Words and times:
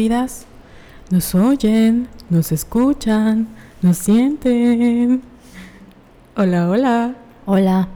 vidas 0.00 0.46
nos 1.10 1.34
oyen, 1.34 2.06
nos 2.30 2.52
escuchan, 2.52 3.48
nos 3.82 3.98
sienten. 3.98 5.22
Hola, 6.36 6.68
hola. 6.70 7.14
Hola. 7.46 7.88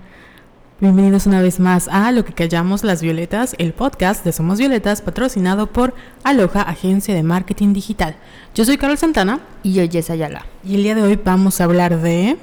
Bienvenidos 0.80 1.26
una 1.26 1.40
vez 1.40 1.60
más 1.60 1.86
a 1.86 2.10
Lo 2.10 2.24
que 2.24 2.32
callamos 2.32 2.82
las 2.82 3.02
violetas, 3.02 3.54
el 3.58 3.72
podcast 3.72 4.24
de 4.24 4.32
Somos 4.32 4.58
Violetas, 4.58 5.00
patrocinado 5.00 5.68
por 5.68 5.94
Aloha, 6.24 6.62
agencia 6.62 7.14
de 7.14 7.22
marketing 7.22 7.72
digital. 7.72 8.16
Yo 8.52 8.64
soy 8.64 8.78
Carol 8.78 8.98
Santana. 8.98 9.38
Y 9.62 9.74
yo, 9.74 9.88
Jess 9.88 10.10
Ayala. 10.10 10.44
Y 10.64 10.74
el 10.74 10.82
día 10.82 10.96
de 10.96 11.02
hoy 11.02 11.20
vamos 11.24 11.60
a 11.60 11.64
hablar 11.64 12.00
de... 12.00 12.36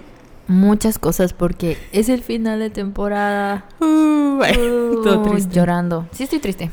Muchas 0.47 0.97
cosas 0.99 1.33
porque 1.33 1.77
es 1.91 2.07
el 2.07 2.23
final 2.23 2.59
de 2.59 2.69
temporada. 2.69 3.65
Uh, 3.81 4.37
bueno, 4.37 5.01
todo 5.03 5.21
Uh, 5.21 5.29
triste. 5.31 5.53
Llorando. 5.53 6.07
Sí, 6.13 6.23
estoy 6.23 6.39
triste. 6.39 6.71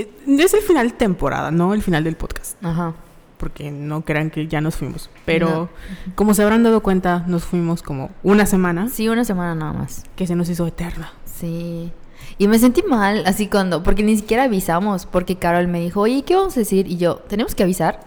Eh, 0.00 0.10
es 0.26 0.54
el 0.54 0.60
final 0.60 0.88
de 0.90 0.94
temporada, 0.96 1.50
no 1.50 1.74
el 1.74 1.82
final 1.82 2.04
del 2.04 2.16
podcast. 2.16 2.62
Ajá. 2.64 2.94
Porque 3.38 3.70
no 3.70 4.02
crean 4.02 4.30
que 4.30 4.46
ya 4.46 4.60
nos 4.60 4.76
fuimos. 4.76 5.10
Pero 5.24 5.48
No. 5.48 5.68
como 6.14 6.32
se 6.34 6.42
habrán 6.42 6.62
dado 6.62 6.80
cuenta, 6.82 7.24
nos 7.26 7.44
fuimos 7.44 7.82
como 7.82 8.10
una 8.22 8.46
semana 8.46 8.88
Sí, 8.88 9.08
una 9.08 9.24
semana 9.24 9.54
nada 9.54 9.72
más. 9.72 10.04
que 10.16 10.26
se 10.26 10.34
nos 10.36 10.48
hizo 10.48 10.66
eterna. 10.66 11.12
Sí. 11.24 11.92
Y 12.38 12.48
me 12.48 12.58
sentí 12.58 12.82
mal 12.82 13.24
así 13.26 13.46
cuando, 13.48 13.82
porque 13.82 14.02
ni 14.02 14.16
siquiera 14.16 14.44
avisamos, 14.44 15.06
porque 15.06 15.36
Carol 15.36 15.68
me 15.68 15.80
dijo, 15.80 16.00
oye, 16.00 16.22
¿qué 16.22 16.34
vamos 16.34 16.56
a 16.56 16.60
decir? 16.60 16.86
Y 16.90 16.96
yo, 16.96 17.16
¿tenemos 17.28 17.54
que 17.54 17.62
avisar? 17.62 18.00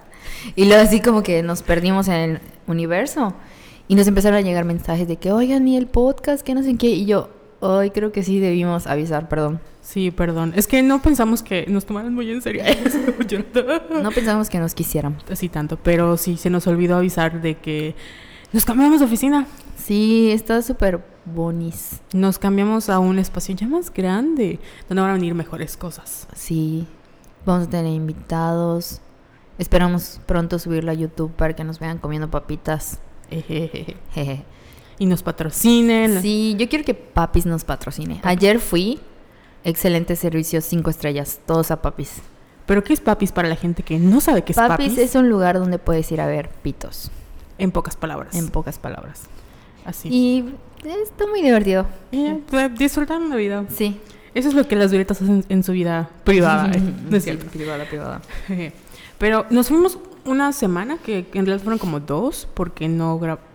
Y 0.56 0.66
luego 0.66 0.82
así 0.84 1.00
como 1.00 1.22
que 1.24 1.42
nos 1.44 1.62
perdimos 1.64 2.08
en 2.08 2.14
el 2.16 2.40
universo. 2.68 3.34
Y 3.88 3.96
nos 3.96 4.08
empezaron 4.08 4.38
a 4.38 4.42
llegar 4.42 4.66
mensajes 4.66 5.08
de 5.08 5.18
que, 5.18 5.32
oigan, 5.32 5.68
y 5.68 5.78
el 5.78 5.88
podcast, 5.88 6.44
que 6.44 6.54
no 6.54 6.62
sé 6.64 6.76
qué. 6.78 6.88
Y 6.90 7.06
yo, 7.06 7.30
hoy 7.60 7.90
creo 7.92 8.12
que 8.12 8.24
sí 8.24 8.40
debimos 8.40 8.86
avisar, 8.88 9.28
perdón. 9.30 9.60
Sí, 9.90 10.12
perdón. 10.12 10.54
Es 10.56 10.68
que 10.68 10.84
no 10.84 11.02
pensamos 11.02 11.42
que 11.42 11.66
nos 11.68 11.88
tomaran 11.88 12.14
muy 12.14 12.30
en 12.30 12.44
serio. 12.44 12.64
No 14.04 14.12
pensamos 14.12 14.48
que 14.48 14.60
nos 14.60 14.76
quisieran. 14.76 15.18
Así 15.32 15.50
tanto, 15.50 15.78
pero 15.82 16.16
sí 16.16 16.38
se 16.38 16.52
nos 16.52 16.68
olvidó 16.68 16.98
avisar 16.98 17.42
de 17.42 17.58
que 17.58 17.96
nos 18.54 18.66
cambiamos 18.66 19.00
de 19.00 19.08
oficina. 19.08 19.48
Sí, 19.78 20.30
está 20.32 20.62
súper 20.62 21.04
bonis. 21.26 22.02
Nos 22.14 22.38
cambiamos 22.38 22.88
a 22.90 23.00
un 23.00 23.18
espacio 23.18 23.56
ya 23.56 23.68
más 23.68 23.92
grande, 23.92 24.60
donde 24.88 25.02
van 25.02 25.10
a 25.10 25.14
venir 25.14 25.34
mejores 25.34 25.76
cosas. 25.76 26.28
Sí, 26.36 26.86
vamos 27.44 27.68
a 27.68 27.70
tener 27.72 27.92
invitados. 27.92 29.02
Esperamos 29.58 30.22
pronto 30.28 30.60
subirlo 30.60 30.92
a 30.92 30.94
YouTube 30.94 31.32
para 31.32 31.56
que 31.56 31.64
nos 31.64 31.80
vean 31.80 31.98
comiendo 31.98 32.30
papitas. 32.30 33.00
Jeje. 33.32 34.46
Y 35.00 35.08
nos 35.08 35.24
patrocinen. 35.24 36.22
Sí, 36.22 36.56
yo 36.60 36.70
quiero 36.70 36.86
que 36.86 36.94
Papis 36.94 37.48
nos 37.48 37.64
patrocine. 37.64 38.20
Ayer 38.24 38.60
fui, 38.60 39.00
excelente 39.64 40.16
servicio, 40.16 40.62
cinco 40.62 40.90
estrellas, 40.90 41.40
todos 41.46 41.72
a 41.72 41.82
Papis. 41.82 42.14
Pero 42.66 42.84
¿qué 42.84 42.94
es 42.94 43.02
papis 43.02 43.32
para 43.32 43.50
la 43.50 43.56
gente 43.56 43.82
que 43.82 43.98
no 43.98 44.22
sabe 44.22 44.44
qué 44.44 44.52
es 44.52 44.56
Papis, 44.58 44.90
papis? 44.92 44.98
es 45.00 45.16
un 45.16 45.28
lugar 45.30 45.58
donde 45.58 45.80
puedes 45.80 46.12
ir 46.12 46.22
a 46.22 46.28
ver 46.28 46.50
pitos, 46.62 47.10
En 47.58 47.72
pocas 47.72 47.96
palabras. 47.96 48.36
en 48.36 48.50
pocas 48.50 48.78
palabras. 48.78 49.24
Así. 49.86 50.08
Y 50.10 50.54
está 50.86 51.26
muy 51.26 51.42
divertido. 51.42 51.88
Y, 52.12 52.32
pues, 52.50 52.70
la 53.32 53.36
vida. 53.38 53.66
Sí. 53.76 54.00
Eso 54.36 54.50
es 54.50 54.54
lo 54.54 54.68
que 54.68 54.76
las 54.76 54.92
violetas 54.92 55.20
hacen 55.20 55.44
en 55.50 55.64
su 55.64 55.72
vida 55.72 56.10
privada. 56.24 56.70
eh, 56.72 56.80
No 57.10 57.18
es 57.18 57.24
Sí, 57.24 57.32
cierto. 57.32 57.48
privada, 57.48 57.86
privada. 57.86 58.22
Pero 59.18 59.48
nos 59.50 59.70
fuimos 59.70 59.98
una 60.26 60.52
semana, 60.54 60.98
que 61.04 61.20
en 61.34 61.46
realidad 61.48 61.62
fueron 61.64 61.80
como 61.80 62.00
dos, 62.00 62.48
porque 62.54 62.88
no 62.88 63.20
gra- 63.20 63.40
el 63.40 63.49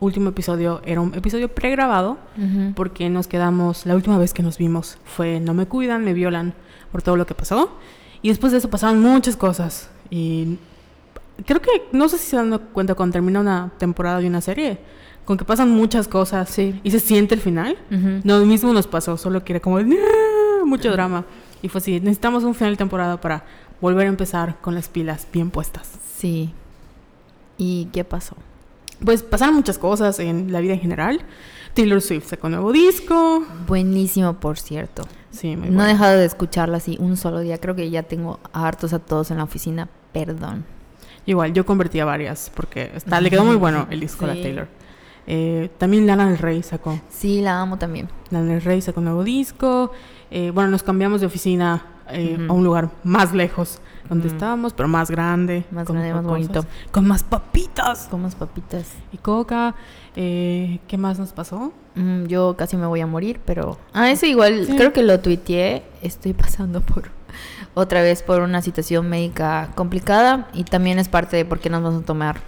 último 0.00 0.28
episodio 0.30 0.80
era 0.84 1.00
un 1.00 1.14
episodio 1.14 1.48
pregrabado, 1.48 2.18
Ujú. 2.36 2.72
porque 2.74 3.08
nos 3.08 3.26
quedamos, 3.26 3.86
la 3.86 3.94
última 3.94 4.18
vez 4.18 4.34
que 4.34 4.42
nos 4.42 4.58
vimos 4.58 4.98
fue 5.04 5.40
no 5.40 5.54
me 5.54 5.66
cuidan, 5.66 6.04
me 6.04 6.12
violan 6.12 6.54
por 6.92 7.02
todo 7.02 7.16
lo 7.16 7.26
que 7.26 7.34
pasó. 7.34 7.70
Y 8.22 8.28
después 8.28 8.52
de 8.52 8.58
eso 8.58 8.68
pasaron 8.70 9.00
muchas 9.00 9.36
cosas. 9.36 9.88
Y 10.10 10.58
creo 11.46 11.60
que, 11.60 11.70
no 11.92 12.08
sé 12.08 12.18
si 12.18 12.26
se 12.30 12.36
dan 12.36 12.58
cuenta 12.72 12.94
cuando 12.94 13.12
termina 13.14 13.40
una 13.40 13.72
temporada 13.78 14.18
de 14.20 14.26
una 14.26 14.40
serie, 14.40 14.78
con 15.24 15.36
que 15.36 15.44
pasan 15.44 15.70
muchas 15.70 16.06
cosas 16.08 16.48
Sí. 16.50 16.78
y 16.84 16.90
se 16.90 17.00
siente 17.00 17.34
el 17.34 17.40
final. 17.40 17.76
Ujú. 17.90 18.20
No, 18.24 18.38
lo 18.38 18.46
mismo 18.46 18.72
nos 18.72 18.86
pasó, 18.86 19.16
solo 19.16 19.44
que 19.44 19.54
era 19.54 19.60
como 19.60 19.78
mucho 20.64 20.90
drama. 20.92 21.24
Y 21.62 21.68
fue 21.68 21.78
así, 21.80 22.00
necesitamos 22.00 22.44
un 22.44 22.54
final 22.54 22.74
de 22.74 22.76
temporada 22.76 23.20
para 23.20 23.44
volver 23.80 24.06
a 24.06 24.10
empezar 24.10 24.56
con 24.60 24.74
las 24.74 24.88
pilas 24.88 25.26
bien 25.32 25.50
puestas. 25.50 25.88
Sí. 26.16 26.52
¿Y 27.58 27.86
qué 27.92 28.04
pasó? 28.04 28.36
Pues 29.04 29.22
pasaron 29.22 29.54
muchas 29.54 29.78
cosas 29.78 30.18
en 30.18 30.52
la 30.52 30.60
vida 30.60 30.74
en 30.74 30.80
general. 30.80 31.20
Taylor 31.74 32.00
Swift 32.00 32.28
sacó 32.28 32.46
un 32.46 32.54
nuevo 32.54 32.72
disco. 32.72 33.44
Buenísimo, 33.66 34.34
por 34.40 34.58
cierto. 34.58 35.02
Sí, 35.30 35.56
muy 35.56 35.68
No 35.68 35.72
he 35.72 35.74
bueno. 35.74 35.88
dejado 35.88 36.18
de 36.18 36.24
escucharla 36.24 36.78
así 36.78 36.96
un 36.98 37.16
solo 37.18 37.40
día. 37.40 37.58
Creo 37.58 37.74
que 37.74 37.90
ya 37.90 38.02
tengo 38.04 38.40
hartos 38.52 38.92
a 38.94 38.98
todos 38.98 39.30
en 39.30 39.36
la 39.36 39.44
oficina. 39.44 39.88
Perdón. 40.12 40.64
Igual, 41.26 41.52
yo 41.52 41.66
convertí 41.66 42.00
a 42.00 42.04
varias 42.06 42.50
porque 42.54 42.90
está, 42.94 43.20
le 43.20 43.28
quedó 43.30 43.44
muy 43.44 43.56
bueno 43.56 43.86
el 43.90 44.00
disco 44.00 44.24
a 44.24 44.28
la 44.28 44.34
Sí. 44.34 44.42
Taylor. 44.42 44.68
Eh, 45.26 45.70
también 45.76 46.06
Lana 46.06 46.28
del 46.28 46.38
Rey 46.38 46.62
sacó. 46.62 46.98
Sí, 47.10 47.42
la 47.42 47.60
amo 47.60 47.76
también. 47.78 48.08
Lana 48.30 48.52
del 48.54 48.62
Rey 48.62 48.80
sacó 48.80 49.00
un 49.00 49.06
nuevo 49.06 49.24
disco. 49.24 49.90
Eh, 50.30 50.50
bueno, 50.54 50.70
nos 50.70 50.82
cambiamos 50.82 51.20
de 51.20 51.26
oficina 51.26 51.84
eh, 52.10 52.38
a 52.48 52.52
un 52.52 52.62
lugar 52.64 52.90
más 53.04 53.34
lejos 53.34 53.80
donde 54.08 54.28
estábamos, 54.28 54.72
pero 54.72 54.88
más 54.88 55.10
grande. 55.10 55.64
Más 55.70 55.86
con 55.86 55.96
grande, 55.96 56.14
más 56.14 56.22
cosas, 56.24 56.48
bonito. 56.48 56.66
Con 56.90 57.06
más 57.06 57.22
papitas. 57.22 58.08
Como 58.10 58.28
papitas. 58.30 58.86
y 59.12 59.18
coca. 59.18 59.74
Eh, 60.14 60.78
¿Qué 60.88 60.96
más 60.98 61.18
nos 61.18 61.32
pasó? 61.32 61.72
Mm, 61.94 62.24
yo 62.26 62.56
casi 62.56 62.76
me 62.76 62.86
voy 62.86 63.00
a 63.00 63.06
morir, 63.06 63.40
pero... 63.44 63.78
Ah, 63.92 64.10
eso 64.10 64.26
igual, 64.26 64.66
Sí. 64.66 64.76
creo 64.76 64.92
que 64.92 65.02
lo 65.02 65.20
tuiteé. 65.20 65.82
Estoy 66.02 66.32
pasando 66.34 66.80
por... 66.80 67.10
Otra 67.74 68.00
vez 68.00 68.22
por 68.22 68.40
una 68.40 68.62
situación 68.62 69.08
médica 69.08 69.72
complicada. 69.74 70.48
Y 70.54 70.64
también 70.64 70.98
es 70.98 71.08
parte 71.08 71.36
de 71.36 71.44
por 71.44 71.58
qué 71.60 71.70
nos 71.70 71.82
vamos 71.82 72.02
a 72.02 72.06
tomar... 72.06 72.40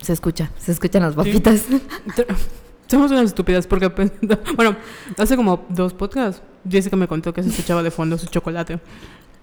Se 0.00 0.12
escucha, 0.12 0.50
se 0.58 0.72
escuchan 0.72 1.02
las 1.02 1.14
papitas. 1.14 1.64
Somos 2.88 3.10
unas 3.10 3.24
estúpidas 3.24 3.66
porque, 3.66 3.90
pues, 3.90 4.12
bueno, 4.56 4.76
hace 5.18 5.36
como 5.36 5.64
dos 5.68 5.92
podcasts, 5.92 6.40
Jessica 6.68 6.96
me 6.96 7.08
contó 7.08 7.32
que 7.34 7.42
se 7.42 7.48
escuchaba 7.48 7.82
de 7.82 7.90
fondo 7.90 8.16
su 8.16 8.26
chocolate. 8.26 8.78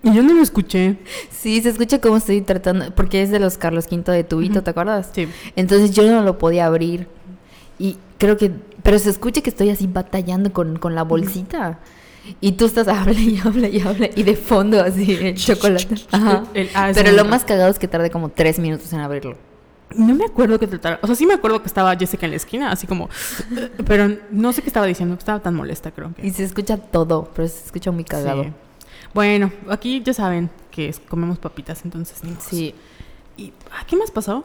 Y 0.04 0.14
yo 0.14 0.22
no 0.22 0.34
lo 0.34 0.42
escuché. 0.42 0.98
Sí, 1.32 1.62
se 1.62 1.70
escucha 1.70 2.00
como 2.00 2.18
estoy 2.18 2.42
tratando... 2.42 2.94
Porque 2.94 3.22
es 3.22 3.32
de 3.32 3.40
los 3.40 3.58
Carlos 3.58 3.88
V 3.90 4.12
de 4.12 4.24
tubito. 4.24 4.62
¿te 4.62 4.70
acuerdas? 4.72 5.10
Sí. 5.14 5.28
Entonces 5.56 5.92
yo 5.92 6.04
no 6.12 6.22
lo 6.24 6.38
podía 6.38 6.66
abrir. 6.66 7.08
Y 7.80 7.98
creo 8.18 8.38
que. 8.38 8.52
Pero 8.84 9.00
se 9.00 9.10
escucha 9.10 9.42
que 9.42 9.50
estoy 9.50 9.70
así 9.70 9.88
batallando 9.88 10.52
con, 10.54 10.78
con 10.78 10.94
la 10.94 11.04
bolsita. 11.04 11.80
Y 12.42 12.54
tú 12.54 12.66
estás 12.66 12.88
hable 12.90 13.20
y 13.20 13.40
hable 13.44 13.70
y 13.70 13.80
hable. 13.82 14.12
Y 14.16 14.24
de 14.24 14.36
fondo 14.36 14.82
así 14.82 15.14
el 15.14 15.36
chocolate. 15.36 15.96
Ajá. 16.12 16.44
El- 16.54 16.70
ah, 16.76 16.92
Pero 16.94 17.12
lo 17.14 17.26
más 17.26 17.44
cagado 17.46 17.70
es 17.72 17.80
que 17.80 17.88
tardé 17.88 18.10
como 18.12 18.30
tres 18.30 18.60
minutos 18.60 18.92
en 18.94 19.00
abrirlo. 19.00 19.38
No 19.96 20.16
me 20.16 20.26
acuerdo 20.26 20.60
que 20.60 20.68
tratara. 20.68 21.00
O 21.02 21.08
sea, 21.08 21.16
sí 21.16 21.26
me 21.26 21.34
acuerdo 21.36 21.62
que 21.62 21.68
estaba 21.68 21.96
Jessica 21.96 22.26
en 22.26 22.32
la 22.32 22.38
esquina, 22.38 22.72
así 22.72 22.88
como. 22.88 23.10
Pero 23.86 24.10
no 24.32 24.52
sé 24.52 24.62
qué 24.62 24.68
estaba 24.70 24.86
diciendo, 24.86 25.16
estaba 25.16 25.40
tan 25.40 25.54
molesta, 25.56 25.92
creo 25.92 26.14
que. 26.16 26.26
Y 26.26 26.32
se 26.32 26.44
escucha 26.44 26.78
todo, 26.78 27.30
pero 27.36 27.48
se 27.48 27.66
escucha 27.66 27.92
muy 27.92 28.04
cagado. 28.04 28.44
Sí. 28.44 28.50
Bueno, 29.14 29.52
aquí 29.70 30.02
ya 30.04 30.14
saben 30.14 30.50
que 30.72 30.90
es- 30.90 31.00
comemos 31.00 31.38
papitas, 31.40 31.84
entonces. 31.86 32.20
Sí, 32.40 32.74
¿Y 33.38 33.52
ah, 33.72 33.84
qué 33.88 33.96
más 33.96 34.12
pasó? 34.12 34.44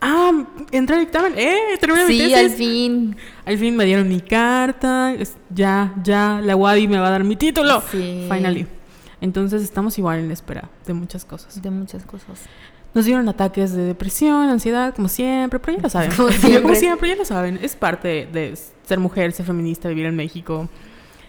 Ah, 0.00 0.30
entré 0.72 0.96
al 0.96 1.02
dictamen. 1.02 1.34
¡Eh! 1.36 1.76
Terminé 1.80 2.06
mi 2.06 2.12
sí, 2.14 2.18
tesis. 2.20 2.36
al 2.36 2.50
fin. 2.50 3.16
Al 3.44 3.58
fin 3.58 3.76
me 3.76 3.84
dieron 3.84 4.08
mi 4.08 4.20
carta. 4.20 5.12
es- 5.12 5.36
ya, 5.54 5.92
ya, 6.02 6.40
la 6.42 6.56
WADI 6.56 6.88
me 6.88 6.98
va 6.98 7.08
a 7.08 7.10
dar 7.10 7.24
mi 7.24 7.36
título. 7.36 7.82
Sí. 7.90 8.26
Finally. 8.30 8.66
Entonces 9.20 9.62
estamos 9.62 9.98
igual 9.98 10.20
en 10.20 10.30
espera 10.30 10.68
de 10.86 10.94
muchas 10.94 11.24
cosas. 11.24 11.60
De 11.60 11.70
muchas 11.70 12.04
cosas. 12.04 12.40
Nos 12.94 13.04
dieron 13.04 13.28
ataques 13.28 13.72
de 13.72 13.82
depresión, 13.84 14.48
ansiedad, 14.48 14.94
como 14.94 15.08
siempre, 15.08 15.58
pero 15.60 15.76
ya 15.76 15.82
lo 15.82 15.90
saben. 15.90 16.10
Como 16.16 16.28
siempre. 16.32 16.62
como 16.62 16.74
siempre, 16.74 17.08
ya 17.10 17.16
lo 17.16 17.24
saben. 17.24 17.58
Es 17.62 17.76
parte 17.76 18.26
de 18.32 18.56
ser 18.86 18.98
mujer, 18.98 19.32
ser 19.32 19.44
feminista, 19.46 19.88
vivir 19.88 20.06
en 20.06 20.16
México. 20.16 20.68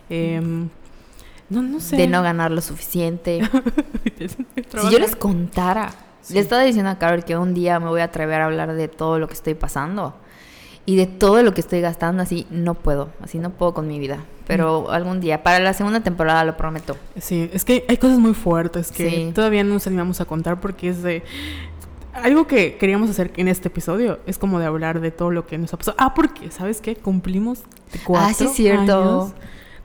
Em, 0.10 0.70
no, 1.52 1.62
no 1.62 1.80
sé. 1.80 1.96
De 1.98 2.08
no 2.08 2.24
ganar 2.24 2.50
lo 2.52 2.62
suficiente. 2.62 3.42
Si 4.20 4.90
yo 4.92 5.00
les 5.00 5.16
contara, 5.16 5.92
Sí. 6.22 6.36
le 6.36 6.40
estaba 6.40 6.62
diciendo 6.64 6.92
a 6.92 7.00
Carol 7.00 7.24
que 7.26 7.36
un 7.36 7.54
día 7.56 7.80
me 7.80 7.88
voy 7.88 8.02
a 8.02 8.06
atrever 8.06 8.42
a 8.42 8.46
hablar 8.46 8.74
de 8.74 8.88
todo 8.88 9.18
lo 9.18 9.28
que 9.28 9.34
estoy 9.34 9.56
pasando 9.56 10.14
y 10.86 10.96
de 10.96 11.08
todo 11.08 11.42
lo 11.42 11.54
que 11.54 11.62
estoy 11.62 11.82
gastando, 11.82 12.22
así 12.22 12.46
no 12.52 12.76
puedo, 12.76 13.10
así 13.22 13.40
no 13.40 13.50
puedo 13.52 13.74
con 13.74 13.88
mi 13.88 13.98
vida. 14.00 14.20
Pero 14.48 14.86
Mm. 14.88 14.94
algún 14.94 15.20
día, 15.22 15.42
para 15.44 15.60
la 15.60 15.74
segunda 15.74 16.02
temporada 16.02 16.44
lo 16.46 16.58
prometo. 16.58 16.96
Sí, 17.20 17.50
es 17.54 17.66
que 17.66 17.86
hay 17.90 17.98
cosas 17.98 18.20
muy 18.20 18.34
fuertes 18.36 18.92
que 18.92 19.10
Sí. 19.10 19.32
todavía 19.34 19.64
no 19.64 19.74
nos 19.74 19.88
animamos 19.88 20.22
a 20.22 20.26
contar 20.26 20.60
porque 20.60 20.90
es 20.90 21.02
de... 21.02 21.24
Algo 22.14 22.46
que 22.46 22.76
queríamos 22.78 23.10
hacer 23.10 23.32
en 23.38 23.48
este 23.48 23.70
episodio 23.70 24.20
es 24.28 24.38
como 24.38 24.60
de 24.60 24.66
hablar 24.66 25.00
de 25.00 25.10
todo 25.12 25.32
lo 25.32 25.48
que 25.48 25.58
nos 25.58 25.74
ha 25.74 25.78
pasado. 25.78 25.96
Ah, 26.00 26.14
porque, 26.14 26.52
¿sabes 26.52 26.82
qué? 26.82 26.96
Cumplimos 26.96 27.64
cuatro 28.06 28.28
ah, 28.30 28.34
sí, 28.34 28.44
es 28.46 28.52
cierto. 28.52 29.02
años, 29.02 29.34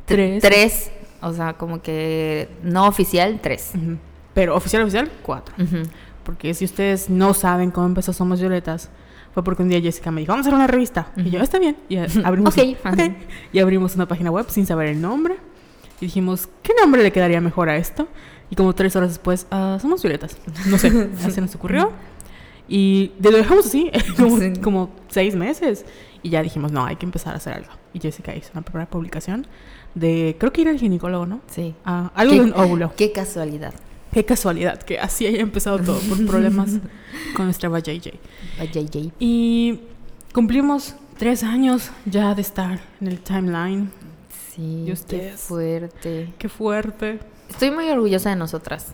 tres. 0.07 0.43
Tres, 0.43 0.91
o 1.27 1.35
sea, 1.35 1.55
como 1.55 1.83
que 1.83 2.49
no 2.63 2.87
oficial, 2.87 3.41
tres. 3.43 3.73
Pero 4.35 4.55
oficial, 4.57 4.83
oficial, 4.83 5.11
cuatro. 5.23 5.55
Porque 6.25 6.55
si 6.55 6.65
ustedes 6.65 7.09
no 7.09 7.35
saben 7.35 7.71
cómo 7.71 7.87
empezó 7.87 8.13
Somos 8.13 8.41
Violetas, 8.41 8.91
fue 9.33 9.45
porque 9.45 9.63
un 9.63 9.69
día 9.69 9.81
Jessica 9.81 10.11
me 10.11 10.21
dijo, 10.23 10.33
vamos 10.33 10.47
a 10.47 10.49
hacer 10.49 10.55
una 10.57 10.67
revista. 10.67 11.09
Y 11.17 11.31
yo, 11.31 11.41
está 11.41 11.59
bien. 11.59 11.77
Y 11.89 11.97
abrimos, 12.25 12.57
Ok. 12.57 12.65
ok. 12.85 13.01
y 13.53 13.59
abrimos 13.61 13.95
una 13.95 14.07
página 14.09 14.31
web 14.31 14.47
sin 14.49 14.67
saber 14.67 14.89
el 14.89 15.01
nombre. 15.01 15.37
y 16.01 16.07
dijimos, 16.07 16.49
¿qué 16.63 16.73
nombre 16.81 17.03
le 17.03 17.13
quedaría 17.13 17.41
mejor 17.41 17.69
a 17.69 17.77
esto? 17.77 18.09
Y 18.51 18.57
como 18.57 18.75
tres 18.75 18.95
horas 18.97 19.11
después, 19.11 19.47
ah, 19.51 19.79
somos 19.81 20.03
violetas. 20.03 20.37
No 20.67 20.79
sé, 20.79 20.91
se 21.31 21.41
nos 21.41 21.55
ocurrió. 21.55 21.93
Y 22.69 23.13
lo 23.21 23.31
dejamos 23.31 23.67
así, 23.67 23.91
como, 24.17 24.39
Sí. 24.39 24.53
como 24.63 24.91
seis 25.09 25.37
meses. 25.37 25.85
Y 26.23 26.31
ya 26.31 26.43
dijimos, 26.43 26.73
no, 26.73 26.85
hay 26.85 26.97
que 26.97 27.07
empezar 27.07 27.35
a 27.35 27.37
hacer 27.37 27.53
algo. 27.55 27.71
Y 27.93 28.01
Jessica 28.01 28.35
hizo 28.35 28.51
una 28.53 28.63
primera 28.63 28.89
publicación 28.91 29.47
de, 29.97 30.37
creo 30.39 30.53
que 30.53 30.61
ir 30.61 30.69
al 30.69 30.79
ginecólogo, 30.79 31.27
¿no? 31.27 31.41
Sí. 31.51 31.75
Ah, 31.85 32.13
algo 32.15 32.35
¿Qué? 32.35 32.39
de 32.41 32.45
un 32.47 32.53
óvulo. 32.55 32.93
Qué 32.97 33.11
casualidad. 33.13 33.75
Qué 34.13 34.25
casualidad 34.25 34.81
que 34.83 34.99
así 35.01 35.27
haya 35.27 35.41
empezado 35.41 35.79
todo 35.81 35.99
por 36.09 36.25
problemas 36.29 36.71
con 37.35 37.47
nuestra 37.47 37.69
JJ. 37.69 38.13
JJ. 38.73 39.13
Y 39.19 39.81
cumplimos 40.33 40.95
tres 41.19 41.43
años 41.43 41.91
ya 42.05 42.35
de 42.35 42.43
estar 42.43 42.79
en 43.01 43.09
el 43.09 43.21
timeline. 43.21 43.91
Sí, 44.55 44.83
¿Y 44.83 44.87
qué 44.87 44.93
ustedes? 44.93 45.41
fuerte. 45.41 46.33
Qué 46.39 46.49
fuerte. 46.49 47.19
Estoy 47.51 47.71
muy 47.71 47.89
orgullosa 47.91 48.31
de 48.31 48.37
nosotras. 48.37 48.87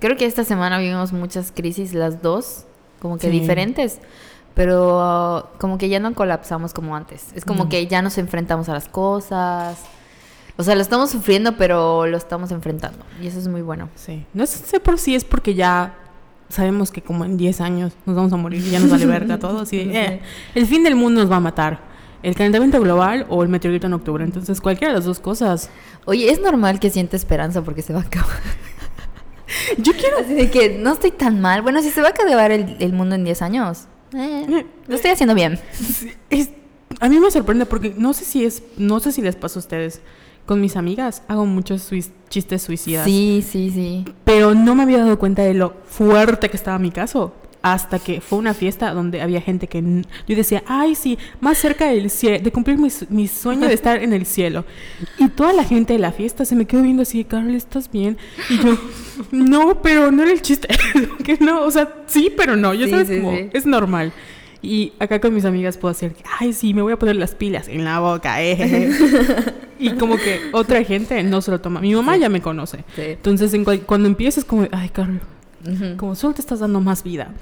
Creo 0.00 0.16
que 0.16 0.26
esta 0.26 0.44
semana 0.44 0.78
vivimos 0.78 1.12
muchas 1.12 1.52
crisis, 1.52 1.92
las 1.92 2.22
dos, 2.22 2.64
como 3.00 3.18
que 3.18 3.30
Sí. 3.30 3.38
diferentes, 3.40 3.98
pero 4.54 4.98
uh, 4.98 5.58
como 5.58 5.76
que 5.78 5.88
ya 5.88 6.00
no 6.00 6.14
colapsamos 6.14 6.72
como 6.72 6.94
antes. 6.96 7.26
Es 7.34 7.44
como 7.44 7.68
que 7.68 7.86
ya 7.86 8.00
nos 8.02 8.16
enfrentamos 8.18 8.68
a 8.68 8.74
las 8.74 8.88
cosas. 8.88 9.78
O 10.58 10.62
sea, 10.64 10.74
lo 10.74 10.82
estamos 10.82 11.10
sufriendo, 11.10 11.56
pero 11.56 12.06
lo 12.06 12.16
estamos 12.16 12.50
enfrentando. 12.50 12.98
Y 13.22 13.28
eso 13.28 13.38
es 13.38 13.46
muy 13.48 13.62
bueno. 13.62 13.88
Sí. 13.94 14.26
No 14.34 14.44
sé 14.44 14.80
por 14.80 14.98
si 14.98 15.14
es 15.14 15.24
porque 15.24 15.54
ya 15.54 15.94
sabemos 16.48 16.90
que 16.90 17.00
como 17.00 17.24
en 17.24 17.36
10 17.36 17.60
años 17.60 17.92
nos 18.06 18.16
vamos 18.16 18.32
a 18.32 18.36
morir 18.36 18.62
y 18.66 18.70
ya 18.70 18.80
nos 18.80 18.90
vale 18.90 19.06
verga 19.18 19.38
todo. 19.38 19.60
Así 19.60 19.84
de, 19.84 19.96
eh, 20.04 20.20
el 20.54 20.66
fin 20.66 20.82
del 20.82 20.96
mundo 20.96 21.20
nos 21.22 21.30
va 21.30 21.36
a 21.36 21.40
matar. 21.40 21.80
El 22.24 22.34
calentamiento 22.34 22.80
global 22.80 23.24
o 23.28 23.44
el 23.44 23.48
meteorito 23.48 23.86
en 23.86 23.92
octubre. 23.92 24.24
Entonces, 24.24 24.60
cualquiera 24.60 24.92
de 24.92 24.98
las 24.98 25.04
dos 25.06 25.20
cosas. 25.20 25.70
Oye, 26.04 26.28
es 26.32 26.40
normal 26.40 26.80
que 26.80 26.90
sienta 26.90 27.14
esperanza 27.14 27.62
porque 27.62 27.80
se 27.82 27.92
va 27.92 28.00
a 28.00 28.02
acabar. 28.02 28.36
Yo 29.78 29.92
quiero. 29.92 30.18
Así 30.18 30.34
de 30.34 30.50
que 30.50 30.76
no 30.78 30.92
estoy 30.92 31.12
tan 31.12 31.40
mal. 31.40 31.62
Bueno, 31.62 31.80
si 31.82 31.90
se 31.90 32.00
va 32.02 32.08
a 32.08 32.10
acabar 32.10 32.50
el, 32.50 32.76
el 32.80 32.92
mundo 32.92 33.14
en 33.14 33.22
10 33.24 33.42
años, 33.42 33.84
eh, 34.14 34.66
lo 34.88 34.94
estoy 34.96 35.12
haciendo 35.12 35.34
bien. 35.34 35.60
es- 36.30 36.50
a 37.00 37.08
mí 37.08 37.20
me 37.20 37.30
sorprende 37.30 37.66
porque 37.66 37.94
no 37.96 38.12
sé 38.14 38.24
si 38.24 38.44
es. 38.44 38.62
No 38.76 38.98
sé 38.98 39.12
si 39.12 39.22
les 39.22 39.36
pasa 39.36 39.58
a 39.58 39.60
ustedes. 39.60 40.00
Con 40.48 40.60
mis 40.62 40.76
amigas 40.76 41.22
hago 41.28 41.44
muchos 41.46 41.82
suis- 41.92 42.10
chistes 42.30 42.62
suicidas. 42.62 43.04
Sí, 43.04 43.44
sí, 43.46 43.70
sí. 43.70 44.04
Pero 44.24 44.54
no 44.54 44.74
me 44.74 44.82
había 44.84 44.98
dado 44.98 45.18
cuenta 45.18 45.42
de 45.42 45.52
lo 45.54 45.74
fuerte 45.86 46.48
que 46.48 46.56
estaba 46.56 46.78
mi 46.78 46.90
caso. 46.90 47.34
Hasta 47.60 47.98
que 47.98 48.20
fue 48.20 48.38
una 48.38 48.54
fiesta 48.54 48.92
donde 48.94 49.20
había 49.20 49.40
gente 49.42 49.66
que 49.66 49.82
yo 50.26 50.36
decía, 50.36 50.62
ay, 50.68 50.94
sí, 50.94 51.18
más 51.40 51.58
cerca 51.58 51.86
del 51.90 52.08
cielo, 52.08 52.38
de 52.42 52.52
cumplir 52.52 52.78
mi, 52.78 52.88
mi 53.10 53.26
sueño 53.28 53.66
de 53.68 53.74
estar 53.80 54.02
en 54.02 54.12
el 54.14 54.24
cielo. 54.26 54.64
Y 55.18 55.28
toda 55.28 55.52
la 55.52 55.64
gente 55.64 55.92
de 55.94 55.98
la 55.98 56.12
fiesta 56.12 56.44
se 56.44 56.54
me 56.56 56.64
quedó 56.66 56.82
viendo 56.82 57.02
así, 57.02 57.24
Carol, 57.24 57.54
¿estás 57.54 57.90
bien? 57.90 58.16
Y 58.48 58.58
yo, 58.58 58.78
no, 59.32 59.82
pero 59.82 60.10
no 60.12 60.22
era 60.22 60.32
el 60.32 60.40
chiste. 60.40 60.68
que 61.24 61.36
no, 61.40 61.62
o 61.64 61.70
sea, 61.70 61.92
sí, 62.06 62.32
pero 62.34 62.56
no. 62.56 62.72
Ya 62.74 62.86
Sí, 62.86 62.90
sabes 62.92 63.08
sí, 63.08 63.16
como, 63.20 63.36
sí. 63.36 63.50
es 63.52 63.66
normal. 63.66 64.12
Y 64.60 64.92
acá 64.98 65.20
con 65.20 65.32
mis 65.34 65.44
amigas 65.44 65.76
puedo 65.78 65.92
hacer, 65.92 66.16
ay, 66.40 66.52
sí, 66.52 66.74
me 66.74 66.82
voy 66.82 66.92
a 66.92 66.98
poner 66.98 67.14
las 67.16 67.34
pilas 67.34 67.68
en 67.68 67.84
la 67.84 68.00
boca, 68.00 68.42
eh. 68.42 68.90
y 69.78 69.90
como 69.92 70.16
que 70.16 70.40
otra 70.52 70.82
gente 70.82 71.22
no 71.22 71.40
se 71.42 71.50
lo 71.52 71.60
toma. 71.60 71.80
Mi 71.80 71.94
mamá 71.94 72.16
ya 72.16 72.28
me 72.28 72.40
conoce. 72.42 72.78
Sí. 72.96 73.02
Entonces, 73.02 73.54
en 73.54 73.64
cual- 73.64 73.82
cuando 73.82 74.08
empiezas 74.08 74.44
como, 74.44 74.66
ay, 74.72 74.88
Carol, 74.88 75.20
Ujú. 75.64 75.96
como 75.96 76.14
solo 76.16 76.34
te 76.34 76.40
estás 76.40 76.58
dando 76.60 76.80
más 76.80 77.04
vida, 77.04 77.32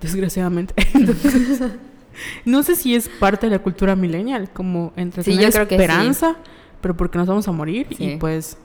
desgraciadamente. 0.00 0.74
Entonces, 0.94 1.60
no 2.44 2.62
sé 2.64 2.74
si 2.74 2.94
es 2.96 3.08
parte 3.08 3.46
de 3.46 3.50
la 3.52 3.58
cultura 3.60 3.94
millennial, 3.94 4.50
como 4.52 4.92
entre 4.96 5.22
Sí, 5.22 5.30
tener 5.32 5.46
yo 5.46 5.52
creo 5.52 5.68
que 5.68 5.76
sí. 5.76 5.82
esperanza, 5.82 6.36
pero 6.80 6.96
porque 6.96 7.18
nos 7.18 7.28
vamos 7.28 7.46
a 7.48 7.52
morir 7.52 7.86
y 7.90 8.16
pues... 8.16 8.58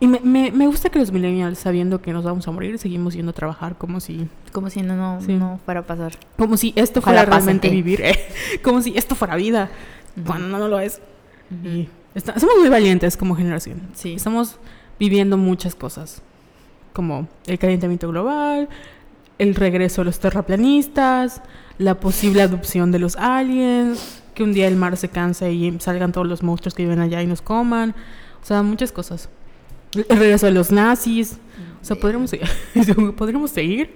Y 0.00 0.06
me, 0.06 0.20
me, 0.20 0.52
me 0.52 0.66
gusta 0.68 0.90
que 0.90 0.98
los 1.00 1.10
millennials, 1.10 1.58
sabiendo 1.58 2.00
que 2.00 2.12
nos 2.12 2.24
vamos 2.24 2.46
a 2.46 2.52
morir, 2.52 2.78
seguimos 2.78 3.14
yendo 3.14 3.30
a 3.30 3.34
trabajar 3.34 3.76
como 3.76 3.98
si, 3.98 4.28
Como 4.52 4.70
si 4.70 4.82
no, 4.82 4.94
no, 4.94 5.20
Sí. 5.20 5.32
no 5.34 5.58
fuera 5.64 5.80
a 5.80 5.82
pasar. 5.82 6.12
como 6.36 6.56
si 6.56 6.72
esto 6.76 7.00
Ojalá 7.00 7.20
fuera 7.22 7.30
pasen, 7.30 7.44
realmente 7.46 7.68
eh. 7.68 7.70
vivir, 7.72 8.00
eh. 8.02 8.16
como 8.62 8.80
si 8.80 8.96
esto 8.96 9.14
fuera 9.16 9.34
vida, 9.34 9.70
Ujú. 10.16 10.26
cuando 10.26 10.46
no, 10.48 10.58
no 10.58 10.68
lo 10.68 10.78
es. 10.78 11.00
Y 11.64 11.88
está- 12.14 12.38
somos 12.38 12.56
muy 12.60 12.68
valientes 12.68 13.16
como 13.16 13.34
generación. 13.34 13.80
Sí. 13.94 14.14
Estamos 14.14 14.56
viviendo 15.00 15.36
muchas 15.36 15.74
cosas, 15.74 16.22
como 16.92 17.26
el 17.46 17.58
calentamiento 17.58 18.08
global, 18.08 18.68
el 19.38 19.54
regreso 19.56 20.02
de 20.02 20.06
los 20.06 20.18
terraplanistas, 20.20 21.42
la 21.78 21.94
posible 21.98 22.42
adopción 22.42 22.92
de 22.92 22.98
los 23.00 23.16
aliens, 23.16 24.22
que 24.34 24.42
un 24.44 24.52
día 24.52 24.68
el 24.68 24.76
mar 24.76 24.96
se 24.96 25.08
canse 25.08 25.52
y 25.52 25.76
salgan 25.80 26.12
todos 26.12 26.26
los 26.28 26.42
monstruos 26.44 26.74
que 26.74 26.82
viven 26.84 27.00
allá 27.00 27.20
y 27.22 27.26
nos 27.26 27.42
coman. 27.42 27.94
O 28.42 28.46
sea, 28.46 28.62
muchas 28.62 28.92
cosas. 28.92 29.28
El 30.08 30.18
regreso 30.18 30.46
de 30.46 30.52
los 30.52 30.70
nazis. 30.72 31.38
O 31.80 31.84
sea, 31.84 31.96
podríamos, 31.96 32.30
seguir- 32.32 33.14
podríamos 33.16 33.50
seguir 33.50 33.94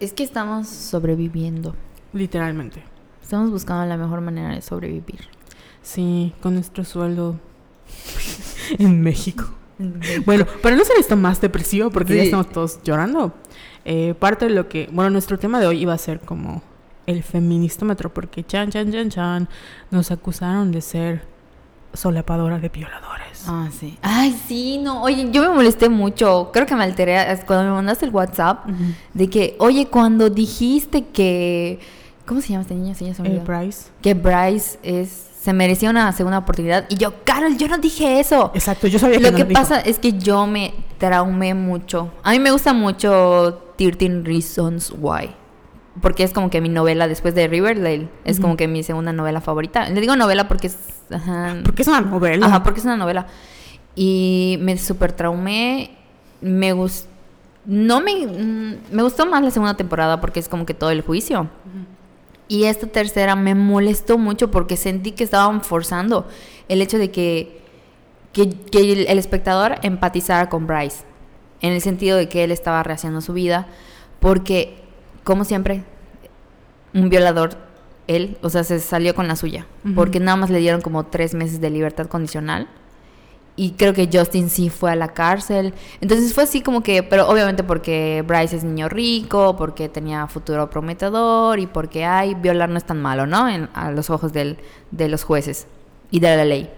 Es 0.00 0.12
que 0.12 0.22
estamos 0.22 0.68
sobreviviendo. 0.68 1.74
literalmente. 2.12 2.82
Estamos 3.22 3.50
buscando 3.50 3.86
la 3.86 3.96
mejor 3.96 4.20
manera 4.20 4.54
de 4.54 4.60
sobrevivir. 4.62 5.20
Sí, 5.82 6.32
con 6.42 6.54
nuestro 6.54 6.84
sueldo 6.84 7.38
en 8.78 9.00
México. 9.02 9.44
Bueno, 10.26 10.44
para 10.62 10.76
no 10.76 10.84
ser 10.84 10.98
esto 10.98 11.16
más 11.16 11.40
depresivo, 11.40 11.88
porque 11.90 12.14
ya 12.14 12.22
estamos 12.24 12.50
todos 12.52 12.82
llorando, 12.82 13.32
eh, 13.86 14.12
parte 14.18 14.44
de 14.44 14.50
lo 14.50 14.68
que, 14.68 14.90
bueno, 14.92 15.08
nuestro 15.08 15.38
tema 15.38 15.58
de 15.58 15.66
hoy 15.66 15.80
iba 15.80 15.94
a 15.94 15.98
ser 15.98 16.20
como 16.20 16.62
el 17.06 17.22
feministómetro, 17.22 18.12
porque 18.12 18.44
chan, 18.44 18.68
chan, 18.70 18.92
chan, 18.92 19.08
chan, 19.08 19.48
nos 19.90 20.10
acusaron 20.10 20.70
de 20.70 20.82
ser 20.82 21.22
solapadora 21.92 22.58
de 22.58 22.68
violadores. 22.68 23.44
Ah, 23.46 23.68
sí. 23.78 23.96
Ay, 24.02 24.38
sí, 24.46 24.78
no. 24.78 25.02
Oye, 25.02 25.28
yo 25.30 25.42
me 25.42 25.48
molesté 25.48 25.88
mucho. 25.88 26.50
Creo 26.52 26.66
que 26.66 26.74
me 26.76 26.84
alteré 26.84 27.16
cuando 27.46 27.64
me 27.64 27.70
mandaste 27.72 28.04
el 28.06 28.10
WhatsApp 28.12 28.66
de 29.14 29.30
que, 29.30 29.56
oye, 29.58 29.86
cuando 29.86 30.30
dijiste 30.30 31.06
que. 31.06 31.78
¿Cómo 32.26 32.40
se 32.40 32.48
llama 32.50 32.62
este 32.62 32.74
niño? 32.74 32.94
Sí, 32.94 33.06
Eh. 33.24 33.42
Bryce. 33.44 33.88
Que 34.02 34.14
Bryce 34.14 34.78
es, 34.84 35.08
se 35.42 35.52
merecía 35.52 35.90
una 35.90 36.12
segunda 36.12 36.38
oportunidad. 36.38 36.84
Y 36.88 36.96
yo, 36.96 37.12
Carol, 37.24 37.56
yo 37.56 37.66
no 37.66 37.78
dije 37.78 38.20
eso. 38.20 38.52
Exacto, 38.54 38.86
yo 38.86 38.98
sabía 39.00 39.16
que 39.18 39.24
Lo 39.24 39.30
no 39.32 39.36
que 39.38 39.42
lo 39.44 39.48
dijo. 39.48 39.60
pasa 39.60 39.80
es 39.80 39.98
que 39.98 40.12
yo 40.12 40.46
me 40.46 40.72
traumé 40.98 41.54
mucho. 41.54 42.12
A 42.22 42.30
mí 42.32 42.38
me 42.38 42.52
gusta 42.52 42.72
mucho 42.72 43.72
13 43.76 44.22
Reasons 44.22 44.92
Why. 44.96 45.34
Porque 46.00 46.22
es 46.22 46.32
como 46.32 46.50
que 46.50 46.60
mi 46.60 46.68
novela 46.68 47.08
después 47.08 47.34
de 47.34 47.48
Riverdale. 47.48 48.08
Es 48.24 48.38
como 48.40 48.56
que 48.56 48.68
mi 48.68 48.82
segunda 48.82 49.12
novela 49.12 49.40
favorita. 49.40 49.88
Le 49.88 50.00
digo 50.00 50.14
novela 50.16 50.46
porque 50.48 50.68
es. 50.68 50.76
Ajá, 51.10 51.56
Porque 51.64 51.82
es 51.82 51.88
una 51.88 52.00
novela. 52.00 52.46
Ajá, 52.46 52.62
porque 52.62 52.78
es 52.80 52.86
una 52.86 52.96
novela. 52.96 53.26
Y 53.96 54.56
me 54.60 54.78
super 54.78 55.12
traumé. 55.12 55.96
Me 56.40 56.72
gustó. 56.72 57.08
No 57.66 58.00
me. 58.00 58.26
mm, 58.26 58.74
Me 58.92 59.02
gustó 59.02 59.26
más 59.26 59.42
la 59.42 59.50
segunda 59.50 59.74
temporada 59.76 60.20
porque 60.20 60.40
es 60.40 60.48
como 60.48 60.64
que 60.64 60.74
todo 60.74 60.90
el 60.90 61.02
juicio. 61.02 61.48
Y 62.48 62.64
esta 62.64 62.86
tercera 62.86 63.36
me 63.36 63.54
molestó 63.54 64.16
mucho 64.18 64.50
porque 64.50 64.76
sentí 64.76 65.12
que 65.12 65.22
estaban 65.24 65.60
forzando 65.60 66.26
el 66.68 66.82
hecho 66.82 66.98
de 66.98 67.10
que, 67.12 67.60
que, 68.32 68.48
que 68.50 68.92
el, 68.92 69.06
el 69.06 69.18
espectador 69.18 69.76
empatizara 69.82 70.48
con 70.48 70.66
Bryce. 70.66 71.04
En 71.60 71.72
el 71.72 71.80
sentido 71.80 72.16
de 72.16 72.28
que 72.28 72.42
él 72.44 72.50
estaba 72.52 72.82
rehaciendo 72.82 73.20
su 73.20 73.32
vida. 73.34 73.66
Porque, 74.18 74.82
como 75.24 75.44
siempre, 75.44 75.84
un 76.94 77.08
violador, 77.08 77.56
él, 78.06 78.38
o 78.42 78.50
sea, 78.50 78.64
se 78.64 78.80
salió 78.80 79.14
con 79.14 79.28
la 79.28 79.36
suya. 79.36 79.66
Porque 79.94 80.18
nada 80.20 80.36
más 80.36 80.50
le 80.50 80.58
dieron 80.58 80.80
como 80.80 81.06
tres 81.06 81.34
meses 81.34 81.60
de 81.60 81.70
libertad 81.70 82.06
condicional. 82.06 82.68
Y 83.56 83.72
creo 83.72 83.92
que 83.92 84.08
Justin 84.10 84.48
sí 84.48 84.70
fue 84.70 84.90
a 84.90 84.96
la 84.96 85.08
cárcel. 85.08 85.74
Entonces 86.00 86.32
fue 86.34 86.44
así 86.44 86.62
como 86.62 86.82
que, 86.82 87.02
pero 87.02 87.28
obviamente 87.28 87.62
porque 87.62 88.24
Bryce 88.26 88.56
es 88.56 88.64
niño 88.64 88.88
rico, 88.88 89.54
porque 89.56 89.88
tenía 89.88 90.26
futuro 90.28 90.70
prometedor 90.70 91.58
y 91.58 91.66
porque, 91.66 92.04
ay, 92.04 92.34
violar 92.34 92.70
no 92.70 92.78
es 92.78 92.84
tan 92.84 93.02
malo, 93.02 93.26
¿no? 93.26 93.48
En- 93.48 93.68
a 93.74 93.90
los 93.90 94.08
ojos 94.08 94.32
del- 94.32 94.56
de 94.90 95.08
los 95.08 95.24
jueces 95.24 95.66
y 96.10 96.20
de 96.20 96.36
la 96.36 96.44
ley. 96.44 96.70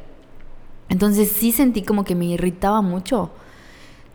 Entonces 0.88 1.30
sí 1.30 1.52
sentí 1.52 1.82
como 1.82 2.04
que 2.04 2.14
me 2.16 2.25
irritaba 2.26 2.82
mucho 2.82 3.30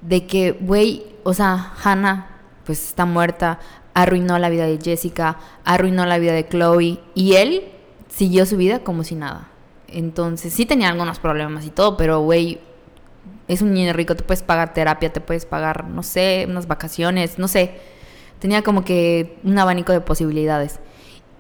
de 0.01 0.27
que, 0.27 0.51
güey, 0.51 1.03
o 1.24 1.34
sea, 1.34 1.74
Hannah 1.84 2.27
pues 2.65 2.84
está 2.89 3.05
muerta, 3.05 3.60
arruinó 3.98 4.38
la 4.38 4.50
vida 4.50 4.68
de 4.68 4.77
Jessica, 4.80 5.39
arruinó 5.66 6.06
la 6.06 6.20
vida 6.20 6.34
de 6.34 6.48
Chloe 6.48 7.00
y 7.16 7.34
él 7.34 7.63
siguió 8.10 8.46
su 8.46 8.56
vida 8.56 8.84
como 8.84 9.04
si 9.04 9.16
nada. 9.16 9.50
Entonces 9.88 10.54
sí 10.54 10.68
tenía 10.68 10.89
algunos 10.89 11.18
problemas 11.18 11.66
y 11.66 11.72
todo, 11.72 11.98
pero 11.98 12.20
güey, 12.20 12.60
es 13.48 13.63
un 13.63 13.74
niño 13.74 13.94
rico, 13.94 14.16
te 14.16 14.22
puedes 14.22 14.44
pagar 14.44 14.75
terapia, 14.75 15.12
te 15.12 15.20
puedes 15.20 15.48
pagar, 15.48 15.86
no 15.86 16.04
sé, 16.04 16.46
unas 16.48 16.68
vacaciones, 16.68 17.39
no 17.39 17.48
sé. 17.48 17.72
Tenía 18.38 18.62
como 18.62 18.84
que 18.84 19.39
un 19.44 19.58
abanico 19.58 19.94
de 19.94 20.01
posibilidades. 20.01 20.80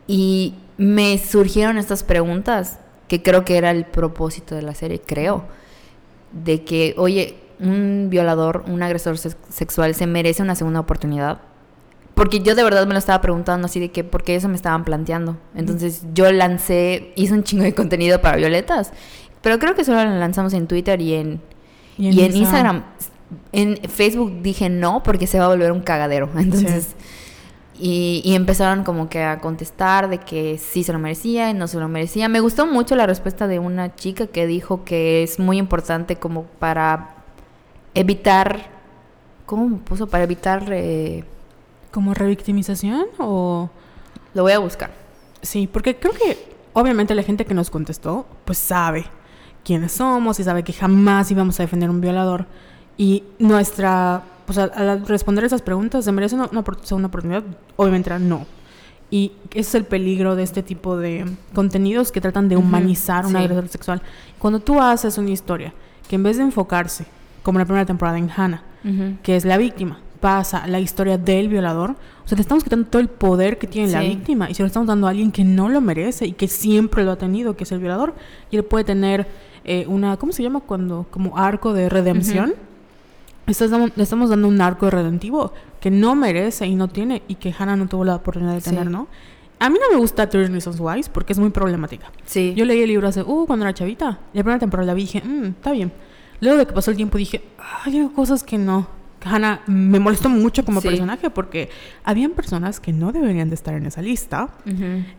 Y 0.07 0.55
me 0.77 1.19
surgieron 1.19 1.77
estas 1.77 2.03
preguntas, 2.03 2.79
que 3.07 3.21
creo 3.21 3.45
que 3.45 3.57
era 3.57 3.69
el 3.69 3.85
propósito 3.85 4.55
de 4.55 4.63
la 4.63 4.73
serie, 4.73 4.99
creo. 4.99 5.43
De 6.31 6.63
que, 6.63 6.95
oye, 6.97 7.35
un 7.59 8.07
violador, 8.09 8.63
un 8.67 8.81
agresor 8.81 9.19
sex- 9.19 9.37
sexual 9.49 9.93
se 9.93 10.07
merece 10.07 10.41
una 10.41 10.55
segunda 10.55 10.79
oportunidad. 10.79 11.41
Porque 12.17 12.41
yo 12.41 12.53
de 12.55 12.63
verdad 12.63 12.85
me 12.87 12.93
lo 12.93 12.99
estaba 12.99 13.21
preguntando 13.21 13.67
así 13.67 13.79
de 13.79 13.91
que, 13.91 14.03
porque 14.03 14.35
eso 14.35 14.49
me 14.49 14.55
estaban 14.55 14.83
planteando. 14.83 15.37
Entonces 15.55 16.01
yo 16.13 16.29
lancé, 16.31 17.13
hice 17.15 17.33
un 17.33 17.43
chingo 17.43 17.63
de 17.63 17.73
contenido 17.73 18.19
para 18.19 18.35
violetas. 18.35 18.91
Pero 19.41 19.59
creo 19.59 19.75
que 19.75 19.85
solo 19.85 20.03
lo 20.03 20.17
lanzamos 20.19 20.53
en 20.53 20.67
Twitter 20.67 20.99
y 20.99 21.13
en, 21.13 21.41
Y 21.97 22.09
Y 22.09 22.19
en 22.21 22.25
en, 22.25 22.31
Insta- 22.31 22.37
Instagram, 22.37 22.83
en 23.51 23.77
Facebook 23.89 24.41
dije 24.41 24.67
no 24.69 25.03
porque 25.03 25.27
se 25.27 25.37
va 25.39 25.45
a 25.45 25.49
volver 25.49 25.71
un 25.71 25.81
cagadero. 25.81 26.29
Entonces, 26.37 26.95
y, 27.79 28.21
y 28.25 28.33
empezaron 28.33 28.83
como 28.83 29.07
que 29.09 29.23
a 29.23 29.37
contestar 29.39 30.09
de 30.09 30.17
que 30.17 30.57
sí 30.57 30.83
se 30.83 30.91
lo 30.93 30.97
merecía 30.99 31.51
y 31.51 31.53
no 31.53 31.67
se 31.67 31.77
lo 31.79 31.87
merecía. 31.87 32.27
Me 32.29 32.39
gustó 32.39 32.65
mucho 32.65 32.95
la 32.95 33.05
respuesta 33.05 33.47
de 33.47 33.59
una 33.59 33.95
chica 33.95 34.25
que 34.25 34.47
dijo 34.47 34.83
que 34.83 35.21
es 35.21 35.37
muy 35.39 35.59
importante 35.59 36.15
como 36.15 36.45
para 36.57 37.13
evitar, 37.93 38.69
¿cómo 39.45 39.69
me 39.69 39.77
puso? 39.77 40.07
Para 40.07 40.23
evitar, 40.23 40.65
eh, 40.71 41.23
¿Como 41.91 42.13
revictimización 42.13 43.05
o...? 43.19 43.69
lo 44.33 44.43
voy 44.43 44.51
a 44.51 44.59
buscar. 44.59 44.91
Sí, 45.41 45.67
porque 45.71 45.97
creo 45.97 46.13
que 46.13 46.37
obviamente 46.73 47.15
la 47.15 47.23
gente 47.23 47.43
que 47.43 47.55
nos 47.55 47.69
contestó, 47.69 48.27
pues 48.45 48.59
sabe 48.59 49.05
quiénes 49.63 49.93
somos 49.93 50.39
y 50.39 50.43
sabe 50.43 50.63
que 50.63 50.73
jamás 50.73 51.31
íbamos 51.31 51.59
a 51.59 51.63
defender 51.63 51.89
a 51.89 51.91
un 51.91 52.01
violador. 52.01 52.45
Y 52.97 53.23
nuestra, 53.39 54.23
pues 54.45 54.57
al, 54.59 55.05
responder 55.07 55.43
esas 55.43 55.61
preguntas, 55.63 56.05
¿se 56.05 56.11
merece 56.11 56.35
una, 56.35 56.49
una 56.51 56.63
segunda 56.83 57.07
oportunidad? 57.07 57.43
Obviamente 57.75 58.09
era 58.09 58.19
no. 58.19 58.45
Y 59.09 59.31
ese 59.51 59.59
es 59.59 59.75
el 59.75 59.85
peligro 59.85 60.35
de 60.35 60.43
este 60.43 60.61
tipo 60.63 60.97
de 60.97 61.25
contenidos 61.53 62.11
que 62.11 62.21
tratan 62.21 62.49
de 62.49 62.57
humanizar 62.57 63.23
a 63.23 63.27
un 63.27 63.33
sí. 63.33 63.39
agresor 63.39 63.67
sexual. 63.69 64.01
Cuando 64.37 64.59
tú 64.59 64.81
haces 64.81 65.17
una 65.17 65.31
historia 65.31 65.73
que 66.07 66.15
en 66.15 66.23
vez 66.23 66.37
de 66.37 66.43
enfocarse, 66.43 67.05
como 67.41 67.57
la 67.57 67.65
primera 67.65 67.85
temporada 67.85 68.17
en 68.17 68.29
Hannah, 68.29 68.63
que 69.23 69.35
es 69.35 69.45
la 69.45 69.57
víctima, 69.57 69.99
pasa 70.19 70.65
la 70.67 70.79
historia 70.79 71.17
del 71.17 71.47
violador, 71.49 71.91
o 71.91 72.27
sea, 72.27 72.35
le 72.35 72.41
estamos 72.41 72.63
quitando 72.63 72.87
todo 72.87 73.01
el 73.01 73.07
poder 73.07 73.57
que 73.57 73.67
tiene 73.67 73.91
la 73.91 74.01
Sí. 74.01 74.09
víctima 74.09 74.49
y 74.49 74.53
se 74.53 74.63
lo 74.63 74.67
estamos 74.67 74.87
dando 74.87 75.07
a 75.07 75.11
alguien 75.11 75.31
que 75.31 75.43
no 75.43 75.69
lo 75.69 75.79
merece 75.81 76.25
y 76.25 76.33
que 76.33 76.47
siempre 76.47 77.03
lo 77.03 77.11
ha 77.11 77.15
tenido, 77.17 77.55
que 77.55 77.63
es 77.63 77.71
el 77.71 77.79
violador, 77.79 78.15
y 78.51 78.57
él 78.57 78.63
puede 78.63 78.83
tener 78.83 79.27
eh, 79.69 79.85
una, 79.87 80.15
¿cómo 80.15 80.31
se 80.31 80.41
llama? 80.43 80.61
Cuando, 80.61 81.07
como 81.11 81.37
arco 81.37 81.73
de 81.73 81.89
redención. 81.89 82.53
Estás 83.47 83.69
dando- 83.69 83.91
le 83.95 84.03
estamos 84.03 84.29
dando 84.29 84.47
un 84.47 84.59
arco 84.61 84.89
redentivo 84.89 85.53
que 85.81 85.89
no 85.91 86.15
merece 86.15 86.65
y 86.67 86.75
no 86.75 86.87
tiene 86.87 87.21
y 87.27 87.35
que 87.35 87.53
Hannah 87.57 87.75
no 87.75 87.87
tuvo 87.87 88.03
la 88.05 88.15
oportunidad 88.15 88.53
de 88.53 88.61
Sí. 88.61 88.69
tener, 88.69 88.89
¿no? 88.89 89.07
A 89.59 89.69
mí 89.69 89.77
no 89.81 89.91
me 89.93 89.99
gusta 89.99 90.29
13 90.29 90.51
Reasons 90.51 90.79
Why 90.79 91.01
porque 91.11 91.33
es 91.33 91.39
muy 91.39 91.49
problemática. 91.49 92.11
Sí. 92.25 92.53
Yo 92.55 92.63
leí 92.65 92.81
el 92.81 92.87
libro 92.89 93.07
hace, 93.07 93.23
uh, 93.23 93.45
cuando 93.45 93.65
era 93.65 93.73
chavita. 93.73 94.19
La 94.33 94.43
primera 94.43 94.59
temporada 94.59 94.87
la 94.87 94.93
vi 94.93 95.01
y 95.01 95.05
dije, 95.05 95.21
mm, 95.25 95.43
está 95.45 95.71
bien. 95.71 95.91
Luego 96.39 96.57
de 96.59 96.65
que 96.67 96.73
pasó 96.73 96.91
el 96.91 96.97
tiempo 96.97 97.17
dije, 97.17 97.41
ay, 97.83 97.97
hay 97.99 98.07
cosas 98.09 98.43
que 98.43 98.57
no. 98.57 98.87
Hannah 99.27 99.61
me 99.67 99.99
molestó 99.99 100.29
mucho 100.29 100.63
como 100.65 100.81
Sí. 100.81 100.87
personaje 100.87 101.29
porque 101.29 101.69
habían 102.03 102.31
personas 102.31 102.79
que 102.79 102.93
no 102.93 103.11
deberían 103.11 103.49
de 103.49 103.55
estar 103.55 103.73
en 103.75 103.85
esa 103.85 104.01
lista. 104.01 104.49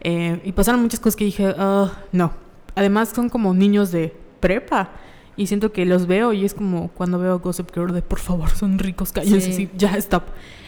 Eh, 0.01 0.41
y 0.45 0.53
pasaron 0.53 0.81
muchas 0.83 1.01
cosas 1.01 1.17
que 1.17 1.25
dije, 1.25 1.55
ah, 1.59 1.93
no. 2.13 2.33
Además 2.75 3.11
son 3.11 3.29
como 3.29 3.55
niños 3.55 3.91
de 3.93 4.15
prepa. 4.41 4.91
Y 5.37 5.47
siento 5.47 5.71
que 5.73 5.87
los 5.87 6.07
veo 6.09 6.33
y 6.33 6.45
es 6.45 6.53
como 6.55 6.89
cuando 6.89 7.19
veo 7.21 7.39
Gossip 7.39 7.71
Girl 7.73 7.93
de, 7.93 8.03
por 8.03 8.19
favor, 8.19 8.51
son 8.51 8.79
ricos, 8.79 9.13
cállense, 9.13 9.53
Sí. 9.53 9.69
ya, 9.77 9.97
stop. 9.97 10.25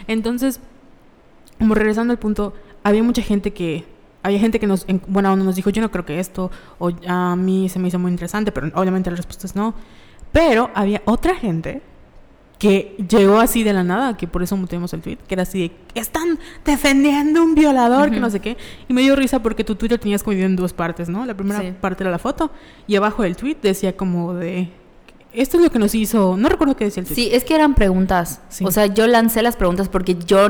Entonces, 0.06 0.60
como 1.58 1.74
regresando 1.74 2.12
al 2.12 2.18
punto, 2.20 2.54
había 2.84 3.02
mucha 3.02 3.20
gente 3.20 3.52
que, 3.52 3.84
había 4.22 4.38
gente 4.38 4.60
que 4.60 4.68
nos, 4.68 4.84
en 4.88 5.02
buena 5.08 5.32
onda 5.32 5.44
nos 5.44 5.56
dijo, 5.56 5.70
yo 5.70 5.82
no 5.82 5.90
creo 5.90 6.04
que 6.04 6.20
esto, 6.20 6.50
o 6.78 6.90
a 7.08 7.34
mí 7.34 7.68
se 7.68 7.78
me 7.80 7.88
hizo 7.88 7.98
muy 7.98 8.12
interesante, 8.12 8.52
pero 8.52 8.70
obviamente 8.74 9.10
la 9.10 9.16
respuesta 9.16 9.46
es 9.46 9.56
no. 9.56 9.74
Pero 10.30 10.70
había 10.74 11.02
otra 11.04 11.34
gente 11.34 11.82
que 12.60 12.94
llegó 13.08 13.40
así 13.40 13.64
de 13.64 13.72
la 13.72 13.82
nada, 13.82 14.16
que 14.16 14.28
por 14.28 14.42
eso 14.42 14.56
muteamos 14.56 14.92
el 14.92 15.00
tweet, 15.00 15.16
que 15.26 15.34
era 15.34 15.42
así 15.44 15.60
de, 15.60 15.72
están 15.98 16.38
defendiendo 16.64 17.42
un 17.42 17.54
violador, 17.56 18.10
que 18.10 18.20
no 18.20 18.28
sé 18.30 18.38
qué. 18.40 18.56
Y 18.86 18.92
me 18.92 19.00
dio 19.00 19.16
risa 19.16 19.40
porque 19.42 19.64
tu 19.64 19.74
Twitter 19.76 19.98
tenías 19.98 20.22
como 20.22 20.36
en 20.36 20.54
dos 20.56 20.72
partes, 20.74 21.08
¿no? 21.08 21.24
La 21.26 21.34
primera 21.34 21.60
Sí. 21.60 21.72
parte 21.80 22.04
era 22.04 22.10
la 22.10 22.18
foto 22.18 22.50
y 22.86 22.94
abajo 22.96 23.22
del 23.22 23.34
tweet 23.34 23.56
decía 23.62 23.96
como 23.96 24.34
de, 24.34 24.68
esto 25.32 25.56
es 25.56 25.62
lo 25.64 25.70
que 25.70 25.78
nos 25.78 25.94
hizo, 25.94 26.36
no 26.36 26.48
recuerdo 26.50 26.76
qué 26.76 26.84
decía 26.84 27.00
el 27.00 27.06
tweet. 27.06 27.16
Sí, 27.16 27.30
es 27.32 27.44
que 27.44 27.54
eran 27.54 27.74
preguntas. 27.74 28.42
Sí. 28.50 28.64
O 28.66 28.70
sea, 28.70 28.84
yo 28.86 29.06
lancé 29.06 29.42
las 29.42 29.56
preguntas 29.56 29.88
porque 29.88 30.16
yo, 30.26 30.48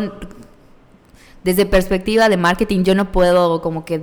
desde 1.45 1.65
perspectiva 1.65 2.29
de 2.29 2.37
marketing, 2.37 2.83
yo 2.83 2.95
no 2.95 3.13
puedo 3.13 3.63
como 3.63 3.85
que 3.85 4.01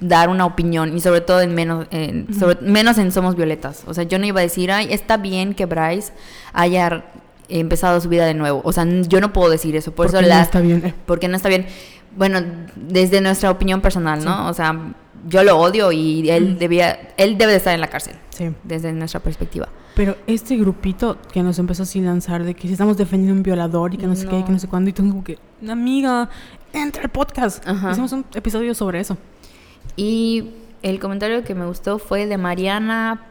dar 0.00 0.28
una 0.28 0.44
opinión 0.46 0.96
y 0.96 1.00
sobre 1.00 1.22
todo 1.22 1.40
en 1.40 1.54
menos 1.54 1.86
en, 1.90 2.32
sobre- 2.38 2.60
menos 2.60 2.98
en 2.98 3.10
Somos 3.10 3.34
Violetas. 3.36 3.82
O 3.86 3.94
sea, 3.94 4.04
yo 4.04 4.18
no 4.18 4.26
iba 4.26 4.38
a 4.40 4.42
decir, 4.42 4.70
ay, 4.70 4.88
está 4.90 5.16
bien 5.16 5.54
que 5.54 5.66
Bryce 5.66 6.12
haya 6.52 7.04
empezado 7.48 8.00
su 8.00 8.08
vida 8.08 8.26
de 8.26 8.34
nuevo. 8.34 8.60
O 8.64 8.72
sea, 8.72 8.84
yo 8.86 9.20
no 9.20 9.32
puedo 9.32 9.50
decir 9.50 9.74
eso. 9.76 9.90
Por 9.92 10.06
Porque 10.06 10.16
eso 10.18 10.22
no 10.22 10.28
la, 10.28 10.42
está 10.42 10.60
bien. 10.60 10.94
porque 11.06 11.28
no 11.28 11.36
está 11.36 11.48
bien. 11.48 11.66
Bueno, 12.16 12.40
desde 12.76 13.20
nuestra 13.20 13.50
opinión 13.50 13.80
personal, 13.80 14.24
¿no? 14.24 14.44
Sí. 14.44 14.50
O 14.50 14.54
sea, 14.54 14.94
yo 15.28 15.42
lo 15.44 15.58
odio 15.58 15.92
y 15.92 16.28
él 16.30 16.54
Mm. 16.54 16.58
debía, 16.58 17.08
él 17.16 17.36
debe 17.38 17.52
de 17.52 17.58
estar 17.58 17.74
en 17.74 17.80
la 17.80 17.88
cárcel, 17.88 18.14
Sí. 18.30 18.50
desde 18.64 18.92
nuestra 18.92 19.20
perspectiva. 19.20 19.68
Pero 19.94 20.16
este 20.26 20.56
grupito 20.56 21.18
que 21.32 21.42
nos 21.42 21.58
empezó 21.58 21.82
así 21.82 21.98
a 22.00 22.02
lanzar 22.02 22.44
de 22.44 22.54
que 22.54 22.68
si 22.68 22.72
estamos 22.72 22.96
defendiendo 22.96 23.34
a 23.34 23.36
un 23.38 23.42
violador 23.42 23.94
y 23.94 23.96
que 23.96 24.06
no 24.06 24.14
sé 24.14 24.26
qué, 24.28 24.38
y 24.38 24.42
que 24.44 24.52
no 24.52 24.58
sé 24.58 24.68
cuándo, 24.68 24.90
y 24.90 24.92
tú 24.92 25.02
como 25.02 25.24
que, 25.24 25.38
amiga, 25.68 26.28
entra 26.72 27.02
al 27.02 27.08
podcast. 27.08 27.66
Ajá. 27.66 27.90
Hicimos 27.90 28.12
un 28.12 28.24
episodio 28.34 28.74
sobre 28.74 29.00
eso. 29.00 29.16
Y 29.96 30.50
el 30.82 31.00
comentario 31.00 31.42
que 31.42 31.54
me 31.56 31.66
gustó 31.66 31.98
fue 31.98 32.26
de 32.26 32.38
Mariana 32.38 33.26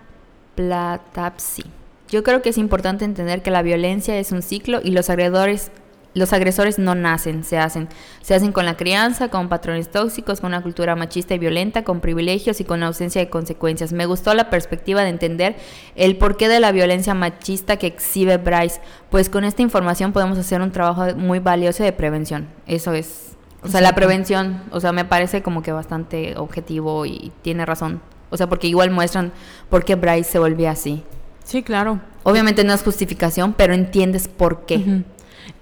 Platapsi. 0.55 1.63
Yo 2.09 2.23
creo 2.23 2.41
que 2.41 2.49
es 2.49 2.57
importante 2.57 3.05
entender 3.05 3.41
que 3.41 3.51
la 3.51 3.61
violencia 3.61 4.17
es 4.17 4.31
un 4.31 4.41
ciclo 4.41 4.79
y 4.83 4.91
los 4.91 5.09
agredores 5.09 5.71
los 6.17 6.33
agresores 6.33 6.79
no 6.79 6.95
nacen, 6.95 7.43
se 7.43 7.59
hacen. 7.59 7.87
Se 8.21 8.33
hacen 8.33 8.51
con 8.51 8.65
la 8.65 8.75
crianza, 8.75 9.29
con 9.29 9.49
patrones 9.49 9.91
tóxicos, 9.91 10.41
con 10.41 10.47
una 10.47 10.63
cultura 10.63 10.95
machista 10.95 11.35
y 11.35 11.39
violenta, 11.39 11.83
con 11.83 11.99
privilegios 11.99 12.59
y 12.59 12.63
con 12.63 12.81
ausencia 12.81 13.21
de 13.21 13.29
consecuencias. 13.29 13.93
Me 13.93 14.07
gustó 14.07 14.33
la 14.33 14.49
perspectiva 14.49 15.03
de 15.03 15.09
entender 15.09 15.55
el 15.95 16.17
porqué 16.17 16.47
de 16.47 16.59
la 16.59 16.71
violencia 16.71 17.13
machista 17.13 17.77
que 17.77 17.87
exhibe 17.87 18.37
Bryce, 18.37 18.81
pues 19.11 19.29
con 19.29 19.43
esta 19.43 19.61
información 19.61 20.11
podemos 20.11 20.39
hacer 20.39 20.61
un 20.61 20.71
trabajo 20.71 21.15
muy 21.15 21.37
valioso 21.37 21.83
de 21.83 21.93
prevención. 21.93 22.47
Eso 22.65 22.93
es. 22.93 23.37
O 23.61 23.67
sea, 23.67 23.81
la 23.81 23.93
prevención, 23.93 24.63
o 24.71 24.79
sea, 24.79 24.91
me 24.93 25.05
parece 25.05 25.43
como 25.43 25.61
que 25.61 25.71
bastante 25.71 26.35
objetivo 26.37 27.05
y 27.05 27.31
tiene 27.43 27.65
razón. 27.65 28.01
O 28.29 28.37
sea, 28.37 28.47
porque 28.47 28.67
igual 28.67 28.89
muestran 28.89 29.31
por 29.69 29.85
qué 29.85 29.95
Bryce 29.95 30.31
se 30.31 30.39
volvía 30.39 30.71
así. 30.71 31.03
Sí, 31.47 31.63
claro. 31.63 32.01
Obviamente 32.23 32.65
no 32.65 32.73
es 32.73 32.83
justificación, 32.83 33.53
pero 33.53 33.73
entiendes 33.73 34.27
por 34.27 34.65
qué. 34.65 35.05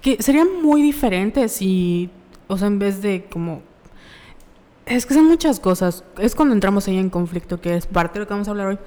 Que 0.02 0.20
sería 0.20 0.44
muy 0.44 0.82
diferente 0.82 1.48
si, 1.48 2.10
o 2.48 2.58
sea, 2.58 2.66
en 2.66 2.80
vez 2.80 3.02
de 3.02 3.26
como... 3.30 3.62
Es 4.84 5.06
que 5.06 5.14
son 5.14 5.26
muchas 5.26 5.60
cosas. 5.60 6.02
Es 6.18 6.34
cuando 6.34 6.56
entramos 6.56 6.88
ahí 6.88 6.98
en 6.98 7.08
conflicto, 7.08 7.60
que 7.60 7.76
es 7.76 7.86
parte 7.86 8.14
de 8.14 8.24
lo 8.24 8.26
que 8.26 8.34
vamos 8.34 8.48
a 8.48 8.50
hablar 8.50 8.66
hoy. 8.66 8.78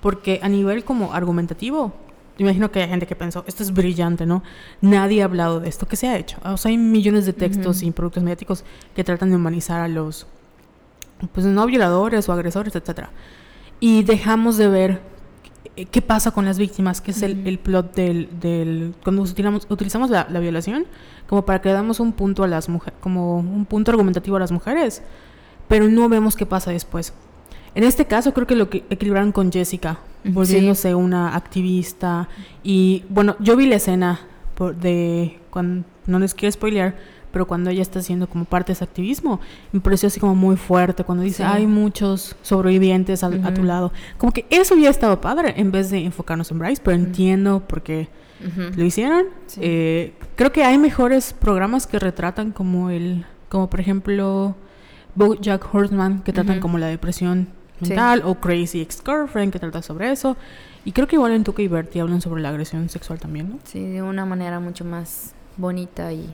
Porque 0.00 0.40
a 0.42 0.48
nivel 0.48 0.82
como 0.82 1.14
argumentativo, 1.14 1.92
imagino 2.36 2.72
que 2.72 2.82
hay 2.82 2.88
gente 2.88 3.06
que 3.06 3.14
pensó, 3.14 3.44
esto 3.46 3.62
es 3.62 3.72
brillante, 3.72 4.26
¿no? 4.26 4.42
Nadie 4.80 5.22
ha 5.22 5.26
hablado 5.26 5.60
de 5.60 5.68
esto. 5.68 5.86
¿Qué 5.86 5.94
se 5.94 6.08
ha 6.08 6.18
hecho? 6.18 6.38
O 6.42 6.56
sea, 6.56 6.70
hay 6.70 6.78
millones 6.78 7.26
de 7.26 7.32
textos 7.32 7.84
y 7.84 7.92
productos 7.92 8.24
mediáticos 8.24 8.64
que 8.96 9.04
tratan 9.04 9.30
de 9.30 9.36
humanizar 9.36 9.80
a 9.82 9.86
los, 9.86 10.26
pues, 11.32 11.46
no 11.46 11.64
violadores 11.66 12.28
o 12.28 12.32
agresores, 12.32 12.74
etcétera. 12.74 13.10
Y 13.78 14.02
dejamos 14.02 14.56
de 14.56 14.66
ver 14.66 15.09
qué 15.90 16.02
pasa 16.02 16.30
con 16.32 16.44
las 16.44 16.58
víctimas, 16.58 17.00
que 17.00 17.10
es 17.12 17.22
el, 17.22 17.46
el 17.46 17.58
plot 17.58 17.94
del, 17.94 18.28
del 18.40 18.94
cuando 19.02 19.22
utilizamos, 19.22 19.66
utilizamos 19.70 20.10
la, 20.10 20.26
la 20.30 20.40
violación 20.40 20.84
como 21.26 21.44
para 21.46 21.60
que 21.60 21.70
damos 21.70 22.00
un 22.00 22.12
punto 22.12 22.42
a 22.44 22.48
las 22.48 22.68
mujeres, 22.68 22.98
como 23.00 23.38
un 23.38 23.64
punto 23.64 23.90
argumentativo 23.90 24.36
a 24.36 24.40
las 24.40 24.52
mujeres, 24.52 25.02
pero 25.68 25.88
no 25.88 26.08
vemos 26.08 26.36
qué 26.36 26.44
pasa 26.46 26.70
después. 26.72 27.12
En 27.74 27.84
este 27.84 28.04
caso 28.06 28.34
creo 28.34 28.46
que 28.48 28.56
lo 28.56 28.68
que 28.68 28.84
equilibraron 28.90 29.30
con 29.32 29.52
Jessica, 29.52 30.00
volviéndose 30.24 30.94
una 30.96 31.36
activista. 31.36 32.28
Y 32.64 33.04
bueno, 33.08 33.36
yo 33.38 33.56
vi 33.56 33.66
la 33.66 33.76
escena 33.76 34.20
por- 34.56 34.74
de 34.74 35.38
cuando 35.50 35.84
no 36.06 36.18
les 36.18 36.34
quiero 36.34 36.50
spoilear, 36.52 36.96
pero 37.32 37.46
cuando 37.46 37.70
ella 37.70 37.82
está 37.82 37.98
haciendo 38.00 38.28
como 38.28 38.44
parte 38.44 38.68
de 38.68 38.72
ese 38.74 38.84
activismo, 38.84 39.40
me 39.72 39.80
pareció 39.80 40.06
así 40.08 40.18
como 40.20 40.34
muy 40.34 40.56
fuerte 40.56 41.04
cuando 41.04 41.22
dice, 41.24 41.38
Sí. 41.44 41.48
hay 41.50 41.66
muchos 41.66 42.36
sobrevivientes 42.42 43.22
al- 43.24 43.44
a 43.44 43.54
tu 43.54 43.62
lado. 43.64 43.92
Como 44.18 44.32
que 44.32 44.46
eso 44.50 44.74
hubiera 44.74 44.90
estado 44.90 45.20
padre 45.20 45.54
en 45.56 45.70
vez 45.70 45.90
de 45.90 45.98
enfocarnos 46.04 46.50
en 46.50 46.58
Bryce, 46.58 46.80
pero 46.84 46.96
Ujú. 46.96 47.06
entiendo 47.06 47.60
por 47.60 47.82
qué 47.82 48.08
Ujú. 48.46 48.70
lo 48.76 48.84
hicieron. 48.84 49.26
Sí. 49.46 49.60
Eh, 49.62 50.14
creo 50.36 50.52
que 50.52 50.64
hay 50.64 50.78
mejores 50.78 51.32
programas 51.32 51.86
que 51.86 51.98
retratan 51.98 52.52
como 52.52 52.90
el, 52.90 53.24
como 53.48 53.68
por 53.70 53.80
ejemplo 53.80 54.56
BoJack 55.14 55.74
Horseman, 55.74 56.22
que 56.22 56.32
tratan 56.32 56.60
como 56.60 56.78
la 56.78 56.86
depresión 56.86 57.48
Sí. 57.82 57.88
mental, 57.88 58.22
o 58.24 58.34
Crazy 58.36 58.80
Ex-Girlfriend, 58.82 59.52
que 59.52 59.58
trata 59.58 59.80
sobre 59.82 60.12
eso. 60.12 60.36
Y 60.84 60.92
creo 60.92 61.06
que 61.08 61.16
igual 61.16 61.32
en 61.32 61.44
Tuca 61.44 61.62
y 61.62 61.68
Bertie 61.68 62.00
hablan 62.00 62.20
sobre 62.20 62.42
la 62.42 62.50
agresión 62.50 62.88
sexual 62.88 63.18
también, 63.18 63.50
¿no? 63.50 63.58
Sí, 63.64 63.80
de 63.86 64.02
una 64.02 64.24
manera 64.26 64.60
mucho 64.60 64.84
más 64.84 65.34
bonita 65.56 66.12
y 66.12 66.32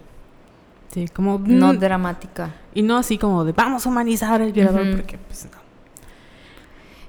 Sí, 0.96 1.08
como... 1.08 1.38
no 1.38 1.74
mm, 1.74 1.78
dramática. 1.78 2.54
y 2.72 2.80
no 2.80 2.96
así 2.96 3.18
como 3.18 3.44
de 3.44 3.52
vamos 3.52 3.84
a 3.84 3.90
humanizar 3.90 4.40
al 4.40 4.50
violador, 4.50 4.86
Ujú. 4.86 4.96
porque 4.96 5.18
pues 5.18 5.44
no. 5.44 5.58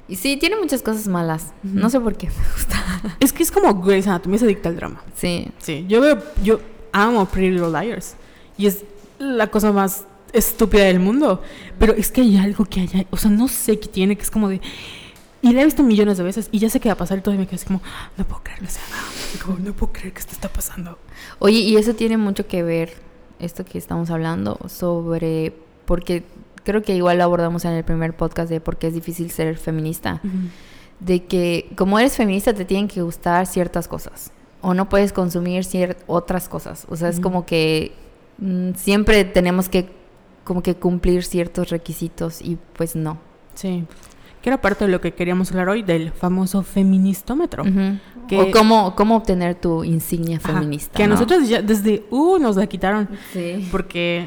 Y 0.09 0.17
sí, 0.17 0.35
tiene 0.35 0.57
muchas 0.57 0.81
cosas 0.81 1.07
malas. 1.07 1.53
Ujú. 1.63 1.79
No 1.79 1.89
sé 1.89 1.97
por 2.01 2.15
qué 2.17 2.27
me 2.27 2.51
gusta. 2.53 2.75
Es 3.21 3.31
que 3.31 3.43
es 3.43 3.51
como 3.51 3.81
Grey's 3.81 4.05
Anatomy, 4.07 4.37
se 4.39 4.43
adicta 4.45 4.67
al 4.67 4.75
drama. 4.75 5.01
Sí. 5.15 5.47
Sí, 5.59 5.85
yo 5.87 6.01
veo, 6.01 6.21
yo 6.43 6.59
amo 6.91 7.25
Pretty 7.27 7.51
Little 7.51 7.71
Liars 7.71 8.15
y 8.57 8.65
es 8.67 8.83
la 9.19 9.47
cosa 9.47 9.71
más 9.71 10.05
estúpida 10.33 10.83
del 10.83 10.99
mundo, 10.99 11.41
pero 11.79 11.93
es 11.93 12.11
que 12.11 12.19
hay 12.21 12.35
algo 12.37 12.65
que 12.65 12.81
hay, 12.81 13.07
o 13.09 13.15
sea, 13.15 13.31
no 13.31 13.47
sé 13.47 13.79
qué 13.79 13.87
tiene, 13.87 14.17
que 14.17 14.23
es 14.23 14.31
como 14.31 14.49
de, 14.49 14.59
Y 15.41 15.53
la 15.53 15.61
he 15.61 15.65
visto 15.65 15.81
millones 15.81 16.17
de 16.17 16.25
veces 16.25 16.49
y 16.51 16.59
ya 16.59 16.69
sé 16.69 16.81
qué 16.81 16.89
va 16.89 16.93
a 16.93 16.97
pasar 16.97 17.19
y 17.19 17.21
todo 17.21 17.33
y 17.33 17.37
me 17.37 17.45
quedé 17.45 17.55
así 17.55 17.65
como, 17.67 17.81
no 18.17 18.25
puedo 18.25 18.43
creer 18.43 18.59
que 18.59 18.67
sea 18.67 18.83
como, 19.45 19.59
no 19.59 19.71
puedo 19.73 19.93
creer 19.93 20.11
que 20.13 20.19
esto 20.19 20.33
está 20.33 20.49
pasando. 20.49 20.99
Oye, 21.39 21.59
y 21.59 21.77
eso 21.77 21.93
tiene 21.93 22.17
mucho 22.17 22.47
que 22.47 22.63
ver, 22.63 22.93
esto 23.39 23.65
que 23.65 23.77
estamos 23.77 24.09
hablando, 24.09 24.59
sobre, 24.67 25.53
porque 25.85 26.23
creo 26.63 26.81
que 26.81 26.95
igual 26.95 27.17
lo 27.17 27.23
abordamos 27.23 27.65
en 27.65 27.71
el 27.71 27.83
primer 27.83 28.15
podcast 28.15 28.49
de 28.49 28.59
por 28.59 28.77
qué 28.77 28.87
es 28.87 28.93
difícil 28.93 29.31
ser 29.31 29.57
feminista, 29.57 30.21
de 30.99 31.25
que 31.25 31.69
como 31.75 31.99
eres 31.99 32.15
feminista 32.17 32.53
te 32.53 32.65
tienen 32.65 32.87
que 32.87 33.01
gustar 33.01 33.45
ciertas 33.45 33.87
cosas 33.87 34.31
o 34.61 34.73
no 34.73 34.89
puedes 34.89 35.13
consumir 35.13 35.65
otras 36.07 36.49
cosas. 36.49 36.85
O 36.89 36.95
sea, 36.95 37.09
es 37.09 37.19
como 37.19 37.45
que 37.45 37.93
mm, 38.39 38.71
siempre 38.75 39.23
tenemos 39.23 39.69
que 39.69 39.89
como 40.43 40.63
que 40.63 40.75
cumplir 40.75 41.23
ciertos 41.23 41.69
requisitos 41.69 42.41
y 42.41 42.57
pues 42.73 42.95
no. 42.95 43.17
Sí 43.53 43.85
que 44.47 44.51
era 44.51 44.61
parte 44.61 44.85
de 44.85 44.91
lo 44.91 45.01
que 45.01 45.13
queríamos 45.13 45.51
hablar 45.51 45.67
hoy, 45.67 45.83
del 45.83 46.09
famoso 46.13 46.63
feministómetro. 46.63 47.65
o 47.65 48.51
cómo, 48.51 48.95
cómo 48.95 49.17
obtener 49.17 49.55
tu 49.55 49.83
insignia 49.83 50.39
feminista. 50.39 50.95
que 50.95 51.03
a 51.03 51.07
nosotros 51.07 51.49
ya 51.49 51.61
desde, 51.61 52.05
uh, 52.11 52.37
nos 52.39 52.55
la 52.55 52.65
quitaron. 52.65 53.09
Sí. 53.33 53.67
Porque, 53.69 54.25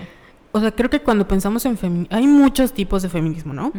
o 0.53 0.61
sea, 0.61 0.73
creo 0.73 0.91
que 0.91 1.01
cuando 1.01 1.27
pensamos 1.27 1.65
en 1.65 1.79
feminismo, 1.79 2.15
hay 2.15 2.27
muchos 2.27 2.75
tipos 2.75 3.01
de 3.01 3.09
feminismo, 3.09 3.55
¿no? 3.55 3.73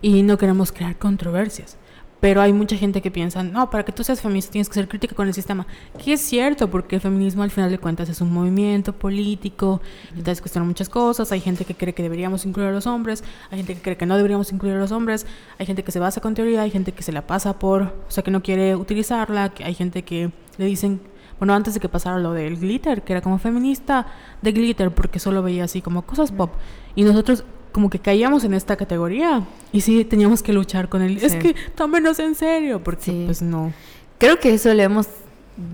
Y 0.00 0.22
no 0.22 0.38
queremos 0.38 0.72
crear 0.72 0.96
controversias. 0.96 1.76
Pero 2.24 2.40
hay 2.40 2.54
mucha 2.54 2.74
gente 2.74 3.02
que 3.02 3.10
piensa, 3.10 3.42
no, 3.42 3.68
para 3.68 3.84
que 3.84 3.92
tú 3.92 4.02
seas 4.02 4.22
feminista 4.22 4.50
tienes 4.50 4.70
que 4.70 4.74
ser 4.76 4.88
crítica 4.88 5.14
con 5.14 5.28
el 5.28 5.34
sistema. 5.34 5.66
Que 6.02 6.14
es 6.14 6.22
cierto, 6.22 6.70
porque 6.70 6.94
el 6.94 7.02
feminismo 7.02 7.42
al 7.42 7.50
final 7.50 7.70
de 7.70 7.76
cuentas 7.76 8.08
es 8.08 8.22
un 8.22 8.32
movimiento 8.32 8.94
político, 8.94 9.82
entonces 10.08 10.40
cuestionan 10.40 10.66
muchas 10.66 10.88
cosas. 10.88 11.30
Hay 11.32 11.40
gente 11.40 11.66
que 11.66 11.74
cree 11.74 11.92
que 11.92 12.02
deberíamos 12.02 12.46
incluir 12.46 12.70
a 12.70 12.72
los 12.72 12.86
hombres, 12.86 13.22
hay 13.50 13.58
gente 13.58 13.74
que 13.74 13.82
cree 13.82 13.98
que 13.98 14.06
no 14.06 14.16
deberíamos 14.16 14.50
incluir 14.52 14.74
a 14.74 14.78
los 14.78 14.90
hombres, 14.90 15.26
hay 15.58 15.66
gente 15.66 15.84
que 15.84 15.92
se 15.92 15.98
basa 15.98 16.22
con 16.22 16.32
teoría, 16.32 16.62
hay 16.62 16.70
gente 16.70 16.92
que 16.92 17.02
se 17.02 17.12
la 17.12 17.26
pasa 17.26 17.58
por, 17.58 17.82
o 17.82 17.92
sea, 18.10 18.24
que 18.24 18.30
no 18.30 18.42
quiere 18.42 18.74
utilizarla, 18.74 19.52
hay 19.62 19.74
gente 19.74 20.02
que 20.02 20.30
le 20.56 20.64
dicen, 20.64 21.02
bueno, 21.38 21.52
antes 21.52 21.74
de 21.74 21.80
que 21.80 21.90
pasara 21.90 22.18
lo 22.20 22.32
del 22.32 22.56
glitter, 22.56 23.02
que 23.02 23.12
era 23.12 23.20
como 23.20 23.38
feminista 23.38 24.06
de 24.40 24.52
glitter, 24.52 24.92
porque 24.92 25.18
solo 25.18 25.42
veía 25.42 25.64
así 25.64 25.82
como 25.82 26.06
cosas 26.06 26.32
pop. 26.32 26.54
Y 26.94 27.02
nosotros 27.02 27.44
como 27.74 27.90
que 27.90 27.98
caíamos 27.98 28.44
en 28.44 28.54
esta 28.54 28.76
categoría 28.76 29.42
y 29.72 29.80
sí 29.80 30.04
teníamos 30.04 30.44
que 30.44 30.52
luchar 30.52 30.88
con 30.88 31.02
él. 31.02 31.18
Es 31.20 31.34
que 31.34 31.56
tómenos 31.74 32.20
en 32.20 32.36
serio, 32.36 32.80
porque 32.84 33.24
pues 33.26 33.42
no. 33.42 33.72
Creo 34.18 34.38
que 34.38 34.54
eso 34.54 34.72
le 34.72 34.84
hemos 34.84 35.08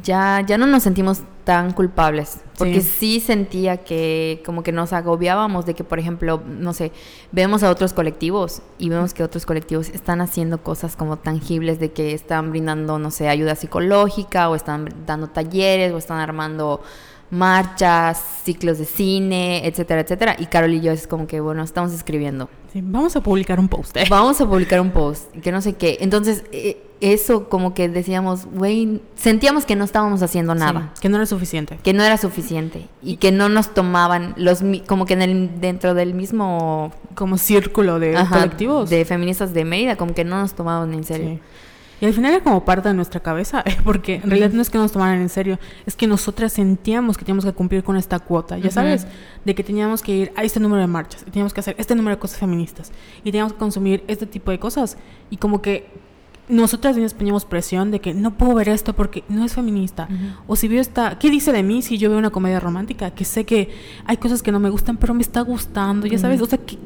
ya 0.02 0.42
ya 0.46 0.56
no 0.56 0.66
nos 0.66 0.82
sentimos 0.82 1.22
tan 1.44 1.72
culpables, 1.72 2.38
porque 2.56 2.80
sí. 2.80 3.20
sentía 3.20 3.78
que 3.78 4.42
como 4.46 4.62
que 4.62 4.72
nos 4.72 4.94
agobiábamos 4.94 5.66
de 5.66 5.74
que 5.74 5.84
por 5.84 5.98
ejemplo, 5.98 6.42
no 6.46 6.72
sé, 6.72 6.90
vemos 7.32 7.62
a 7.62 7.70
otros 7.70 7.92
colectivos 7.92 8.62
y 8.78 8.88
vemos 8.88 9.12
que 9.12 9.22
otros 9.22 9.44
colectivos 9.44 9.90
están 9.90 10.22
haciendo 10.22 10.62
cosas 10.62 10.96
como 10.96 11.18
tangibles 11.18 11.78
de 11.80 11.92
que 11.92 12.14
están 12.14 12.50
brindando, 12.50 12.98
no 12.98 13.10
sé, 13.10 13.28
ayuda 13.28 13.56
psicológica 13.56 14.48
o 14.48 14.54
están 14.54 14.88
dando 15.06 15.28
talleres 15.28 15.92
o 15.92 15.98
están 15.98 16.18
armando 16.18 16.80
marchas, 17.30 18.22
ciclos 18.44 18.78
de 18.78 18.84
cine, 18.84 19.66
etcétera, 19.66 20.00
etcétera. 20.00 20.36
Y 20.38 20.46
Carol 20.46 20.72
y 20.74 20.80
yo 20.80 20.92
es 20.92 21.06
como 21.06 21.26
que, 21.26 21.40
bueno, 21.40 21.62
estamos 21.62 21.92
escribiendo. 21.92 22.48
Sí, 22.72 22.80
vamos 22.82 23.16
a 23.16 23.20
publicar 23.20 23.58
un 23.58 23.68
post. 23.68 23.96
¿eh? 23.96 24.04
Vamos 24.08 24.40
a 24.40 24.46
publicar 24.46 24.80
un 24.80 24.90
post, 24.90 25.30
que 25.38 25.50
no 25.52 25.60
sé 25.60 25.74
qué. 25.74 25.98
Entonces, 26.00 26.44
eh, 26.52 26.82
eso 27.00 27.48
como 27.48 27.74
que 27.74 27.88
decíamos, 27.88 28.46
güey, 28.46 29.00
sentíamos 29.16 29.64
que 29.64 29.74
no 29.74 29.84
estábamos 29.84 30.22
haciendo 30.22 30.54
nada. 30.54 30.92
que 31.00 31.08
no 31.08 31.16
era 31.16 31.26
suficiente. 31.26 31.78
Que 31.82 31.92
no 31.92 32.02
era 32.02 32.16
suficiente. 32.16 32.88
Y 33.02 33.16
que 33.16 33.32
no 33.32 33.48
nos 33.48 33.74
tomaban 33.74 34.34
los, 34.36 34.62
como 34.86 35.06
que 35.06 35.14
en 35.14 35.22
el, 35.22 35.60
dentro 35.60 35.94
del 35.94 36.14
mismo... 36.14 36.92
Como 37.14 37.38
círculo 37.38 37.98
de 37.98 38.14
colectivos. 38.28 38.90
De 38.90 39.04
feministas 39.04 39.52
de 39.52 39.64
Mérida, 39.64 39.96
como 39.96 40.14
que 40.14 40.24
no 40.24 40.40
nos 40.40 40.54
tomaban 40.54 40.94
en 40.94 41.04
serio. 41.04 41.40
Y 42.00 42.06
al 42.06 42.14
final 42.14 42.32
era 42.32 42.42
como 42.42 42.64
parte 42.64 42.88
de 42.88 42.94
nuestra 42.94 43.20
cabeza, 43.20 43.62
porque 43.84 44.16
en 44.16 44.30
realidad 44.30 44.50
no 44.50 44.62
es 44.62 44.70
que 44.70 44.78
nos 44.78 44.92
tomaran 44.92 45.20
en 45.20 45.28
serio, 45.28 45.58
es 45.86 45.96
que 45.96 46.06
nosotras 46.06 46.52
sentíamos 46.52 47.16
que 47.16 47.24
teníamos 47.24 47.44
que 47.44 47.52
cumplir 47.52 47.82
con 47.84 47.96
esta 47.96 48.18
cuota, 48.18 48.58
ya 48.58 48.70
sabes, 48.70 49.06
de 49.44 49.54
que 49.54 49.62
teníamos 49.62 50.02
que 50.02 50.16
ir 50.16 50.32
a 50.36 50.44
este 50.44 50.60
número 50.60 50.80
de 50.80 50.86
marchas, 50.86 51.22
y 51.26 51.30
teníamos 51.30 51.52
que 51.52 51.60
hacer 51.60 51.76
este 51.78 51.94
número 51.94 52.16
de 52.16 52.20
cosas 52.20 52.38
feministas, 52.38 52.92
y 53.20 53.30
teníamos 53.30 53.52
que 53.52 53.58
consumir 53.58 54.04
este 54.08 54.26
tipo 54.26 54.50
de 54.50 54.58
cosas. 54.58 54.96
Y 55.30 55.36
como 55.36 55.60
que 55.62 55.88
nosotras 56.50 56.96
mismas 56.96 57.14
poníamos 57.14 57.44
presión 57.44 57.90
de 57.90 58.00
que 58.00 58.12
no 58.12 58.36
puedo 58.36 58.54
ver 58.54 58.68
esto 58.68 58.92
porque 58.92 59.22
no 59.28 59.44
es 59.44 59.54
feminista. 59.54 60.08
O 60.46 60.56
si 60.56 60.68
veo 60.68 60.80
esta, 60.80 61.18
¿qué 61.18 61.30
dice 61.30 61.52
de 61.52 61.62
mí 61.62 61.80
si 61.80 61.96
yo 61.96 62.10
veo 62.10 62.18
una 62.18 62.30
comedia 62.30 62.58
romántica? 62.58 63.12
Que 63.12 63.24
sé 63.24 63.44
que 63.44 63.70
hay 64.04 64.16
cosas 64.16 64.42
que 64.42 64.50
no 64.50 64.58
me 64.58 64.68
gustan, 64.68 64.96
pero 64.96 65.14
me 65.14 65.22
está 65.22 65.42
gustando, 65.42 66.06
ya 66.06 66.18
sabes, 66.18 66.40
o 66.40 66.46
sea, 66.46 66.58
¿qué, 66.58 66.78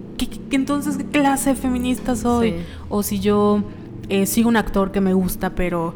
entonces 0.51 0.99
qué 0.99 1.05
clase 1.07 1.51
de 1.51 1.57
feminista 1.57 2.15
soy? 2.15 2.57
O 2.91 3.03
si 3.03 3.21
yo 3.21 3.65
eh, 4.09 4.27
sigo 4.27 4.49
un 4.49 4.57
actor 4.57 4.93
que 4.93 5.01
me 5.01 5.15
gusta, 5.15 5.51
pero 5.51 5.95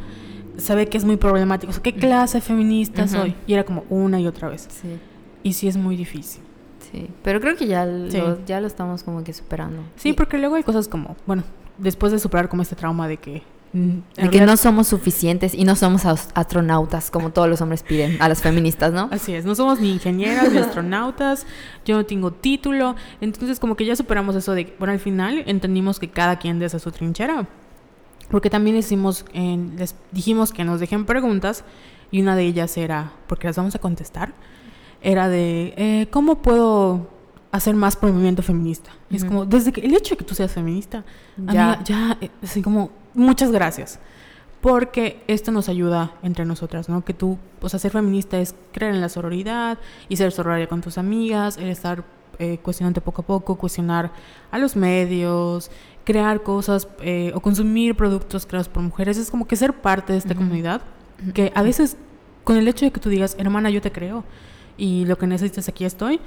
sabe 0.58 0.88
que 0.88 0.98
es 0.98 1.04
muy 1.04 1.16
problemático. 1.16 1.72
¿qué 1.82 1.94
clase 1.94 2.40
feminista 2.40 3.08
soy? 3.08 3.34
Y 3.46 3.54
era 3.54 3.64
como 3.64 3.84
una 3.88 4.20
y 4.20 4.26
otra 4.26 4.48
vez. 4.48 4.68
Sí. 4.70 4.98
Y 5.42 5.52
sí 5.54 5.68
es 5.68 5.76
muy 5.76 5.96
difícil. 5.96 6.42
Sí, 6.90 7.08
pero 7.22 7.40
creo 7.40 7.56
que 7.56 7.66
ya 7.66 7.84
lo, 7.84 8.44
ya 8.44 8.60
lo 8.60 8.66
estamos 8.66 9.02
como 9.02 9.22
que 9.22 9.32
superando. 9.32 9.82
Sí, 9.96 10.12
porque 10.12 10.38
luego 10.38 10.56
hay 10.56 10.62
cosas 10.62 10.88
como, 10.88 11.16
bueno, 11.26 11.42
después 11.76 12.12
de 12.12 12.18
superar 12.18 12.48
como 12.48 12.62
este 12.62 12.76
trauma 12.76 13.08
de 13.08 13.18
que... 13.18 13.42
Mm, 13.74 13.98
de 14.16 14.30
que 14.30 14.40
no 14.40 14.56
somos 14.56 14.88
suficientes 14.88 15.54
y 15.54 15.64
no 15.64 15.76
somos 15.76 16.06
astronautas 16.06 17.10
como 17.10 17.32
todos 17.32 17.50
los 17.50 17.60
hombres 17.60 17.82
piden 17.82 18.16
a 18.18 18.26
las 18.30 18.40
feministas, 18.40 18.94
¿no? 18.94 19.10
Así 19.12 19.34
es, 19.34 19.44
no 19.44 19.54
somos 19.54 19.78
ni 19.78 19.92
ingenieras 19.92 20.50
ni 20.50 20.56
astronautas, 20.56 21.46
yo 21.84 21.98
no 21.98 22.06
tengo 22.06 22.30
título, 22.30 22.96
entonces 23.20 23.60
como 23.60 23.76
que 23.76 23.84
ya 23.84 23.94
superamos 23.94 24.34
eso 24.36 24.54
de, 24.54 24.74
bueno, 24.78 24.92
al 24.94 25.00
final 25.00 25.42
entendimos 25.46 25.98
que 25.98 26.08
cada 26.08 26.38
quien 26.38 26.58
desde 26.58 26.78
su 26.78 26.90
trinchera 26.90 27.46
porque 28.30 28.50
también 28.50 28.76
hicimos, 28.76 29.24
les 29.32 29.94
dijimos 30.12 30.52
que 30.52 30.64
nos 30.64 30.80
dejen 30.80 31.06
preguntas 31.06 31.64
y 32.10 32.20
una 32.20 32.36
de 32.36 32.44
ellas 32.44 32.76
era, 32.76 33.12
porque 33.26 33.46
las 33.46 33.56
vamos 33.56 33.74
a 33.74 33.78
contestar, 33.78 34.34
era 35.00 35.28
de 35.28 35.74
eh, 35.76 36.08
cómo 36.10 36.42
puedo 36.42 37.08
hacer 37.52 37.74
más 37.74 37.96
por 37.96 38.08
el 38.08 38.14
movimiento 38.14 38.42
feminista. 38.42 38.90
Y 39.10 39.16
es 39.16 39.24
como, 39.24 39.46
desde 39.46 39.72
que 39.72 39.80
el 39.80 39.94
hecho 39.94 40.14
de 40.14 40.18
que 40.18 40.24
tú 40.24 40.34
seas 40.34 40.52
feminista, 40.52 41.04
ya, 41.36 41.82
ya, 41.84 42.18
eh, 42.20 42.30
así 42.42 42.62
como, 42.62 42.90
muchas 43.14 43.50
gracias. 43.50 43.98
Porque 44.60 45.22
esto 45.28 45.52
nos 45.52 45.68
ayuda 45.68 46.14
entre 46.22 46.44
nosotras, 46.44 46.88
¿no? 46.88 47.04
Que 47.04 47.14
tú, 47.14 47.38
o 47.60 47.68
sea, 47.68 47.78
ser 47.78 47.92
feminista 47.92 48.40
es 48.40 48.56
creer 48.72 48.94
en 48.94 49.00
la 49.00 49.08
sororidad 49.08 49.78
y 50.08 50.16
ser 50.16 50.32
sororia 50.32 50.66
con 50.66 50.80
tus 50.80 50.98
amigas, 50.98 51.58
el 51.58 51.68
estar 51.68 52.02
eh, 52.40 52.58
cuestionante 52.58 53.00
poco 53.00 53.22
a 53.22 53.26
poco, 53.26 53.56
cuestionar 53.56 54.10
a 54.50 54.58
los 54.58 54.74
medios, 54.74 55.70
crear 56.08 56.42
cosas 56.42 56.88
eh, 57.02 57.32
o 57.34 57.40
consumir 57.40 57.94
productos 57.94 58.46
creados 58.46 58.66
por 58.66 58.82
mujeres. 58.82 59.18
Es 59.18 59.30
como 59.30 59.46
que 59.46 59.56
ser 59.56 59.74
parte 59.74 60.14
de 60.14 60.18
esta 60.18 60.34
comunidad, 60.34 60.80
que 61.34 61.52
a 61.54 61.60
veces 61.60 61.98
con 62.44 62.56
el 62.56 62.66
hecho 62.66 62.86
de 62.86 62.92
que 62.92 62.98
tú 62.98 63.10
digas, 63.10 63.36
hermana, 63.38 63.68
yo 63.68 63.82
te 63.82 63.92
creo 63.92 64.24
y 64.78 65.04
lo 65.04 65.18
que 65.18 65.26
necesitas 65.26 65.68
aquí 65.68 65.84
estoy, 65.84 66.18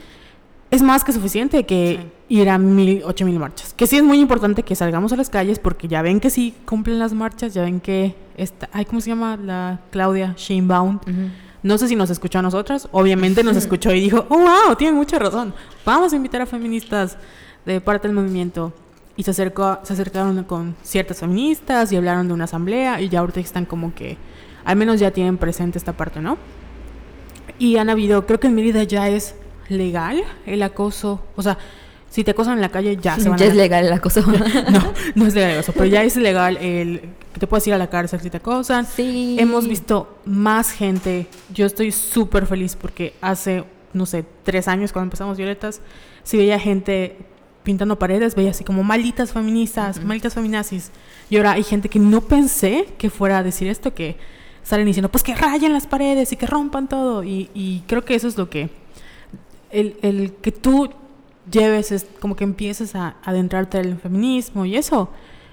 es 0.69 0.83
más 0.83 1.03
que 1.03 1.13
suficiente 1.13 1.65
que 1.65 2.11
ir 2.29 2.47
a 2.47 2.59
mil, 2.59 3.01
ocho 3.05 3.25
mil 3.25 3.39
marchas. 3.39 3.73
Que 3.73 3.87
sí 3.87 3.97
es 3.97 4.03
muy 4.03 4.19
importante 4.19 4.61
que 4.61 4.75
salgamos 4.75 5.13
a 5.13 5.15
las 5.15 5.31
calles 5.31 5.57
porque 5.57 5.87
ya 5.87 6.03
ven 6.03 6.19
que 6.19 6.29
sí 6.29 6.53
cumplen 6.67 6.99
las 6.99 7.13
marchas, 7.13 7.55
ya 7.55 7.63
ven 7.63 7.79
que 7.79 8.15
está, 8.37 8.69
ay, 8.73 8.85
¿cómo 8.85 9.01
se 9.01 9.09
llama? 9.09 9.35
La 9.35 9.79
Claudia 9.89 10.35
Sheinbaum. 10.37 10.99
No 11.63 11.77
sé 11.79 11.87
si 11.87 11.95
nos 11.95 12.11
escuchó 12.11 12.37
a 12.37 12.43
nosotras, 12.43 12.87
obviamente 12.91 13.43
nos 13.43 13.57
escuchó 13.63 13.91
y 13.91 13.99
dijo, 13.99 14.27
oh, 14.29 14.37
wow, 14.37 14.75
tiene 14.77 14.93
mucha 14.95 15.17
razón, 15.17 15.55
vamos 15.83 16.13
a 16.13 16.17
invitar 16.17 16.41
a 16.41 16.45
feministas 16.45 17.17
de 17.65 17.81
parte 17.81 18.07
del 18.07 18.15
movimiento. 18.15 18.71
Y 19.21 19.23
se, 19.23 19.29
acercó, 19.29 19.77
se 19.84 19.93
acercaron 19.93 20.43
con 20.45 20.75
ciertas 20.81 21.19
feministas 21.19 21.91
y 21.91 21.95
hablaron 21.95 22.27
de 22.27 22.34
una 22.34 22.45
asamblea 22.45 22.99
y 23.01 23.07
ya 23.07 23.19
ahorita 23.19 23.39
están 23.39 23.65
como 23.67 23.93
que, 23.93 24.17
al 24.65 24.75
menos 24.77 24.99
ya 24.99 25.12
tienen 25.12 25.38
presente 25.38 25.77
esta 25.77 25.93
parte, 25.93 26.21
¿no? 26.21 26.39
Y 27.60 27.77
han 27.77 27.91
habido, 27.91 28.25
creo 28.25 28.39
que 28.39 28.47
en 28.47 28.55
Mérida 28.55 28.81
ya 28.81 29.10
es 29.10 29.36
legal 29.69 30.23
el 30.47 30.63
acoso, 30.63 31.23
o 31.36 31.43
sea, 31.43 31.60
si 32.10 32.23
te 32.23 32.31
acosan 32.31 32.55
en 32.55 32.62
la 32.62 32.69
calle 32.69 32.97
ya 32.99 33.19
se 33.19 33.29
van 33.29 33.38
ya 33.38 33.45
es 33.45 33.55
legal 33.55 33.86
el 33.86 33.93
acoso. 33.93 34.21
no, 34.71 34.93
no 35.13 35.27
es 35.27 35.36
legal 35.36 35.51
el 35.51 35.57
acoso, 35.60 35.73
pero 35.73 35.86
ya 35.86 36.01
es 36.01 36.15
legal 36.15 36.57
el 36.57 37.01
que 37.31 37.39
te 37.39 37.45
puedes 37.45 37.67
ir 37.67 37.75
a 37.75 37.77
la 37.77 37.91
cárcel 37.91 38.21
si 38.21 38.31
te 38.31 38.38
acosan. 38.38 38.88
Sí. 38.88 39.38
Hemos 39.39 39.67
visto 39.67 40.17
más 40.25 40.71
gente. 40.71 41.27
Yo 41.53 41.67
estoy 41.67 41.91
súper 41.91 42.47
feliz 42.47 42.75
porque 42.75 43.13
hace, 43.21 43.65
no 43.93 44.07
sé, 44.07 44.25
tres 44.41 44.67
años 44.67 44.91
cuando 44.91 45.10
empezamos 45.10 45.38
Violetas, 45.38 45.79
si 46.23 46.38
veía 46.38 46.57
gente 46.57 47.19
pintando 47.63 47.97
paredes, 48.00 48.36
veía 48.36 48.52
así 48.52 48.63
como 48.63 48.84
malitas 48.84 49.32
feministas, 49.32 50.04
malitas 50.04 50.34
feminazis. 50.34 50.91
Y 51.30 51.38
ahora 51.38 51.54
hay 51.54 51.63
gente 51.63 51.89
que 51.89 52.00
no 52.00 52.21
pensé 52.21 52.88
que 52.97 53.10
fuera 53.10 53.39
a 53.39 53.43
decir 53.43 53.67
esto, 53.67 53.93
que 53.93 54.17
salen 54.63 54.86
diciendo, 54.86 55.10
pues 55.10 55.24
que 55.24 55.36
rayen 55.36 55.74
las 55.74 55.88
paredes 55.88 56.32
y 56.32 56.36
que 56.36 56.47
rompan 56.47 56.88
todo. 56.88 57.24
Y, 57.24 57.50
y 57.54 57.84
creo 57.88 58.04
que 58.04 58.15
eso 58.15 58.28
es 58.28 58.38
lo 58.38 58.50
que... 58.50 58.69
El, 59.71 59.97
el 60.02 60.34
que 60.34 60.52
tú 60.52 60.89
lleves, 61.50 61.91
es 61.91 62.06
como 62.19 62.36
que 62.36 62.43
empieces 62.43 62.95
a 62.95 63.15
adentrarte 63.24 63.80
en 63.80 63.86
el 63.86 63.97
feminismo 63.97 64.65
y 64.65 64.76
eso, 64.76 65.10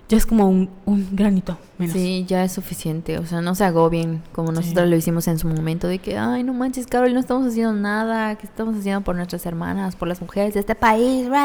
ya 0.09 0.17
es 0.17 0.25
como 0.25 0.49
un, 0.49 0.71
granito 1.13 1.59
menos. 1.77 1.93
Sí, 1.93 2.25
ya 2.27 2.43
es 2.43 2.53
suficiente. 2.53 3.19
O 3.19 3.27
sea, 3.27 3.43
no 3.43 3.55
se 3.55 3.65
agobien 3.65 4.23
como 4.33 4.53
nosotros 4.53 4.89
lo 4.89 4.97
hicimos 4.97 5.29
en 5.29 5.39
su 5.39 5.47
momento 5.49 5.87
de 5.87 5.99
que, 5.99 6.17
ay, 6.17 6.43
no 6.45 6.55
manches, 6.55 6.87
Carol, 6.87 7.13
no 7.13 7.21
estamos 7.21 7.47
haciendo 7.47 7.75
nada. 7.75 8.37
¿Qué 8.37 8.47
estamos 8.47 8.77
haciendo 8.77 9.03
por 9.03 9.17
nuestras 9.17 9.45
hermanas, 9.45 9.97
por 9.97 10.09
las 10.09 10.21
mujeres 10.23 10.55
de 10.55 10.61
este 10.61 10.75
país? 10.75 11.29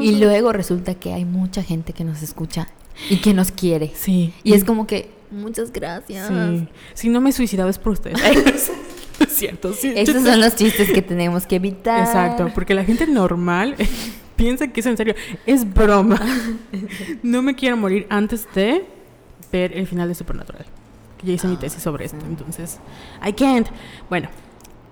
Y 0.00 0.16
luego 0.16 0.52
resulta 0.52 0.94
que 0.94 1.12
hay 1.12 1.24
mucha 1.24 1.62
gente 1.62 1.92
que 1.92 2.04
nos 2.04 2.22
escucha 2.22 2.68
y 3.08 3.18
que 3.18 3.34
nos 3.34 3.52
quiere. 3.52 3.92
Sí. 3.94 4.34
Y 4.42 4.54
es 4.54 4.64
como 4.64 4.86
que, 4.86 5.10
muchas 5.30 5.72
gracias. 5.72 6.28
Sí. 6.28 6.68
Si 6.94 7.08
no 7.08 7.20
me 7.20 7.30
he 7.30 7.32
suicidado 7.32 7.70
es 7.70 7.78
por 7.78 7.92
ustedes. 7.92 8.20
es 9.20 9.32
cierto, 9.32 9.72
sí. 9.72 9.92
Esos 9.94 10.24
son 10.24 10.40
los 10.40 10.56
chistes 10.56 10.90
que 10.90 11.02
tenemos 11.02 11.46
que 11.46 11.56
evitar. 11.56 12.00
Exacto, 12.00 12.50
porque 12.54 12.74
la 12.74 12.84
gente 12.84 13.06
normal 13.06 13.76
piensa 14.36 14.68
que 14.68 14.80
es 14.80 14.86
en 14.86 14.96
serio. 14.96 15.14
Es 15.46 15.72
broma. 15.72 16.20
No 17.22 17.42
me 17.42 17.54
quiero 17.54 17.76
morir 17.76 18.06
antes 18.10 18.46
de 18.54 18.84
ver 19.52 19.76
el 19.76 19.86
final 19.86 20.08
de 20.08 20.14
Supernatural. 20.14 20.64
Que 21.18 21.26
ya 21.28 21.32
hice 21.34 21.46
mi 21.48 21.56
tesis 21.56 21.82
sobre 21.82 22.04
esto, 22.04 22.18
entonces. 22.26 22.78
I 23.26 23.32
can't. 23.32 23.68
Bueno, 24.10 24.28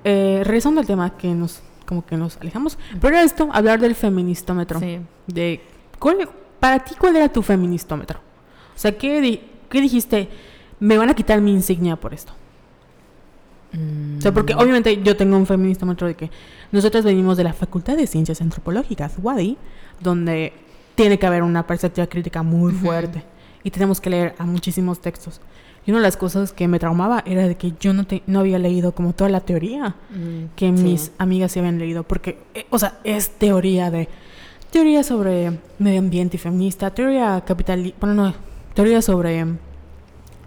eh, 0.05 0.43
regresando 0.45 0.81
al 0.81 0.87
tema 0.87 1.17
que 1.17 1.29
nos 1.29 1.63
como 1.87 2.07
que 2.07 2.17
nos 2.17 2.37
alejamos. 2.37 2.79
Pero 3.01 3.09
era 3.17 3.23
esto, 3.25 3.49
hablar 3.53 3.81
del 3.81 3.97
feministómetro. 3.97 4.79
Sí. 4.79 5.01
De, 5.27 5.61
¿cuál- 5.99 6.29
para 6.61 6.79
ti, 6.85 6.95
¿cuál 6.97 7.17
era 7.17 7.29
tu 7.29 7.43
feministómetro? 7.43 8.21
O 8.77 8.79
sea, 8.79 8.97
¿qué, 8.97 9.21
di- 9.21 9.41
qué 9.69 9.81
dijiste? 9.81 10.29
Me 10.79 10.97
van 10.99 11.09
a 11.11 11.15
quitar 11.15 11.41
mi 11.41 11.51
insignia 11.53 11.97
por 11.97 12.15
esto. 12.15 12.33
O 14.19 14.21
sea, 14.21 14.33
porque 14.35 14.55
obviamente 14.55 15.01
yo 15.03 15.17
tengo 15.17 15.37
un 15.37 15.47
feministómetro 15.47 16.07
de 16.07 16.15
que 16.15 16.31
nosotros 16.73 17.05
venimos 17.05 17.37
de 17.37 17.45
la 17.45 17.53
Facultad 17.53 17.97
de 17.97 18.07
Ciencias 18.07 18.41
Antropológicas, 18.41 19.15
WADI, 19.23 19.57
donde 20.01 20.53
tiene 20.97 21.19
que 21.19 21.27
haber 21.27 21.43
una 21.43 21.67
perspectiva 21.67 22.07
crítica 22.07 22.43
muy 22.43 22.73
fuerte 22.73 23.23
y 23.63 23.71
tenemos 23.71 24.01
que 24.01 24.11
leer 24.11 24.35
a 24.39 24.45
muchísimos 24.45 25.01
textos. 25.01 25.41
Y 25.87 25.93
una 25.93 26.01
de 26.01 26.07
las 26.07 26.17
cosas 26.17 26.53
que 26.53 26.69
me 26.69 26.79
traumaba 26.79 27.23
era 27.27 27.47
de 27.49 27.55
que 27.57 27.73
yo 27.81 27.93
no, 27.95 28.05
te- 28.07 28.23
no 28.27 28.41
había 28.41 28.59
leído 28.59 28.93
como 28.93 29.13
toda 29.15 29.31
la 29.31 29.41
teoría 29.41 29.95
Mm, 30.11 30.55
que 30.57 30.67
sí. 30.67 30.73
mis 30.73 31.13
amigas 31.17 31.53
se 31.53 31.61
habían 31.61 31.79
leído, 31.79 32.03
porque, 32.03 32.39
eh, 32.55 32.67
o 32.71 32.79
sea, 32.79 32.99
es 33.05 33.31
teoría 33.31 33.91
de, 33.91 34.09
teoría 34.71 35.03
sobre 35.03 35.59
medio 35.79 36.01
ambiente 36.01 36.37
y 36.37 36.41
feminista, 36.41 36.91
teoría 36.91 37.43
capital, 37.47 37.95
bueno, 37.99 38.15
no, 38.15 38.35
teoría 38.75 39.01
sobre, 39.01 39.45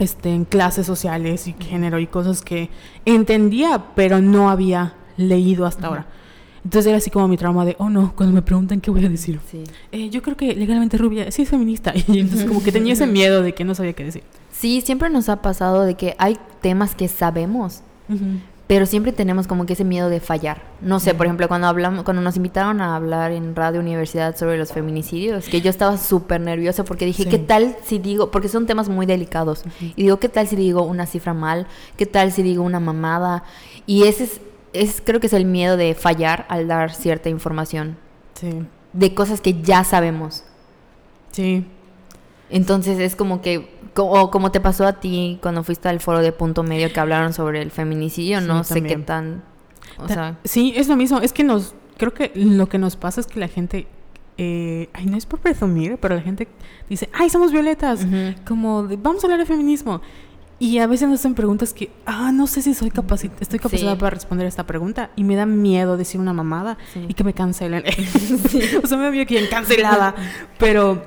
este, 0.04 0.30
en 0.30 0.46
clases 0.46 0.86
sociales 0.86 1.48
y 1.48 1.56
género 1.60 2.00
y 2.00 2.08
cosas 2.08 2.42
que 2.42 2.70
entendía, 3.06 3.84
pero 3.96 4.22
no 4.22 4.50
había 4.50 4.96
leído 5.18 5.66
hasta 5.66 5.88
ahora. 5.88 6.08
Entonces 6.64 6.88
era 6.88 6.98
así 6.98 7.10
como 7.10 7.28
mi 7.28 7.36
trauma 7.36 7.66
de, 7.66 7.76
oh 7.78 7.90
no, 7.90 8.14
cuando 8.16 8.34
me 8.34 8.42
preguntan 8.42 8.80
qué 8.80 8.90
voy 8.90 9.06
a 9.06 9.10
decir. 9.10 9.40
Sí. 9.50 9.64
Eh, 9.92 10.10
yo 10.10 10.22
creo 10.22 10.38
que 10.38 10.56
legalmente 10.56 10.98
rubia 10.98 11.30
sí 11.32 11.42
es 11.42 11.50
feminista. 11.50 11.94
Y 12.08 12.20
entonces 12.20 12.48
como 12.48 12.64
que 12.64 12.72
tenía 12.72 12.94
ese 12.94 13.08
miedo 13.08 13.42
de 13.42 13.54
que 13.54 13.66
no 13.66 13.76
sabía 13.76 13.94
qué 13.94 14.06
decir. 14.06 14.24
Sí, 14.52 14.82
siempre 14.82 15.10
nos 15.10 15.28
ha 15.30 15.42
pasado 15.42 15.84
de 15.84 15.96
que 15.96 16.16
hay 16.20 16.38
temas 16.62 16.96
que 16.96 17.08
sabemos, 17.08 17.82
pero 18.66 18.86
siempre 18.86 19.12
tenemos 19.12 19.46
como 19.46 19.66
que 19.66 19.74
ese 19.74 19.84
miedo 19.84 20.10
de 20.10 20.20
fallar. 20.22 20.62
No 20.82 21.00
sé, 21.00 21.14
por 21.14 21.26
ejemplo, 21.26 21.48
cuando 21.50 21.68
hablamos, 21.68 22.04
cuando 22.04 22.22
nos 22.22 22.38
invitaron 22.38 22.80
a 22.82 22.96
hablar 22.96 23.32
en 23.32 23.56
Radio 23.56 23.82
Universidad 23.82 24.38
sobre 24.38 24.58
los 24.58 24.72
feminicidios, 24.72 25.48
que 25.50 25.60
yo 25.62 25.70
estaba 25.70 25.98
súper 25.98 26.40
nerviosa 26.40 26.84
porque 26.86 27.06
dije, 27.06 27.24
Sí. 27.24 27.30
¿qué 27.30 27.40
tal 27.40 27.76
si 27.84 28.00
digo? 28.00 28.32
Porque 28.32 28.48
son 28.48 28.66
temas 28.66 28.88
muy 28.90 29.06
delicados. 29.06 29.64
Y 29.82 30.04
digo, 30.04 30.18
¿qué 30.18 30.30
tal 30.30 30.48
si 30.48 30.56
digo 30.56 30.82
una 30.84 31.06
cifra 31.06 31.34
mal? 31.34 31.68
¿Qué 31.98 32.06
tal 32.06 32.32
si 32.32 32.42
digo 32.42 32.64
una 32.64 32.80
mamada? 32.80 33.44
Y 33.86 34.04
ese 34.04 34.24
es, 34.24 34.42
es 34.72 35.02
creo 35.06 35.20
que 35.20 35.28
es 35.28 35.34
el 35.34 35.46
miedo 35.46 35.76
de 35.78 35.94
fallar 35.94 36.46
al 36.50 36.68
dar 36.68 36.94
cierta 36.94 37.30
información 37.30 37.98
Sí, 38.36 38.64
de 38.94 39.14
cosas 39.14 39.42
que 39.42 39.62
ya 39.62 39.84
sabemos. 39.84 40.44
sí. 41.32 41.66
Entonces 42.50 43.00
es 43.00 43.16
como 43.16 43.42
que, 43.42 43.68
o 43.96 44.32
como 44.32 44.52
te 44.52 44.60
pasó 44.60 44.86
a 44.88 44.94
ti 44.94 45.40
cuando 45.42 45.64
fuiste 45.64 45.88
al 45.90 46.00
foro 46.00 46.20
de 46.20 46.32
punto 46.32 46.64
medio 46.64 46.92
que 46.92 47.00
hablaron 47.00 47.34
sobre 47.34 47.62
el 47.62 47.72
feminicidio, 47.72 48.40
Sí, 48.42 48.48
no 48.48 48.64
sé 48.64 48.82
qué 48.84 48.98
tan... 48.98 49.44
O 50.00 50.08
Ta- 50.08 50.14
sea, 50.14 50.40
sí, 50.44 50.74
es 50.76 50.88
lo 50.88 50.96
mismo. 50.96 51.20
Es 51.20 51.34
que 51.34 51.44
nos. 51.44 51.76
Creo 51.98 52.14
que 52.14 52.32
lo 52.34 52.68
que 52.68 52.80
nos 52.80 52.96
pasa 52.96 53.22
es 53.22 53.28
que 53.28 53.40
la 53.40 53.48
gente. 53.48 53.86
eh, 54.40 54.90
ay, 54.94 55.06
no 55.06 55.16
es 55.18 55.28
por 55.28 55.40
presumir, 55.40 55.98
pero 56.02 56.16
la 56.16 56.22
gente 56.22 56.48
dice, 56.90 57.10
ay, 57.14 57.30
somos 57.30 57.52
violetas. 57.52 58.08
Como, 58.48 58.84
de, 58.84 58.98
vamos 58.98 59.24
a 59.24 59.28
hablar 59.28 59.40
de 59.40 59.46
feminismo. 59.46 60.02
Y 60.58 60.80
a 60.80 60.88
veces 60.88 61.08
nos 61.10 61.20
hacen 61.20 61.36
preguntas 61.36 61.74
que, 61.74 61.92
ah, 62.06 62.32
no 62.32 62.48
sé 62.48 62.62
si 62.62 62.74
soy 62.74 62.90
capacit 62.90 63.32
estoy 63.42 63.60
capacitada 63.60 63.94
Sí. 63.94 64.00
para 64.00 64.10
responder 64.12 64.48
esta 64.48 64.66
pregunta. 64.66 65.12
Y 65.16 65.24
me 65.26 65.36
da 65.36 65.46
miedo 65.46 65.98
decir 65.98 66.20
una 66.22 66.34
mamada 66.34 66.78
Sí. 66.94 67.06
y 67.08 67.14
que 67.14 67.24
me 67.24 67.34
cancelen. 67.34 67.84
o 68.84 68.88
sea, 68.88 68.98
me 68.98 69.12
veo 69.12 69.26
que 69.28 69.48
cancelada. 69.50 70.16
Pero, 70.58 71.04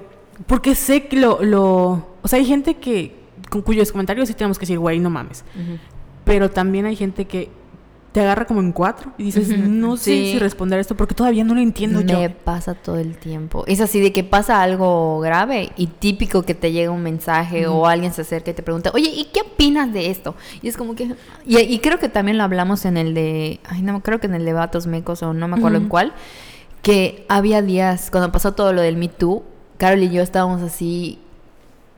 porque 0.47 0.75
sé 0.77 1.07
que 1.09 1.17
lo, 1.17 1.43
lo. 1.43 2.16
O 2.27 2.29
sea, 2.29 2.41
hay 2.41 2.45
gente 2.45 2.75
que. 2.75 3.15
con 3.49 3.63
cuyos 3.63 3.93
comentarios 3.93 4.27
sí 4.27 4.35
tenemos 4.35 4.59
que 4.59 4.65
decir, 4.65 4.81
güey, 4.81 4.99
no 4.99 5.11
mames. 5.11 5.45
Pero 6.25 6.51
también 6.51 6.85
hay 6.85 6.97
gente 6.97 7.25
que 7.27 7.51
te 8.11 8.21
agarra 8.21 8.47
como 8.47 8.59
en 8.59 8.73
cuatro 8.73 9.13
y 9.17 9.23
dices, 9.23 9.57
no 9.57 9.97
sé 9.97 10.05
sí. 10.05 10.33
si 10.33 10.39
responder 10.41 10.81
esto 10.81 10.97
porque 10.97 11.15
todavía 11.15 11.45
no 11.45 11.55
lo 11.55 11.61
entiendo 11.61 12.03
me 12.03 12.07
yo. 12.11 12.35
pasa 12.45 12.75
todo 12.75 12.97
el 12.99 13.17
tiempo. 13.17 13.63
Es 13.69 13.81
así 13.81 14.01
de 14.01 14.13
que 14.13 14.25
pasa 14.25 14.61
algo 14.61 15.21
grave 15.21 15.71
y 15.77 15.87
típico 15.87 16.43
que 16.43 16.57
te 16.57 16.73
llega 16.73 16.91
un 16.91 17.05
mensaje 17.05 17.69
o 17.69 17.87
alguien 17.87 18.13
se 18.13 18.23
acerca 18.23 18.51
y 18.51 18.55
te 18.55 18.65
pregunta, 18.65 18.91
oye, 18.93 19.09
¿y 19.09 19.27
qué 19.27 19.43
opinas 19.43 19.93
de 19.93 20.11
esto? 20.11 20.35
Y 20.63 20.69
es 20.69 20.77
como 20.77 20.97
que... 20.97 21.15
Y, 21.47 21.59
y 21.59 21.79
creo 21.79 22.01
que 22.01 22.09
también 22.09 22.39
lo 22.39 22.43
hablamos 22.43 22.87
en 22.87 22.97
el 22.97 23.15
de... 23.15 23.61
Ay, 23.69 23.83
no, 23.83 24.03
creo 24.03 24.19
que 24.19 24.27
en 24.27 24.35
el 24.35 24.45
de 24.45 24.53
Vatos 24.53 24.89
Mecos 24.89 25.23
o 25.23 25.33
no 25.33 25.47
me 25.47 25.59
acuerdo 25.59 25.79
en 25.79 25.89
cuál. 25.89 26.13
Que 26.83 27.25
había 27.29 27.63
días, 27.63 28.11
cuando 28.11 28.33
pasó 28.33 28.53
todo 28.55 28.73
lo 28.73 28.81
del 28.83 28.97
Me 28.97 29.07
Too, 29.07 29.45
Carol 29.77 30.03
y 30.03 30.11
yo 30.11 30.23
estábamos 30.23 30.63
así... 30.63 31.21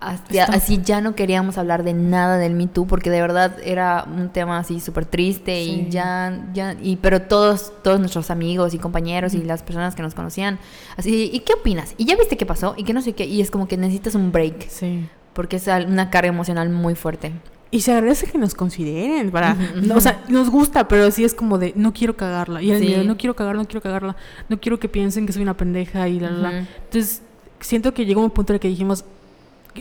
hasta- 0.00 0.44
así 0.44 0.80
ya 0.84 1.00
no 1.00 1.14
queríamos 1.14 1.58
hablar 1.58 1.82
de 1.82 1.92
nada 1.94 2.38
del 2.38 2.54
Me 2.54 2.66
Too 2.66 2.86
porque 2.86 3.10
de 3.10 3.20
verdad 3.20 3.56
era 3.64 4.04
un 4.04 4.28
tema 4.30 4.58
así 4.58 4.80
súper 4.80 5.06
triste 5.06 5.64
Sí. 5.64 5.86
y 5.88 5.90
ya, 5.90 6.46
ya, 6.54 6.76
y 6.80 6.96
pero 6.96 7.22
todos, 7.22 7.72
todos 7.82 7.98
nuestros 7.98 8.30
amigos 8.30 8.74
y 8.74 8.78
compañeros 8.78 9.34
y 9.34 9.42
las 9.42 9.62
personas 9.62 9.94
que 9.94 10.02
nos 10.02 10.14
conocían, 10.14 10.58
así, 10.96 11.30
¿y 11.32 11.40
qué 11.40 11.54
opinas? 11.54 11.94
¿Y 11.96 12.04
ya 12.04 12.16
viste 12.16 12.36
qué 12.36 12.46
pasó? 12.46 12.74
¿Y 12.76 12.84
qué 12.84 12.92
no 12.92 13.02
sé 13.02 13.12
qué? 13.14 13.24
Y 13.26 13.40
es 13.40 13.50
como 13.50 13.66
que 13.68 13.76
necesitas 13.76 14.14
un 14.14 14.30
break 14.32 14.68
Sí. 14.68 15.06
porque 15.32 15.56
es 15.56 15.66
una 15.66 16.10
carga 16.10 16.28
emocional 16.28 16.68
muy 16.70 16.94
fuerte. 16.94 17.32
Y 17.70 17.82
se 17.82 17.92
agradece 17.92 18.26
que 18.26 18.38
nos 18.38 18.54
consideren 18.54 19.30
para... 19.30 19.52
No, 19.82 19.96
o 19.96 20.00
sea, 20.00 20.22
nos 20.28 20.48
gusta, 20.48 20.88
pero 20.88 21.10
sí 21.10 21.24
es 21.24 21.34
como 21.34 21.58
de, 21.58 21.74
no 21.76 21.92
quiero 21.92 22.16
cagarla. 22.16 22.62
Y 22.62 22.70
el 22.70 22.80
Sí. 22.80 22.86
miedo, 22.86 23.04
no 23.04 23.18
quiero 23.18 23.36
cagarla, 23.36 23.60
no 23.60 23.68
quiero 23.68 23.82
cagarla. 23.82 24.16
No 24.48 24.58
quiero 24.58 24.80
que 24.80 24.88
piensen 24.88 25.26
que 25.26 25.34
soy 25.34 25.42
una 25.42 25.54
pendeja 25.54 26.08
y 26.08 26.18
la, 26.18 26.30
la. 26.30 26.58
Entonces, 26.60 27.20
siento 27.60 27.92
que 27.92 28.06
llegó 28.06 28.24
un 28.24 28.30
punto 28.30 28.52
en 28.52 28.54
el 28.54 28.60
que 28.60 28.68
dijimos, 28.68 29.04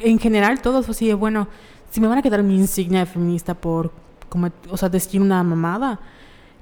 en 0.03 0.19
general 0.19 0.61
todos 0.61 0.85
fue 0.85 0.93
así 0.93 1.07
de, 1.07 1.13
bueno, 1.13 1.47
si 1.91 2.01
me 2.01 2.07
van 2.07 2.17
a 2.17 2.21
quitar 2.21 2.43
mi 2.43 2.55
insignia 2.55 2.99
de 2.99 3.05
feminista 3.05 3.53
por, 3.53 3.91
como, 4.29 4.49
o 4.69 4.77
sea, 4.77 4.89
decir 4.89 5.21
una 5.21 5.41
mamada, 5.43 5.99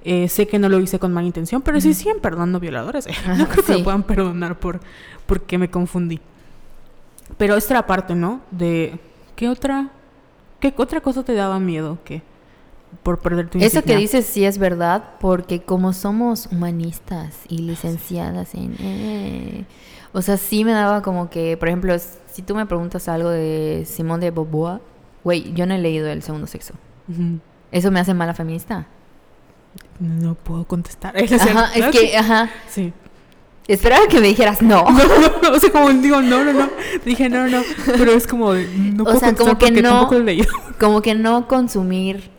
eh, 0.04 0.30
sé 0.30 0.48
que 0.48 0.60
no 0.60 0.70
lo 0.70 0.80
hice 0.80 1.00
con 1.00 1.12
mala 1.12 1.26
intención, 1.26 1.62
pero 1.62 1.82
sí 1.82 1.94
siguen 1.94 2.20
perdonando 2.20 2.60
violadores. 2.60 3.08
no 3.38 3.48
creo 3.48 3.66
que 3.66 3.78
me 3.78 3.84
puedan 3.84 4.04
perdonar 4.04 4.60
por 4.60 4.80
porque 5.26 5.58
me 5.58 5.70
confundí. 5.70 6.20
Pero 7.38 7.56
esta 7.56 7.74
era 7.74 7.88
parte, 7.88 8.14
¿no? 8.14 8.42
De, 8.52 9.00
¿qué 9.36 9.50
otra, 9.50 9.90
qué 10.60 10.74
otra 10.78 11.02
cosa 11.02 11.24
te 11.24 11.34
daba 11.34 11.60
miedo 11.60 11.98
que 12.06 12.22
por 13.02 13.20
perder 13.20 13.50
tu 13.50 13.58
Eso 13.58 13.82
que 13.82 13.98
dices 13.98 14.26
sí 14.26 14.46
es 14.46 14.58
verdad 14.58 15.04
porque 15.20 15.64
como 15.64 15.92
somos 15.92 16.48
humanistas 16.52 17.36
y 17.50 17.60
licenciadas 17.60 18.54
en... 18.54 18.76
eh, 18.80 19.66
o 20.18 20.22
sea, 20.22 20.38
sí 20.38 20.64
me 20.64 20.72
daba 20.72 21.02
como 21.02 21.30
que, 21.30 21.58
por 21.58 21.68
ejemplo, 21.68 21.94
si 22.32 22.42
tú 22.42 22.56
me 22.56 22.66
preguntas 22.66 23.08
algo 23.10 23.30
de 23.30 23.84
Simón 23.86 24.22
de 24.22 24.32
Beauvoir, 24.32 24.80
güey, 25.24 25.54
yo 25.54 25.66
no 25.66 25.74
he 25.74 25.78
leído 25.78 26.08
El 26.08 26.22
Segundo 26.24 26.48
Sexo. 26.48 26.74
¿Eso 27.72 27.92
me 27.92 28.00
hace 28.00 28.14
mala 28.14 28.34
feminista? 28.34 28.88
No 30.00 30.36
puedo 30.36 30.66
contestar. 30.66 31.16
Ajá, 31.40 31.70
es 31.76 31.86
que, 31.88 32.18
ajá, 32.18 32.50
Sí. 32.70 32.94
esperaba 33.68 34.08
que 34.08 34.20
me 34.22 34.28
dijeras 34.28 34.62
no. 34.62 34.84
No, 34.90 35.04
no, 35.08 35.42
no, 35.42 35.56
o 35.56 35.60
sea, 35.60 35.72
como 35.72 35.90
digo, 35.92 36.22
no, 36.22 36.44
no, 36.44 36.54
no. 36.54 36.70
Dije, 37.04 37.30
no, 37.30 37.48
no, 37.48 37.62
pero 37.86 38.12
es 38.12 38.26
como, 38.28 38.54
no 38.54 39.04
O 39.04 39.06
puedo 39.06 39.20
sea, 39.20 39.36
como 39.36 39.58
que 39.58 39.72
no- 39.82 40.12
he 40.14 40.20
leído. 40.20 40.48
Como 40.80 41.02
que 41.02 41.16
no 41.16 41.48
consumir 41.48 42.30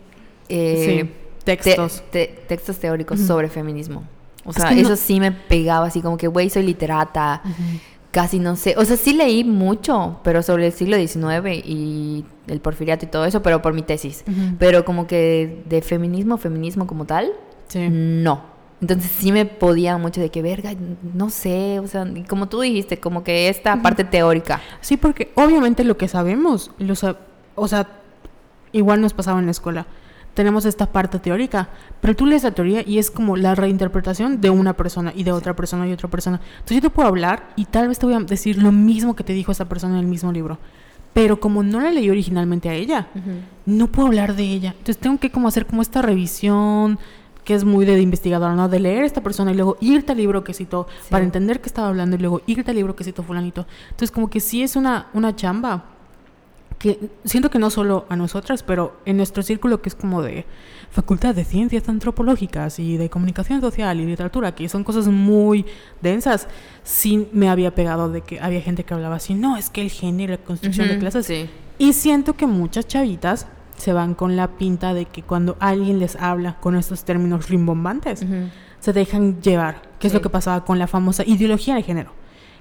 eh, 0.51 1.03
sí, 1.05 1.11
textos. 1.45 2.03
te- 2.11 2.45
textos 2.49 2.79
teóricos 2.79 3.19
sobre 3.21 3.49
feminismo. 3.49 4.05
O 4.47 4.51
Es 4.51 4.57
sea, 4.57 4.71
no- 4.71 4.77
eso 4.81 4.97
sí 4.97 5.21
me 5.21 5.33
pegaba 5.33 5.87
así 5.87 6.01
como 6.01 6.17
que, 6.17 6.29
güey, 6.29 6.49
soy 6.51 6.63
literata. 6.65 7.43
Casi 8.13 8.39
no 8.39 8.57
sé. 8.57 8.75
O 8.79 8.85
sea, 8.87 8.97
sí 8.97 9.13
leí 9.13 9.45
mucho, 9.45 10.21
pero 10.25 10.43
sobre 10.43 10.67
el 10.67 10.73
siglo 10.73 10.97
XIX 10.97 11.53
y 11.67 12.25
el 12.47 12.61
porfiriato 12.61 13.05
y 13.05 13.09
todo 13.09 13.27
eso, 13.27 13.43
pero 13.43 13.61
por 13.61 13.75
mi 13.75 13.83
tesis. 13.83 14.25
Pero 14.59 14.85
como 14.87 15.07
que 15.07 15.63
de 15.67 15.83
feminismo, 15.83 16.39
feminismo 16.39 16.87
como 16.87 17.05
tal, 17.05 17.33
Sí. 17.69 17.89
no. 17.91 18.55
Entonces 18.81 19.11
sí 19.11 19.33
me 19.33 19.45
podía 19.47 19.97
mucho 19.99 20.21
de 20.21 20.31
que, 20.31 20.43
verga, 20.43 20.73
no 21.15 21.29
sé, 21.31 21.81
o 21.81 21.87
sea, 21.87 22.07
como 22.29 22.47
tú 22.49 22.61
dijiste, 22.61 22.99
como 23.01 23.25
que 23.25 23.49
esta 23.49 23.81
parte 23.83 24.05
teórica. 24.05 24.61
Sí, 24.81 24.97
porque 24.97 25.31
obviamente 25.35 25.83
lo 25.83 25.97
que 25.97 26.09
sabemos, 26.09 26.71
lo 26.79 26.95
sa- 26.95 27.17
o 27.55 27.69
sea, 27.69 27.89
igual 28.73 29.01
nos 29.01 29.13
pasaba 29.15 29.39
en 29.41 29.47
la 29.47 29.51
escuela. 29.53 29.87
Tenemos 30.37 30.67
esta 30.67 30.85
parte 30.93 31.19
teórica, 31.19 31.71
pero 32.03 32.15
tú 32.15 32.27
lees 32.27 32.45
la 32.45 32.51
teoría 32.51 32.83
y 32.87 32.99
es 32.99 33.11
como 33.11 33.37
la 33.39 33.55
reinterpretación 33.55 34.41
de 34.41 34.51
una 34.51 34.75
persona 34.75 35.13
y 35.17 35.25
de 35.25 35.33
otra 35.33 35.57
persona 35.57 35.89
y 35.89 35.93
otra 35.93 36.11
persona. 36.11 36.41
Entonces 36.57 36.77
yo 36.77 36.83
te 36.83 36.91
puedo 36.91 37.09
hablar 37.09 37.49
y 37.57 37.65
tal 37.65 37.89
vez 37.89 37.99
te 37.99 38.05
voy 38.05 38.15
a 38.15 38.21
decir 38.21 38.63
lo 38.63 38.71
mismo 38.71 39.17
que 39.17 39.25
te 39.25 39.33
dijo 39.33 39.51
esa 39.51 39.65
persona 39.67 39.95
en 39.95 40.01
el 40.01 40.07
mismo 40.07 40.31
libro. 40.33 40.59
Pero 41.15 41.41
como 41.41 41.63
no 41.63 41.81
la 41.81 41.91
leí 41.91 42.11
originalmente 42.11 42.69
a 42.69 42.75
ella, 42.75 43.07
no 43.65 43.87
puedo 43.87 44.09
hablar 44.09 44.37
de 44.37 44.43
ella. 44.45 44.71
Entonces 44.73 44.99
tengo 44.99 45.19
que 45.19 45.31
como 45.31 45.49
hacer 45.49 45.65
como 45.65 45.81
esta 45.81 46.03
revisión, 46.03 46.99
que 47.43 47.55
es 47.55 47.65
muy 47.65 47.87
de 47.87 47.99
investigadora, 48.03 48.55
¿no? 48.55 48.69
De 48.69 48.79
leer 48.79 49.05
a 49.05 49.07
esta 49.07 49.23
persona 49.23 49.53
y 49.53 49.55
luego 49.55 49.79
irte 49.81 50.13
al 50.13 50.19
libro 50.19 50.45
que 50.45 50.53
citó 50.53 50.87
Sí. 51.03 51.07
para 51.11 51.25
entender 51.25 51.63
qué 51.63 51.69
estaba 51.69 51.89
hablando 51.89 52.17
y 52.17 52.19
luego 52.19 52.43
irte 52.47 52.71
al 52.73 52.77
libro 52.77 52.95
que 52.95 53.05
citó 53.05 53.23
fulanito. 53.23 53.67
Entonces 53.87 54.11
como 54.11 54.29
que 54.29 54.41
sí 54.41 54.63
es 54.63 54.77
una, 54.77 55.07
una 55.15 55.35
chamba 55.35 55.85
que 56.79 57.11
siento 57.25 57.51
que 57.51 57.59
no 57.59 57.71
solo 57.71 58.07
a 58.09 58.17
nosotras, 58.17 58.63
pero 58.63 59.01
en 59.05 59.17
nuestro 59.17 59.43
círculo 59.43 59.81
que 59.81 59.89
es 59.89 59.95
como 59.95 60.23
de 60.23 60.45
Facultad 60.91 61.35
de 61.35 61.45
Ciencias 61.45 61.89
Antropológicas 61.89 62.79
y 62.79 62.97
de 62.97 63.11
Comunicación 63.11 63.61
Social 63.61 64.01
y 64.01 64.07
Literatura, 64.07 64.55
que 64.55 64.69
son 64.69 64.85
cosas 64.85 65.09
muy 65.09 65.67
densas, 66.03 66.49
sí 66.83 67.29
me 67.33 67.49
había 67.49 67.75
pegado 67.75 68.11
de 68.11 68.21
que 68.21 68.41
había 68.41 68.61
gente 68.61 68.85
que 68.85 68.95
hablaba 68.95 69.17
así, 69.17 69.35
no, 69.35 69.57
es 69.57 69.71
que 69.71 69.83
el 69.83 69.91
género, 69.91 70.33
la 70.33 70.39
construcción 70.39 70.89
de 70.89 70.99
clases. 70.99 71.27
Sí. 71.27 71.49
Y 71.79 71.93
siento 71.93 72.35
que 72.35 72.47
muchas 72.47 72.87
chavitas 72.87 73.47
se 73.77 73.93
van 73.93 74.15
con 74.15 74.37
la 74.37 74.49
pinta 74.57 74.95
de 74.95 75.05
que 75.05 75.23
cuando 75.23 75.57
alguien 75.61 75.99
les 75.99 76.17
habla 76.17 76.59
con 76.61 76.77
estos 76.77 77.05
términos 77.05 77.49
rimbombantes, 77.49 78.25
se 78.81 78.93
dejan 78.93 79.41
llevar, 79.43 79.83
que 79.99 80.07
es 80.07 80.15
lo 80.15 80.21
que 80.21 80.31
pasaba 80.31 80.65
con 80.65 80.79
la 80.79 80.87
famosa 80.87 81.25
ideología 81.27 81.75
de 81.75 81.83
género. 81.83 82.13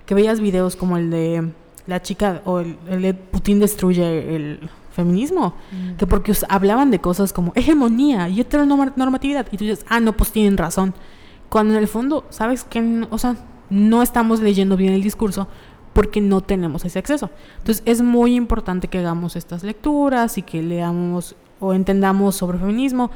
Que 0.06 0.16
veías 0.16 0.40
videos 0.40 0.76
como 0.76 0.98
el 0.98 1.10
de 1.10 1.52
la 1.88 2.02
chica 2.02 2.42
o 2.46 2.60
el, 2.60 3.16
Putin 3.32 3.60
destruye 3.60 4.36
el 4.36 4.70
feminismo, 4.92 5.54
Mm. 5.72 5.96
que 5.98 6.08
porque 6.08 6.34
hablaban 6.50 6.90
de 6.92 7.00
cosas 7.00 7.34
como 7.34 7.52
hegemonía 7.56 8.30
y 8.30 8.40
heteronormatividad, 8.42 9.46
y 9.52 9.58
tú 9.58 9.66
dices, 9.66 9.86
ah, 9.90 10.00
no, 10.00 10.14
pues 10.14 10.32
tienen 10.32 10.58
razón. 10.58 10.94
Cuando 11.50 11.74
en 11.76 11.80
el 11.82 11.88
fondo, 11.88 12.26
sabes 12.30 12.64
que, 12.64 12.82
no- 12.82 13.08
o 13.12 13.18
sea, 13.18 13.36
no 13.70 14.02
estamos 14.02 14.40
leyendo 14.42 14.78
bien 14.78 14.94
el 14.94 15.02
discurso 15.04 15.48
porque 15.94 16.22
no 16.22 16.42
tenemos 16.42 16.86
ese 16.86 17.00
acceso. 17.00 17.30
Entonces 17.58 17.82
es 17.86 18.02
muy 18.02 18.36
importante 18.36 18.88
que 18.88 18.98
hagamos 19.00 19.36
estas 19.36 19.64
lecturas 19.64 20.38
y 20.38 20.42
que 20.44 20.62
leamos 20.62 21.36
o 21.60 21.74
entendamos 21.74 22.36
sobre 22.36 22.58
feminismo, 22.58 23.12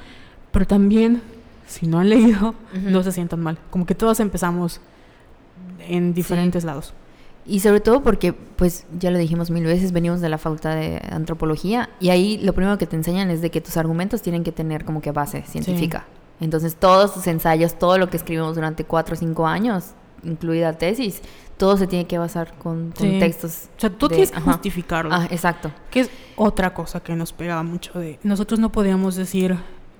pero 0.51 0.65
también, 0.67 1.21
si 1.67 1.87
no 1.87 1.99
han 1.99 2.09
leído, 2.09 2.55
no 2.83 3.03
se 3.03 3.11
sientan 3.11 3.41
mal. 3.41 3.57
Como 3.69 3.85
que 3.85 3.95
todos 3.95 4.19
empezamos 4.19 4.79
en 5.87 6.13
diferentes 6.13 6.63
lados. 6.63 6.93
Y 7.49 7.61
sobre 7.61 7.79
todo 7.81 8.03
porque, 8.03 8.31
pues 8.33 8.85
ya 8.99 9.09
lo 9.09 9.17
dijimos 9.17 9.49
mil 9.49 9.63
veces, 9.65 9.91
venimos 9.91 10.21
de 10.21 10.29
la 10.29 10.37
facultad 10.37 10.75
de 10.75 11.01
antropología 11.11 11.89
y 11.99 12.09
ahí 12.09 12.37
lo 12.37 12.53
primero 12.53 12.77
que 12.77 12.85
te 12.85 12.95
enseñan 12.95 13.31
es 13.31 13.41
de 13.41 13.49
que 13.49 13.59
tus 13.59 13.75
argumentos 13.77 14.21
tienen 14.21 14.43
que 14.43 14.51
tener 14.51 14.85
como 14.85 15.01
que 15.01 15.11
base 15.11 15.43
científica. 15.47 16.05
Entonces 16.39 16.75
todos 16.75 17.13
tus 17.13 17.25
ensayos, 17.27 17.79
todo 17.79 17.97
lo 17.97 18.09
que 18.09 18.17
escribimos 18.17 18.53
durante 18.55 18.83
cuatro 18.85 19.15
o 19.15 19.17
cinco 19.17 19.47
años, 19.47 19.93
incluida 20.23 20.73
tesis, 20.73 21.21
todo 21.57 21.75
se 21.75 21.87
tiene 21.87 22.05
que 22.05 22.17
basar 22.19 22.53
con, 22.59 22.91
con 22.91 23.07
Sí. 23.07 23.19
textos. 23.19 23.69
O 23.77 23.79
sea, 23.81 23.89
tú 23.89 24.07
de- 24.07 24.15
tienes 24.15 24.31
que 24.31 24.37
ajá. 24.37 24.51
justificarlo. 24.53 25.09
Ah, 25.13 25.27
exacto. 25.31 25.71
Que 25.89 26.01
es 26.01 26.09
otra 26.35 26.73
cosa 26.73 26.99
que 27.01 27.15
nos 27.15 27.33
pegaba 27.33 27.63
mucho 27.63 27.97
de... 27.99 28.19
Nosotros 28.23 28.59
no 28.59 28.71
podíamos 28.71 29.15
decir... 29.15 29.57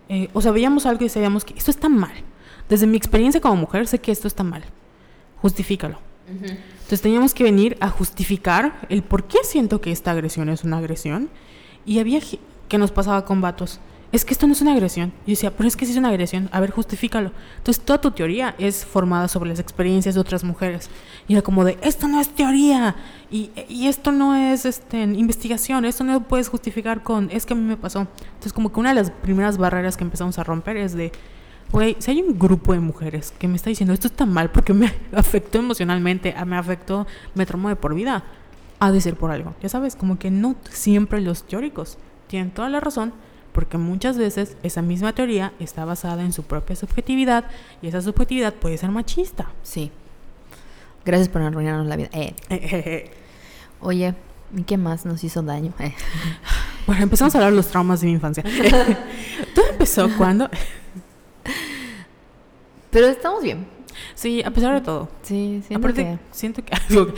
eh, 0.08 0.30
o 0.34 0.42
sea, 0.42 0.52
veíamos 0.52 0.86
algo 0.86 1.04
y 1.04 1.10
sabíamos 1.10 1.44
que 1.46 1.56
esto 1.58 1.72
está 1.72 1.90
mal. 1.90 2.14
Desde 2.70 2.86
mi 2.86 2.96
experiencia 2.96 3.42
como 3.42 3.56
mujer 3.56 3.88
sé 3.88 4.00
que 4.00 4.12
esto 4.12 4.28
está 4.28 4.44
mal. 4.44 4.64
Justifícalo. 5.42 5.98
Entonces 6.90 7.04
teníamos 7.04 7.36
que 7.36 7.44
venir 7.44 7.78
a 7.82 7.90
justificar 7.90 8.88
el 8.90 9.04
por 9.04 9.26
qué 9.26 9.38
siento 9.44 9.80
que 9.80 9.92
esta 9.92 10.10
agresión 10.10 10.50
es 10.50 10.64
una 10.64 10.80
agresión. 10.80 11.30
Y 11.86 12.00
había 12.00 12.20
que 12.68 12.78
nos 12.80 12.90
pasaba 12.90 13.26
con 13.26 13.42
vatos. 13.42 13.80
Es 14.12 14.26
que 14.26 14.34
esto 14.34 14.48
no 14.48 14.54
es 14.54 14.62
una 14.62 14.74
agresión. 14.74 15.14
Y 15.24 15.30
yo 15.30 15.32
decía, 15.34 15.56
pero 15.56 15.68
es 15.68 15.78
que 15.78 15.86
sí 15.86 15.92
es 15.92 16.00
una 16.00 16.10
agresión. 16.10 16.50
A 16.52 16.60
ver, 16.60 16.72
justifícalo. 16.72 17.32
Entonces 17.58 17.86
toda 17.86 18.02
tu 18.02 18.10
teoría 18.10 18.56
es 18.58 18.86
formada 18.86 19.28
sobre 19.28 19.52
las 19.52 19.60
experiencias 19.60 20.16
de 20.16 20.22
otras 20.22 20.44
mujeres. 20.44 20.90
Y 21.28 21.34
era 21.34 21.44
como 21.44 21.64
de, 21.64 21.78
esto 21.84 22.08
no 22.08 22.20
es 22.20 22.30
teoría. 22.30 22.96
Y, 23.30 23.52
y 23.70 23.86
esto 23.86 24.12
no 24.12 24.36
es 24.36 24.66
este, 24.66 25.00
investigación. 25.00 25.86
Esto 25.86 26.04
no 26.04 26.14
lo 26.14 26.22
puedes 26.22 26.50
justificar 26.50 27.04
con, 27.04 27.30
es 27.30 27.46
que 27.46 27.54
a 27.54 27.56
mí 27.56 27.62
me 27.62 27.78
pasó. 27.78 28.08
Entonces 28.30 28.52
como 28.52 28.74
que 28.74 28.80
una 28.80 28.90
de 28.90 28.96
las 28.96 29.12
primeras 29.12 29.60
barreras 29.60 29.96
que 29.96 30.06
empezamos 30.06 30.40
a 30.40 30.44
romper 30.44 30.76
es 30.78 30.96
de, 30.96 31.12
Güey, 31.72 31.96
si 32.00 32.12
hay 32.12 32.22
un 32.22 32.38
grupo 32.40 32.74
de 32.74 32.80
mujeres 32.80 33.32
que 33.38 33.48
me 33.48 33.56
está 33.56 33.70
diciendo 33.70 33.94
esto 33.94 34.08
está 34.08 34.26
mal 34.26 34.50
porque 34.50 34.74
me 34.74 34.92
afectó 35.16 35.60
emocionalmente, 35.60 36.34
a- 36.36 36.46
me 36.46 36.58
afectó, 36.58 37.06
me 37.36 37.46
traumó 37.46 37.70
de 37.70 37.76
por 37.76 37.94
vida, 37.94 38.24
ha 38.80 38.92
de 38.92 39.02
ser 39.02 39.16
por 39.16 39.30
algo. 39.32 39.54
Ya 39.62 39.70
sabes, 39.70 39.96
como 39.96 40.18
que 40.18 40.32
no 40.32 40.56
siempre 40.72 41.22
los 41.22 41.44
teóricos 41.44 41.98
tienen 42.28 42.50
toda 42.52 42.70
la 42.70 42.80
razón 42.80 43.14
porque 43.52 43.78
muchas 43.78 44.18
veces 44.18 44.56
esa 44.64 44.82
misma 44.82 45.14
teoría 45.14 45.54
está 45.60 45.84
basada 45.86 46.24
en 46.24 46.34
su 46.34 46.44
propia 46.44 46.76
subjetividad 46.76 47.46
y 47.82 47.88
esa 47.88 48.02
subjetividad 48.02 48.54
puede 48.54 48.78
ser 48.78 48.90
machista. 48.92 49.48
Sí. 49.64 49.92
Gracias 51.06 51.30
por 51.30 51.42
arruinarnos 51.42 51.88
la 51.88 51.96
vida. 51.96 52.10
Eh. 52.14 53.12
Oye, 53.82 54.14
¿y 54.56 54.64
qué 54.64 54.78
más 54.78 55.06
nos 55.06 55.24
hizo 55.24 55.42
daño? 55.42 55.74
Bueno, 56.88 57.04
empezamos 57.04 57.34
a 57.36 57.38
hablar 57.38 57.52
de 57.52 57.58
los 57.58 57.68
traumas 57.68 58.02
de 58.02 58.08
mi 58.08 58.14
infancia. 58.14 58.44
Todo 59.56 59.66
empezó 59.72 60.10
cuando... 60.18 60.50
Pero 62.92 63.08
estamos 63.08 63.44
bien. 63.44 63.68
Sí, 64.16 64.42
a 64.44 64.52
pesar 64.52 64.74
de 64.76 64.82
todo. 64.82 65.10
Sí, 65.24 65.62
siento 65.68 65.76
aparte, 65.88 66.04
que- 66.04 66.20
siento 66.32 66.64
que 66.64 66.74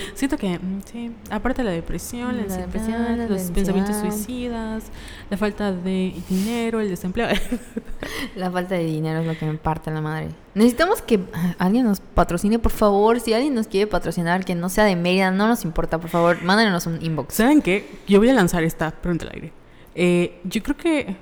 siento 0.16 0.38
que 0.38 0.58
mm, 0.58 0.82
sí, 0.92 1.12
aparte 1.30 1.62
de 1.62 1.70
la 1.70 1.76
depresión, 1.76 2.38
la 2.38 2.44
La 2.48 2.58
depresión, 2.58 2.72
depresión, 3.04 3.18
la 3.20 3.28
los 3.28 3.42
pensamientos 3.52 3.96
ansiedad. 3.98 4.16
suicidas, 4.16 4.84
la 5.30 5.38
falta 5.38 5.72
de 5.74 6.14
dinero, 6.30 6.80
el 6.80 6.90
desempleo. 6.90 7.28
La 8.36 8.50
falta 8.50 8.76
de 8.76 8.86
dinero 8.86 9.20
es 9.20 9.28
lo 9.28 9.38
que 9.38 9.46
me 9.46 9.56
parte 9.56 9.92
la 9.92 10.02
madre. 10.02 10.30
Necesitamos 10.56 11.02
que 11.02 11.20
alguien 11.60 11.86
nos 11.86 12.00
patrocine, 12.00 12.58
por 12.60 12.72
favor. 12.72 13.20
Si 13.20 13.34
alguien 13.34 13.54
nos 13.54 13.68
quiere 13.68 13.86
patrocinar, 13.88 14.44
que 14.46 14.56
no 14.56 14.70
sea 14.70 14.86
de 14.86 14.96
Mérida, 14.96 15.30
no 15.32 15.48
nos 15.48 15.64
importa, 15.66 16.00
por 16.00 16.10
favor, 16.10 16.42
mándenos 16.42 16.88
un 16.88 17.04
inbox. 17.04 17.36
¿Saben 17.36 17.62
qué? 17.62 17.88
Yo 18.08 18.20
voy 18.20 18.30
a 18.30 18.34
lanzar 18.34 18.64
esta 18.64 18.90
pregunta 18.92 19.26
al 19.28 19.34
aire. 19.36 19.54
Eh, 19.96 20.40
yo 20.46 20.64
creo 20.64 20.78
que, 20.78 21.16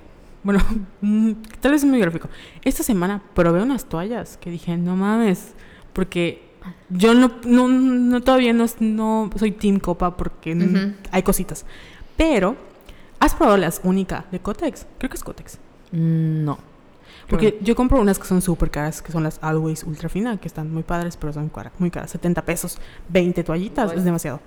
bueno, 0.43 0.59
mm, 1.01 1.31
tal 1.61 1.71
vez 1.71 1.83
es 1.83 1.89
muy 1.89 1.99
gráfico. 1.99 2.29
Esta 2.63 2.83
semana 2.83 3.21
probé 3.33 3.61
unas 3.61 3.85
toallas 3.85 4.37
que 4.37 4.49
dije, 4.49 4.77
no 4.77 4.95
mames, 4.95 5.53
porque 5.93 6.47
yo 6.89 7.13
no, 7.13 7.31
no, 7.45 7.67
no 7.67 8.21
todavía 8.21 8.53
no, 8.53 8.65
no 8.79 9.29
soy 9.37 9.51
Team 9.51 9.79
Copa 9.79 10.15
porque 10.17 10.55
mm, 10.55 10.61
Ujú. 10.75 10.93
hay 11.11 11.23
cositas. 11.23 11.65
Pero, 12.17 12.55
¿has 13.19 13.33
probado 13.35 13.57
las 13.57 13.81
única 13.83 14.25
de 14.31 14.39
Cotex? 14.39 14.85
Creo 14.97 15.09
que 15.09 15.15
es 15.17 15.23
Cotex. 15.23 15.57
Mm, 15.91 16.43
No. 16.43 16.57
Porque 17.29 17.59
yo 17.61 17.75
compro 17.75 17.99
unas 18.01 18.17
que 18.17 18.25
son 18.25 18.41
súper 18.41 18.71
caras, 18.71 19.03
que 19.03 19.11
son 19.11 19.21
las 19.23 19.37
Always 19.43 19.83
Ultra 19.83 20.09
Fina, 20.09 20.37
que 20.37 20.47
están 20.47 20.73
muy 20.73 20.81
padres, 20.81 21.15
pero 21.15 21.31
son 21.31 21.47
cara- 21.49 21.71
muy 21.77 21.91
caras. 21.91 22.09
70 22.09 22.43
pesos, 22.43 22.79
20 23.09 23.43
toallitas, 23.43 23.91
Uy. 23.91 23.97
es 23.99 24.03
demasiado. 24.03 24.39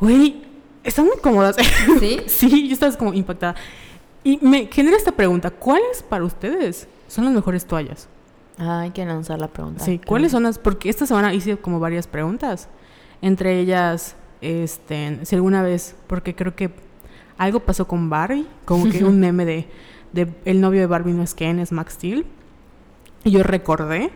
Güey, 0.00 0.42
están 0.82 1.04
muy 1.06 1.18
cómodas. 1.18 1.56
¿Sí? 1.98 2.20
sí, 2.26 2.66
yo 2.68 2.72
estaba 2.72 2.96
como 2.96 3.12
impactada. 3.12 3.54
Y 4.22 4.38
me 4.42 4.66
genera 4.66 4.96
esta 4.96 5.12
pregunta, 5.12 5.50
¿cuáles 5.50 6.02
para 6.02 6.24
ustedes 6.24 6.86
son 7.08 7.24
las 7.24 7.34
mejores 7.34 7.64
toallas? 7.64 8.08
Ah, 8.58 8.80
hay 8.80 8.90
que 8.90 9.04
lanzar 9.06 9.38
la 9.40 9.48
pregunta. 9.48 9.82
Sí, 9.84 9.98
¿cuáles 10.04 10.32
son 10.32 10.42
las? 10.42 10.58
Porque 10.58 10.90
esta 10.90 11.06
semana 11.06 11.32
hice 11.32 11.56
como 11.56 11.80
varias 11.80 12.06
preguntas. 12.06 12.68
Entre 13.22 13.58
ellas, 13.58 14.16
este, 14.42 15.18
si 15.24 15.34
alguna 15.34 15.62
vez, 15.62 15.94
porque 16.06 16.34
creo 16.34 16.54
que 16.54 16.70
algo 17.38 17.60
pasó 17.60 17.86
con 17.88 18.10
Barbie, 18.10 18.46
como 18.66 18.88
que 18.90 19.02
un 19.04 19.18
meme 19.20 19.46
de, 19.46 19.66
de 20.12 20.28
el 20.44 20.60
novio 20.60 20.80
de 20.80 20.86
Barbie 20.86 21.12
no 21.14 21.22
es 21.22 21.34
Ken, 21.34 21.58
es 21.58 21.72
Max 21.72 21.94
Steel. 21.94 22.26
Y 23.24 23.30
yo 23.30 23.42
recordé 23.42 24.10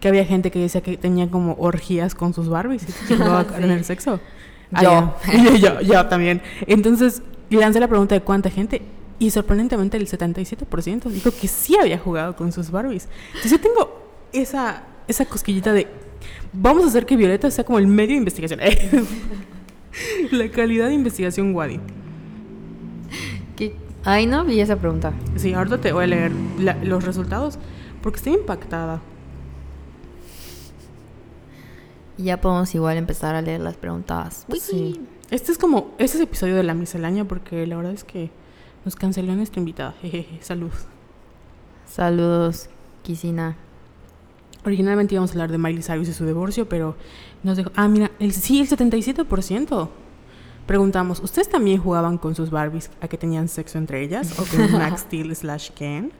que 0.00 0.08
había 0.08 0.26
gente 0.26 0.50
que 0.50 0.58
decía 0.58 0.82
que 0.82 0.98
tenía 0.98 1.30
como 1.30 1.54
orgías 1.58 2.14
con 2.14 2.34
sus 2.34 2.50
Barbies 2.50 2.82
y 2.82 3.06
que 3.08 3.14
a 3.22 3.44
Sí. 3.44 3.50
tener 3.60 3.82
sexo. 3.84 4.20
Ah, 4.72 4.82
Yo. 5.32 5.54
yo, 5.56 5.80
yo 5.80 6.06
también. 6.06 6.42
Entonces, 6.66 7.22
lancé 7.48 7.80
la 7.80 7.88
pregunta 7.88 8.14
de 8.14 8.20
cuánta 8.20 8.50
gente 8.50 8.82
y 9.18 9.30
sorprendentemente 9.30 9.96
el 9.96 10.06
77% 10.08 11.04
dijo 11.10 11.30
que 11.30 11.48
sí 11.48 11.76
había 11.76 11.98
jugado 11.98 12.36
con 12.36 12.52
sus 12.52 12.70
Barbies. 12.70 13.08
Entonces 13.28 13.50
yo 13.52 13.60
tengo 13.60 14.02
esa, 14.32 14.84
esa 15.08 15.24
cosquillita 15.24 15.72
de 15.72 15.86
vamos 16.52 16.84
a 16.84 16.88
hacer 16.88 17.06
que 17.06 17.16
Violeta 17.16 17.50
sea 17.50 17.64
como 17.64 17.78
el 17.78 17.86
medio 17.86 18.10
de 18.14 18.18
investigación. 18.18 18.60
la 20.30 20.48
calidad 20.50 20.88
de 20.88 20.94
investigación 20.94 21.54
Wadi. 21.54 21.80
¿Qué? 23.56 23.74
Ay, 24.04 24.26
no 24.26 24.44
vi 24.44 24.60
esa 24.60 24.76
pregunta. 24.76 25.12
Sí, 25.36 25.54
ahorita 25.54 25.80
te 25.80 25.92
voy 25.92 26.04
a 26.04 26.06
leer 26.08 26.32
la- 26.58 26.76
los 26.84 27.04
resultados 27.04 27.58
porque 28.02 28.18
estoy 28.18 28.34
impactada. 28.34 29.00
Y 32.18 32.24
ya 32.24 32.40
podemos 32.40 32.74
igual 32.74 32.96
empezar 32.96 33.34
a 33.34 33.42
leer 33.42 33.60
las 33.60 33.76
preguntas. 33.76 34.46
Sí. 34.60 35.00
Este 35.30 35.52
es 35.52 35.58
como, 35.58 35.94
este 35.98 36.16
es 36.18 36.22
episodio 36.22 36.54
de 36.56 36.62
la 36.62 36.72
miscelánea 36.74 37.24
porque 37.24 37.66
la 37.66 37.76
verdad 37.76 37.92
es 37.92 38.04
que 38.04 38.30
nos 38.86 38.94
canceló 38.94 39.34
nuestra 39.34 39.58
invitada. 39.58 39.94
Jejeje, 40.00 40.38
salud. 40.40 40.70
Saludos, 41.86 42.70
Kisina. 43.02 43.56
Originalmente 44.64 45.14
íbamos 45.14 45.32
a 45.32 45.34
hablar 45.34 45.50
de 45.50 45.58
Miley 45.58 45.82
Cyrus 45.82 46.08
y 46.08 46.12
su 46.12 46.24
divorcio, 46.24 46.68
pero 46.68 46.94
nos 47.42 47.56
dejó... 47.56 47.72
Ah, 47.74 47.88
mira, 47.88 48.12
el, 48.20 48.32
sí, 48.32 48.60
el 48.60 48.68
77%. 48.68 49.88
Preguntamos, 50.68 51.18
¿ustedes 51.18 51.48
también 51.48 51.78
jugaban 51.78 52.16
con 52.16 52.36
sus 52.36 52.50
Barbies 52.50 52.90
a 53.00 53.08
que 53.08 53.18
tenían 53.18 53.48
sexo 53.48 53.76
entre 53.76 54.02
ellas? 54.02 54.38
¿O 54.38 54.44
con 54.44 54.72
Max 54.78 55.00
Steel 55.00 55.34
slash 55.34 55.70
Ken? 55.70 56.12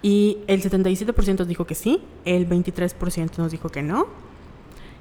Y 0.00 0.38
el 0.46 0.62
77% 0.62 1.46
dijo 1.46 1.66
que 1.66 1.74
sí, 1.74 2.00
el 2.24 2.48
23% 2.48 3.38
nos 3.38 3.50
dijo 3.50 3.70
que 3.70 3.82
no. 3.82 4.06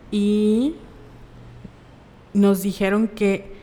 Y 0.10 0.73
nos 2.33 2.63
dijeron 2.63 3.07
que, 3.07 3.53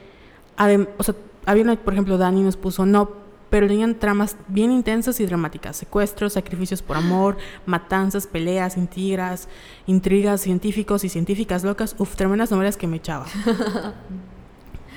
o 0.99 1.03
sea, 1.03 1.16
había 1.47 1.64
una, 1.64 1.75
por 1.77 1.94
ejemplo, 1.94 2.16
Dani 2.16 2.42
nos 2.42 2.57
puso 2.57 2.87
no, 2.87 3.24
pero 3.55 3.69
tenían 3.69 3.95
tramas 3.95 4.37
bien 4.49 4.73
intensas 4.73 5.21
y 5.21 5.27
dramáticas. 5.27 5.77
Secuestros, 5.77 6.33
sacrificios 6.33 6.83
por 6.83 6.97
amor, 6.97 7.37
matanzas, 7.67 8.27
peleas, 8.27 8.77
intrigas, 8.77 9.49
intrigas, 9.87 10.40
científicos 10.40 11.05
y 11.05 11.09
científicas 11.09 11.62
locas. 11.62 11.95
Uf, 12.01 12.17
tremendas 12.17 12.51
novelas 12.51 12.77
que 12.77 12.88
me 12.88 12.97
echaba. 12.97 13.27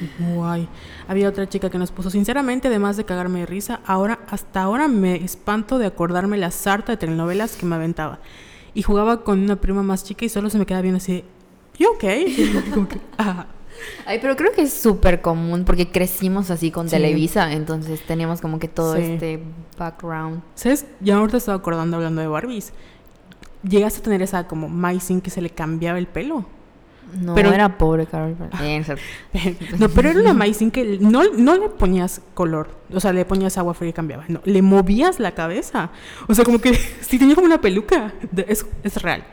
Guay. 0.34 0.68
Había 1.08 1.30
otra 1.30 1.48
chica 1.48 1.70
que 1.70 1.78
nos 1.78 1.92
puso, 1.92 2.10
sinceramente, 2.10 2.68
además 2.68 2.98
de 2.98 3.06
cagarme 3.06 3.42
de 3.42 3.46
risa, 3.46 3.80
ahora, 3.86 4.22
hasta 4.28 4.64
ahora 4.64 4.88
me 4.88 5.24
espanto 5.24 5.78
de 5.78 5.86
acordarme 5.86 6.38
la 6.38 6.50
sarta 6.50 6.94
de 6.94 6.98
telenovelas 6.98 7.58
que 7.58 7.68
me 7.68 7.76
aventaba. 7.76 8.18
Y 8.74 8.82
jugaba 8.82 9.24
con 9.24 9.40
una 9.40 9.58
prima 9.58 9.84
más 9.84 10.04
chica 10.04 10.26
y 10.26 10.30
solo 10.30 10.50
se 10.50 10.58
me 10.58 10.66
quedaba 10.66 10.82
bien 10.82 10.96
así, 10.96 11.24
¿you 11.78 11.92
okay? 11.92 12.64
Como 12.74 12.88
que, 12.88 13.00
ah. 13.20 13.46
Ay, 14.06 14.20
pero 14.22 14.36
creo 14.36 14.52
que 14.52 14.62
es 14.64 14.74
súper 14.74 15.22
común 15.22 15.64
porque 15.66 15.90
crecimos 15.90 16.50
así 16.52 16.72
con 16.72 16.88
Sí. 16.90 16.96
Televisa, 16.96 17.52
entonces 17.54 18.02
teníamos 18.06 18.42
como 18.42 18.60
que 18.60 18.68
todo 18.68 18.96
Sí. 18.96 19.02
este 19.04 19.44
background. 19.78 20.42
¿Sabes? 20.56 20.86
Ya 21.00 21.18
ahorita 21.18 21.38
estaba 21.38 21.58
acordando 21.58 21.98
hablando 21.98 22.22
de 22.22 22.28
Barbies. 22.28 22.74
Llegaste 23.68 24.00
a 24.00 24.04
tener 24.04 24.22
esa 24.22 24.48
como 24.48 24.70
Maisin 24.70 25.20
que 25.22 25.30
se 25.30 25.42
le 25.42 25.50
cambiaba 25.50 25.98
el 25.98 26.08
pelo. 26.08 26.46
No 27.22 27.36
Pero- 27.36 27.54
era 27.54 27.78
pobre 27.78 28.06
Carol. 28.06 28.36
Eh, 28.62 28.80
o 28.82 28.84
sea, 28.84 28.96
no, 29.80 29.88
pero 29.90 30.10
era 30.10 30.20
una 30.20 30.34
Maisin 30.34 30.72
que 30.72 30.98
no, 31.00 31.24
no 31.38 31.56
le 31.58 31.70
ponías 31.70 32.22
color. 32.34 32.70
O 32.94 33.00
sea, 33.00 33.14
le 33.14 33.24
ponías 33.24 33.58
agua 33.58 33.74
fría 33.74 33.92
y 33.92 33.94
cambiaba. 33.94 34.26
No, 34.28 34.42
le 34.44 34.62
movías 34.62 35.20
la 35.20 35.32
cabeza. 35.32 35.90
O 36.28 36.34
sea, 36.36 36.44
como 36.44 36.60
que 36.60 36.74
sí 37.02 37.18
tenía 37.18 37.34
como 37.36 37.48
una 37.48 37.62
peluca. 37.62 38.14
Es, 38.48 38.66
es 38.84 39.02
real. 39.02 39.24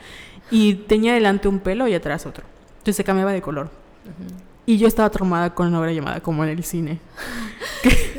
Y 0.52 0.74
tenía 0.74 1.14
delante 1.14 1.48
un 1.48 1.58
pelo 1.58 1.88
y 1.88 1.94
atrás 1.94 2.26
otro. 2.26 2.44
Entonces 2.74 2.96
se 2.96 3.04
cambiaba 3.04 3.32
de 3.32 3.42
color. 3.42 3.70
Y 4.66 4.78
yo 4.78 4.88
estaba 4.88 5.10
traumada 5.10 5.54
con 5.54 5.66
una 5.68 5.80
obra 5.80 5.92
llamada 5.92 6.20
como 6.20 6.42
en 6.44 6.50
el 6.50 6.64
cine. 6.64 6.98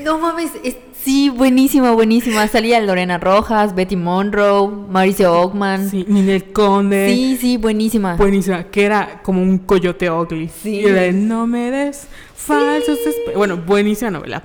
No 0.04 0.20
mames, 0.20 0.52
es- 0.64 0.78
sí, 1.02 1.30
buenísima, 1.30 1.92
buenísima. 1.92 2.48
Salía 2.48 2.80
Lorena 2.80 3.18
Rojas, 3.18 3.74
Betty 3.74 3.96
Monroe, 3.96 4.68
Mauricio 4.88 5.34
Ockman. 5.34 5.90
Sí, 5.90 6.04
Sí, 6.06 6.14
Ninel 6.14 6.52
Conde. 6.52 7.38
sí, 7.42 7.58
buenísima. 7.58 8.16
Buenísima, 8.16 8.66
que 8.66 8.84
era 8.86 9.24
como 9.24 9.42
un 9.42 9.58
coyote 9.58 10.12
ugly. 10.12 10.48
Sí. 10.50 10.82
Y 10.82 10.84
de, 10.84 11.12
no 11.12 11.48
me 11.48 11.72
des 11.72 12.08
falsos 12.36 13.00
espe-". 13.00 13.36
Bueno, 13.36 13.58
buenísima 13.58 14.12
novela. 14.12 14.44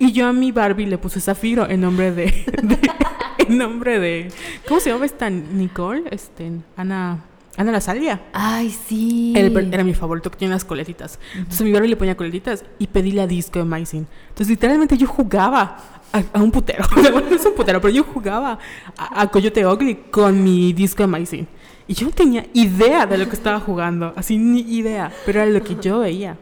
Y 0.00 0.10
yo 0.10 0.26
a 0.26 0.32
mi 0.32 0.50
Barbie 0.50 0.86
le 0.86 0.98
puse 0.98 1.20
Zafiro 1.20 1.68
en 1.70 1.80
nombre 1.82 2.10
de, 2.10 2.24
de- 2.62 2.90
en 3.38 3.56
nombre 3.56 4.00
de 4.00 4.32
¿cómo 4.66 4.80
se 4.80 4.90
llama 4.90 5.06
esta 5.06 5.30
Nicole? 5.30 6.02
Este, 6.10 6.50
Ana 6.76 7.20
Ana 7.56 7.72
La 7.72 7.80
Salia. 7.80 8.22
Ay, 8.32 8.70
sí. 8.70 9.34
Era, 9.36 9.60
era 9.60 9.84
mi 9.84 9.94
favorito 9.94 10.30
que 10.30 10.38
tenía 10.38 10.54
las 10.54 10.64
coletitas. 10.64 11.18
Entonces 11.34 11.60
a 11.60 11.64
mi 11.64 11.72
Barbie 11.72 11.88
le 11.88 11.96
ponía 11.96 12.16
coletitas 12.16 12.64
y 12.78 12.86
pedí 12.86 13.12
la 13.12 13.26
disco 13.26 13.58
de 13.58 13.64
Maisin. 13.66 14.06
Entonces 14.28 14.48
literalmente 14.48 14.96
yo 14.96 15.06
jugaba 15.06 15.78
a, 16.12 16.22
a 16.32 16.42
un 16.42 16.50
putero. 16.50 16.84
Bueno, 16.94 17.20
no 17.20 17.36
es 17.36 17.44
un 17.44 17.54
putero, 17.54 17.80
pero 17.80 17.92
yo 17.92 18.04
jugaba 18.04 18.58
a, 18.96 19.20
a 19.22 19.26
Coyote 19.30 19.66
Ugly 19.66 19.94
con 20.10 20.42
mi 20.42 20.72
disco 20.72 21.02
de 21.02 21.06
Maisin. 21.08 21.48
Y 21.86 21.94
yo 21.94 22.06
no 22.06 22.12
tenía 22.12 22.46
idea 22.54 23.04
de 23.06 23.18
lo 23.18 23.28
que 23.28 23.36
estaba 23.36 23.60
jugando. 23.60 24.14
Así 24.16 24.38
ni 24.38 24.60
idea. 24.60 25.12
Pero 25.26 25.42
era 25.42 25.50
lo 25.50 25.62
que 25.62 25.76
yo 25.80 25.98
veía. 25.98 26.38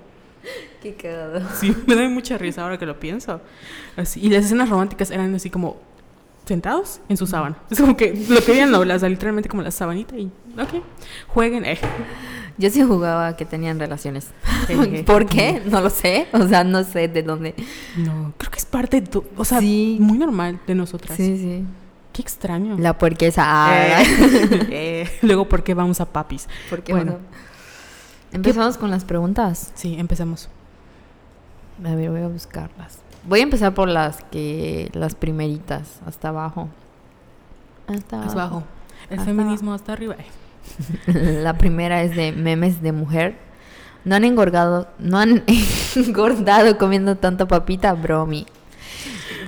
Qué 0.83 0.95
cagado. 0.95 1.43
Sí, 1.57 1.75
me 1.87 1.95
da 1.97 2.09
mucha 2.09 2.39
risa 2.39 2.63
ahora 2.63 2.79
que 2.79 2.87
lo 2.87 3.01
pienso. 3.01 3.41
Así, 3.97 4.21
y 4.21 4.31
las 4.31 4.45
escenas 4.45 4.69
románticas 4.69 5.11
eran 5.11 5.35
así 5.35 5.51
como 5.51 5.81
sentados 6.45 7.01
en 7.09 7.17
su 7.17 7.27
sábana. 7.27 7.57
Es 7.71 7.81
como 7.81 7.97
que 7.97 8.13
lo 8.29 8.43
que 8.45 8.53
veían 8.53 8.71
novelas, 8.71 9.03
literalmente 9.03 9.49
como 9.49 9.63
la 9.63 9.71
sabanita 9.71 10.17
y, 10.17 10.27
ok, 10.59 10.83
jueguen. 11.29 11.65
Eh. 11.65 11.79
Yo 12.59 12.69
sí 12.69 12.83
jugaba 12.83 13.37
que 13.37 13.45
tenían 13.47 13.79
relaciones. 13.79 14.29
¿Por 15.07 15.27
qué? 15.27 15.63
No 15.67 15.81
lo 15.81 15.89
sé. 15.89 16.27
O 16.33 16.47
sea, 16.47 16.63
no 16.65 16.85
sé 16.85 17.09
de 17.09 17.23
dónde. 17.23 17.55
No, 17.97 18.35
creo 18.37 18.51
que 18.51 18.59
es 18.59 18.67
parte, 18.67 19.01
de 19.01 19.23
o 19.37 19.45
sea, 19.45 19.61
Sí. 19.61 19.97
muy 20.01 20.19
normal 20.19 20.61
de 20.67 20.75
nosotras. 20.75 21.17
Sí, 21.17 21.39
sí. 21.39 21.65
Qué 22.13 22.23
extraño. 22.23 22.77
La 22.79 22.99
puerquesa. 22.99 23.45
Ah. 23.47 24.03
Eh, 24.03 24.05
eh, 24.71 25.11
Luego, 25.23 25.49
¿por 25.49 25.63
qué 25.63 25.75
vamos 25.75 26.01
a 26.01 26.07
papis? 26.07 26.49
¿Por 26.69 26.83
qué? 26.83 26.93
Bueno. 26.93 27.13
Bueno. 27.13 27.27
Empezamos 28.33 28.77
con 28.77 28.91
las 28.91 29.05
preguntas. 29.05 29.73
Sí, 29.75 29.97
empecemos. 29.99 30.49
A 31.85 31.95
ver, 31.95 32.11
voy 32.11 32.21
a 32.21 32.29
buscarlas. 32.29 32.99
Voy 33.25 33.41
a 33.41 33.43
empezar 33.43 33.75
por 33.75 33.89
las 33.89 34.23
que 34.31 34.91
las 34.95 35.15
primeritas 35.15 36.01
hasta 36.07 36.29
abajo. 36.29 36.69
Hasta 37.87 38.19
Más 38.19 38.35
bajo. 38.35 38.63
El 39.11 39.19
Hasta 39.19 39.31
feminismo 39.31 39.75
hasta 39.75 39.93
arriba. 39.93 40.17
La 41.07 41.59
primera 41.59 42.03
es 42.03 42.15
de 42.17 42.33
memes 42.33 42.83
de 42.83 42.93
mujer. 42.93 43.37
No 44.05 44.15
han 44.15 44.25
engordado, 44.25 44.89
no 44.99 45.19
han 45.19 45.45
engordado 45.97 46.79
comiendo 46.79 47.17
tanta 47.17 47.47
papita, 47.47 47.93
bromi. 47.93 48.47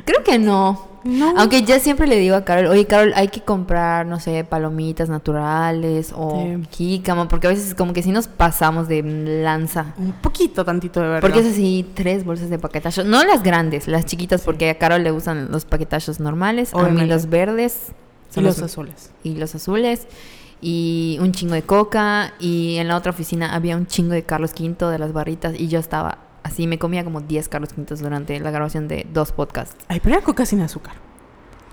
Creo 0.05 0.23
que 0.25 0.39
no. 0.39 0.92
No. 1.05 1.35
Aunque 1.37 1.63
ya 1.63 1.79
siempre 1.81 2.07
le 2.07 2.17
digo 2.19 2.37
a 2.37 2.45
Carol, 2.45 2.67
oye 2.67 2.87
Carol, 2.87 3.13
hay 3.17 3.29
que 3.29 3.41
comprar, 3.41 4.07
no 4.07 4.21
sé, 4.21 4.45
palomitas 4.45 5.09
naturales 5.09 6.13
o 6.17 6.43
Sí. 6.43 6.69
jícama, 6.71 7.29
porque 7.29 7.47
a 7.49 7.51
veces 7.51 7.75
como 7.75 7.93
que 7.93 8.03
sí 8.03 8.11
nos 8.13 8.29
pasamos 8.29 8.89
de 8.89 9.03
lanza. 9.43 9.95
Un 9.99 10.13
poquito, 10.13 10.65
tantito 10.65 11.01
de 11.01 11.07
verdad. 11.09 11.21
Porque 11.21 11.41
es 11.41 11.47
así, 11.53 11.87
tres 11.95 12.25
bolsas 12.25 12.51
de 12.51 12.59
paquetachos. 12.59 13.05
No 13.07 13.25
las 13.25 13.43
grandes, 13.43 13.89
las 13.89 14.07
chiquitas, 14.07 14.43
porque 14.43 14.71
a 14.71 14.79
Carol 14.79 15.03
le 15.03 15.11
gustan 15.11 15.51
los 15.51 15.65
paquetachos 15.65 16.21
normales. 16.21 16.73
A 16.75 16.83
mí 16.89 17.07
los 17.07 17.29
verdes. 17.29 17.93
Y 18.35 18.41
los 18.41 18.59
los- 18.59 18.63
azules. 18.71 19.11
y 19.23 19.35
los 19.35 19.55
azules. 19.55 20.07
Y 20.61 21.19
un 21.21 21.33
chingo 21.33 21.55
de 21.55 21.63
coca. 21.63 22.33
Y 22.39 22.77
en 22.77 22.89
la 22.89 22.97
otra 22.97 23.11
oficina 23.11 23.55
había 23.55 23.77
un 23.77 23.87
chingo 23.87 24.13
de 24.15 24.23
Carlos 24.23 24.53
V 24.59 24.87
de 24.91 24.99
las 24.99 25.13
barritas. 25.13 25.55
Y 25.59 25.69
yo 25.69 25.79
estaba 25.79 26.19
así, 26.43 26.67
me 26.67 26.79
comía 26.79 27.05
como 27.05 27.21
10 27.21 27.49
Carlos 27.49 27.71
V 27.77 27.97
durante 27.97 28.39
la 28.41 28.51
grabación 28.51 28.89
de 28.89 29.07
dos 29.13 29.33
podcasts. 29.33 29.77
Ay, 29.89 30.01
pero 30.01 30.17
era 30.17 30.25
coca 30.25 30.45
sin 30.47 30.61
azúcar. 30.61 30.95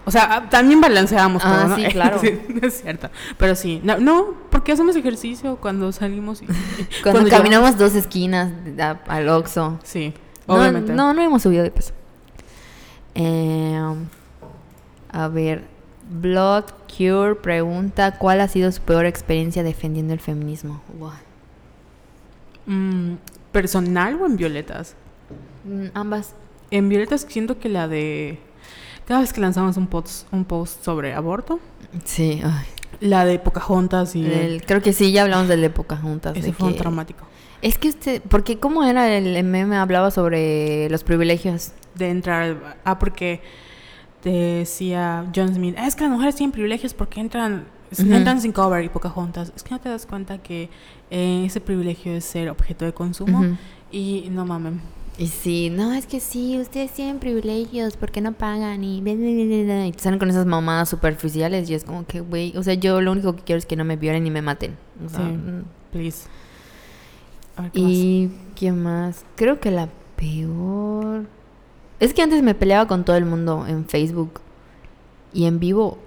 O 0.05 0.11
sea, 0.11 0.27
ah, 0.31 0.49
también 0.49 0.81
balanceábamos 0.81 1.43
Ah, 1.45 1.51
todo, 1.55 1.67
¿no? 1.69 1.75
sí, 1.75 1.83
claro. 1.91 2.19
Sí, 2.19 2.39
es 2.61 2.81
cierto. 2.81 3.09
Pero 3.37 3.53
sí, 3.55 3.79
no, 3.83 3.97
no, 3.99 4.33
porque 4.49 4.71
hacemos 4.71 4.95
ejercicio 4.95 5.57
cuando 5.57 5.91
salimos 5.91 6.41
y... 6.41 6.47
Cuando, 7.03 7.29
caminamos 7.29 7.77
dos 7.77 7.93
esquinas 7.95 8.51
a- 8.79 8.97
al 9.07 9.29
Oxxo. 9.29 9.79
Sí, 9.83 10.13
No, 10.47 10.55
obviamente. 10.55 10.93
No, 10.93 11.13
no 11.13 11.21
hemos 11.21 11.43
subido 11.43 11.63
de 11.63 11.69
peso. 11.71 11.93
Eh, 13.15 13.79
a 15.11 15.27
ver, 15.27 15.65
Blood 16.09 16.65
Cure 16.87 17.35
pregunta: 17.35 18.17
¿Cuál 18.17 18.41
ha 18.41 18.47
sido 18.47 18.71
su 18.71 18.81
peor 18.81 19.05
experiencia 19.05 19.61
defendiendo 19.63 20.13
el 20.13 20.19
feminismo? 20.19 20.81
Wow. 20.97 21.11
Mm, 22.67 23.13
¿Personal 23.51 24.15
o 24.21 24.25
en 24.25 24.35
violetas? 24.37 24.95
Mm, 25.65 25.87
ambas. 25.93 26.33
En 26.71 26.89
violetas 26.89 27.25
siento 27.27 27.57
que 27.59 27.69
la 27.69 27.87
de... 27.87 28.39
Cada 29.07 29.21
vez 29.21 29.33
que 29.33 29.41
lanzamos 29.41 29.75
un 29.77 29.87
post, 29.87 30.31
un 30.31 30.45
post 30.45 30.83
sobre 30.83 31.13
aborto, 31.15 31.59
Sí, 32.05 32.41
ay. 32.43 32.65
la 32.99 33.25
de 33.25 33.39
Pocahontas 33.39 34.15
y... 34.15 34.23
El- 34.25 34.63
creo 34.65 34.81
que 34.83 34.93
sí, 34.93 35.11
ya 35.11 35.23
hablamos 35.23 35.47
de 35.47 35.57
la 35.57 35.65
época 35.65 35.97
juntas. 35.97 36.37
ese 36.37 36.47
de 36.47 36.53
fue 36.53 36.67
un 36.67 36.75
traumático. 36.75 37.25
Es 37.63 37.77
que 37.79 37.89
usted, 37.89 38.21
porque 38.29 38.59
cómo 38.59 38.83
era 38.85 39.17
el 39.17 39.43
meme 39.43 39.75
hablaba 39.77 40.11
sobre 40.11 40.89
los 40.89 41.03
privilegios. 41.03 41.71
De 41.95 42.09
entrar... 42.09 42.77
Ah, 42.85 42.99
porque 42.99 43.41
decía 44.23 45.25
John 45.35 45.53
Smith, 45.55 45.75
es 45.77 45.95
que 45.95 46.03
las 46.03 46.11
mujeres 46.11 46.35
tienen 46.35 46.51
privilegios 46.51 46.93
porque 46.93 47.19
entran... 47.19 47.65
Entran 47.97 48.39
sin 48.39 48.51
cover 48.51 48.83
y 48.83 48.89
Pocahontas. 48.89 49.51
Es 49.55 49.63
que 49.63 49.71
no 49.71 49.79
te 49.79 49.89
das 49.89 50.05
cuenta 50.05 50.37
que 50.37 50.69
eh, 51.11 51.43
ese 51.45 51.59
privilegio 51.61 52.13
es 52.13 52.25
ser 52.25 52.49
objeto 52.49 52.85
de 52.85 52.93
consumo. 52.93 53.57
Y 53.91 54.27
no 54.31 54.45
mames. 54.45 54.73
Y 55.17 55.27
sí, 55.27 55.69
no, 55.69 55.93
es 55.93 56.05
que 56.05 56.21
sí, 56.21 56.57
ustedes 56.59 56.91
tienen 56.91 57.19
privilegios 57.19 57.97
porque 57.97 58.21
no 58.21 58.31
pagan 58.31 58.85
y... 58.85 58.99
Y 58.99 59.91
te 59.91 59.99
salen 59.99 60.17
con 60.17 60.29
esas 60.29 60.45
mamadas 60.45 60.87
superficiales 60.87 61.69
y 61.69 61.73
es 61.73 61.83
como 61.83 62.05
que, 62.05 62.21
güey, 62.21 62.55
o 62.55 62.63
sea, 62.63 62.75
yo 62.75 63.01
lo 63.01 63.11
único 63.11 63.35
que 63.35 63.41
quiero 63.43 63.59
es 63.59 63.65
que 63.65 63.75
no 63.75 63.83
me 63.83 63.97
violen 63.97 64.23
ni 64.23 64.31
me 64.31 64.41
maten. 64.41 64.77
O 65.05 65.09
sea, 65.09 65.19
Sí. 65.19 65.33
mm. 65.33 65.63
Please. 65.91 66.27
A 67.57 67.63
ver, 67.63 67.71
¿qué 67.71 67.81
más? 67.81 67.91
y 67.91 68.31
quién 68.55 68.81
más? 68.81 69.25
Creo 69.35 69.59
que 69.59 69.71
la 69.71 69.89
peor... 70.15 71.25
Es 71.99 72.13
que 72.13 72.21
antes 72.21 72.41
me 72.41 72.55
peleaba 72.55 72.87
con 72.87 73.03
todo 73.03 73.17
el 73.17 73.25
mundo 73.25 73.65
en 73.67 73.85
Facebook 73.85 74.39
y 75.33 75.45
en 75.45 75.59
vivo. 75.59 75.97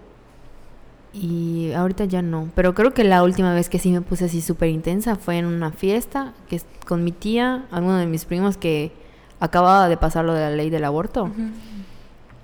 Y 1.12 1.72
ahorita 1.72 2.06
ya 2.06 2.22
no. 2.22 2.48
Pero 2.54 2.74
creo 2.74 2.94
que 2.94 3.04
la 3.04 3.22
última 3.22 3.54
vez 3.54 3.68
que 3.68 3.78
sí 3.78 3.90
me 3.90 4.00
puse 4.00 4.26
así 4.26 4.40
súper 4.40 4.70
intensa 4.70 5.16
fue 5.16 5.38
en 5.38 5.46
una 5.46 5.70
fiesta 5.70 6.32
que 6.48 6.56
es 6.56 6.66
con 6.86 7.04
mi 7.04 7.12
tía, 7.12 7.66
alguno 7.70 7.98
de 7.98 8.06
mis 8.06 8.24
primos 8.24 8.56
que 8.56 8.92
acababa 9.40 9.88
de 9.88 9.96
pasar 9.96 10.24
lo 10.24 10.34
de 10.34 10.40
la 10.40 10.50
ley 10.50 10.70
del 10.70 10.84
aborto. 10.84 11.30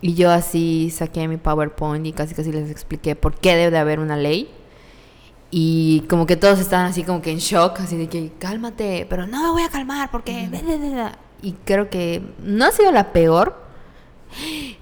Y 0.00 0.14
yo 0.14 0.30
así 0.30 0.90
saqué 0.90 1.26
mi 1.28 1.38
PowerPoint 1.38 2.06
y 2.06 2.12
casi 2.12 2.34
casi 2.34 2.52
les 2.52 2.70
expliqué 2.70 3.16
por 3.16 3.34
qué 3.34 3.56
debe 3.56 3.70
de 3.70 3.78
haber 3.78 4.00
una 4.00 4.16
ley. 4.16 4.50
Y 5.50 6.00
como 6.08 6.26
que 6.26 6.36
todos 6.36 6.58
estaban 6.58 6.86
así 6.86 7.04
como 7.04 7.22
que 7.22 7.30
en 7.30 7.38
shock, 7.38 7.80
así 7.80 7.96
de 7.96 8.08
que 8.08 8.32
cálmate, 8.38 9.06
pero 9.08 9.26
no 9.26 9.42
me 9.42 9.50
voy 9.50 9.62
a 9.62 9.70
calmar 9.70 10.10
porque... 10.10 10.48
Y 11.40 11.52
creo 11.64 11.88
que 11.88 12.22
no 12.42 12.66
ha 12.66 12.72
sido 12.72 12.92
la 12.92 13.12
peor. 13.12 13.67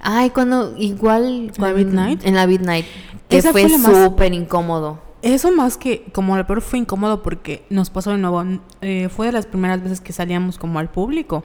Ay, 0.00 0.30
cuando 0.30 0.74
igual... 0.78 1.52
¿En 1.56 1.62
la 1.62 1.72
Midnight? 1.72 2.24
En 2.24 2.34
la 2.34 2.46
Midnight. 2.46 2.86
Que 3.28 3.38
Esa 3.38 3.52
fue 3.52 3.68
fue 3.68 4.04
súper 4.04 4.32
incómodo. 4.32 5.00
Eso 5.22 5.50
más 5.50 5.76
que 5.76 6.04
como 6.12 6.36
lo 6.36 6.46
peor 6.46 6.60
fue 6.60 6.78
incómodo 6.78 7.22
porque 7.22 7.64
nos 7.70 7.90
pasó 7.90 8.12
de 8.12 8.18
nuevo. 8.18 8.44
eh, 8.80 9.08
fue 9.08 9.26
de 9.26 9.32
las 9.32 9.46
primeras 9.46 9.82
veces 9.82 10.00
que 10.00 10.12
salíamos 10.12 10.58
como 10.58 10.78
al 10.78 10.90
público. 10.90 11.42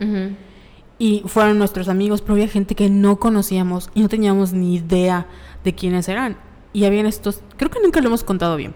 Y 1.00 1.24
fueron 1.26 1.58
nuestros 1.58 1.90
amigos, 1.90 2.22
pero 2.22 2.34
había 2.34 2.48
gente 2.48 2.76
que 2.76 2.90
no 2.90 3.18
conocíamos 3.20 3.90
y 3.96 4.02
no 4.02 4.10
teníamos 4.10 4.54
ni 4.54 4.76
idea 4.76 5.26
de 5.64 5.74
quiénes 5.74 6.08
eran. 6.08 6.38
Y 6.74 6.86
habían 6.86 7.08
estos, 7.08 7.42
creo 7.58 7.72
que 7.72 7.80
nunca 7.82 8.02
lo 8.02 8.08
hemos 8.10 8.24
contado 8.24 8.56
bien. 8.56 8.76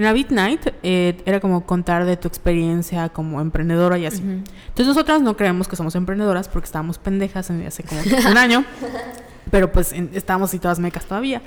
En 0.00 0.04
la 0.04 0.14
Beat 0.14 0.30
Night 0.30 0.66
eh, 0.82 1.20
era 1.26 1.40
como 1.40 1.66
contar 1.66 2.06
de 2.06 2.16
tu 2.16 2.26
experiencia 2.26 3.10
como 3.10 3.38
emprendedora 3.38 3.98
y 3.98 4.06
así. 4.06 4.22
Entonces 4.22 4.86
nosotras 4.86 5.20
no 5.20 5.36
creemos 5.36 5.68
que 5.68 5.76
somos 5.76 5.94
emprendedoras 5.94 6.48
porque 6.48 6.64
estábamos 6.64 6.96
pendejas 6.96 7.50
en, 7.50 7.66
hace 7.66 7.82
como 7.82 8.00
un 8.00 8.38
año. 8.38 8.64
Pero 9.50 9.70
pues 9.70 9.92
estábamos 10.14 10.54
y 10.54 10.58
todas 10.58 10.78
mecas 10.78 11.04
todavía. 11.04 11.42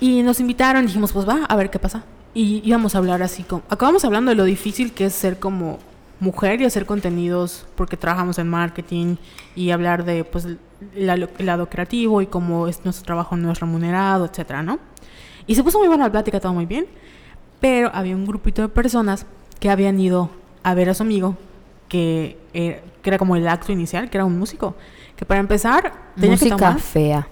Y 0.00 0.22
nos 0.22 0.38
invitaron, 0.38 0.84
dijimos, 0.84 1.14
pues 1.14 1.26
va, 1.26 1.46
a 1.46 1.56
ver 1.56 1.70
qué 1.70 1.78
pasa. 1.78 2.04
Y 2.34 2.60
íbamos 2.62 2.94
a 2.94 2.98
hablar 2.98 3.22
así 3.22 3.42
como... 3.42 3.62
Acabamos 3.70 4.04
hablando 4.04 4.28
de 4.28 4.34
lo 4.34 4.44
difícil 4.44 4.92
que 4.92 5.06
es 5.06 5.14
ser 5.14 5.38
como 5.38 5.78
mujer 6.20 6.60
y 6.60 6.66
hacer 6.66 6.84
contenidos 6.84 7.66
porque 7.74 7.96
trabajamos 7.96 8.38
en 8.38 8.48
marketing 8.48 9.16
y 9.56 9.70
hablar 9.70 10.04
de 10.04 10.24
pues 10.24 10.44
el 10.44 11.28
lado 11.38 11.70
creativo 11.70 12.20
y 12.20 12.26
cómo 12.26 12.68
es 12.68 12.84
nuestro 12.84 13.06
trabajo 13.06 13.34
no 13.38 13.50
es 13.50 13.60
remunerado, 13.60 14.26
etcétera, 14.26 14.62
¿no? 14.62 14.78
Y 15.46 15.54
se 15.54 15.64
puso 15.64 15.78
muy 15.78 15.88
buena 15.88 16.04
la 16.04 16.12
plática, 16.12 16.38
todo 16.38 16.52
muy 16.52 16.66
bien. 16.66 16.86
Pero 17.60 17.90
había 17.94 18.16
un 18.16 18.26
grupito 18.26 18.62
de 18.62 18.68
personas 18.68 19.26
que 19.58 19.70
habían 19.70 20.00
ido 20.00 20.30
a 20.62 20.74
ver 20.74 20.88
a 20.90 20.94
su 20.94 21.02
amigo, 21.02 21.36
que, 21.88 22.38
eh, 22.54 22.82
que 23.02 23.10
era 23.10 23.18
como 23.18 23.36
el 23.36 23.46
acto 23.46 23.72
inicial, 23.72 24.10
que 24.10 24.16
era 24.16 24.24
un 24.24 24.38
músico. 24.38 24.74
Que 25.16 25.24
para 25.26 25.40
empezar, 25.40 25.92
tenía 26.14 26.30
música 26.32 26.56
que 26.56 26.62
tomar, 26.62 26.80
fea. 26.80 27.28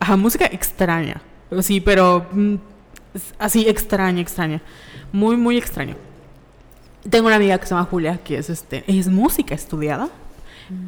Ajá, 0.00 0.16
música 0.16 0.46
extraña. 0.46 1.20
Sí, 1.60 1.80
pero 1.80 2.26
mm, 2.32 2.54
así 3.38 3.68
extraña, 3.68 4.20
extraña. 4.20 4.62
Muy, 5.12 5.36
muy 5.36 5.58
extraño. 5.58 5.96
Tengo 7.08 7.26
una 7.26 7.36
amiga 7.36 7.58
que 7.58 7.66
se 7.66 7.74
llama 7.74 7.86
Julia, 7.90 8.18
que 8.18 8.38
es 8.38 8.50
este, 8.50 8.84
es 8.86 9.08
música 9.08 9.54
estudiada. 9.54 10.08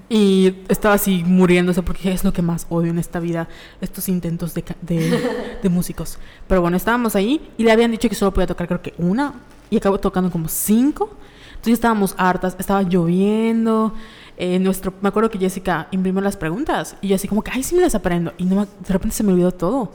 Y 0.08 0.54
estaba 0.68 0.94
así 0.94 1.22
muriéndose 1.24 1.82
porque 1.82 2.12
es 2.12 2.24
lo 2.24 2.32
que 2.32 2.42
más 2.42 2.66
odio 2.68 2.90
en 2.90 2.98
esta 2.98 3.20
vida, 3.20 3.48
estos 3.80 4.08
intentos 4.08 4.54
de, 4.54 4.64
de, 5.62 5.68
músicos. 5.68 6.18
Pero 6.46 6.60
bueno, 6.60 6.76
estábamos 6.76 7.14
ahí 7.16 7.50
y 7.56 7.64
le 7.64 7.72
habían 7.72 7.90
dicho 7.90 8.08
que 8.08 8.14
solo 8.14 8.32
podía 8.32 8.46
tocar 8.46 8.66
creo 8.66 8.82
que 8.82 8.94
una 8.98 9.34
y 9.70 9.76
acabó 9.76 9.98
tocando 9.98 10.30
como 10.30 10.48
cinco. 10.48 11.10
Entonces 11.50 11.74
estábamos 11.74 12.14
hartas, 12.18 12.56
estaba 12.58 12.82
lloviendo. 12.82 13.92
Eh, 14.36 14.58
nuestro, 14.58 14.94
me 15.00 15.08
acuerdo 15.08 15.30
que 15.30 15.38
Jessica 15.38 15.88
imprimió 15.90 16.20
las 16.20 16.36
preguntas 16.36 16.96
y 17.00 17.08
yo 17.08 17.16
así 17.16 17.26
como 17.26 17.42
que, 17.42 17.50
ay, 17.50 17.62
sí 17.62 17.74
me 17.74 17.82
las 17.82 17.94
aprendo. 17.94 18.32
Y 18.38 18.44
no, 18.44 18.64
de 18.64 18.92
repente 18.92 19.16
se 19.16 19.22
me 19.22 19.32
olvidó 19.32 19.52
todo. 19.52 19.92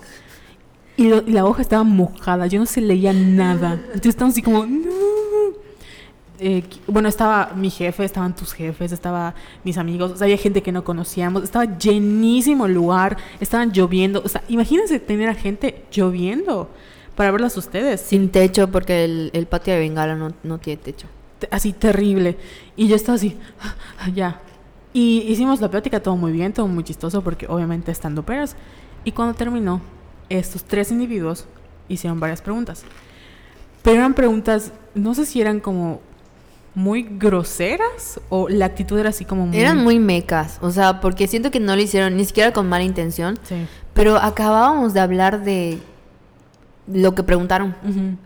Y, 0.96 1.08
y 1.08 1.32
la 1.32 1.46
hoja 1.46 1.62
estaba 1.62 1.84
mojada, 1.84 2.48
yo 2.48 2.60
no 2.60 2.66
se 2.66 2.82
leía 2.82 3.14
nada. 3.14 3.74
Entonces 3.74 4.08
estábamos 4.08 4.34
así 4.34 4.42
como, 4.42 4.66
no 4.66 4.90
eh, 6.46 6.64
bueno, 6.88 7.08
estaba 7.08 7.54
mi 7.56 7.70
jefe, 7.70 8.04
estaban 8.04 8.36
tus 8.36 8.54
jefes, 8.54 8.92
estaba 8.92 9.34
mis 9.64 9.78
amigos, 9.78 10.22
había 10.22 10.38
gente 10.38 10.62
que 10.62 10.74
no 10.74 10.84
conocíamos, 10.84 11.44
estaba 11.44 11.78
llenísimo 11.78 12.66
el 12.66 12.74
lugar, 12.74 13.16
estaban 13.40 13.72
lloviendo, 13.72 14.22
o 14.26 14.28
sea, 14.28 14.44
imagínense 14.50 15.00
tener 15.00 15.30
a 15.30 15.36
gente 15.36 15.86
lloviendo 15.90 16.70
para 17.16 17.32
verlas 17.32 17.56
ustedes. 17.56 18.02
Sin 18.02 18.30
techo, 18.30 18.70
porque 18.70 19.06
el, 19.32 19.48
patio 19.48 19.74
de 19.74 19.80
Bengala 19.80 20.16
no, 20.44 20.58
tiene 20.58 20.82
techo. 20.82 21.08
Así 21.50 21.72
terrible. 21.72 22.38
Y 22.76 22.88
yo 22.88 22.96
estaba 22.96 23.16
así, 23.16 23.38
ya. 24.14 24.42
Y 24.94 25.26
hicimos 25.28 25.62
la 25.62 25.72
plática 25.72 26.02
todo 26.02 26.18
muy 26.18 26.32
bien, 26.32 26.54
todo 26.54 26.68
muy 26.68 26.84
chistoso, 26.84 27.24
porque 27.24 27.48
obviamente 27.48 27.92
estando 27.92 28.24
peras. 28.24 28.56
Y 29.06 29.14
cuando 29.14 29.34
terminó, 29.34 29.82
estos 30.30 30.64
tres 30.66 30.92
individuos 30.92 31.46
hicieron 31.88 32.20
varias 32.20 32.42
preguntas. 32.42 32.84
Pero 33.82 33.98
eran 33.98 34.14
preguntas, 34.14 34.72
no 34.94 35.14
sé 35.14 35.26
si 35.26 35.42
eran 35.42 35.60
como 35.60 36.02
muy 36.76 37.04
groseras 37.04 38.20
o 38.30 38.50
la 38.50 38.66
actitud 38.66 38.98
era 38.98 39.10
así 39.10 39.26
como 39.26 39.48
muy... 39.48 39.58
Eran 39.58 39.84
muy 39.84 40.00
mecas, 40.00 40.58
o 40.62 40.72
sea, 40.72 41.02
porque 41.02 41.28
siento 41.28 41.52
que 41.52 41.60
no 41.60 41.76
lo 41.76 41.82
hicieron 41.82 42.18
ni 42.18 42.26
siquiera 42.26 42.52
con 42.52 42.68
mala 42.68 42.84
intención, 42.84 43.38
sí. 43.44 43.56
pero 43.94 44.18
acabábamos 44.18 44.94
de 44.94 45.00
hablar 45.00 45.44
de 45.44 45.80
lo 46.92 47.16
que 47.16 47.24
preguntaron. 47.24 47.76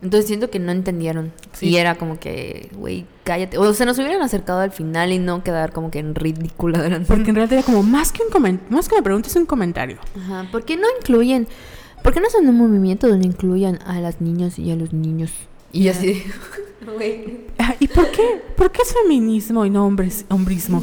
Entonces 0.02 0.26
siento 0.26 0.50
que 0.50 0.60
no 0.60 0.72
entendieron. 0.72 1.32
Y 1.62 1.76
era 1.76 1.95
como 1.95 2.20
que, 2.20 2.70
güey, 2.76 3.06
cállate. 3.24 3.58
O 3.58 3.74
se 3.74 3.86
nos 3.86 3.98
hubieran 4.00 4.22
acercado 4.22 4.62
al 4.62 4.72
final 4.72 5.12
y 5.12 5.20
no 5.20 5.43
quedar 5.43 5.72
como 5.72 5.91
que 5.91 6.00
en 6.00 6.16
ridículo. 6.16 6.80
Porque 7.08 7.30
en 7.30 7.36
realidad 7.36 7.54
era 7.60 7.64
como 7.64 7.84
más 7.84 8.12
que 8.12 8.24
un 8.24 8.30
comentario, 8.30 8.76
más 8.76 8.89
que 8.89 8.95
una 8.95 9.04
pregunta 9.04 9.30
es 9.30 9.36
un 9.36 9.45
comentario. 9.45 9.98
Ajá, 10.18 10.48
¿por 10.52 10.66
qué 10.66 10.76
no 10.76 10.88
incluyen? 11.00 11.48
¿Por 12.02 12.14
qué 12.14 12.20
no 12.20 12.30
son 12.30 12.48
un 12.48 12.56
movimiento 12.56 13.08
donde 13.08 13.28
incluyan 13.28 13.80
a 13.86 14.00
las 14.00 14.22
niñas 14.22 14.58
y 14.58 14.72
a 14.72 14.76
los 14.76 14.93
niños? 14.93 15.32
Y 15.72 15.89
así, 15.89 16.24
ah, 17.59 17.75
¿Y 17.80 17.88
por 17.88 18.11
qué? 18.11 18.41
¿Por 18.55 18.71
qué 18.71 18.82
es 18.82 18.93
feminismo 18.93 19.65
y 19.65 19.69
no 19.69 19.86
hombres, 19.86 20.25
hombrismo? 20.30 20.82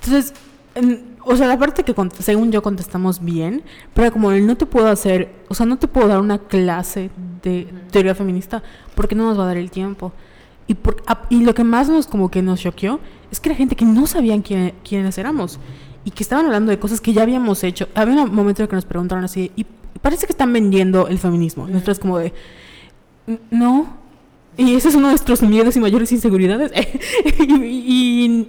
Entonces, 0.00 0.34
o 1.24 1.36
sea, 1.36 1.46
la 1.46 1.58
parte 1.58 1.82
que 1.82 1.94
según 2.20 2.52
yo 2.52 2.62
contestamos 2.62 3.24
bien, 3.24 3.62
pero 3.94 4.12
como 4.12 4.32
él 4.32 4.46
no 4.46 4.56
te 4.56 4.66
puedo 4.66 4.88
hacer, 4.88 5.30
o 5.48 5.54
sea, 5.54 5.66
no 5.66 5.78
te 5.78 5.88
puedo 5.88 6.08
dar 6.08 6.20
una 6.20 6.38
clase 6.38 7.10
de 7.42 7.66
teoría 7.90 8.14
feminista 8.14 8.62
porque 8.94 9.14
no 9.14 9.24
nos 9.24 9.38
va 9.38 9.44
a 9.44 9.46
dar 9.46 9.56
el 9.56 9.70
tiempo. 9.70 10.12
Y, 10.68 10.74
por, 10.74 11.02
y 11.30 11.44
lo 11.44 11.54
que 11.54 11.64
más 11.64 11.88
nos 11.88 12.06
como 12.06 12.30
que 12.30 12.42
nos 12.42 12.60
choqueó 12.60 12.98
es 13.30 13.40
que 13.40 13.50
era 13.50 13.56
gente 13.56 13.76
que 13.76 13.84
no 13.84 14.06
sabían 14.06 14.42
quién, 14.42 14.74
quiénes 14.82 15.16
éramos 15.16 15.60
y 16.04 16.10
que 16.10 16.22
estaban 16.22 16.46
hablando 16.46 16.70
de 16.70 16.78
cosas 16.78 17.00
que 17.00 17.12
ya 17.12 17.22
habíamos 17.22 17.64
hecho. 17.64 17.88
Había 17.94 18.22
un 18.22 18.34
momento 18.34 18.62
en 18.62 18.68
que 18.68 18.76
nos 18.76 18.84
preguntaron 18.84 19.24
así, 19.24 19.50
y 19.56 19.66
parece 20.00 20.26
que 20.26 20.32
están 20.32 20.52
vendiendo 20.52 21.08
el 21.08 21.18
feminismo. 21.18 21.68
Y 21.68 21.72
nosotros 21.72 21.98
como 21.98 22.18
de, 22.18 22.32
no, 23.50 23.96
y 24.56 24.74
ese 24.74 24.88
es 24.88 24.94
uno 24.94 25.08
de 25.08 25.12
nuestros 25.12 25.42
miedos 25.42 25.76
y 25.76 25.80
mayores 25.80 26.12
inseguridades. 26.12 26.72
y, 27.38 28.48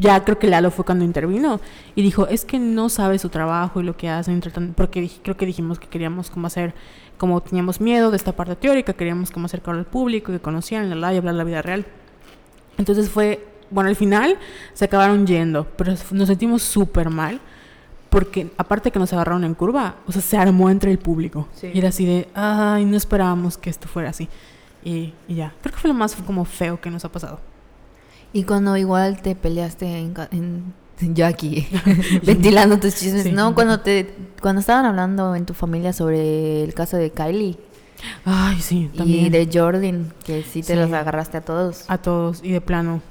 ya 0.00 0.24
creo 0.24 0.40
que 0.40 0.48
Lalo 0.48 0.72
fue 0.72 0.84
cuando 0.84 1.04
intervino 1.04 1.60
y 1.94 2.02
dijo, 2.02 2.26
es 2.26 2.44
que 2.44 2.58
no 2.58 2.88
sabe 2.88 3.16
su 3.20 3.28
trabajo 3.28 3.80
y 3.80 3.84
lo 3.84 3.96
que 3.96 4.08
hacen, 4.08 4.42
porque 4.74 5.08
creo 5.22 5.36
que 5.36 5.46
dijimos 5.46 5.78
que 5.78 5.86
queríamos 5.86 6.30
como 6.30 6.48
hacer, 6.48 6.74
como 7.16 7.40
teníamos 7.40 7.80
miedo 7.80 8.10
de 8.10 8.16
esta 8.16 8.32
parte 8.32 8.56
teórica, 8.56 8.92
queríamos 8.94 9.30
como 9.30 9.46
acercarlo 9.46 9.78
al 9.78 9.86
público, 9.86 10.32
que 10.32 10.40
conocieran 10.40 10.90
la 10.90 10.96
la 10.96 11.14
y 11.14 11.18
hablar 11.18 11.36
la 11.36 11.44
vida 11.44 11.62
real. 11.62 11.86
Entonces 12.76 13.08
fue, 13.08 13.46
bueno, 13.70 13.88
al 13.88 13.94
final 13.94 14.36
se 14.74 14.86
acabaron 14.86 15.28
yendo, 15.28 15.68
pero 15.76 15.94
nos 16.10 16.26
sentimos 16.26 16.62
súper 16.62 17.08
mal 17.08 17.40
porque 18.10 18.50
aparte 18.56 18.90
que 18.90 18.98
nos 18.98 19.12
agarraron 19.12 19.44
en 19.44 19.54
curva, 19.54 19.96
o 20.06 20.12
sea, 20.12 20.22
se 20.22 20.36
armó 20.36 20.70
entre 20.70 20.90
el 20.90 20.98
público. 20.98 21.48
Y 21.62 21.78
era 21.78 21.90
así 21.90 22.06
de, 22.06 22.28
ay, 22.34 22.84
no 22.84 22.96
esperábamos 22.96 23.58
que 23.58 23.70
esto 23.70 23.86
fuera 23.86 24.10
así. 24.10 24.28
Y, 24.84 25.12
ya, 25.28 25.54
creo 25.60 25.74
que 25.74 25.80
fue 25.80 25.88
lo 25.88 25.94
más 25.94 26.14
como 26.14 26.44
feo 26.44 26.80
que 26.80 26.90
nos 26.90 27.04
ha 27.04 27.12
pasado. 27.12 27.40
Y 28.32 28.44
cuando 28.44 28.76
igual 28.76 29.22
te 29.22 29.34
peleaste 29.34 29.98
en, 29.98 30.14
en 30.30 30.74
yo 31.00 31.26
aquí 31.26 31.66
ventilando 32.24 32.78
tus 32.78 32.96
chismes, 32.96 33.32
¿no? 33.32 33.54
Cuando 33.54 33.80
te 33.80 34.14
cuando 34.40 34.60
estaban 34.60 34.84
hablando 34.84 35.34
en 35.34 35.46
tu 35.46 35.54
familia 35.54 35.92
sobre 35.92 36.64
el 36.64 36.74
caso 36.74 36.96
de 36.96 37.10
Kylie. 37.10 37.58
Ay, 38.24 38.60
sí, 38.60 38.90
también. 38.96 39.26
Y 39.26 39.30
de 39.30 39.48
Jordan, 39.52 40.12
que 40.24 40.42
sí 40.42 40.62
te 40.62 40.76
los 40.76 40.92
agarraste 40.92 41.38
a 41.38 41.40
todos. 41.40 41.84
A 41.88 41.98
todos, 41.98 42.40
y 42.44 42.50
de 42.50 42.60
plano. 42.60 43.02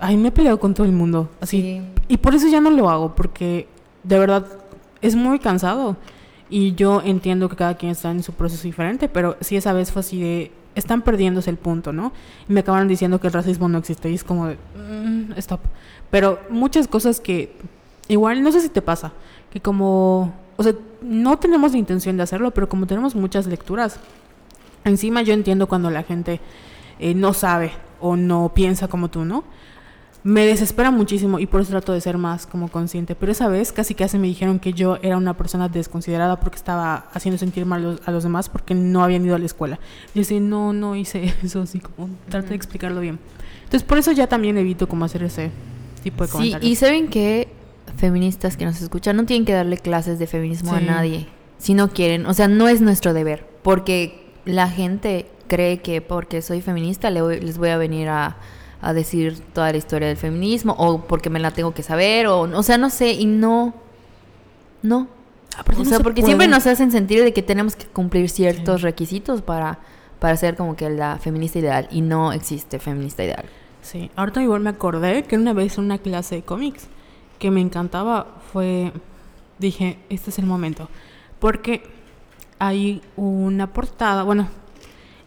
Ay, 0.00 0.16
me 0.16 0.28
he 0.28 0.32
peleado 0.32 0.58
con 0.58 0.74
todo 0.74 0.84
el 0.84 0.92
mundo, 0.92 1.30
así. 1.40 1.82
Y 2.08 2.16
por 2.16 2.34
eso 2.34 2.48
ya 2.48 2.60
no 2.60 2.70
lo 2.70 2.90
hago, 2.90 3.14
porque 3.14 3.68
de 4.02 4.18
verdad 4.18 4.46
es 5.00 5.14
muy 5.14 5.38
cansado. 5.38 5.96
Y 6.48 6.74
yo 6.74 7.02
entiendo 7.04 7.48
que 7.48 7.54
cada 7.54 7.76
quien 7.76 7.92
está 7.92 8.10
en 8.10 8.24
su 8.24 8.32
proceso 8.32 8.64
diferente, 8.64 9.08
pero 9.08 9.36
sí 9.40 9.56
esa 9.56 9.72
vez 9.72 9.92
fue 9.92 10.00
así 10.00 10.20
de 10.20 10.50
están 10.74 11.02
perdiéndose 11.02 11.50
el 11.50 11.56
punto, 11.56 11.92
¿no? 11.92 12.12
Y 12.48 12.52
me 12.52 12.60
acabaron 12.60 12.88
diciendo 12.88 13.20
que 13.20 13.26
el 13.26 13.32
racismo 13.32 13.68
no 13.68 13.78
existe 13.78 14.10
y 14.10 14.14
es 14.14 14.24
como 14.24 14.46
de, 14.46 14.56
mm, 14.76 15.32
stop. 15.36 15.60
Pero 16.10 16.40
muchas 16.50 16.88
cosas 16.88 17.20
que 17.20 17.56
igual, 18.08 18.42
no 18.42 18.52
sé 18.52 18.60
si 18.60 18.68
te 18.68 18.82
pasa, 18.82 19.12
que 19.50 19.60
como, 19.60 20.34
o 20.56 20.62
sea, 20.62 20.74
no 21.02 21.38
tenemos 21.38 21.72
la 21.72 21.78
intención 21.78 22.16
de 22.16 22.22
hacerlo, 22.22 22.50
pero 22.52 22.68
como 22.68 22.86
tenemos 22.86 23.14
muchas 23.14 23.46
lecturas, 23.46 23.98
encima 24.84 25.22
yo 25.22 25.32
entiendo 25.32 25.66
cuando 25.66 25.90
la 25.90 26.02
gente 26.02 26.40
eh, 26.98 27.14
no 27.14 27.32
sabe 27.32 27.72
o 28.00 28.16
no 28.16 28.52
piensa 28.54 28.88
como 28.88 29.08
tú, 29.08 29.24
¿no? 29.24 29.44
Me 30.22 30.44
desespera 30.44 30.90
muchísimo 30.90 31.38
y 31.38 31.46
por 31.46 31.62
eso 31.62 31.70
trato 31.70 31.92
de 31.92 32.00
ser 32.00 32.18
más 32.18 32.46
como 32.46 32.68
consciente. 32.68 33.14
Pero 33.14 33.32
esa 33.32 33.48
vez 33.48 33.72
casi 33.72 33.94
casi 33.94 34.18
me 34.18 34.26
dijeron 34.26 34.58
que 34.58 34.72
yo 34.72 34.98
era 35.02 35.16
una 35.16 35.34
persona 35.36 35.68
desconsiderada 35.68 36.38
porque 36.38 36.56
estaba 36.56 37.06
haciendo 37.12 37.38
sentir 37.38 37.64
mal 37.64 38.00
a 38.04 38.10
los 38.10 38.22
demás 38.22 38.48
porque 38.48 38.74
no 38.74 39.02
habían 39.02 39.24
ido 39.24 39.34
a 39.34 39.38
la 39.38 39.46
escuela. 39.46 39.78
Y 40.14 40.22
yo 40.22 40.40
no, 40.40 40.72
no 40.72 40.96
hice 40.96 41.34
eso, 41.42 41.62
así 41.62 41.80
como 41.80 42.10
trato 42.28 42.48
de 42.48 42.56
explicarlo 42.56 43.00
bien. 43.00 43.18
Entonces 43.64 43.82
por 43.82 43.98
eso 43.98 44.12
ya 44.12 44.26
también 44.26 44.58
evito 44.58 44.88
como 44.88 45.04
hacer 45.04 45.22
ese 45.22 45.50
tipo 46.02 46.24
de 46.24 46.30
comentarios. 46.30 46.66
Sí, 46.66 46.72
y 46.72 46.76
saben 46.76 47.08
que 47.08 47.48
feministas 47.96 48.56
que 48.56 48.64
nos 48.64 48.80
escuchan 48.80 49.16
no 49.16 49.24
tienen 49.24 49.44
que 49.44 49.52
darle 49.52 49.78
clases 49.78 50.18
de 50.18 50.26
feminismo 50.26 50.74
a 50.74 50.80
nadie 50.80 51.28
si 51.58 51.74
no 51.74 51.90
quieren. 51.90 52.26
O 52.26 52.34
sea, 52.34 52.48
no 52.48 52.68
es 52.68 52.80
nuestro 52.80 53.14
deber 53.14 53.46
porque 53.62 54.32
la 54.44 54.68
gente 54.68 55.26
cree 55.48 55.80
que 55.80 56.00
porque 56.00 56.42
soy 56.42 56.60
feminista 56.60 57.10
les 57.10 57.58
voy 57.58 57.68
a 57.70 57.76
venir 57.76 58.08
a 58.08 58.36
a 58.80 58.92
decir 58.92 59.40
toda 59.52 59.72
la 59.72 59.78
historia 59.78 60.08
del 60.08 60.16
feminismo 60.16 60.74
o 60.78 61.02
porque 61.02 61.30
me 61.30 61.38
la 61.38 61.50
tengo 61.50 61.74
que 61.74 61.82
saber 61.82 62.26
o 62.26 62.40
o 62.40 62.62
sea 62.62 62.78
no 62.78 62.90
sé 62.90 63.12
y 63.12 63.26
no 63.26 63.74
no. 64.82 65.08
Ah, 65.56 65.64
o 65.76 65.84
sea 65.84 66.00
porque 66.00 66.22
siempre 66.22 66.48
nos 66.48 66.66
hacen 66.66 66.90
sentir 66.90 67.22
de 67.22 67.32
que 67.32 67.42
tenemos 67.42 67.76
que 67.76 67.86
cumplir 67.86 68.30
ciertos 68.30 68.82
requisitos 68.82 69.42
para 69.42 69.78
para 70.18 70.36
ser 70.36 70.56
como 70.56 70.76
que 70.76 70.88
la 70.90 71.18
feminista 71.18 71.58
ideal 71.58 71.88
y 71.90 72.00
no 72.00 72.32
existe 72.32 72.78
feminista 72.78 73.24
ideal. 73.24 73.44
Sí 73.82 74.10
ahorita 74.16 74.42
igual 74.42 74.60
me 74.60 74.70
acordé 74.70 75.24
que 75.24 75.36
una 75.36 75.52
vez 75.52 75.78
en 75.78 75.84
una 75.84 75.98
clase 75.98 76.36
de 76.36 76.42
cómics 76.42 76.88
que 77.40 77.50
me 77.50 77.60
encantaba 77.60 78.26
fue, 78.52 78.92
dije, 79.58 79.98
este 80.10 80.30
es 80.30 80.38
el 80.38 80.46
momento, 80.46 80.88
porque 81.40 81.82
hay 82.60 83.02
una 83.16 83.72
portada, 83.72 84.22
bueno, 84.22 84.48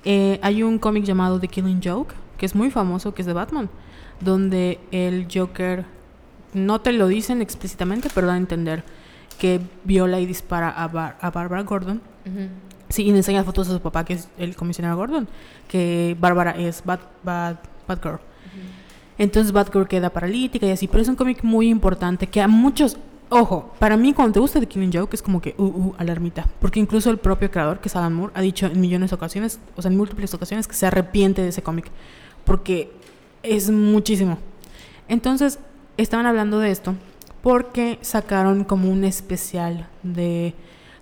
eh, 0.06 0.40
hay 0.42 0.64
un 0.64 0.78
cómic 0.78 1.04
llamado 1.04 1.40
The 1.40 1.48
Killing 1.48 1.82
Joke, 1.84 2.14
que 2.44 2.48
es 2.48 2.56
muy 2.56 2.72
famoso, 2.72 3.14
que 3.14 3.22
es 3.22 3.26
de 3.26 3.32
Batman, 3.32 3.70
donde 4.20 4.78
el 4.92 5.30
Joker, 5.34 5.86
no 6.54 6.82
te 6.82 6.92
lo 6.92 7.08
dicen 7.08 7.42
explícitamente, 7.42 8.10
pero 8.14 8.28
da 8.28 8.34
a 8.34 8.38
entender 8.38 8.84
que 9.40 9.62
viola 9.86 10.20
y 10.20 10.26
dispara 10.26 10.68
a, 10.68 10.84
a 10.84 11.32
Barbara 11.32 11.64
Gordon. 11.64 12.02
Sí, 12.90 13.04
y 13.04 13.12
le 13.12 13.18
enseña 13.20 13.46
fotos 13.46 13.70
a 13.70 13.72
su 13.72 13.80
papá, 13.80 14.04
que 14.04 14.16
es 14.16 14.28
el 14.38 14.58
comisionado 14.58 14.98
Gordon, 14.98 15.30
que 15.70 16.18
Bárbara 16.20 16.52
es 16.52 16.84
Bad, 16.84 17.00
Bad, 17.24 17.60
Batgirl. 17.88 18.20
Entonces 19.18 19.54
Batgirl 19.54 19.88
queda 19.88 20.10
paralítica 20.10 20.66
y 20.66 20.72
así, 20.72 20.90
pero 20.90 21.02
es 21.02 21.08
un 21.08 21.16
cómic 21.16 21.46
muy 21.46 21.70
importante 21.70 22.28
que 22.28 22.42
a 22.42 22.50
muchos, 22.50 22.98
ojo, 23.30 23.74
para 23.80 23.96
mí 23.96 24.12
cuando 24.12 24.34
te 24.34 24.42
gusta 24.42 24.60
The 24.60 24.68
Killing 24.68 24.92
Joke 24.92 25.14
es 25.14 25.22
como 25.22 25.40
que, 25.40 25.56
uh, 25.58 25.64
uh, 25.64 25.96
alarmita, 25.98 26.46
porque 26.60 26.82
incluso 26.82 27.10
el 27.10 27.20
propio 27.20 27.50
creador, 27.50 27.80
que 27.80 27.88
es 27.88 27.96
Adam 27.96 28.12
Moore, 28.12 28.34
ha 28.36 28.42
dicho 28.42 28.66
en 28.66 28.82
millones 28.82 29.12
de 29.12 29.16
ocasiones, 29.16 29.62
o 29.78 29.82
sea, 29.82 29.90
en 29.90 29.96
múltiples 29.96 30.34
ocasiones, 30.34 30.68
que 30.68 30.74
se 30.74 30.86
arrepiente 30.88 31.42
de 31.42 31.48
ese 31.48 31.64
cómic, 31.64 31.90
porque 32.46 32.92
es 33.44 33.70
muchísimo. 33.70 34.38
Entonces, 35.08 35.60
estaban 35.98 36.26
hablando 36.26 36.60
de 36.60 36.72
esto 36.72 36.96
porque 37.42 38.00
sacaron 38.02 38.64
como 38.64 38.90
un 38.90 39.04
especial 39.04 39.88
de, 40.02 40.54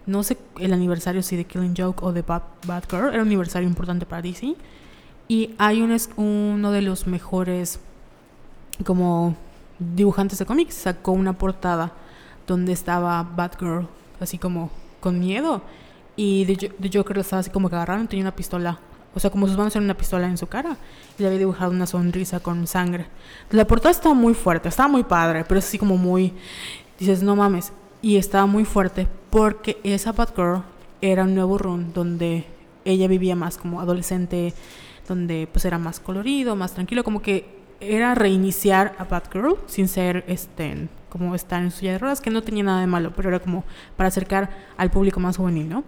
no 0.06 0.24
sé 0.24 0.38
el 0.60 0.74
aniversario 0.74 1.22
si 1.22 1.36
de 1.36 1.46
Killing 1.46 1.76
Joke 1.78 2.04
o 2.04 2.12
de 2.12 2.24
Bad, 2.24 2.42
Batgirl, 2.66 3.10
era 3.10 3.22
un 3.22 3.28
aniversario 3.28 3.70
importante 3.70 4.06
para 4.08 4.24
DC, 4.24 4.56
y 5.28 5.54
hay 5.60 5.82
un, 5.82 5.96
uno 6.18 6.72
de 6.72 6.82
los 6.82 7.06
mejores 7.06 7.80
como 8.84 9.36
dibujantes 9.80 10.40
de 10.40 10.46
cómics 10.46 10.76
sacó 10.76 11.12
una 11.12 11.34
portada 11.34 11.94
donde 12.48 12.72
estaba 12.72 13.24
Batgirl 13.24 13.88
así 14.20 14.38
como 14.38 14.70
con 15.00 15.20
miedo 15.20 15.62
y 16.16 16.46
The, 16.46 16.90
Joker 16.94 17.18
estaba 17.20 17.40
así 17.40 17.50
como 17.50 17.70
que 17.70 17.76
agarraron 17.76 18.08
tenía 18.08 18.26
una 18.26 18.36
pistola 18.36 18.80
o 19.14 19.20
sea 19.20 19.30
como 19.30 19.48
sus 19.48 19.58
manos 19.58 19.76
eran 19.76 19.86
una 19.86 19.98
pistola 19.98 20.28
en 20.28 20.38
su 20.38 20.48
cara 20.48 20.78
y 21.18 21.22
le 21.22 21.28
había 21.28 21.40
dibujado 21.40 21.72
una 21.72 21.86
sonrisa 21.86 22.40
con 22.40 22.68
sangre 22.68 23.08
la 23.50 23.66
portada 23.66 23.92
estaba 23.92 24.16
muy 24.16 24.34
fuerte 24.34 24.70
estaba 24.70 24.88
muy 24.90 25.04
padre 25.04 25.46
pero 25.48 25.60
es 25.60 25.66
así 25.66 25.78
como 25.78 25.98
muy 25.98 26.34
dices 27.00 27.24
no 27.24 27.36
mames 27.36 27.74
y 28.02 28.18
estaba 28.18 28.46
muy 28.46 28.66
fuerte 28.66 29.08
porque 29.30 29.80
esa 29.84 30.12
Batgirl 30.12 30.64
era 31.02 31.24
un 31.24 31.36
nuevo 31.36 31.58
run 31.58 31.94
donde 31.94 32.46
ella 32.86 33.08
vivía 33.08 33.36
más 33.36 33.58
como 33.58 33.82
adolescente 33.82 34.54
donde 35.08 35.48
pues 35.52 35.66
era 35.66 35.78
más 35.78 36.00
colorido 36.00 36.56
más 36.56 36.74
tranquilo 36.74 37.04
como 37.04 37.22
que 37.22 37.62
era 37.80 38.16
reiniciar 38.16 38.96
a 39.00 39.06
Batgirl 39.06 39.58
sin 39.66 39.88
ser 39.88 40.24
este 40.28 40.88
como 41.12 41.36
estar 41.36 41.62
en 41.62 41.72
silla 41.72 41.92
de 41.92 41.98
ruedas, 42.00 42.22
que 42.22 42.30
no 42.30 42.42
tenía 42.42 42.64
nada 42.64 42.80
de 42.80 42.88
malo, 42.88 43.12
pero 43.14 43.30
era 43.30 43.40
como 43.40 43.66
para 43.98 44.08
acercar 44.08 44.50
al 44.78 44.90
público 44.90 45.20
más 45.20 45.38
juvenil, 45.38 45.68
¿no? 45.68 45.84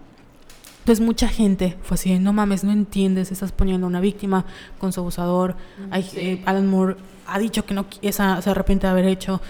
Entonces 0.83 1.05
mucha 1.05 1.29
gente 1.29 1.77
fue 1.81 1.95
así, 1.95 2.19
no 2.19 2.33
mames, 2.33 2.65
no 2.65 2.73
entiendes, 2.73 3.31
estás 3.31 3.53
poniendo 3.53 3.87
a 3.87 3.89
una 3.89 4.01
víctima 4.01 4.43
con 4.79 4.91
su 4.91 4.99
abusador. 4.99 5.55
Hay, 5.91 6.05
eh, 6.15 6.43
Alan 6.45 6.67
Moore 6.67 6.97
ha 7.25 7.39
dicho 7.39 7.65
que 7.65 7.73
no 7.73 7.85
esa, 8.01 8.41
se 8.41 8.49
arrepiente 8.49 8.85
de 8.85 8.91
haber 8.91 9.05
hecho. 9.05 9.41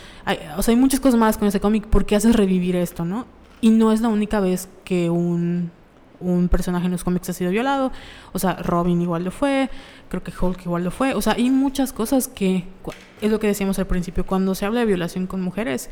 o 0.58 0.62
sea, 0.62 0.74
hay 0.74 0.80
muchas 0.80 1.00
cosas 1.00 1.20
más 1.20 1.40
con 1.40 1.48
ese 1.48 1.60
cómic. 1.60 1.88
¿Por 1.88 2.06
qué 2.06 2.16
haces 2.16 2.36
revivir 2.36 2.76
esto, 2.76 3.04
no? 3.04 3.26
Y 3.62 3.72
no 3.72 3.92
es 3.92 4.02
la 4.02 4.10
única 4.10 4.40
vez 4.40 4.70
que 4.84 5.10
un 5.10 5.72
un 6.24 6.48
personaje 6.48 6.86
en 6.86 6.92
los 6.92 7.04
cómics 7.04 7.30
ha 7.30 7.34
sido 7.34 7.52
violado, 7.52 7.92
o 8.32 8.40
sea, 8.40 8.56
Robin 8.56 9.02
igual 9.02 9.24
lo 9.24 9.32
fue, 9.32 9.70
creo 10.10 10.24
que 10.24 10.32
Hulk 10.40 10.66
igual 10.66 10.84
lo 10.84 10.92
fue, 10.92 11.14
o 11.14 11.22
sea, 11.22 11.34
hay 11.34 11.50
muchas 11.50 11.94
cosas 11.94 12.28
que, 12.28 12.66
es 13.22 13.32
lo 13.32 13.40
que 13.40 13.48
decíamos 13.48 13.78
al 13.80 13.88
principio, 13.88 14.26
cuando 14.26 14.56
se 14.56 14.66
habla 14.66 14.80
de 14.82 14.86
violación 14.86 15.28
con 15.28 15.42
mujeres, 15.42 15.90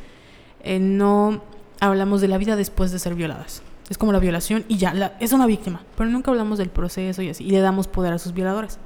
eh, 0.63 0.79
no 0.79 1.41
hablamos 1.79 2.21
de 2.21 2.27
la 2.27 2.37
vida 2.37 2.55
después 2.55 2.91
de 2.91 2.99
ser 2.99 3.15
violadas. 3.15 3.63
Es 3.91 3.97
como 3.97 4.13
la 4.13 4.19
violación 4.19 4.63
y 4.69 4.77
ya, 4.77 5.17
es 5.19 5.33
una 5.33 5.45
víctima, 5.45 5.81
pero 5.97 6.09
nunca 6.09 6.31
hablamos 6.31 6.57
del 6.57 6.69
proceso 6.69 7.21
y 7.21 7.27
así, 7.27 7.43
y 7.43 7.49
le 7.49 7.59
damos 7.59 7.89
poder 7.89 8.13
a 8.13 8.19
sus 8.19 8.33
violadores. 8.33 8.79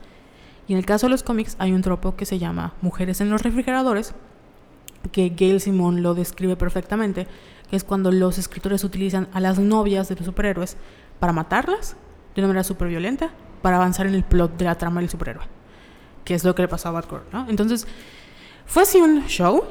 Y 0.67 0.73
en 0.73 0.79
el 0.79 0.85
caso 0.87 1.05
de 1.05 1.11
los 1.11 1.21
cómics 1.21 1.55
hay 1.59 1.73
un 1.73 1.83
tropo 1.83 2.15
que 2.15 2.25
se 2.25 2.39
llama 2.39 2.73
Mujeres 2.81 3.21
en 3.21 3.29
los 3.29 3.43
refrigeradores, 3.43 4.15
que 5.11 5.29
Gail 5.37 5.61
Simon 5.61 6.01
lo 6.01 6.15
describe 6.15 6.55
perfectamente, 6.55 7.27
que 7.69 7.75
es 7.75 7.83
cuando 7.83 8.11
los 8.11 8.39
escritores 8.39 8.83
utilizan 8.83 9.27
a 9.31 9.39
las 9.39 9.59
novias 9.59 10.09
de 10.09 10.15
los 10.15 10.25
superhéroes 10.25 10.75
para 11.19 11.33
matarlas 11.33 11.95
de 12.33 12.41
una 12.41 12.47
manera 12.47 12.63
súper 12.63 12.87
violenta 12.87 13.29
para 13.61 13.75
avanzar 13.75 14.07
en 14.07 14.15
el 14.15 14.23
plot 14.23 14.57
de 14.57 14.65
la 14.65 14.73
trama 14.73 15.01
del 15.01 15.09
superhéroe, 15.11 15.45
que 16.23 16.33
es 16.33 16.43
lo 16.43 16.55
que 16.55 16.63
le 16.63 16.67
pasó 16.67 16.89
a 16.89 16.93
Batgirl, 16.93 17.25
¿no? 17.31 17.47
Entonces, 17.47 17.85
fue 18.65 18.81
así 18.81 18.97
un 18.97 19.27
show 19.27 19.65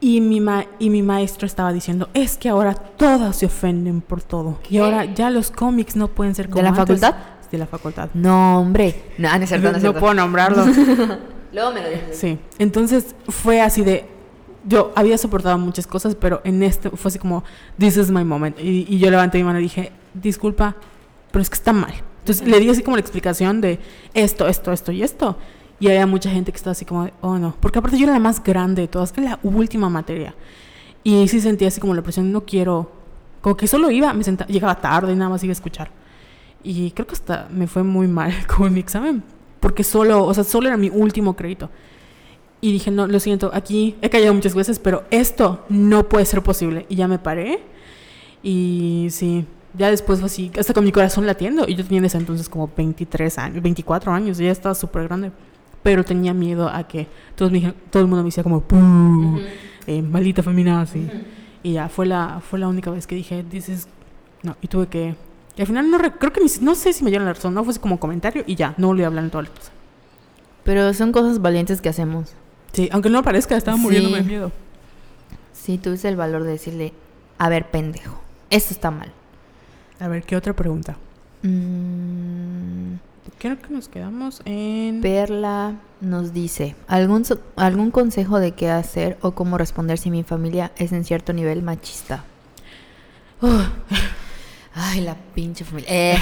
y 0.00 0.20
mi, 0.20 0.42
y 0.78 0.90
mi 0.90 1.02
maestro 1.02 1.46
estaba 1.46 1.72
diciendo, 1.72 2.08
es 2.12 2.36
que 2.36 2.48
ahora 2.48 2.74
todas 2.74 3.36
se 3.36 3.46
ofenden 3.46 4.00
por 4.00 4.22
todo. 4.22 4.58
Y 4.68 4.78
ahora 4.78 5.04
ya 5.06 5.30
los 5.30 5.50
cómics 5.50 5.96
no 5.96 6.08
pueden 6.08 6.34
ser 6.34 6.48
como 6.48 6.62
¿De 6.62 6.70
la 6.70 6.74
facultad? 6.74 7.14
De 7.50 7.58
la 7.58 7.66
facultad. 7.66 8.10
No, 8.12 8.60
hombre. 8.60 9.04
No, 9.18 9.36
no, 9.36 9.44
es 9.44 9.48
cierto, 9.48 9.72
no, 9.78 9.94
puedo 9.94 10.14
nombrarlo. 10.14 10.64
Luego 11.52 11.72
me 11.72 11.82
lo 11.82 11.88
dices. 11.88 12.18
Sí. 12.18 12.38
Entonces 12.58 13.14
fue 13.28 13.60
así 13.60 13.82
de, 13.82 14.06
yo 14.64 14.92
había 14.94 15.16
soportado 15.16 15.56
muchas 15.56 15.86
cosas, 15.86 16.14
pero 16.14 16.40
en 16.44 16.62
este 16.62 16.90
fue 16.90 17.08
así 17.08 17.18
como, 17.18 17.44
this 17.78 17.96
is 17.96 18.10
my 18.10 18.24
moment. 18.24 18.58
Y, 18.60 18.84
y, 18.88 18.98
yo 18.98 19.10
levanté 19.10 19.38
mi 19.38 19.44
mano 19.44 19.60
y 19.60 19.62
dije, 19.62 19.92
disculpa, 20.12 20.76
pero 21.30 21.40
es 21.40 21.48
que 21.48 21.54
está 21.54 21.72
mal. 21.72 21.94
Entonces 22.18 22.46
le 22.46 22.58
di 22.58 22.68
así 22.68 22.82
como 22.82 22.96
la 22.96 23.00
explicación 23.00 23.60
de 23.60 23.78
esto, 24.12 24.48
esto, 24.48 24.72
esto 24.72 24.92
y 24.92 25.02
esto. 25.02 25.38
Y 25.78 25.88
había 25.88 26.06
mucha 26.06 26.30
gente 26.30 26.52
que 26.52 26.56
estaba 26.56 26.72
así 26.72 26.84
como, 26.84 27.08
oh 27.20 27.38
no. 27.38 27.54
Porque 27.60 27.78
aparte 27.78 27.98
yo 27.98 28.04
era 28.04 28.14
la 28.14 28.18
más 28.18 28.42
grande 28.42 28.82
de 28.82 28.88
todas, 28.88 29.12
era 29.16 29.30
la 29.30 29.40
última 29.42 29.88
materia. 29.88 30.34
Y 31.04 31.28
sí 31.28 31.40
sentía 31.40 31.68
así 31.68 31.80
como 31.80 31.94
la 31.94 32.02
presión, 32.02 32.32
no 32.32 32.44
quiero. 32.44 32.90
Como 33.40 33.56
que 33.56 33.66
solo 33.66 33.90
iba, 33.90 34.12
me 34.12 34.24
sentaba, 34.24 34.48
llegaba 34.48 34.80
tarde 34.80 35.12
y 35.12 35.16
nada 35.16 35.30
más 35.30 35.44
iba 35.44 35.50
a 35.50 35.52
escuchar. 35.52 35.90
Y 36.64 36.90
creo 36.92 37.06
que 37.06 37.14
hasta 37.14 37.48
me 37.50 37.66
fue 37.66 37.82
muy 37.82 38.08
mal 38.08 38.32
con 38.56 38.72
mi 38.72 38.80
examen. 38.80 39.22
Porque 39.60 39.84
solo, 39.84 40.24
o 40.24 40.34
sea, 40.34 40.44
solo 40.44 40.68
era 40.68 40.76
mi 40.76 40.88
último 40.88 41.36
crédito. 41.36 41.70
Y 42.60 42.72
dije, 42.72 42.90
no, 42.90 43.06
lo 43.06 43.20
siento, 43.20 43.50
aquí 43.52 43.96
he 44.00 44.08
callado 44.08 44.32
muchas 44.34 44.54
veces, 44.54 44.78
pero 44.78 45.04
esto 45.10 45.64
no 45.68 46.08
puede 46.08 46.24
ser 46.24 46.42
posible. 46.42 46.86
Y 46.88 46.96
ya 46.96 47.06
me 47.06 47.18
paré. 47.18 47.60
Y 48.42 49.08
sí, 49.10 49.44
ya 49.76 49.90
después 49.90 50.20
fue 50.20 50.26
así, 50.26 50.50
hasta 50.58 50.72
con 50.72 50.84
mi 50.84 50.92
corazón 50.92 51.26
latiendo. 51.26 51.66
Y 51.68 51.74
yo 51.74 51.84
tenía 51.84 51.98
en 51.98 52.06
ese 52.06 52.18
entonces 52.18 52.48
como 52.48 52.70
23 52.74 53.38
años, 53.38 53.62
24 53.62 54.12
años, 54.12 54.38
ya 54.38 54.50
estaba 54.50 54.74
súper 54.74 55.04
grande. 55.04 55.30
Pero 55.86 56.02
tenía 56.04 56.34
miedo 56.34 56.68
a 56.68 56.82
que 56.88 57.06
todos 57.36 57.52
todo 57.90 58.02
el 58.02 58.08
mundo 58.08 58.24
me 58.24 58.30
decía 58.30 58.42
como, 58.42 58.60
¡pum! 58.60 59.38
Eh, 59.86 60.02
maldita 60.02 60.42
feminazi. 60.42 61.08
Y 61.62 61.74
ya 61.74 61.88
fue 61.88 62.06
la, 62.06 62.40
fue 62.40 62.58
la 62.58 62.66
única 62.66 62.90
vez 62.90 63.06
que 63.06 63.14
dije, 63.14 63.44
dices, 63.48 63.86
no, 64.42 64.56
y 64.60 64.66
tuve 64.66 64.88
que... 64.88 65.14
Y 65.56 65.60
al 65.60 65.68
final 65.68 65.88
no 65.88 65.98
creo 65.98 66.32
que 66.32 66.40
no 66.60 66.74
sé 66.74 66.92
si 66.92 67.04
me 67.04 67.10
dieron 67.10 67.24
la 67.24 67.34
razón, 67.34 67.54
no 67.54 67.62
fue 67.62 67.72
como 67.76 68.00
comentario 68.00 68.42
y 68.48 68.56
ya, 68.56 68.74
no 68.78 68.88
volví 68.88 69.04
a 69.04 69.06
hablar 69.06 69.22
en 69.22 69.30
toda 69.30 69.44
la 69.44 69.50
cosa. 69.50 69.70
Pero 70.64 70.92
son 70.92 71.12
cosas 71.12 71.40
valientes 71.40 71.80
que 71.80 71.88
hacemos. 71.88 72.34
Sí, 72.72 72.88
aunque 72.90 73.08
no 73.08 73.22
parezca, 73.22 73.56
estaba 73.56 73.76
muriéndome 73.76 74.16
de 74.16 74.22
miedo. 74.24 74.50
Sí, 75.52 75.78
tuviste 75.78 76.08
el 76.08 76.16
valor 76.16 76.42
de 76.42 76.50
decirle, 76.50 76.94
a 77.38 77.48
ver, 77.48 77.70
pendejo, 77.70 78.20
esto 78.50 78.74
está 78.74 78.90
mal. 78.90 79.12
A 80.00 80.08
ver, 80.08 80.24
¿qué 80.24 80.34
otra 80.34 80.52
pregunta? 80.52 80.96
Mm. 81.42 82.94
Creo 83.38 83.58
que 83.58 83.72
nos 83.72 83.88
quedamos 83.88 84.42
en... 84.44 85.00
Perla 85.00 85.76
nos 86.00 86.32
dice, 86.32 86.76
¿algún, 86.88 87.24
¿algún 87.56 87.90
consejo 87.90 88.38
de 88.38 88.52
qué 88.52 88.70
hacer 88.70 89.16
o 89.22 89.32
cómo 89.32 89.56
responder 89.58 89.98
si 89.98 90.10
mi 90.10 90.22
familia 90.22 90.72
es 90.76 90.92
en 90.92 91.04
cierto 91.04 91.32
nivel 91.32 91.62
machista? 91.62 92.24
Ay, 94.74 95.00
la 95.00 95.14
pinche 95.34 95.64
familia. 95.64 95.88
Eh. 95.90 96.18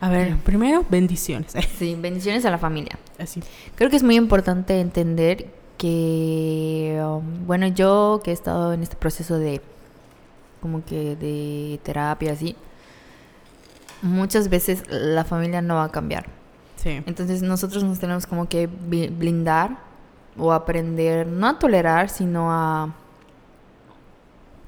A 0.00 0.08
ver, 0.08 0.36
primero, 0.38 0.84
bendiciones. 0.88 1.52
Sí, 1.78 1.94
bendiciones 1.94 2.44
a 2.46 2.50
la 2.50 2.58
familia. 2.58 2.98
Así. 3.18 3.42
Creo 3.74 3.90
que 3.90 3.96
es 3.96 4.02
muy 4.02 4.16
importante 4.16 4.80
entender 4.80 5.46
que, 5.76 7.00
um, 7.04 7.46
bueno, 7.46 7.66
yo 7.68 8.20
que 8.24 8.30
he 8.30 8.34
estado 8.34 8.72
en 8.72 8.82
este 8.82 8.96
proceso 8.96 9.38
de, 9.38 9.60
como 10.60 10.84
que 10.84 11.16
de 11.16 11.80
terapia, 11.82 12.32
así, 12.32 12.56
muchas 14.02 14.48
veces 14.48 14.84
la 14.88 15.24
familia 15.24 15.62
no 15.62 15.76
va 15.76 15.84
a 15.84 15.90
cambiar. 15.90 16.26
Sí. 16.76 17.02
Entonces 17.06 17.42
nosotros 17.42 17.84
nos 17.84 17.98
tenemos 17.98 18.26
como 18.26 18.48
que 18.48 18.66
blindar 18.66 19.78
o 20.38 20.52
aprender, 20.52 21.26
no 21.26 21.46
a 21.48 21.58
tolerar, 21.58 22.08
sino 22.08 22.50
a... 22.50 22.94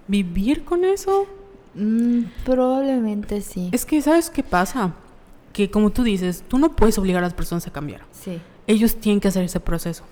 ¿Vivir 0.09 0.64
con 0.64 0.85
eso? 0.85 1.26
Mm, 1.74 2.24
probablemente 2.45 3.41
sí. 3.41 3.70
Es 3.72 3.87
que, 3.87 4.03
¿sabes 4.03 4.28
qué 4.28 4.43
pasa? 4.43 4.93
Que 5.53 5.70
como 5.70 5.91
tú 5.91 6.03
dices, 6.03 6.45
tú 6.47 6.59
no 6.59 6.72
puedes 6.72 6.99
obligar 6.99 7.22
a 7.22 7.26
las 7.26 7.35
personas 7.35 7.66
a 7.66 7.70
cambiar. 7.70 8.03
Sí. 8.12 8.41
Ellos 8.66 8.97
tienen 8.97 9.20
que 9.20 9.28
hacer 9.28 9.45
ese 9.45 9.61
proceso. 9.61 10.03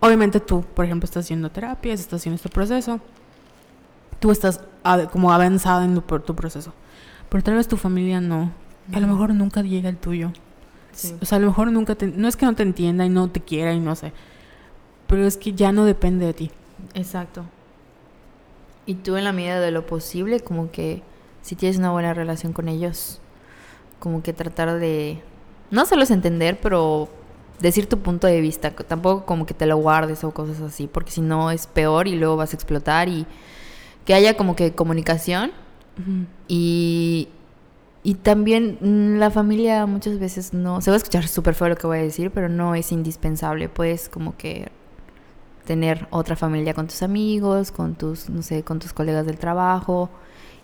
Obviamente 0.00 0.38
tú, 0.38 0.62
por 0.62 0.84
ejemplo, 0.84 1.06
estás 1.06 1.24
haciendo 1.24 1.50
terapias, 1.50 1.98
estás 1.98 2.20
haciendo 2.20 2.36
este 2.36 2.48
proceso. 2.48 3.00
Tú 4.20 4.30
estás 4.30 4.60
como 5.10 5.32
avanzada 5.32 5.84
en 5.84 5.94
tu 5.94 6.34
proceso 6.34 6.72
pero 7.28 7.42
tal 7.42 7.54
vez 7.54 7.68
tu 7.68 7.76
familia 7.76 8.20
no. 8.20 8.52
A 8.92 9.00
lo 9.00 9.06
mejor 9.06 9.34
nunca 9.34 9.62
llega 9.62 9.88
el 9.88 9.96
tuyo. 9.96 10.32
O 11.20 11.26
sea, 11.26 11.36
a 11.36 11.40
lo 11.40 11.48
mejor 11.48 11.70
nunca 11.70 11.94
te... 11.94 12.06
No 12.06 12.26
es 12.26 12.36
que 12.36 12.46
no 12.46 12.54
te 12.54 12.62
entienda 12.62 13.04
y 13.04 13.08
no 13.08 13.28
te 13.30 13.40
quiera 13.40 13.72
y 13.72 13.80
no 13.80 13.94
sé. 13.94 14.12
Pero 15.06 15.26
es 15.26 15.36
que 15.36 15.52
ya 15.52 15.70
no 15.72 15.84
depende 15.84 16.26
de 16.26 16.34
ti. 16.34 16.50
Exacto. 16.94 17.44
Y 18.86 18.94
tú 18.94 19.16
en 19.16 19.24
la 19.24 19.32
medida 19.32 19.60
de 19.60 19.70
lo 19.70 19.86
posible, 19.86 20.40
como 20.40 20.70
que 20.70 21.02
si 21.42 21.56
tienes 21.56 21.78
una 21.78 21.90
buena 21.90 22.14
relación 22.14 22.52
con 22.52 22.68
ellos, 22.68 23.20
como 23.98 24.22
que 24.22 24.32
tratar 24.32 24.78
de, 24.78 25.22
no 25.70 25.82
hacerlos 25.82 26.10
entender, 26.10 26.58
pero 26.60 27.08
decir 27.60 27.88
tu 27.88 27.98
punto 27.98 28.26
de 28.26 28.40
vista, 28.40 28.70
tampoco 28.70 29.26
como 29.26 29.46
que 29.46 29.54
te 29.54 29.66
lo 29.66 29.76
guardes 29.76 30.24
o 30.24 30.32
cosas 30.32 30.60
así, 30.60 30.86
porque 30.86 31.10
si 31.10 31.20
no 31.20 31.50
es 31.50 31.66
peor 31.66 32.08
y 32.08 32.16
luego 32.16 32.36
vas 32.36 32.52
a 32.52 32.56
explotar 32.56 33.08
y 33.08 33.26
que 34.04 34.14
haya 34.14 34.36
como 34.36 34.56
que 34.56 34.72
comunicación 34.72 35.52
y, 36.46 37.28
y 38.02 38.14
también 38.14 38.78
mm, 38.80 39.18
la 39.18 39.30
familia 39.30 39.86
muchas 39.86 40.18
veces 40.18 40.54
no, 40.54 40.80
se 40.80 40.90
va 40.90 40.94
a 40.94 40.98
escuchar 40.98 41.26
súper 41.28 41.54
feo 41.54 41.68
lo 41.68 41.76
que 41.76 41.86
voy 41.86 41.98
a 41.98 42.02
decir, 42.02 42.30
pero 42.30 42.48
no 42.48 42.74
es 42.74 42.92
indispensable, 42.92 43.68
puedes 43.68 44.08
como 44.08 44.36
que 44.36 44.70
tener 45.64 46.06
otra 46.10 46.34
familia 46.34 46.72
con 46.72 46.86
tus 46.86 47.02
amigos, 47.02 47.70
con 47.72 47.94
tus, 47.94 48.30
no 48.30 48.42
sé, 48.42 48.62
con 48.62 48.78
tus 48.78 48.92
colegas 48.94 49.26
del 49.26 49.38
trabajo 49.38 50.08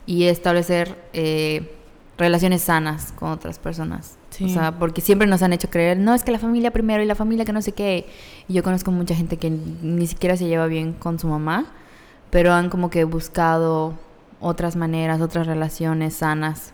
y 0.07 0.24
establecer 0.24 0.97
eh, 1.12 1.76
relaciones 2.16 2.62
sanas 2.62 3.12
con 3.12 3.30
otras 3.30 3.59
personas. 3.59 4.16
O 4.43 4.49
sea, 4.49 4.78
porque 4.78 5.01
siempre 5.01 5.28
nos 5.28 5.43
han 5.43 5.53
hecho 5.53 5.70
creer, 5.70 5.99
no, 5.99 6.14
es 6.14 6.24
que 6.24 6.32
la 6.32 6.41
familia 6.41 6.72
primero 6.72 7.03
y 7.03 7.07
la 7.07 7.14
familia 7.14 7.45
que 7.45 7.53
no 7.53 7.62
sé 7.62 7.72
qué. 7.72 8.07
Y 8.49 8.55
yo 8.55 8.62
conozco 8.62 8.91
mucha 8.91 9.14
gente 9.14 9.37
que 9.37 9.51
ni 9.51 10.07
siquiera 10.07 10.37
se 10.37 10.47
lleva 10.47 10.66
bien 10.66 10.93
con 10.93 11.18
su 11.18 11.28
mamá, 11.28 11.66
pero 12.30 12.53
han 12.53 12.68
como 12.68 12.91
que 12.91 13.05
buscado 13.05 13.95
otras 14.45 14.77
maneras, 14.77 15.21
otras 15.21 15.47
relaciones 15.47 16.15
sanas. 16.15 16.73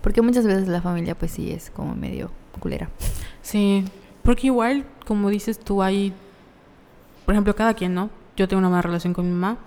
Porque 0.00 0.22
muchas 0.22 0.46
veces 0.46 0.68
la 0.68 0.80
familia 0.80 1.14
pues 1.14 1.32
sí 1.32 1.52
es 1.52 1.70
como 1.70 1.94
medio 1.94 2.30
culera. 2.58 2.88
Sí, 3.42 3.84
porque 4.22 4.48
igual, 4.48 4.84
como 5.06 5.28
dices 5.30 5.58
tú, 5.58 5.82
hay, 5.82 6.12
por 7.24 7.34
ejemplo, 7.34 7.54
cada 7.54 7.74
quien, 7.74 7.94
¿no? 7.94 8.10
Yo 8.36 8.48
tengo 8.48 8.58
una 8.58 8.70
mala 8.70 8.82
relación 8.82 9.12
con 9.12 9.26
mi 9.26 9.32
mamá 9.32 9.58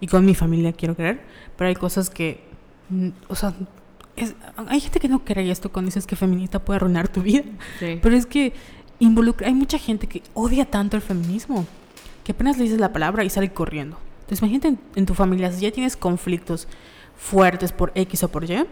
y 0.00 0.06
con 0.06 0.24
mi 0.24 0.34
familia, 0.34 0.72
quiero 0.72 0.94
creer, 0.94 1.20
pero 1.56 1.68
hay 1.68 1.74
cosas 1.74 2.10
que, 2.10 2.44
mm, 2.90 3.08
o 3.28 3.34
sea, 3.34 3.54
hay 4.68 4.80
gente 4.80 5.00
que 5.00 5.08
no 5.08 5.24
cree 5.24 5.50
esto 5.50 5.70
cuando 5.70 5.88
dices 5.88 6.06
que 6.06 6.16
feminista 6.16 6.58
puede 6.58 6.76
arruinar 6.76 7.08
tu 7.08 7.22
vida. 7.22 7.44
Pero 7.80 8.16
es 8.16 8.24
que 8.24 8.54
involucra, 8.98 9.48
hay 9.48 9.54
mucha 9.54 9.78
gente 9.78 10.06
que 10.06 10.22
odia 10.32 10.64
tanto 10.64 10.96
el 10.96 11.02
feminismo 11.02 11.66
que 12.24 12.32
apenas 12.32 12.56
le 12.56 12.64
dices 12.64 12.80
la 12.80 12.92
palabra 12.92 13.24
y 13.24 13.30
sale 13.30 13.52
corriendo. 13.52 13.98
Entonces 14.26 14.40
imagínate 14.40 14.76
en, 14.96 15.06
tu 15.06 15.14
familia, 15.14 15.52
si 15.52 15.60
ya 15.60 15.70
tienes 15.70 15.96
conflictos 15.96 16.66
fuertes 17.16 17.70
por 17.70 17.92
X 17.94 18.24
o 18.24 18.28
por 18.28 18.42
Y, 18.44 18.64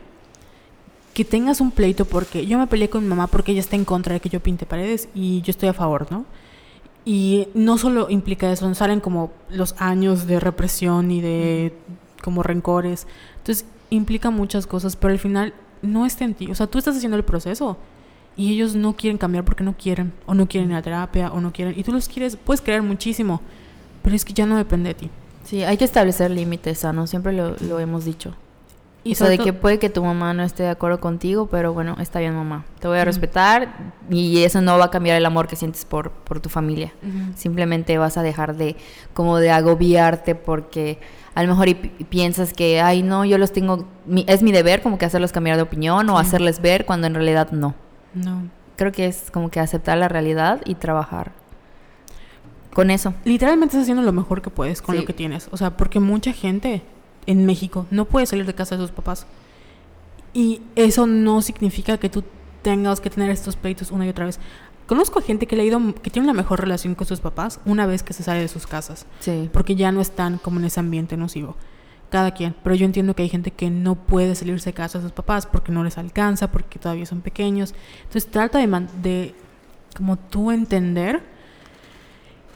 que 1.14 1.24
tengas 1.24 1.60
un 1.60 1.70
pleito 1.70 2.06
porque 2.06 2.44
yo 2.44 2.58
me 2.58 2.66
peleé 2.66 2.90
con 2.90 3.04
mi 3.04 3.08
mamá 3.08 3.28
porque 3.28 3.52
ella 3.52 3.60
está 3.60 3.76
en 3.76 3.84
contra 3.84 4.14
de 4.14 4.20
que 4.20 4.28
yo 4.28 4.40
pinte 4.40 4.66
paredes 4.66 5.08
y 5.14 5.42
yo 5.42 5.52
estoy 5.52 5.68
a 5.68 5.72
favor, 5.72 6.10
¿no? 6.10 6.24
Y 7.04 7.46
no 7.54 7.78
solo 7.78 8.10
implica 8.10 8.50
eso, 8.50 8.74
salen 8.74 8.98
como 8.98 9.30
los 9.48 9.76
años 9.78 10.26
de 10.26 10.40
represión 10.40 11.12
y 11.12 11.20
de 11.20 11.72
como 12.20 12.42
rencores. 12.42 13.06
Entonces 13.36 13.64
implica 13.90 14.30
muchas 14.30 14.66
cosas, 14.66 14.96
pero 14.96 15.12
al 15.12 15.20
final 15.20 15.54
no 15.82 16.04
está 16.04 16.24
en 16.24 16.34
ti. 16.34 16.50
O 16.50 16.54
sea, 16.56 16.66
tú 16.66 16.78
estás 16.78 16.96
haciendo 16.96 17.16
el 17.16 17.24
proceso 17.24 17.76
y 18.36 18.52
ellos 18.52 18.74
no 18.74 18.96
quieren 18.96 19.18
cambiar 19.18 19.44
porque 19.44 19.62
no 19.62 19.76
quieren, 19.76 20.12
o 20.26 20.34
no 20.34 20.48
quieren 20.48 20.72
ir 20.72 20.76
a 20.76 20.82
terapia, 20.82 21.30
o 21.30 21.40
no 21.40 21.52
quieren. 21.52 21.78
Y 21.78 21.84
tú 21.84 21.92
los 21.92 22.08
quieres, 22.08 22.36
puedes 22.36 22.60
creer 22.60 22.82
muchísimo, 22.82 23.40
pero 24.02 24.16
es 24.16 24.24
que 24.24 24.32
ya 24.32 24.46
no 24.46 24.56
depende 24.56 24.88
de 24.88 24.94
ti. 24.94 25.10
Sí, 25.44 25.62
hay 25.62 25.76
que 25.76 25.84
establecer 25.84 26.30
límites 26.30 26.78
sanos, 26.78 27.10
siempre 27.10 27.32
lo, 27.32 27.56
lo 27.60 27.80
hemos 27.80 28.04
dicho. 28.04 28.34
Y 29.06 29.12
o 29.12 29.14
sea, 29.16 29.28
de 29.28 29.36
que 29.36 29.52
puede 29.52 29.78
que 29.78 29.90
tu 29.90 30.02
mamá 30.02 30.32
no 30.32 30.42
esté 30.42 30.62
de 30.62 30.70
acuerdo 30.70 30.98
contigo, 30.98 31.46
pero 31.46 31.74
bueno, 31.74 31.94
está 32.00 32.20
bien 32.20 32.34
mamá. 32.34 32.64
Te 32.80 32.88
voy 32.88 32.98
a 32.98 33.04
respetar 33.04 33.92
y 34.08 34.42
eso 34.44 34.62
no 34.62 34.78
va 34.78 34.86
a 34.86 34.90
cambiar 34.90 35.18
el 35.18 35.26
amor 35.26 35.46
que 35.46 35.56
sientes 35.56 35.84
por, 35.84 36.10
por 36.10 36.40
tu 36.40 36.48
familia. 36.48 36.90
Simplemente 37.36 37.98
vas 37.98 38.16
a 38.16 38.22
dejar 38.22 38.56
de 38.56 38.76
como 39.12 39.38
de 39.38 39.50
agobiarte 39.50 40.34
porque 40.34 41.00
a 41.34 41.42
lo 41.42 41.50
mejor 41.50 41.68
y 41.68 41.74
piensas 41.74 42.54
que, 42.54 42.80
ay, 42.80 43.02
no, 43.02 43.26
yo 43.26 43.36
los 43.36 43.52
tengo, 43.52 43.86
es 44.26 44.42
mi 44.42 44.52
deber 44.52 44.80
como 44.80 44.96
que 44.96 45.04
hacerlos 45.04 45.32
cambiar 45.32 45.56
de 45.56 45.62
opinión 45.62 46.08
o 46.08 46.18
hacerles 46.18 46.62
ver 46.62 46.86
cuando 46.86 47.06
en 47.06 47.14
realidad 47.14 47.50
no. 47.50 47.74
No. 48.14 48.48
Creo 48.76 48.90
que 48.90 49.04
es 49.04 49.30
como 49.30 49.50
que 49.50 49.60
aceptar 49.60 49.98
la 49.98 50.08
realidad 50.08 50.62
y 50.64 50.76
trabajar 50.76 51.32
con 52.74 52.90
eso. 52.90 53.14
Literalmente 53.24 53.72
estás 53.72 53.82
haciendo 53.82 54.02
lo 54.02 54.12
mejor 54.12 54.42
que 54.42 54.50
puedes 54.50 54.82
con 54.82 54.96
lo 54.96 55.04
que 55.06 55.14
tienes. 55.14 55.48
O 55.52 55.56
sea, 55.56 55.76
porque 55.76 56.00
mucha 56.00 56.32
gente 56.32 56.82
en 57.26 57.46
México 57.46 57.86
no 57.90 58.04
puede 58.04 58.26
salir 58.26 58.44
de 58.44 58.54
casa 58.54 58.76
de 58.76 58.82
sus 58.82 58.90
papás. 58.90 59.26
Y 60.34 60.60
eso 60.74 61.06
no 61.06 61.40
significa 61.40 61.96
que 61.96 62.10
tú 62.10 62.24
tengas 62.62 63.00
que 63.00 63.10
tener 63.10 63.30
estos 63.30 63.56
pleitos 63.56 63.90
una 63.90 64.04
y 64.04 64.08
otra 64.10 64.26
vez. 64.26 64.40
Conozco 64.86 65.22
gente 65.22 65.46
que 65.46 65.56
le 65.56 65.62
ha 65.62 65.66
ido, 65.66 65.80
que 66.02 66.10
tiene 66.10 66.26
una 66.26 66.34
mejor 66.34 66.60
relación 66.60 66.94
con 66.94 67.06
sus 67.06 67.20
papás 67.20 67.60
una 67.64 67.86
vez 67.86 68.02
que 68.02 68.12
se 68.12 68.22
sale 68.22 68.40
de 68.40 68.48
sus 68.48 68.66
casas. 68.66 69.06
Sí. 69.20 69.48
Porque 69.52 69.76
ya 69.76 69.92
no 69.92 70.00
están 70.00 70.38
como 70.38 70.58
en 70.58 70.66
ese 70.66 70.80
ambiente 70.80 71.16
nocivo. 71.16 71.56
Cada 72.10 72.32
quien. 72.32 72.54
Pero 72.62 72.74
yo 72.74 72.84
entiendo 72.84 73.14
que 73.14 73.22
hay 73.22 73.28
gente 73.28 73.52
que 73.52 73.70
no 73.70 73.94
puede 73.94 74.34
salirse 74.34 74.70
de 74.70 74.74
casa 74.74 74.98
de 74.98 75.04
sus 75.04 75.12
papás 75.12 75.46
porque 75.46 75.72
no 75.72 75.84
les 75.84 75.96
alcanza, 75.96 76.50
porque 76.50 76.78
todavía 76.78 77.06
son 77.06 77.22
pequeños. 77.22 77.74
Entonces 77.98 78.26
trata 78.26 78.58
de, 78.58 78.86
de 79.02 79.34
como 79.96 80.16
tú 80.16 80.50
entender 80.50 81.33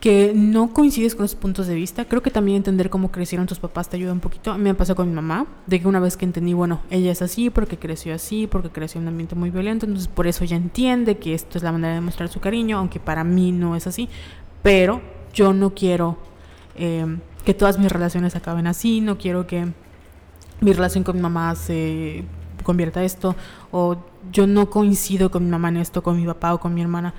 que 0.00 0.32
no 0.34 0.72
coincides 0.72 1.14
con 1.14 1.24
los 1.24 1.34
puntos 1.34 1.66
de 1.66 1.74
vista. 1.74 2.04
Creo 2.04 2.22
que 2.22 2.30
también 2.30 2.58
entender 2.58 2.88
cómo 2.88 3.10
crecieron 3.10 3.46
tus 3.46 3.58
papás 3.58 3.88
te 3.88 3.96
ayuda 3.96 4.12
un 4.12 4.20
poquito. 4.20 4.52
A 4.52 4.58
me 4.58 4.74
pasó 4.74 4.94
con 4.94 5.08
mi 5.08 5.14
mamá, 5.14 5.46
de 5.66 5.80
que 5.80 5.88
una 5.88 5.98
vez 5.98 6.16
que 6.16 6.24
entendí, 6.24 6.52
bueno, 6.54 6.80
ella 6.90 7.10
es 7.10 7.20
así 7.22 7.50
porque 7.50 7.78
creció 7.78 8.14
así, 8.14 8.46
porque 8.46 8.70
creció 8.70 9.00
en 9.00 9.04
un 9.04 9.08
ambiente 9.08 9.34
muy 9.34 9.50
violento, 9.50 9.86
entonces 9.86 10.08
por 10.08 10.26
eso 10.26 10.44
ella 10.44 10.56
entiende 10.56 11.18
que 11.18 11.34
esto 11.34 11.58
es 11.58 11.64
la 11.64 11.72
manera 11.72 11.94
de 11.94 12.00
demostrar 12.00 12.28
su 12.28 12.40
cariño, 12.40 12.78
aunque 12.78 13.00
para 13.00 13.24
mí 13.24 13.50
no 13.50 13.74
es 13.74 13.86
así. 13.86 14.08
Pero 14.62 15.00
yo 15.32 15.52
no 15.52 15.74
quiero 15.74 16.16
em, 16.76 17.20
que 17.44 17.54
todas 17.54 17.78
mis 17.78 17.90
relaciones 17.90 18.36
acaben 18.36 18.66
así, 18.66 19.00
no 19.00 19.18
quiero 19.18 19.46
que 19.46 19.66
mi 20.60 20.72
relación 20.72 21.02
con 21.02 21.16
mi 21.16 21.22
mamá 21.22 21.54
se 21.56 22.24
convierta 22.62 23.00
en 23.00 23.06
esto, 23.06 23.34
o 23.72 23.96
yo 24.30 24.46
no 24.46 24.70
coincido 24.70 25.30
con 25.30 25.44
mi 25.44 25.50
mamá 25.50 25.70
en 25.70 25.78
esto, 25.78 26.02
con 26.02 26.16
mi 26.16 26.26
papá 26.26 26.54
o 26.54 26.60
con 26.60 26.74
mi 26.74 26.82
hermana 26.82 27.14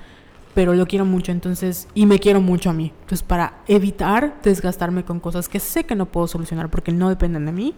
pero 0.54 0.74
lo 0.74 0.86
quiero 0.86 1.04
mucho, 1.04 1.32
entonces, 1.32 1.88
y 1.94 2.06
me 2.06 2.18
quiero 2.18 2.40
mucho 2.40 2.70
a 2.70 2.72
mí. 2.72 2.92
Entonces, 3.02 3.22
para 3.22 3.60
evitar 3.68 4.40
desgastarme 4.42 5.04
con 5.04 5.20
cosas 5.20 5.48
que 5.48 5.60
sé 5.60 5.84
que 5.84 5.94
no 5.94 6.06
puedo 6.06 6.26
solucionar 6.26 6.70
porque 6.70 6.92
no 6.92 7.08
dependen 7.08 7.46
de 7.46 7.52
mí, 7.52 7.74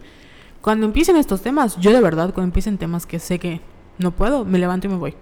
cuando 0.61 0.87
empiecen 0.87 1.17
estos 1.17 1.43
temas, 1.43 1.77
yo 1.79 1.93
de 1.93 2.01
verdad, 2.01 2.33
cuando 2.33 2.49
empiecen 2.49 2.79
temas 2.79 3.05
que 3.05 3.19
sé 3.19 3.39
que 3.39 3.61
no 3.99 4.13
puedo, 4.13 4.45
me 4.45 4.59
levanto 4.59 4.87
y 4.87 4.91
me 4.91 4.97
voy. 4.97 5.15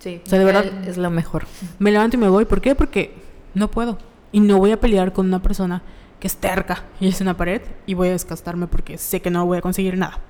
Sí, 0.00 0.20
o 0.24 0.28
sea, 0.28 0.38
de 0.38 0.44
verdad. 0.44 0.64
Es 0.86 0.96
lo 0.96 1.10
mejor. 1.10 1.46
Me 1.78 1.90
levanto 1.90 2.16
y 2.16 2.20
me 2.20 2.28
voy. 2.28 2.44
¿Por 2.44 2.60
qué? 2.60 2.74
Porque 2.74 3.14
no 3.54 3.70
puedo. 3.70 3.98
Y 4.32 4.40
no 4.40 4.58
voy 4.58 4.72
a 4.72 4.80
pelear 4.80 5.12
con 5.12 5.26
una 5.26 5.42
persona 5.42 5.82
que 6.18 6.26
es 6.26 6.36
terca 6.36 6.84
y 7.00 7.08
es 7.08 7.20
una 7.20 7.36
pared 7.36 7.62
y 7.86 7.94
voy 7.94 8.08
a 8.08 8.12
desgastarme 8.12 8.66
porque 8.66 8.98
sé 8.98 9.20
que 9.20 9.30
no 9.30 9.46
voy 9.46 9.58
a 9.58 9.60
conseguir 9.60 9.96
nada. 9.96 10.20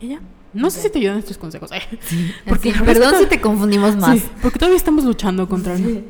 Y 0.00 0.08
ya. 0.08 0.20
No 0.52 0.70
sé 0.70 0.80
si 0.80 0.90
te 0.90 0.98
ayudan 0.98 1.18
estos 1.18 1.38
consejos. 1.38 1.70
Eh. 1.72 1.82
porque 2.48 2.72
perdón 2.72 3.14
si 3.18 3.26
te 3.26 3.40
confundimos 3.40 3.96
más. 3.96 4.20
porque 4.42 4.58
todavía 4.58 4.78
estamos 4.78 5.04
luchando 5.04 5.48
contra 5.48 5.76
sí. 5.76 6.04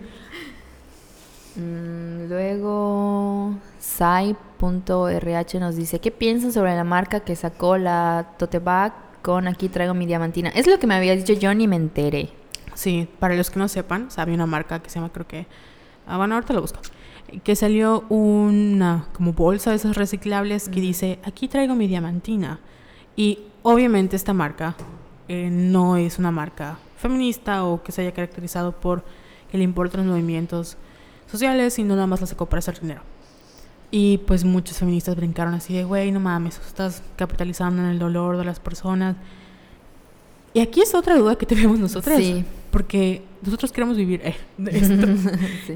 Mm, 1.57 2.29
luego, 2.29 3.55
Sai.rh 3.81 5.61
nos 5.61 5.77
dice: 5.77 5.99
¿Qué 6.01 6.11
piensan 6.11 6.53
sobre 6.53 6.77
la 6.77 6.85
marca 6.85 7.21
que 7.21 7.35
sacó 7.35 7.79
la 7.79 8.35
Tote 8.39 8.59
Bag 8.59 8.93
con 9.23 9.49
aquí 9.49 9.69
traigo 9.69 9.95
mi 9.95 10.07
diamantina? 10.07 10.51
Es 10.51 10.67
lo 10.67 10.79
que 10.79 10.87
me 10.87 10.95
había 10.95 11.17
dicho 11.17 11.33
yo 11.33 11.55
ni 11.55 11.67
me 11.67 11.77
enteré. 11.77 12.31
Sí, 12.75 13.09
para 13.19 13.35
los 13.35 13.51
que 13.51 13.59
no 13.59 13.69
sepan, 13.69 14.11
sabe 14.11 14.35
una 14.35 14.45
marca 14.45 14.83
que 14.83 14.91
se 14.91 14.97
llama, 14.97 15.11
creo 15.13 15.27
que. 15.27 15.47
Ah, 16.07 16.19
bueno, 16.19 16.35
ahorita 16.35 16.53
lo 16.53 16.61
busco. 16.61 16.79
Que 17.43 17.57
salió 17.57 18.05
una 18.11 19.09
como 19.15 19.33
bolsa 19.33 19.71
de 19.71 19.77
esas 19.77 19.97
reciclables 19.97 20.69
que 20.69 20.81
dice: 20.81 21.19
Aquí 21.25 21.49
traigo 21.49 21.75
mi 21.75 21.89
diamantina. 21.89 22.61
Y 23.17 23.39
obviamente 23.67 24.15
esta 24.15 24.33
marca 24.33 24.77
eh, 25.27 25.51
no 25.51 25.97
es 25.97 26.21
una 26.21 26.31
marca 26.31 26.79
feminista 26.97 27.65
o 27.65 27.83
que 27.83 27.91
se 27.91 28.03
haya 28.03 28.13
caracterizado 28.13 28.71
por 28.71 29.03
que 29.51 29.59
le 29.59 29.65
importen 29.65 30.03
los 30.03 30.11
movimientos 30.11 30.77
sociales, 31.29 31.75
sino 31.75 31.97
nada 31.97 32.07
más 32.07 32.21
la 32.21 32.29
sacó 32.29 32.47
para 32.47 32.61
hacer 32.61 32.81
dinero. 32.81 33.03
Y 33.91 34.19
pues 34.19 34.45
muchos 34.45 34.79
feministas 34.79 35.17
brincaron 35.17 35.53
así 35.55 35.75
de, 35.75 35.83
güey, 35.83 36.13
no 36.13 36.21
mames, 36.21 36.61
estás 36.65 37.03
capitalizando 37.17 37.83
en 37.83 37.89
el 37.89 37.99
dolor 37.99 38.37
de 38.37 38.45
las 38.45 38.61
personas. 38.61 39.17
Y 40.55 40.61
aquí 40.61 40.81
es 40.81 40.95
otra 40.95 41.17
duda 41.17 41.35
que 41.37 41.47
tenemos 41.47 41.79
nosotros. 41.79 42.17
Sí. 42.17 42.45
Porque 42.71 43.25
nosotros 43.43 43.73
queremos 43.73 43.97
vivir 43.97 44.21
eh, 44.25 44.37
de 44.59 44.79
esto. 44.79 45.07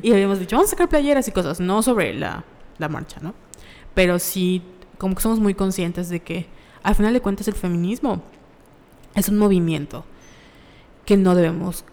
Y 0.02 0.12
habíamos 0.12 0.38
dicho, 0.38 0.54
vamos 0.54 0.68
a 0.68 0.70
sacar 0.70 0.88
playeras 0.88 1.26
y 1.26 1.32
cosas, 1.32 1.58
no 1.58 1.82
sobre 1.82 2.14
la, 2.14 2.44
la 2.78 2.88
marcha, 2.88 3.18
¿no? 3.20 3.34
Pero 3.94 4.20
sí, 4.20 4.62
como 4.96 5.16
que 5.16 5.22
somos 5.22 5.40
muy 5.40 5.54
conscientes 5.54 6.08
de 6.08 6.20
que 6.20 6.59
al 6.82 6.94
final 6.94 7.12
de 7.12 7.20
cuentas 7.20 7.48
el 7.48 7.54
feminismo 7.54 8.22
es 9.14 9.28
un 9.28 9.38
movimiento 9.38 10.04
que 11.04 11.16
no 11.16 11.34
debemos, 11.34 11.84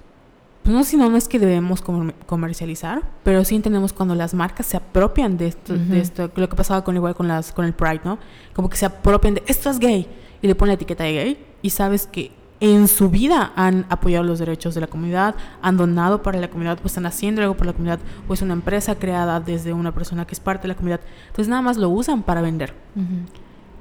pues 0.63 0.75
no, 0.75 0.83
sino 0.83 1.09
no 1.09 1.17
es 1.17 1.27
que 1.27 1.39
debemos 1.39 1.81
comercializar, 2.25 3.01
pero 3.23 3.43
sí 3.43 3.55
entendemos 3.55 3.93
cuando 3.93 4.15
las 4.15 4.33
marcas 4.33 4.65
se 4.65 4.77
apropian 4.77 5.37
de 5.37 5.47
esto, 5.47 5.75
de 5.75 5.99
esto, 5.99 6.29
lo 6.35 6.49
que 6.49 6.55
pasaba 6.55 6.83
con 6.83 6.95
igual 6.95 7.15
con 7.15 7.27
las 7.27 7.51
con 7.51 7.65
el 7.65 7.73
Pride, 7.73 8.01
¿no? 8.03 8.19
Como 8.53 8.69
que 8.69 8.77
se 8.77 8.85
apropian 8.85 9.35
de 9.35 9.43
esto 9.47 9.69
es 9.69 9.79
gay 9.79 10.07
y 10.41 10.47
le 10.47 10.55
ponen 10.55 10.69
la 10.69 10.75
etiqueta 10.75 11.03
de 11.03 11.13
gay 11.13 11.45
y 11.61 11.69
sabes 11.71 12.05
que 12.05 12.31
en 12.59 12.87
su 12.87 13.09
vida 13.09 13.53
han 13.55 13.85
apoyado 13.89 14.23
los 14.23 14.39
derechos 14.39 14.73
de 14.73 14.81
la 14.81 14.87
comunidad, 14.87 15.35
han 15.61 15.77
donado 15.77 16.23
para 16.23 16.39
la 16.39 16.49
comunidad, 16.49 16.79
o 16.83 16.87
están 16.87 17.05
haciendo 17.05 17.41
algo 17.41 17.55
por 17.55 17.67
la 17.67 17.73
comunidad, 17.73 17.99
o 18.27 18.33
es 18.33 18.41
una 18.41 18.53
empresa 18.53 18.95
creada 18.95 19.39
desde 19.39 19.73
una 19.73 19.93
persona 19.93 20.25
que 20.25 20.33
es 20.33 20.39
parte 20.39 20.63
de 20.63 20.69
la 20.69 20.75
comunidad. 20.75 21.01
Entonces 21.27 21.49
nada 21.49 21.61
más 21.61 21.77
lo 21.77 21.89
usan 21.89 22.23
para 22.23 22.41
vender. 22.41 22.73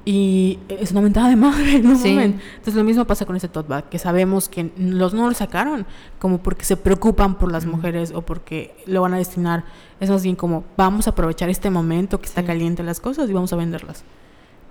Y 0.09 0.59
es 0.69 0.91
una 0.91 1.01
mentada 1.01 1.27
de 1.27 1.35
madre 1.35 1.75
en 1.75 1.87
un 1.87 1.97
Sí. 1.97 2.11
Entonces 2.17 2.75
lo 2.75 2.85
mismo 2.85 3.03
pasa 3.03 3.25
con 3.25 3.35
este 3.35 3.49
tote 3.49 3.67
bag, 3.67 3.89
que 3.89 3.99
sabemos 3.99 4.47
que 4.47 4.71
los 4.77 5.13
no 5.13 5.27
lo 5.27 5.33
sacaron 5.33 5.85
como 6.17 6.37
porque 6.37 6.63
se 6.63 6.77
preocupan 6.77 7.35
por 7.37 7.51
las 7.51 7.65
mujeres 7.65 8.13
o 8.15 8.21
porque 8.21 8.73
lo 8.85 9.01
van 9.01 9.13
a 9.15 9.17
destinar. 9.17 9.65
Es 9.99 10.09
más 10.09 10.23
bien 10.23 10.37
como 10.37 10.63
vamos 10.77 11.07
a 11.07 11.09
aprovechar 11.09 11.49
este 11.49 11.69
momento 11.69 12.21
que 12.21 12.27
está 12.27 12.39
Sí. 12.39 12.47
caliente 12.47 12.83
las 12.83 13.01
cosas 13.01 13.29
y 13.29 13.33
vamos 13.33 13.51
a 13.51 13.57
venderlas. 13.57 14.05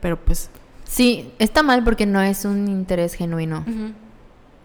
Pero 0.01 0.17
pues... 0.19 0.49
Sí, 0.85 1.31
está 1.39 1.63
mal 1.63 1.85
porque 1.85 2.07
no 2.07 2.23
es 2.23 2.47
un 2.47 2.69
interés 2.69 3.13
genuino. 3.13 3.63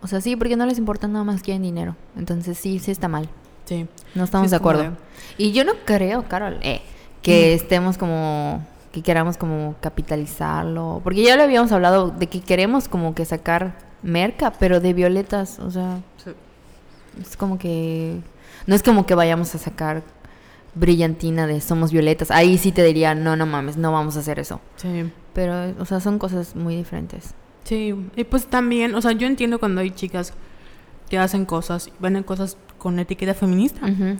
O 0.02 0.08
sea, 0.08 0.22
sí, 0.22 0.38
porque 0.38 0.56
no 0.56 0.66
les 0.66 0.78
importa 0.78 1.08
nada 1.10 1.26
más 1.26 1.42
quieren 1.42 1.64
dinero. 1.64 1.98
Entonces 2.16 2.58
sí, 2.58 2.80
sí 2.80 2.92
está 2.92 3.10
mal. 3.10 3.28
Sí. 3.66 3.88
No 4.16 4.24
estamos 4.24 4.48
Sí, 4.48 4.52
de 4.52 4.56
es 4.56 4.60
acuerdo. 4.62 4.92
Y 5.38 5.52
yo 5.52 5.66
no 5.66 5.74
creo, 5.84 6.24
Carol, 6.30 6.60
eh, 6.62 6.82
que 7.22 7.54
estemos 7.54 7.98
como 7.98 8.66
que 8.92 9.02
queramos 9.02 9.38
como 9.38 9.76
capitalizarlo, 9.82 11.02
porque 11.04 11.24
ya 11.24 11.36
lo 11.38 11.44
habíamos 11.44 11.72
hablado 11.72 12.10
de 12.10 12.28
que 12.28 12.42
queremos 12.42 12.88
como 12.88 13.16
que 13.16 13.26
sacar 13.26 13.78
merca, 14.04 14.52
pero 14.60 14.80
de 14.80 14.94
violetas, 14.94 15.60
o 15.60 15.72
sea, 15.72 16.00
es 17.22 17.36
como 17.38 17.58
que 17.58 18.20
no 18.68 18.76
es 18.76 18.84
como 18.84 19.06
que 19.06 19.16
vayamos 19.16 19.54
a 19.56 19.58
sacar 19.58 20.04
brillantina 20.76 21.48
de 21.48 21.60
somos 21.62 21.92
violetas. 21.92 22.32
Ahí 22.32 22.58
sí 22.58 22.72
te 22.72 22.84
diría, 22.84 23.16
no, 23.16 23.36
no 23.36 23.46
mames, 23.46 23.78
no 23.78 23.92
vamos 23.92 24.16
a 24.18 24.20
hacer 24.20 24.40
eso. 24.40 24.62
Sí. 24.78 25.12
Pero, 25.34 25.74
o 25.80 25.86
sea, 25.86 26.00
son 26.00 26.20
cosas 26.20 26.56
muy 26.56 26.76
diferentes. 26.76 27.34
Sí, 27.64 27.94
y 28.16 28.24
pues 28.24 28.48
también, 28.48 28.96
o 28.96 29.02
sea, 29.02 29.12
yo 29.12 29.28
entiendo 29.28 29.60
cuando 29.60 29.82
hay 29.82 29.92
chicas 29.92 30.34
que 31.10 31.18
hacen 31.18 31.46
cosas, 31.46 31.90
venden 32.00 32.24
cosas 32.24 32.58
con 32.78 32.98
etiqueta 33.00 33.34
feminista, 33.34 33.86
Ujú. 33.86 34.18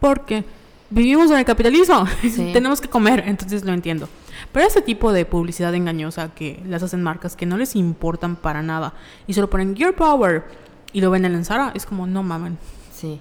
porque 0.00 0.44
vivimos 0.92 1.30
en 1.30 1.38
el 1.38 1.44
capitalismo, 1.44 2.06
Sí. 2.22 2.50
tenemos 2.52 2.80
que 2.80 2.88
comer, 2.88 3.24
entonces 3.26 3.64
lo 3.64 3.72
entiendo. 3.72 4.08
Pero 4.52 4.66
ese 4.66 4.82
tipo 4.82 5.12
de 5.12 5.24
publicidad 5.24 5.74
engañosa 5.74 6.28
que 6.34 6.62
las 6.66 6.82
hacen 6.82 7.02
marcas 7.02 7.36
que 7.36 7.46
no 7.46 7.56
les 7.56 7.74
importan 7.76 8.36
para 8.36 8.62
nada 8.62 8.92
y 9.26 9.32
solo 9.34 9.48
ponen 9.48 9.74
Gear 9.76 9.94
Power 9.94 10.44
y 10.92 11.00
lo 11.00 11.10
venden 11.10 11.34
en 11.34 11.44
Zara, 11.44 11.72
es 11.74 11.86
como, 11.86 12.06
no 12.06 12.22
mamen. 12.22 12.58
Sí. 12.92 13.20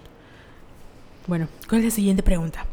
Bueno, 1.27 1.47
¿cuál 1.69 1.79
es 1.79 1.85
la 1.85 1.91
siguiente 1.91 2.23
pregunta? 2.23 2.65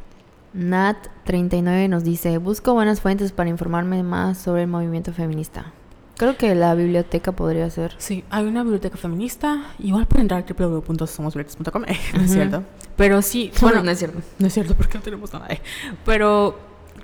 Nat39 0.57 1.89
nos 1.89 2.05
dice, 2.05 2.39
busco 2.39 2.73
buenas 2.75 3.01
fuentes 3.01 3.33
para 3.33 3.51
informarme 3.51 4.03
más 4.03 4.39
sobre 4.39 4.63
el 4.63 4.69
movimiento 4.69 5.13
feminista. 5.13 5.73
Creo 6.19 6.37
que 6.37 6.55
la 6.55 6.75
biblioteca 6.75 7.33
podría 7.33 7.71
ser. 7.71 7.95
Sí, 7.99 8.25
hay 8.29 8.45
una 8.45 8.63
biblioteca 8.63 8.97
feminista, 8.99 9.73
igual 9.79 10.07
pueden 10.07 10.23
entrar 10.25 10.45
a 10.47 10.53
www.somosvioletas.com, 10.67 11.83
no 12.15 12.21
es 12.23 12.31
cierto. 12.33 12.65
Pero 12.97 13.23
sí, 13.23 13.51
Bueno, 13.61 13.77
bueno, 13.77 13.83
no 13.85 13.91
es 13.93 13.99
cierto. 13.99 14.19
No 14.39 14.47
es 14.49 14.53
cierto 14.53 14.75
porque 14.75 14.99
no 14.99 15.05
tenemos 15.05 15.33
nada. 15.33 15.47
eh. 15.49 15.61
Pero, 16.05 16.59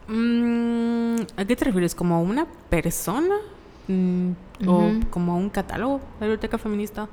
mm, 0.09 1.17
¿a 1.37 1.45
qué 1.45 1.57
te 1.57 1.65
refieres? 1.65 1.95
¿Como 1.95 2.23
una 2.23 2.45
persona? 2.69 3.37
Mm, 3.87 4.31
¿O 4.67 4.91
como 5.11 5.37
un 5.39 5.49
catálogo? 5.51 6.01
La 6.21 6.27
biblioteca 6.27 6.59
feminista 6.59 7.09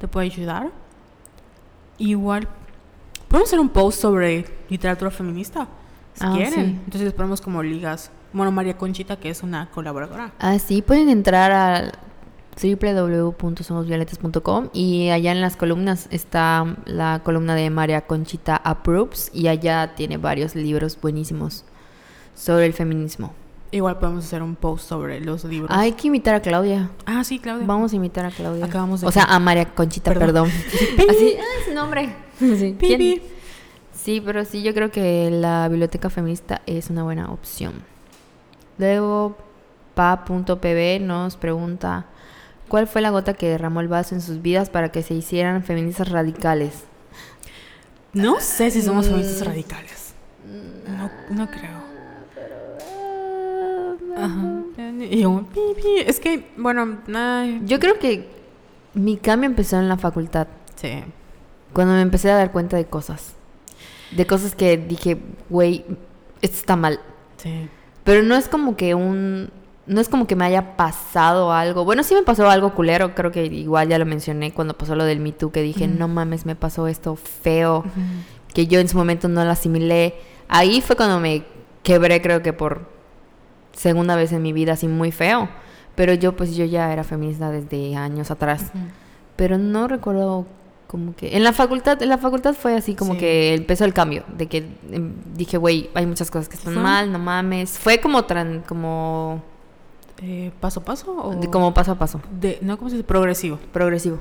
te 0.00 0.08
puede 0.08 0.26
ayudar. 0.26 0.70
Igual, 1.98 2.48
podemos 3.28 3.48
hacer 3.48 3.60
un 3.60 3.68
post 3.68 4.00
sobre 4.00 4.44
literatura 4.68 5.10
feminista, 5.10 5.68
si 6.14 6.24
Ah, 6.24 6.32
quieren. 6.34 6.52
sí. 6.54 6.80
Entonces 6.86 7.12
ponemos 7.12 7.40
como 7.40 7.62
ligas. 7.62 8.10
Bueno, 8.34 8.52
María 8.52 8.76
Conchita, 8.76 9.16
que 9.16 9.30
es 9.30 9.42
una 9.42 9.70
colaboradora. 9.70 10.32
Ah, 10.38 10.58
sí, 10.58 10.82
pueden 10.82 11.08
entrar 11.08 11.52
a 11.52 11.92
www.somosvioletas.com 12.62 14.68
y 14.72 15.08
allá 15.10 15.32
en 15.32 15.40
las 15.40 15.56
columnas 15.56 16.06
está 16.10 16.76
la 16.84 17.20
columna 17.24 17.54
de 17.54 17.70
María 17.70 18.02
Conchita 18.02 18.56
Approves 18.56 19.30
y 19.32 19.48
allá 19.48 19.94
tiene 19.96 20.18
varios 20.18 20.54
libros 20.54 20.98
buenísimos 21.00 21.64
sobre 22.34 22.66
el 22.66 22.72
feminismo. 22.74 23.32
Igual 23.70 23.98
podemos 23.98 24.24
hacer 24.24 24.42
un 24.42 24.54
post 24.54 24.88
sobre 24.88 25.20
los 25.20 25.44
libros. 25.44 25.68
Hay 25.72 25.92
que 25.92 26.06
invitar 26.08 26.34
a 26.36 26.40
Claudia. 26.40 26.90
ah, 27.06 27.24
sí, 27.24 27.38
Claudia. 27.40 27.66
Vamos 27.66 27.92
a 27.92 27.96
invitar 27.96 28.24
a 28.26 28.30
Claudia. 28.30 28.64
Acabamos 28.66 29.00
de- 29.00 29.08
O 29.08 29.12
sea, 29.12 29.24
a 29.24 29.38
María 29.40 29.74
Conchita, 29.74 30.12
Perdón. 30.14 30.48
perdón. 30.50 30.50
Así, 31.10 31.34
ah, 31.38 31.42
su 31.68 31.74
nombre. 31.74 32.14
Sí. 32.38 32.76
¿Quién? 32.78 33.22
Sí, 33.92 34.20
pero 34.24 34.44
sí, 34.44 34.62
yo 34.62 34.74
creo 34.74 34.90
que 34.90 35.30
la 35.30 35.68
biblioteca 35.68 36.10
feminista 36.10 36.62
es 36.66 36.90
una 36.90 37.02
buena 37.04 37.30
opción. 37.32 37.72
Luego, 38.78 39.36
pa.pb 39.94 41.00
nos 41.00 41.36
pregunta, 41.36 42.06
¿cuál 42.68 42.86
fue 42.86 43.00
la 43.00 43.10
gota 43.10 43.34
que 43.34 43.48
derramó 43.48 43.80
el 43.80 43.88
vaso 43.88 44.14
en 44.14 44.20
sus 44.20 44.42
vidas 44.42 44.70
para 44.70 44.90
que 44.90 45.02
se 45.02 45.14
hicieran 45.14 45.62
feministas 45.62 46.08
radicales? 46.10 46.84
No 48.12 48.40
sé 48.40 48.70
si 48.70 48.82
somos 48.82 49.06
feministas 49.06 49.42
Mm. 49.42 49.50
radicales. 49.50 50.14
No, 50.86 51.10
no 51.30 51.50
creo. 51.50 51.84
Ajá. 54.16 54.62
Y 55.10 55.20
yo. 55.22 55.44
Es 56.06 56.20
que, 56.20 56.50
bueno, 56.56 56.98
ay, 57.14 57.60
Yo 57.64 57.80
creo 57.80 57.98
que 57.98 58.28
mi 58.94 59.16
cambio 59.16 59.48
empezó 59.48 59.78
en 59.78 59.88
la 59.88 59.96
facultad, 59.96 60.46
sí. 60.76 61.02
cuando 61.72 61.94
me 61.94 62.00
empecé 62.02 62.30
a 62.30 62.36
dar 62.36 62.52
cuenta 62.52 62.76
de 62.76 62.84
cosas. 62.86 63.34
De 64.12 64.26
cosas 64.26 64.54
que 64.54 64.76
dije, 64.76 65.18
güey, 65.50 65.84
esto 66.40 66.56
está 66.58 66.76
mal. 66.76 67.00
Sí. 67.38 67.68
Pero 68.04 68.22
no 68.22 68.36
es 68.36 68.48
como 68.48 68.76
que 68.76 68.94
un... 68.94 69.50
No 69.86 70.00
es 70.00 70.08
como 70.08 70.26
que 70.26 70.34
me 70.34 70.46
haya 70.46 70.76
pasado 70.76 71.52
algo. 71.52 71.84
Bueno, 71.84 72.02
sí 72.04 72.14
me 72.14 72.22
pasó 72.22 72.48
algo 72.48 72.74
culero. 72.74 73.14
Creo 73.14 73.32
que 73.32 73.44
igual 73.44 73.88
ya 73.88 73.98
lo 73.98 74.06
mencioné 74.06 74.52
cuando 74.52 74.78
pasó 74.78 74.96
lo 74.96 75.04
del 75.04 75.20
Me 75.20 75.32
Too. 75.32 75.52
Que 75.52 75.60
dije, 75.60 75.86
no 75.88 76.08
mames, 76.08 76.46
me 76.46 76.56
pasó 76.56 76.86
esto 76.86 77.16
feo. 77.16 77.84
Que 78.54 78.66
yo 78.66 78.80
en 78.80 78.88
su 78.88 78.96
momento 78.96 79.28
no 79.28 79.44
lo 79.44 79.50
asimilé. 79.50 80.14
Ahí 80.48 80.80
fue 80.80 80.96
cuando 80.96 81.20
me 81.20 81.44
quebré, 81.82 82.22
creo 82.22 82.40
que 82.40 82.54
por 82.54 82.88
segunda 83.72 84.16
vez 84.16 84.32
en 84.32 84.40
mi 84.40 84.54
vida, 84.54 84.72
así 84.72 84.88
muy 84.88 85.12
feo. 85.12 85.50
Pero 85.94 86.14
yo, 86.14 86.34
pues 86.34 86.56
yo 86.56 86.64
ya 86.64 86.90
era 86.90 87.04
feminista 87.04 87.50
desde 87.50 87.94
años 87.94 88.30
atrás. 88.30 88.72
Pero 89.36 89.58
no 89.58 89.86
recuerdo 89.86 90.46
como 90.86 91.14
que... 91.16 91.36
En 91.36 91.42
la 91.44 91.52
facultad, 91.52 92.00
en 92.02 92.08
la 92.08 92.18
facultad 92.18 92.54
fue 92.54 92.74
así 92.76 92.94
como 92.94 93.14
Sí. 93.14 93.20
que 93.20 93.54
empezó 93.54 93.84
el 93.84 93.92
cambio. 93.94 94.24
De 94.36 94.46
que 94.46 94.66
em, 94.90 95.12
dije, 95.34 95.56
güey, 95.58 95.90
hay 95.94 96.06
muchas 96.06 96.30
cosas 96.30 96.48
que 96.48 96.56
están 96.56 96.74
Fue- 96.74 96.82
mal, 96.82 97.10
no 97.12 97.18
mames. 97.18 97.78
Fue 97.78 97.98
como 98.00 98.24
tran, 98.24 98.62
como, 98.68 99.42
Eh, 100.22 100.52
¿Paso 100.60 100.80
a 100.80 100.84
paso? 100.84 101.12
O 101.16 101.34
de- 101.34 101.50
como 101.50 101.74
paso 101.74 101.90
a 101.92 101.98
paso. 101.98 102.20
de, 102.40 102.58
no, 102.62 102.78
¿cómo 102.78 102.88
se 102.88 102.96
dice? 102.96 103.06
Progresivo. 103.06 103.58
Progresivo. 103.72 104.20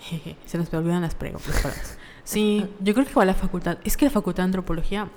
Jeje, 0.00 0.36
Se 0.44 0.58
nos 0.58 0.72
olvidan 0.74 1.02
las 1.02 1.14
preguntas. 1.14 1.96
Sí, 2.24 2.66
yo 2.80 2.92
creo 2.94 3.06
que 3.06 3.14
va 3.14 3.22
a 3.22 3.26
la 3.26 3.34
facultad. 3.34 3.78
Es 3.84 3.96
que 3.96 4.04
la 4.04 4.10
facultad 4.10 4.42
de 4.42 4.46
antropología, 4.46 5.08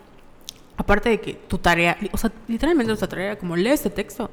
aparte 0.77 1.09
de 1.09 1.19
que 1.19 1.33
tu 1.33 1.57
tarea, 1.57 1.97
o 2.11 2.17
sea, 2.17 2.31
literalmente 2.47 2.87
nuestra 2.87 3.07
tarea 3.09 3.25
era 3.31 3.35
como 3.37 3.55
lee 3.55 3.69
este 3.71 3.89
texto 3.89 4.29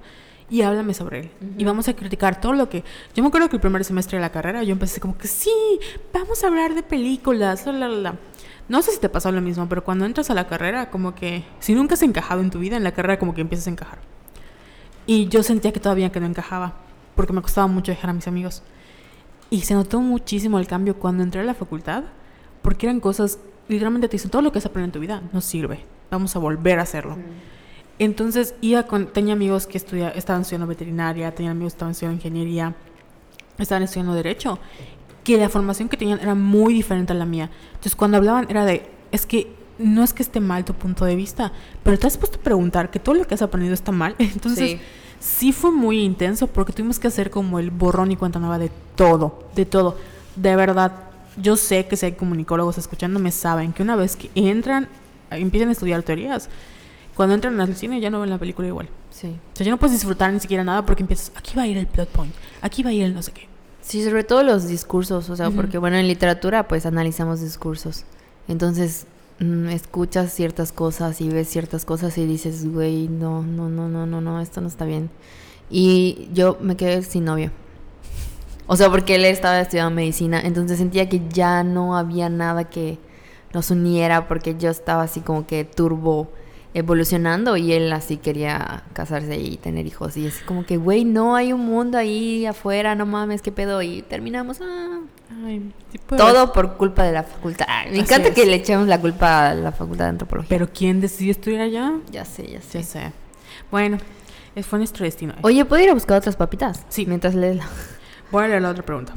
y 0.51 0.63
háblame 0.63 0.95
sobre 0.95 1.21
él. 1.21 1.31
Y 1.57 1.65
vamos 1.65 1.89
a 1.89 1.95
criticar 1.95 2.41
todo 2.41 2.53
lo 2.53 2.69
que. 2.69 2.85
Yo 3.15 3.23
me 3.23 3.29
acuerdo 3.29 3.49
que 3.49 3.57
el 3.57 3.61
primer 3.61 3.85
semestre 3.85 4.19
de 4.19 4.23
la 4.23 4.31
carrera 4.31 4.63
yo 4.63 4.73
empecé 4.73 5.01
como 5.01 5.17
que 5.19 5.29
sí, 5.29 5.51
vamos 6.13 6.43
a 6.43 6.47
hablar 6.47 6.75
de 6.75 6.83
películas, 6.83 7.67
la, 7.67 7.73
la, 7.73 7.89
la, 7.89 7.97
la". 7.97 8.15
No 8.69 8.83
sé 8.83 8.93
si 8.93 8.99
te 8.99 9.09
pasó 9.09 9.33
lo 9.33 9.41
mismo, 9.41 9.69
pero 9.69 9.83
cuando 9.83 10.05
entras 10.05 10.31
a 10.31 10.35
la 10.35 10.47
carrera, 10.47 10.91
como 10.91 11.15
que 11.15 11.45
si 11.59 11.75
nunca 11.75 11.95
has 11.95 12.03
encajado 12.03 12.43
en 12.43 12.51
tu 12.51 12.59
vida, 12.59 12.77
en 12.77 12.85
la 12.85 12.93
carrera 12.93 13.19
como 13.19 13.35
que 13.35 13.41
empiezas 13.41 13.67
a 13.67 13.71
encajar. 13.71 13.99
Y 15.07 15.29
yo 15.29 15.43
sentía 15.43 15.73
que 15.73 15.81
todavía 15.81 16.13
que 16.13 16.21
no 16.21 16.27
encajaba, 16.27 16.75
porque 17.17 17.33
me 17.33 17.41
costaba 17.41 17.67
mucho 17.67 17.93
dejar 17.93 18.11
a 18.11 18.13
mis 18.13 18.29
amigos. 18.29 18.63
Y 19.49 19.63
se 19.63 19.73
notó 19.73 20.01
muchísimo 20.01 20.59
el 20.59 20.67
cambio 20.67 20.97
cuando 20.97 21.23
entré 21.23 21.41
a 21.41 21.45
la 21.45 21.55
facultad, 21.55 22.05
porque 22.61 22.87
eran 22.87 23.01
cosas, 23.01 23.39
literalmente 23.69 24.09
te 24.09 24.17
dicen, 24.17 24.31
todo 24.31 24.43
lo 24.43 24.53
que 24.53 24.59
has 24.59 24.67
aprendido 24.67 24.87
en 24.89 24.93
tu 24.93 25.01
vida 25.01 25.23
no 25.33 25.41
sirve, 25.41 25.81
vamos 26.11 26.37
a 26.37 26.39
volver 26.39 26.79
a 26.79 26.83
hacerlo. 26.83 27.17
Entonces, 27.99 28.55
iba 28.61 28.85
con, 28.85 29.07
tenía 29.07 29.33
amigos 29.35 29.67
que 29.67 29.79
estudia, 29.79 30.11
estaban 30.11 30.43
estudiando 30.43 30.67
veterinaria, 30.67 31.35
tenía 31.35 31.51
amigos 31.51 31.73
que 31.73 31.77
estaban 31.77 31.93
estudiando 31.93 32.17
ingeniería, 32.17 32.75
estaban 33.59 33.83
estudiando 33.83 34.15
derecho, 34.15 34.59
que 35.25 35.37
la 35.37 35.49
formación 35.49 35.89
que 35.89 35.97
tenían 35.97 36.21
era 36.21 36.35
muy 36.35 36.73
diferente 36.75 37.13
a 37.13 37.17
la 37.17 37.25
mía. 37.25 37.51
Entonces, 37.71 37.97
cuando 37.97 38.17
hablaban 38.17 38.47
era 38.49 38.65
de, 38.65 38.89
es 39.11 39.27
que 39.27 39.53
no 39.79 40.03
es 40.03 40.13
que 40.13 40.23
esté 40.23 40.41
mal 40.41 40.65
tu 40.65 40.75
punto 40.75 41.05
de 41.05 41.17
vista, 41.17 41.53
pero 41.83 41.99
te 41.99 42.07
has 42.07 42.17
puesto 42.17 42.39
a 42.39 42.43
preguntar 42.43 42.91
que 42.91 42.99
todo 42.99 43.15
lo 43.17 43.27
que 43.27 43.35
has 43.35 43.43
aprendido 43.43 43.75
está 43.75 43.93
mal. 43.93 44.15
Entonces, 44.19 44.71
Sí. 44.71 44.81
sí 45.21 45.53
fue 45.53 45.71
muy 45.73 46.01
intenso 46.01 46.47
porque 46.47 46.73
tuvimos 46.73 46.99
que 46.99 47.09
hacer 47.09 47.31
como 47.31 47.59
el 47.59 47.71
borrón 47.71 48.11
y 48.13 48.17
cuenta 48.17 48.39
nueva 48.39 48.59
de 48.59 48.71
todo, 48.95 49.49
de 49.55 49.67
todo. 49.67 49.97
De 50.37 50.55
verdad, 50.57 50.93
yo 51.41 51.57
sé 51.57 51.87
que 51.87 51.97
si 51.97 52.07
hay 52.07 52.13
comunicólogos 52.13 52.79
escuchándome 52.79 53.31
saben 53.33 53.73
que 53.73 53.83
una 53.83 53.97
vez 53.97 54.17
que 54.17 54.31
entran, 54.35 54.89
empiezan 55.31 55.69
a 55.69 55.73
estudiar 55.73 56.03
teorías, 56.03 56.49
cuando 57.19 57.35
entran 57.35 57.61
al 57.61 57.75
cine 57.75 57.99
ya 57.99 58.11
no 58.11 58.21
ven 58.21 58.31
la 58.31 58.39
película 58.39 58.69
igual. 58.69 58.89
Sí. 59.11 59.27
O 59.27 59.57
sea, 59.57 59.65
ya 59.67 59.73
no 59.73 59.77
puedes 59.77 59.97
disfrutar 59.97 60.33
ni 60.33 60.39
siquiera 60.39 60.63
nada 60.63 60.87
porque 60.87 61.03
empiezas, 61.03 61.33
aquí 61.35 61.57
va 61.57 61.63
a 61.63 61.67
ir 61.67 61.77
el 61.77 61.89
plot 61.89 62.09
point, 62.11 62.33
aquí 62.63 62.85
va 62.85 62.91
a 62.91 62.93
ir 62.93 63.03
el 63.03 63.13
no 63.13 63.23
sé 63.23 63.33
qué. 63.33 63.49
Sí, 63.81 64.05
sobre 64.05 64.23
todo 64.23 64.45
los 64.45 64.69
discursos, 64.69 65.29
o 65.29 65.35
sea, 65.35 65.49
Ujú. 65.49 65.57
porque 65.57 65.79
bueno, 65.79 65.97
en 65.97 66.07
literatura 66.07 66.69
pues 66.69 66.87
analizamos 66.87 67.41
discursos. 67.41 68.05
Entonces, 68.47 69.09
mm, 69.41 69.67
escuchas 69.71 70.33
ciertas 70.33 70.71
cosas 70.71 71.21
y 71.21 71.29
ves 71.29 71.49
ciertas 71.49 71.85
cosas 71.85 72.17
y 72.19 72.25
dices, 72.25 72.73
güey, 72.73 73.09
no, 73.09 73.43
no, 73.43 73.69
no, 73.69 73.89
no, 73.89 74.07
no, 74.07 74.21
no, 74.21 74.41
esto 74.41 74.61
no 74.61 74.69
está 74.69 74.85
bien. 74.85 75.11
Y 75.71 76.29
yo 76.33 76.57
me 76.61 76.77
quedé 76.77 77.03
sin 77.03 77.25
novio. 77.25 77.51
O 78.69 78.77
sea, 78.77 78.91
porque 78.91 79.17
él 79.17 79.25
estaba 79.25 79.59
estudiando 79.61 79.91
medicina, 79.91 80.41
entonces 80.41 80.79
sentía 80.79 81.09
que 81.09 81.21
ya 81.31 81.65
no 81.65 81.97
había 81.97 82.29
nada 82.29 82.63
que 82.71 82.97
nos 83.53 83.73
uniera 83.73 84.29
porque 84.29 84.55
yo 84.57 84.71
estaba 84.71 85.03
así 85.03 85.19
como 85.19 85.49
que 85.49 85.65
turbo 85.65 86.31
evolucionando 86.75 87.57
y 87.57 87.73
él 87.73 87.93
así 87.93 88.19
quería 88.19 88.85
casarse 88.93 89.37
y 89.39 89.57
tener 89.57 89.87
hijos 89.87 90.17
y 90.17 90.27
así 90.27 90.45
como 90.45 90.65
que, 90.67 90.77
güey, 90.77 91.05
no 91.05 91.35
hay 91.35 91.53
un 91.53 91.65
mundo 91.65 91.99
ahí 91.99 92.47
afuera, 92.47 92.95
no 92.95 93.07
mames, 93.07 93.43
qué 93.43 93.53
pedo 93.53 93.83
y 93.83 94.03
terminamos 94.03 94.61
ah, 94.61 95.01
Ay, 95.45 95.73
sí 95.93 95.99
puede 95.99 96.21
todo 96.23 96.53
por 96.53 96.77
culpa 96.77 97.05
de 97.05 97.13
la 97.13 97.23
facultad. 97.23 97.67
Ay, 97.69 97.91
me 97.91 97.93
Así 97.93 98.01
encanta 98.01 98.29
es. 98.29 98.35
que 98.35 98.47
le 98.47 98.57
echemos 98.57 98.89
la 98.89 99.01
culpa 99.01 99.51
a 99.51 99.55
la 99.55 99.73
facultad 99.73 100.07
de 100.07 100.11
antropología. 100.11 100.49
Pero 100.49 100.69
¿quién 100.73 101.01
decidió 101.01 101.33
estudiar 101.33 101.63
allá? 101.63 101.93
ya 102.11 102.25
sé, 102.25 102.51
ya 102.51 102.63
sé. 102.63 102.79
Ya 102.81 102.85
sé. 102.85 103.13
Bueno, 103.71 103.99
es 104.55 104.67
fue 104.67 104.79
nuestro 104.79 105.05
destino. 105.05 105.35
Oye, 105.43 105.65
¿puedo 105.65 105.83
ir 105.83 105.91
a 105.91 105.95
buscar 105.95 106.17
otras 106.17 106.37
papitas? 106.37 106.85
Sí. 106.89 107.05
Mientras 107.07 107.35
lees 107.35 107.57
la... 107.57 107.69
Voy 108.31 108.45
a 108.45 108.49
leer 108.49 108.63
la 108.63 108.71
otra 108.71 108.83
pregunta. 108.85 109.15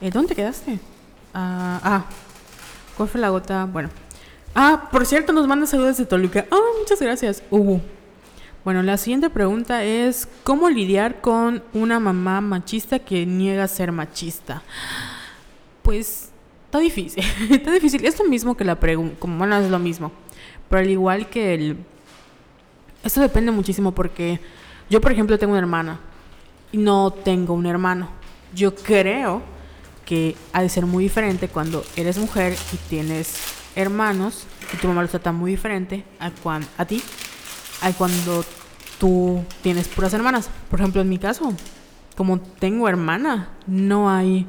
Eh, 0.00 0.10
¿Dónde 0.10 0.28
te 0.28 0.34
quedaste? 0.34 0.78
Ah, 1.34 1.80
ah, 1.82 2.04
¿cuál 2.96 3.08
fue 3.08 3.20
la 3.20 3.28
gota? 3.28 3.66
Bueno. 3.66 3.90
Ah, 4.54 4.88
por 4.92 5.04
cierto, 5.04 5.32
nos 5.32 5.48
manda 5.48 5.66
saludos 5.66 5.96
de 5.96 6.06
Toluca. 6.06 6.46
Ah, 6.48 6.60
muchas 6.78 7.00
gracias. 7.00 7.42
Hugo. 7.50 7.80
Bueno, 8.64 8.82
la 8.82 8.96
siguiente 8.96 9.28
pregunta 9.28 9.82
es, 9.82 10.28
¿cómo 10.44 10.70
lidiar 10.70 11.20
con 11.20 11.62
una 11.74 11.98
mamá 11.98 12.40
machista 12.40 13.00
que 13.00 13.26
niega 13.26 13.66
ser 13.66 13.90
machista? 13.90 14.62
Pues, 15.82 16.30
está 16.66 16.78
difícil, 16.78 17.24
está 17.50 17.72
difícil. 17.72 18.06
Es 18.06 18.18
lo 18.18 18.26
mismo 18.26 18.56
que 18.56 18.64
la 18.64 18.78
pregunta, 18.78 19.16
como 19.18 19.36
bueno, 19.38 19.58
es 19.58 19.70
lo 19.70 19.80
mismo. 19.80 20.12
Pero 20.68 20.80
al 20.80 20.88
igual 20.88 21.28
que 21.28 21.54
el... 21.54 21.76
Esto 23.02 23.20
depende 23.20 23.50
muchísimo 23.50 23.92
porque 23.92 24.38
yo, 24.88 25.00
por 25.00 25.10
ejemplo, 25.10 25.36
tengo 25.36 25.52
una 25.52 25.60
hermana 25.60 25.98
y 26.70 26.78
no 26.78 27.10
tengo 27.10 27.54
un 27.54 27.66
hermano. 27.66 28.08
Yo 28.54 28.74
creo 28.74 29.42
que 30.06 30.36
ha 30.52 30.62
de 30.62 30.68
ser 30.68 30.86
muy 30.86 31.04
diferente 31.04 31.48
cuando 31.48 31.84
eres 31.96 32.18
mujer 32.18 32.56
y 32.72 32.76
tienes 32.88 33.63
hermanos 33.76 34.46
y 34.72 34.76
tu 34.76 34.88
mamá 34.88 35.02
los 35.02 35.10
trata 35.10 35.32
muy 35.32 35.50
diferente 35.52 36.04
a, 36.18 36.30
cuan- 36.30 36.66
a 36.78 36.84
ti, 36.84 37.02
a 37.82 37.92
cuando 37.92 38.44
tú 38.98 39.42
tienes 39.62 39.88
puras 39.88 40.14
hermanas. 40.14 40.48
Por 40.70 40.80
ejemplo, 40.80 41.00
en 41.00 41.08
mi 41.08 41.18
caso, 41.18 41.52
como 42.16 42.40
tengo 42.40 42.88
hermana, 42.88 43.48
no 43.66 44.10
hay 44.10 44.46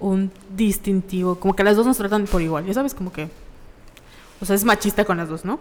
un 0.00 0.30
distintivo, 0.54 1.36
como 1.36 1.54
que 1.56 1.64
las 1.64 1.76
dos 1.76 1.86
nos 1.86 1.96
tratan 1.96 2.26
por 2.26 2.42
igual, 2.42 2.66
ya 2.66 2.74
sabes, 2.74 2.94
como 2.94 3.12
que, 3.12 3.28
o 4.40 4.44
sea, 4.44 4.56
es 4.56 4.64
machista 4.64 5.04
con 5.04 5.16
las 5.16 5.28
dos, 5.28 5.44
¿no? 5.44 5.58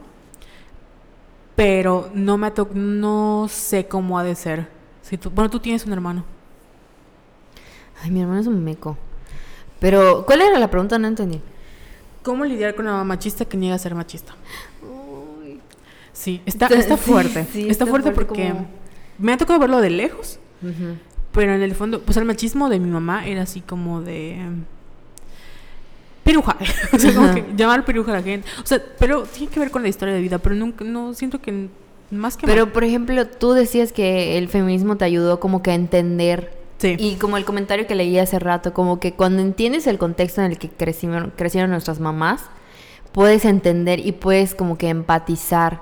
Pero 1.56 2.10
no 2.14 2.38
me 2.38 2.50
to 2.52 2.68
no 2.74 3.48
sé 3.50 3.88
cómo 3.88 4.18
ha 4.18 4.24
de 4.24 4.36
ser. 4.36 4.68
Si 5.04 5.18
tú, 5.18 5.30
bueno, 5.30 5.50
tú 5.50 5.60
tienes 5.60 5.86
un 5.86 5.94
hermano. 5.94 6.24
Ay, 8.02 8.12
mi 8.12 8.22
hermano 8.22 8.40
es 8.42 8.48
un 8.48 8.64
meco. 8.64 8.98
Pero, 9.80 10.26
¿cuál 10.26 10.42
era 10.42 10.60
la 10.60 10.70
pregunta? 10.70 10.98
No 10.98 11.08
entendí. 11.08 11.42
¿Cómo 12.24 12.46
lidiar 12.46 12.74
con 12.76 12.86
una 12.86 12.94
mamá 12.94 13.04
machista 13.16 13.46
que 13.46 13.58
niega 13.58 13.76
a 13.76 13.80
ser 13.80 13.96
machista? 13.96 14.34
Sí, 16.14 16.42
está, 16.46 16.68
Está- 16.68 16.96
sí, 16.98 17.04
fuerte. 17.12 17.46
sí, 17.52 17.62
está, 17.62 17.72
está 17.72 17.86
fuerte 17.86 18.12
fuerte 18.12 18.26
porque 18.28 18.50
como- 18.50 18.68
me 19.18 19.34
ha 19.34 19.38
tocado 19.38 19.60
verlo 19.60 19.82
de 19.82 19.90
lejos, 19.90 20.40
pero 21.32 21.54
en 21.54 21.62
el 21.62 21.76
fondo, 21.76 22.02
pues 22.02 22.18
el 22.18 22.26
machismo 22.26 22.70
de 22.70 22.80
mi 22.80 22.90
mamá 22.90 23.28
era 23.28 23.42
así 23.42 23.62
como 23.62 24.02
de 24.02 24.36
em, 24.36 24.64
piruja, 26.24 26.56
o 26.94 27.00
sea, 27.00 27.14
como 27.14 27.34
que 27.34 27.46
llamar 27.56 27.84
piruja 27.84 28.12
a 28.12 28.16
la 28.18 28.24
gente. 28.24 28.48
O 28.64 28.66
sea, 28.66 28.82
pero 29.00 29.24
tiene 29.24 29.52
que 29.52 29.60
ver 29.60 29.72
con 29.72 29.82
la 29.84 29.90
historia 29.90 30.14
de 30.14 30.22
vida, 30.22 30.38
pero 30.40 30.56
nunca, 30.56 30.86
no 30.86 31.14
siento 31.14 31.42
que 31.42 31.68
más 32.12 32.38
que 32.38 32.46
Pero, 32.46 32.72
por 32.72 32.84
ejemplo, 32.84 33.28
tú 33.28 33.54
decías 33.54 33.92
que 33.92 34.38
el 34.38 34.48
feminismo 34.48 34.96
te 34.98 35.06
ayudó 35.06 35.40
como 35.40 35.62
que 35.64 35.72
a 35.72 35.76
entender 35.76 36.52
sí, 36.84 36.96
Y 37.00 37.16
como 37.16 37.38
el 37.38 37.46
comentario 37.46 37.88
que 37.88 37.96
leí 37.96 38.18
hace 38.20 38.40
rato, 38.40 38.74
como 38.74 39.00
que 39.00 39.14
cuando 39.14 39.42
entiendes 39.42 39.88
el 39.88 39.98
contexto 39.98 40.42
en 40.42 40.52
el 40.52 40.58
que 40.58 40.70
crecieron, 40.70 41.32
crecieron 41.36 41.72
nuestras 41.72 42.00
mamás, 42.00 42.44
puedes 43.12 43.46
entender 43.46 44.06
y 44.06 44.12
puedes 44.12 44.54
como 44.56 44.78
que 44.78 44.90
empatizar. 44.90 45.82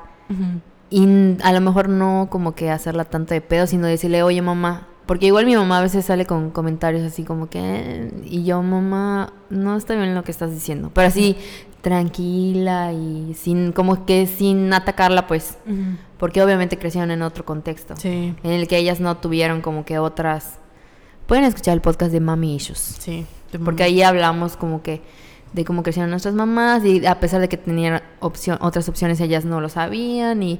Y 0.89 1.06
a 1.43 1.52
lo 1.54 1.62
mejor 1.62 1.89
no 1.89 2.28
como 2.30 2.54
que 2.54 2.70
hacerla 2.70 3.06
tanto 3.06 3.34
de 3.34 3.41
pedo, 3.41 3.68
sino 3.68 3.88
decirle, 3.88 4.24
oye 4.24 4.41
mamá, 4.41 4.88
porque 5.06 5.26
igual 5.26 5.45
mi 5.45 5.56
mamá 5.56 5.80
a 5.80 5.82
veces 5.82 6.06
sale 6.06 6.26
con 6.26 6.52
comentarios 6.52 7.04
así 7.04 7.24
como 7.24 7.49
que, 7.49 7.60
"Eh", 7.62 8.12
y 8.26 8.43
yo 8.45 8.62
mamá, 8.62 9.34
no 9.49 9.76
está 9.76 9.95
bien 9.95 10.16
lo 10.16 10.24
que 10.24 10.32
estás 10.32 10.52
diciendo, 10.52 10.91
pero 10.93 11.08
así 11.08 11.36
tranquila 11.82 12.93
y 12.93 13.34
sin, 13.34 13.72
como 13.72 14.06
que 14.06 14.28
sin 14.28 14.72
atacarla 14.72 15.28
pues, 15.28 15.58
porque 16.18 16.41
obviamente 16.41 16.78
crecieron 16.78 17.12
en 17.12 17.22
otro 17.24 17.43
contexto 17.43 17.95
sí, 17.97 18.36
en 18.43 18.52
el 18.52 18.68
que 18.68 18.78
ellas 18.78 18.99
no 18.99 19.18
tuvieron 19.18 19.62
como 19.62 19.84
que 19.84 19.97
otras... 19.99 20.60
Pueden 21.32 21.46
escuchar 21.46 21.76
el 21.76 21.80
podcast 21.80 22.12
de 22.12 22.20
Mami 22.20 22.56
Issues, 22.56 22.98
sí. 23.00 23.26
de 23.54 23.60
porque 23.60 23.84
ahí 23.84 24.02
hablamos 24.02 24.58
como 24.58 24.84
que 24.84 25.02
de 25.54 25.64
cómo 25.64 25.82
crecieron 25.82 26.10
nuestras 26.10 26.36
mamás 26.36 26.84
y 26.84 27.06
a 27.06 27.22
pesar 27.22 27.40
de 27.40 27.48
que 27.48 27.56
tenían 27.56 28.02
opción, 28.20 28.58
otras 28.60 28.90
opciones 28.90 29.22
ellas 29.22 29.46
no 29.46 29.62
lo 29.62 29.70
sabían 29.70 30.44
y 30.44 30.60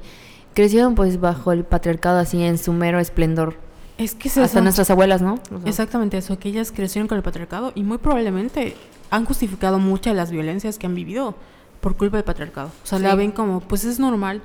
crecieron 0.54 0.94
pues 0.94 1.20
bajo 1.20 1.52
el 1.52 1.64
patriarcado 1.64 2.20
así 2.20 2.42
en 2.42 2.56
su 2.56 2.72
mero 2.72 3.00
esplendor. 3.00 3.58
es 3.98 4.14
que 4.14 4.28
es 4.28 4.38
Hasta 4.38 4.60
eso. 4.60 4.62
nuestras 4.62 4.90
abuelas, 4.90 5.20
¿no? 5.20 5.34
O 5.34 5.58
sea, 5.58 5.68
Exactamente 5.68 6.16
eso, 6.16 6.38
que 6.38 6.48
ellas 6.48 6.72
crecieron 6.72 7.06
con 7.06 7.18
el 7.18 7.22
patriarcado 7.22 7.72
y 7.74 7.82
muy 7.82 7.98
probablemente 7.98 8.74
han 9.10 9.26
justificado 9.26 9.78
muchas 9.78 10.14
de 10.14 10.16
las 10.16 10.30
violencias 10.30 10.78
que 10.78 10.86
han 10.86 10.94
vivido 10.94 11.34
por 11.82 11.98
culpa 11.98 12.16
del 12.16 12.24
patriarcado. 12.24 12.68
O 12.82 12.86
sea, 12.86 12.98
la 12.98 13.14
ven 13.14 13.32
como, 13.32 13.60
pues 13.60 13.84
es 13.84 14.00
normal. 14.00 14.40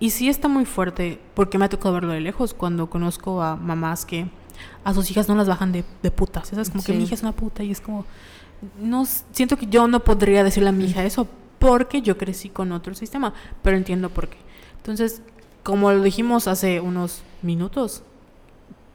Y 0.00 0.10
sí 0.10 0.28
está 0.28 0.48
muy 0.48 0.64
fuerte, 0.64 1.20
porque 1.34 1.58
me 1.58 1.66
ha 1.66 1.68
tocado 1.68 1.94
verlo 1.94 2.12
de 2.12 2.22
lejos 2.22 2.54
cuando 2.54 2.90
conozco 2.90 3.40
a 3.40 3.54
mamás 3.54 4.04
que 4.04 4.26
a 4.84 4.94
sus 4.94 5.10
hijas 5.10 5.28
no 5.28 5.34
las 5.34 5.48
bajan 5.48 5.72
de, 5.72 5.84
de 6.02 6.10
putas. 6.10 6.48
¿sabes? 6.48 6.70
Como 6.70 6.82
que 6.82 6.92
Sí. 6.92 6.98
mi 6.98 7.04
hija 7.04 7.14
es 7.14 7.22
una 7.22 7.32
puta 7.32 7.62
y 7.62 7.70
es 7.70 7.80
como, 7.80 8.04
no 8.80 9.04
siento 9.32 9.56
que 9.56 9.66
yo 9.66 9.86
no 9.88 10.00
podría 10.00 10.44
decirle 10.44 10.68
a 10.68 10.72
mi 10.72 10.84
hija 10.84 11.04
eso 11.04 11.26
porque 11.58 12.00
yo 12.02 12.16
crecí 12.16 12.48
con 12.48 12.72
otro 12.72 12.94
sistema, 12.94 13.34
pero 13.62 13.76
entiendo 13.76 14.08
por 14.10 14.28
qué. 14.28 14.38
Entonces, 14.78 15.22
como 15.62 15.92
lo 15.92 16.02
dijimos 16.02 16.48
hace 16.48 16.80
unos 16.80 17.22
minutos, 17.42 18.02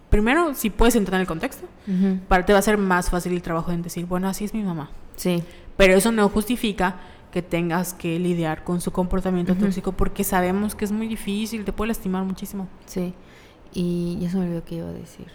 primero, 0.10 0.54
si 0.56 0.70
puedes 0.70 0.96
entrar 0.96 1.16
en 1.16 1.22
el 1.22 1.28
contexto, 1.28 1.68
ujú, 1.88 2.20
para 2.28 2.46
te 2.46 2.54
va 2.54 2.60
a 2.60 2.62
ser 2.64 2.78
más 2.78 3.10
fácil 3.10 3.34
el 3.34 3.42
trabajo 3.42 3.72
en 3.72 3.82
decir, 3.82 4.06
bueno, 4.06 4.28
así 4.28 4.46
es 4.46 4.54
mi 4.54 4.64
mamá. 4.64 4.90
Sí, 5.16 5.44
Pero 5.78 5.94
eso 5.96 6.12
no 6.12 6.28
justifica 6.30 6.96
que 7.32 7.42
tengas 7.42 7.94
que 7.94 8.18
lidiar 8.18 8.64
con 8.64 8.80
su 8.82 8.92
comportamiento 8.92 9.52
Ujú. 9.54 9.62
tóxico 9.66 9.92
porque 9.92 10.24
sabemos 10.24 10.74
que 10.74 10.86
es 10.86 10.92
muy 10.92 11.08
difícil, 11.08 11.66
te 11.66 11.74
puede 11.74 11.90
lastimar 11.90 12.24
muchísimo. 12.24 12.68
sí. 12.86 13.14
Y 13.78 14.18
ya 14.22 14.30
se 14.30 14.38
me 14.38 14.46
olvidó 14.46 14.64
qué 14.64 14.76
iba 14.76 14.88
a 14.88 14.94
decir. 14.94 15.28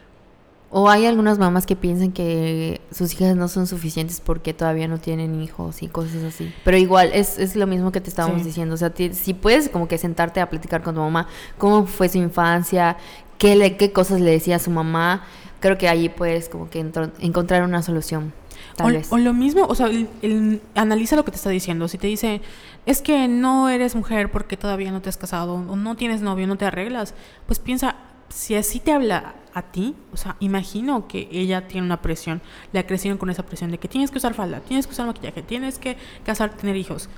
O 0.73 0.89
hay 0.89 1.05
algunas 1.07 1.39
mamás 1.41 1.67
que 1.67 1.75
piensan 1.75 2.13
que 2.13 2.81
sus 2.93 3.13
hijas 3.15 3.35
no 3.35 3.49
son 3.49 3.67
suficientes 3.67 4.21
porque 4.25 4.55
todavía 4.55 4.87
no 4.87 4.99
tienen 4.99 5.43
hijos 5.43 5.83
y 5.83 5.89
cosas 5.89 6.23
así. 6.23 6.55
Pero 6.65 6.77
igual, 6.77 7.11
es, 7.13 7.41
es 7.41 7.57
lo 7.57 7.67
mismo 7.67 7.91
que 7.91 8.01
te 8.01 8.09
estábamos 8.09 8.43
Sí. 8.43 8.47
diciendo. 8.47 8.77
O 8.77 8.79
sea, 8.79 8.93
si 9.13 9.35
puedes 9.35 9.69
como 9.69 9.89
que 9.89 9.99
sentarte 9.99 10.41
a 10.41 10.49
platicar 10.49 10.83
con 10.85 10.95
tu 10.95 11.01
mamá, 11.01 11.27
cómo 11.59 11.87
fue 11.87 12.09
su 12.09 12.19
infancia, 12.19 12.97
qué, 13.37 13.57
le, 13.57 13.77
qué 13.77 13.91
cosas 13.91 14.21
le 14.21 14.31
decía 14.31 14.57
a 14.57 14.59
su 14.61 14.71
mamá, 14.71 15.25
creo 15.59 15.77
que 15.77 15.89
ahí 15.89 16.09
puedes 16.09 16.49
como 16.49 16.71
que 16.71 16.79
entro- 16.81 17.11
encontrar 17.19 17.65
una 17.65 17.83
solución. 17.83 18.33
Tal 18.77 18.87
O, 18.87 18.95
vez. 18.97 19.09
o 19.13 19.19
lo 19.19 19.33
mismo, 19.35 19.65
o 19.67 19.75
sea, 19.75 19.87
el- 19.89 20.09
el- 20.23 20.63
analiza 20.77 21.17
lo 21.17 21.25
que 21.25 21.33
te 21.33 21.37
está 21.37 21.51
diciendo. 21.51 21.89
Si 21.89 21.99
te 21.99 22.07
dice, 22.07 22.43
es 22.87 23.03
que 23.03 23.27
no 23.27 23.69
eres 23.69 23.97
mujer 23.97 24.31
porque 24.31 24.57
todavía 24.57 24.93
no 24.93 25.03
te 25.03 25.09
has 25.09 25.17
casado, 25.17 25.55
o 25.55 25.75
no 25.77 25.97
tienes 25.97 26.21
novio, 26.23 26.47
no 26.47 26.57
te 26.57 26.65
arreglas, 26.65 27.13
pues 27.47 27.59
piensa, 27.59 27.97
si 28.31 28.55
así 28.55 28.81
te 28.81 28.93
habla 28.93 29.35
a 29.53 29.63
ti, 29.63 29.95
o 30.13 30.17
sea, 30.17 30.37
imagino 30.41 31.09
que 31.09 31.29
ella 31.33 31.67
tiene 31.67 31.87
una 31.87 32.01
presión, 32.01 32.41
la 32.73 32.87
crecieron 32.87 33.19
con 33.19 33.31
esa 33.31 33.45
presión 33.45 33.71
de 33.71 33.79
que 33.79 33.89
tienes 33.89 34.11
que 34.11 34.19
usar 34.19 34.35
falda, 34.35 34.61
tienes 34.61 34.87
que 34.87 34.93
usar 34.93 35.07
maquillaje, 35.07 35.43
tienes 35.43 35.79
que 35.79 35.97
casarte, 36.25 36.57
tener 36.57 36.77
hijos. 36.77 37.09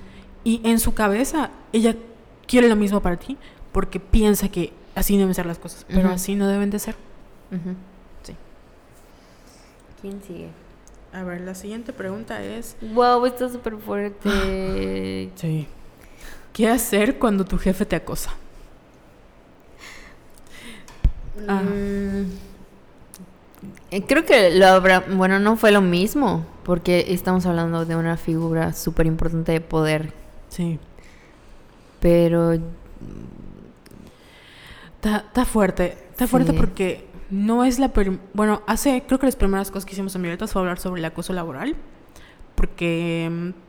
Y 0.43 0.61
en 0.65 0.81
su 0.81 0.95
cabeza, 0.95 1.51
ella 1.73 1.95
quiere 2.47 2.69
lo 2.69 2.77
mismo 2.77 3.01
para 3.01 3.17
ti 3.17 3.37
porque 3.71 4.01
piensa 4.01 4.49
que 4.49 4.73
así 4.95 5.17
deben 5.17 5.35
ser 5.35 5.47
las 5.47 5.59
cosas, 5.59 5.87
pero 5.89 6.09
así 6.11 6.35
no 6.35 6.49
deben 6.49 6.71
de 6.71 6.79
ser. 6.79 6.97
Sí. 8.23 8.35
¿Quién 10.01 10.23
sigue? 10.23 10.49
A 11.13 11.23
ver, 11.23 11.43
la 11.43 11.55
siguiente 11.55 11.93
pregunta 11.93 12.43
es... 12.43 12.77
Wow, 12.81 13.27
está 13.27 13.49
súper 13.51 13.77
fuerte. 13.77 15.31
Sí. 15.37 15.67
¿Qué 16.53 16.69
hacer 16.69 17.19
cuando 17.19 17.45
tu 17.45 17.57
jefe 17.59 17.87
te 17.87 17.97
acosa? 17.97 18.35
Ah. 21.49 21.63
Mm, 21.63 22.25
eh, 23.91 24.03
Creo 24.07 24.25
que 24.25 24.51
lo 24.51 24.67
habrá, 24.67 25.01
bueno, 25.01 25.39
no 25.39 25.57
fue 25.57 25.71
lo 25.73 25.81
mismo, 25.81 26.45
porque 26.65 27.07
estamos 27.09 27.47
hablando 27.47 27.85
de 27.85 27.97
una 27.97 28.17
figura 28.17 28.73
súper 28.73 29.07
importante 29.07 29.53
de 29.53 29.61
poder, 29.61 30.13
Sí. 30.49 30.79
pero 32.01 32.59
Está, 35.03 35.45
fuerte. 35.45 35.99
Está 36.11 36.29
fuerte 36.29 36.53
porque 36.53 37.05
no 37.29 37.65
es 37.65 37.81
la... 37.81 37.91
Bueno, 38.35 38.63
hace... 38.69 39.03
Creo 39.05 39.19
que 39.19 39.27
las 39.27 39.35
primeras 39.35 39.69
cosas 39.73 39.85
que 39.85 39.95
hicimos 39.95 40.15
en 40.15 40.23
Violetas 40.23 40.53
fue 40.53 40.63
hablar 40.63 40.79
sobre 40.79 41.01
el 41.01 41.05
acoso 41.05 41.33
laboral. 41.33 41.75
Porque 42.55 43.29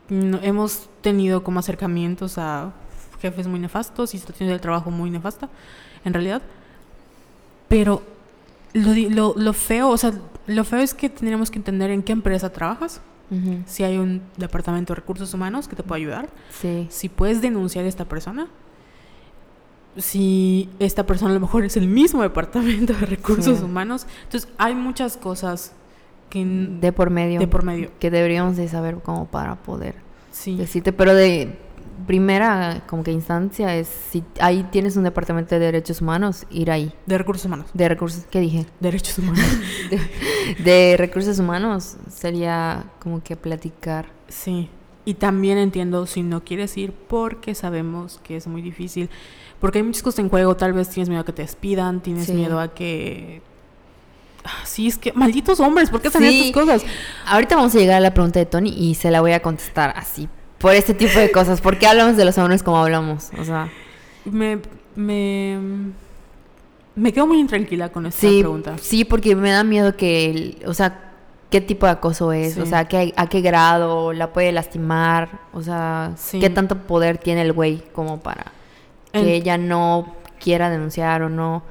mm, 0.10 0.36
hemos 0.44 0.90
tenido 1.02 1.44
como 1.44 1.60
acercamientos 1.60 2.38
a 2.38 2.72
jefes 3.20 3.48
muy 3.48 3.60
nefastos 3.60 4.14
y 4.14 4.20
situaciones 4.20 4.54
de 4.54 4.60
trabajo 4.60 4.92
muy 4.92 5.10
nefasta, 5.10 5.50
en 6.06 6.14
realidad. 6.14 6.44
Pero 7.74 8.04
lo, 8.74 8.94
lo, 9.10 9.34
lo 9.36 9.54
feo, 9.54 9.90
o 9.90 9.98
sea, 9.98 10.14
Lo 10.46 10.64
feo 10.64 10.80
es 10.80 10.94
que 10.94 11.10
tendríamos 11.10 11.50
que 11.50 11.58
entender 11.58 11.90
en 11.90 12.04
qué 12.04 12.12
empresa 12.12 12.52
trabajas, 12.52 13.02
si 13.66 13.84
hay 13.84 13.98
un 13.98 14.22
departamento 14.38 14.94
de 14.94 15.00
recursos 15.00 15.34
humanos 15.34 15.68
que 15.68 15.76
te 15.76 15.82
pueda 15.82 15.98
ayudar, 15.98 16.30
Sí. 16.52 16.86
si 16.92 17.10
puedes 17.10 17.42
denunciar 17.42 17.86
a 17.86 17.88
esta 17.88 18.06
persona, 18.06 18.48
si 19.98 20.70
esta 20.80 21.06
persona 21.06 21.32
a 21.32 21.34
lo 21.36 21.40
mejor 21.40 21.64
es 21.66 21.78
el 21.78 21.88
mismo 21.88 22.22
departamento 22.22 22.94
de 22.94 23.06
recursos 23.06 23.60
Sí. 23.60 23.64
humanos. 23.66 24.06
Entonces, 24.24 24.50
hay 24.58 24.76
muchas 24.76 25.18
cosas 25.18 25.72
que 26.30 26.44
De 26.46 26.92
por 26.92 27.10
medio. 27.10 27.40
de 27.40 27.48
por 27.48 27.64
medio. 27.64 27.92
Que 28.00 28.10
deberíamos 28.12 28.58
de 28.58 28.68
saber 28.68 28.96
como 28.98 29.26
para 29.28 29.56
poder 29.56 29.96
Sí. 30.32 30.56
decirte. 30.58 30.92
Pero 30.94 31.14
de 31.16 31.58
primera 32.06 32.84
como 32.88 33.04
que 33.04 33.12
instancia 33.12 33.76
es 33.76 33.88
si 33.88 34.24
ahí 34.40 34.64
tienes 34.72 34.96
un 34.98 35.04
departamento 35.04 35.56
de 35.56 35.60
derechos 35.62 36.02
humanos, 36.02 36.46
ir 36.52 36.72
ahí. 36.72 36.94
De 37.06 37.18
recursos 37.18 37.46
humanos. 37.46 37.68
De 37.74 37.88
recursos, 37.90 38.26
¿qué 38.30 38.40
dije? 38.40 38.66
Derechos 38.80 39.18
humanos. 39.20 39.40
De, 39.90 40.00
de 40.64 40.98
recursos 40.98 41.40
humanos 41.40 41.98
sería 42.10 42.86
como 43.00 43.24
que 43.24 43.36
platicar. 43.36 44.08
Sí, 44.28 44.70
y 45.06 45.16
también 45.16 45.58
entiendo 45.58 46.06
si 46.08 46.24
no 46.24 46.44
quieres 46.44 46.76
ir 46.78 46.92
porque 46.94 47.56
sabemos 47.56 48.20
que 48.24 48.36
es 48.38 48.48
muy 48.48 48.62
difícil, 48.62 49.10
porque 49.60 49.80
hay 49.80 49.84
muchas 49.84 50.04
cosas 50.04 50.20
en 50.20 50.30
juego, 50.30 50.56
tal 50.56 50.74
vez 50.74 50.90
tienes 50.90 51.10
miedo 51.10 51.22
a 51.22 51.26
que 51.26 51.34
te 51.34 51.42
despidan, 51.42 52.02
tienes 52.02 52.26
Sí. 52.28 52.34
miedo 52.34 52.60
a 52.60 52.74
que... 52.74 53.42
Ah, 54.46 54.50
Sí, 54.66 54.88
es 54.88 54.98
que 54.98 55.14
malditos 55.14 55.60
hombres, 55.60 55.90
¿por 55.90 56.02
qué 56.02 56.08
hacen 56.10 56.22
Sí. 56.24 56.48
estas 56.48 56.52
cosas? 56.64 56.84
Ahorita 57.28 57.56
vamos 57.56 57.74
a 57.76 57.80
llegar 57.80 57.96
a 57.98 58.00
la 58.02 58.14
pregunta 58.14 58.40
de 58.40 58.46
Tony 58.46 58.70
y 58.76 58.96
se 58.96 59.10
la 59.12 59.22
voy 59.22 59.32
a 59.34 59.42
contestar 59.42 59.94
así. 59.96 60.28
Por 60.64 60.74
este 60.74 60.94
tipo 60.96 61.20
de 61.20 61.30
cosas. 61.32 61.62
¿Por 61.62 61.78
qué 61.78 61.86
hablamos 61.86 62.18
de 62.18 62.26
los 62.26 62.36
hombres 62.40 62.64
como 62.64 62.78
hablamos? 62.78 63.30
O 63.38 63.44
sea, 63.44 63.70
Me, 64.26 64.58
me, 64.96 65.60
me 66.96 67.12
quedo 67.14 67.28
muy 67.28 67.40
intranquila 67.40 67.90
con 67.90 68.06
esta 68.06 68.22
sí, 68.22 68.40
pregunta. 68.40 68.78
sí, 68.80 69.04
porque 69.06 69.36
me 69.36 69.52
da 69.52 69.64
miedo 69.64 69.96
que, 69.98 70.30
el- 70.32 70.58
o 70.66 70.74
sea, 70.74 71.12
qué 71.50 71.60
tipo 71.62 71.86
de 71.86 71.92
acoso 71.92 72.32
es, 72.32 72.58
o 72.58 72.66
sea, 72.66 72.86
¿qué- 72.88 73.14
a 73.18 73.28
qué 73.28 73.42
grado 73.42 74.14
la 74.14 74.32
puede 74.34 74.52
lastimar, 74.52 75.40
o 75.54 75.62
sea, 75.62 76.14
Sí. 76.18 76.40
qué 76.40 76.50
tanto 76.50 76.78
poder 76.78 77.18
tiene 77.18 77.42
el 77.42 77.52
güey 77.54 77.84
como 77.94 78.22
para 78.22 78.46
que 79.12 79.20
En- 79.20 79.28
ella 79.28 79.58
no 79.58 80.16
quiera 80.40 80.70
denunciar 80.70 81.24
o 81.24 81.30
no. 81.30 81.62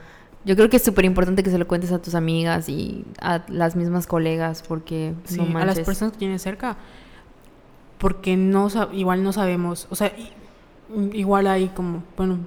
Yo 0.44 0.54
creo 0.56 0.68
que 0.68 0.76
es 0.76 0.84
súper 0.84 1.04
importante 1.04 1.42
que 1.42 1.50
se 1.50 1.58
lo 1.58 1.66
cuentes 1.68 1.92
a 1.92 2.00
tus 2.02 2.14
amigas 2.14 2.68
y 2.68 3.04
a 3.20 3.42
las 3.48 3.74
mismas 3.76 4.06
colegas 4.06 4.62
porque 4.66 5.14
Sí, 5.24 5.40
no 5.40 5.58
a 5.58 5.64
las 5.64 5.78
personas 5.80 6.12
que 6.12 6.18
tienes 6.18 6.42
cerca, 6.42 6.76
porque 8.02 8.36
no 8.36 8.66
igual 8.92 9.22
no 9.22 9.32
sabemos, 9.32 9.86
o 9.88 9.94
sea, 9.94 10.12
igual 11.12 11.46
hay 11.46 11.68
como, 11.68 12.02
bueno, 12.16 12.38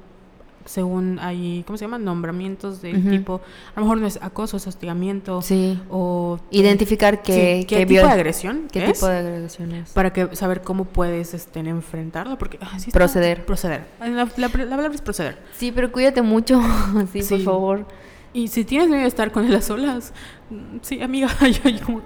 según 0.66 1.18
hay, 1.20 1.64
¿cómo 1.66 1.78
se 1.78 1.86
llaman? 1.86 2.04
Nombramientos 2.04 2.82
del 2.82 3.08
tipo, 3.10 3.40
a 3.76 3.80
lo 3.80 3.86
mejor 3.86 4.00
no 4.00 4.08
es 4.08 4.20
acoso, 4.22 4.58
es 4.58 4.68
hostigamiento, 4.68 5.42
Sí. 5.42 5.80
o 5.90 6.40
Identificar 6.52 7.22
qué, 7.22 7.60
sí, 7.62 7.66
qué 7.68 7.78
qué 7.78 7.86
tipo 7.86 8.02
de 8.06 8.12
agresión 8.12 8.68
qué 8.70 8.84
es, 8.86 8.94
tipo 8.94 9.08
de 9.08 9.18
agresiones. 9.20 9.92
para 9.94 10.12
que 10.12 10.36
saber 10.36 10.62
cómo 10.62 10.84
puedes 10.84 11.34
este, 11.34 11.62
enfrentarlo, 11.62 12.38
porque 12.38 12.58
ah, 12.62 12.78
sí 12.78 12.92
Proceder. 12.92 13.46
proceder, 13.46 13.86
la, 14.02 14.08
la- 14.10 14.28
la 14.36 14.50
palabra 14.50 14.90
es 14.94 15.02
proceder. 15.02 15.38
Sí, 15.56 15.72
pero 15.72 15.90
cuídate 15.92 16.22
mucho, 16.22 16.60
sí, 17.14 17.20
por 17.20 17.38
Sí. 17.40 17.44
favor. 17.44 17.86
Y 18.34 18.50
si 18.50 18.66
tienes 18.66 18.90
miedo 18.90 19.02
de 19.04 19.08
estar 19.08 19.32
con 19.32 19.46
él 19.46 19.56
a 19.56 19.62
solas, 19.62 20.12
mm, 20.50 20.78
sí, 20.82 21.02
amiga, 21.02 21.30
yo, 21.64 21.70
yo 21.70 21.86
como 21.86 22.02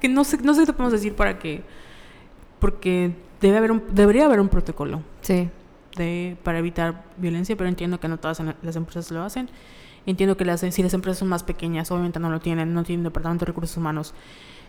que 0.00 0.08
no 0.08 0.24
sé, 0.24 0.38
no 0.38 0.54
sé 0.54 0.60
qué 0.60 0.66
te 0.66 0.72
podemos 0.72 0.92
decir 0.92 1.14
para 1.14 1.38
que, 1.38 1.62
porque 2.64 3.12
debe 3.42 3.58
haber 3.58 3.72
un, 3.72 3.82
debería 3.92 4.24
haber 4.24 4.40
un 4.40 4.48
protocolo 4.48 5.02
Sí. 5.20 5.50
de, 5.98 6.38
para 6.42 6.58
evitar 6.60 7.04
violencia, 7.18 7.54
pero 7.58 7.68
entiendo 7.68 8.00
que 8.00 8.08
no 8.08 8.16
todas 8.18 8.40
las 8.62 8.76
empresas 8.76 9.10
lo 9.10 9.22
hacen. 9.22 9.50
Entiendo 10.06 10.38
que 10.38 10.46
las, 10.46 10.60
si 10.60 10.82
las 10.82 10.94
empresas 10.94 11.18
son 11.18 11.28
más 11.28 11.42
pequeñas, 11.42 11.90
obviamente 11.90 12.18
no 12.20 12.30
lo 12.30 12.40
tienen, 12.40 12.72
no 12.72 12.82
tienen 12.82 13.04
departamento 13.04 13.44
de 13.44 13.50
recursos 13.52 13.76
humanos. 13.76 14.14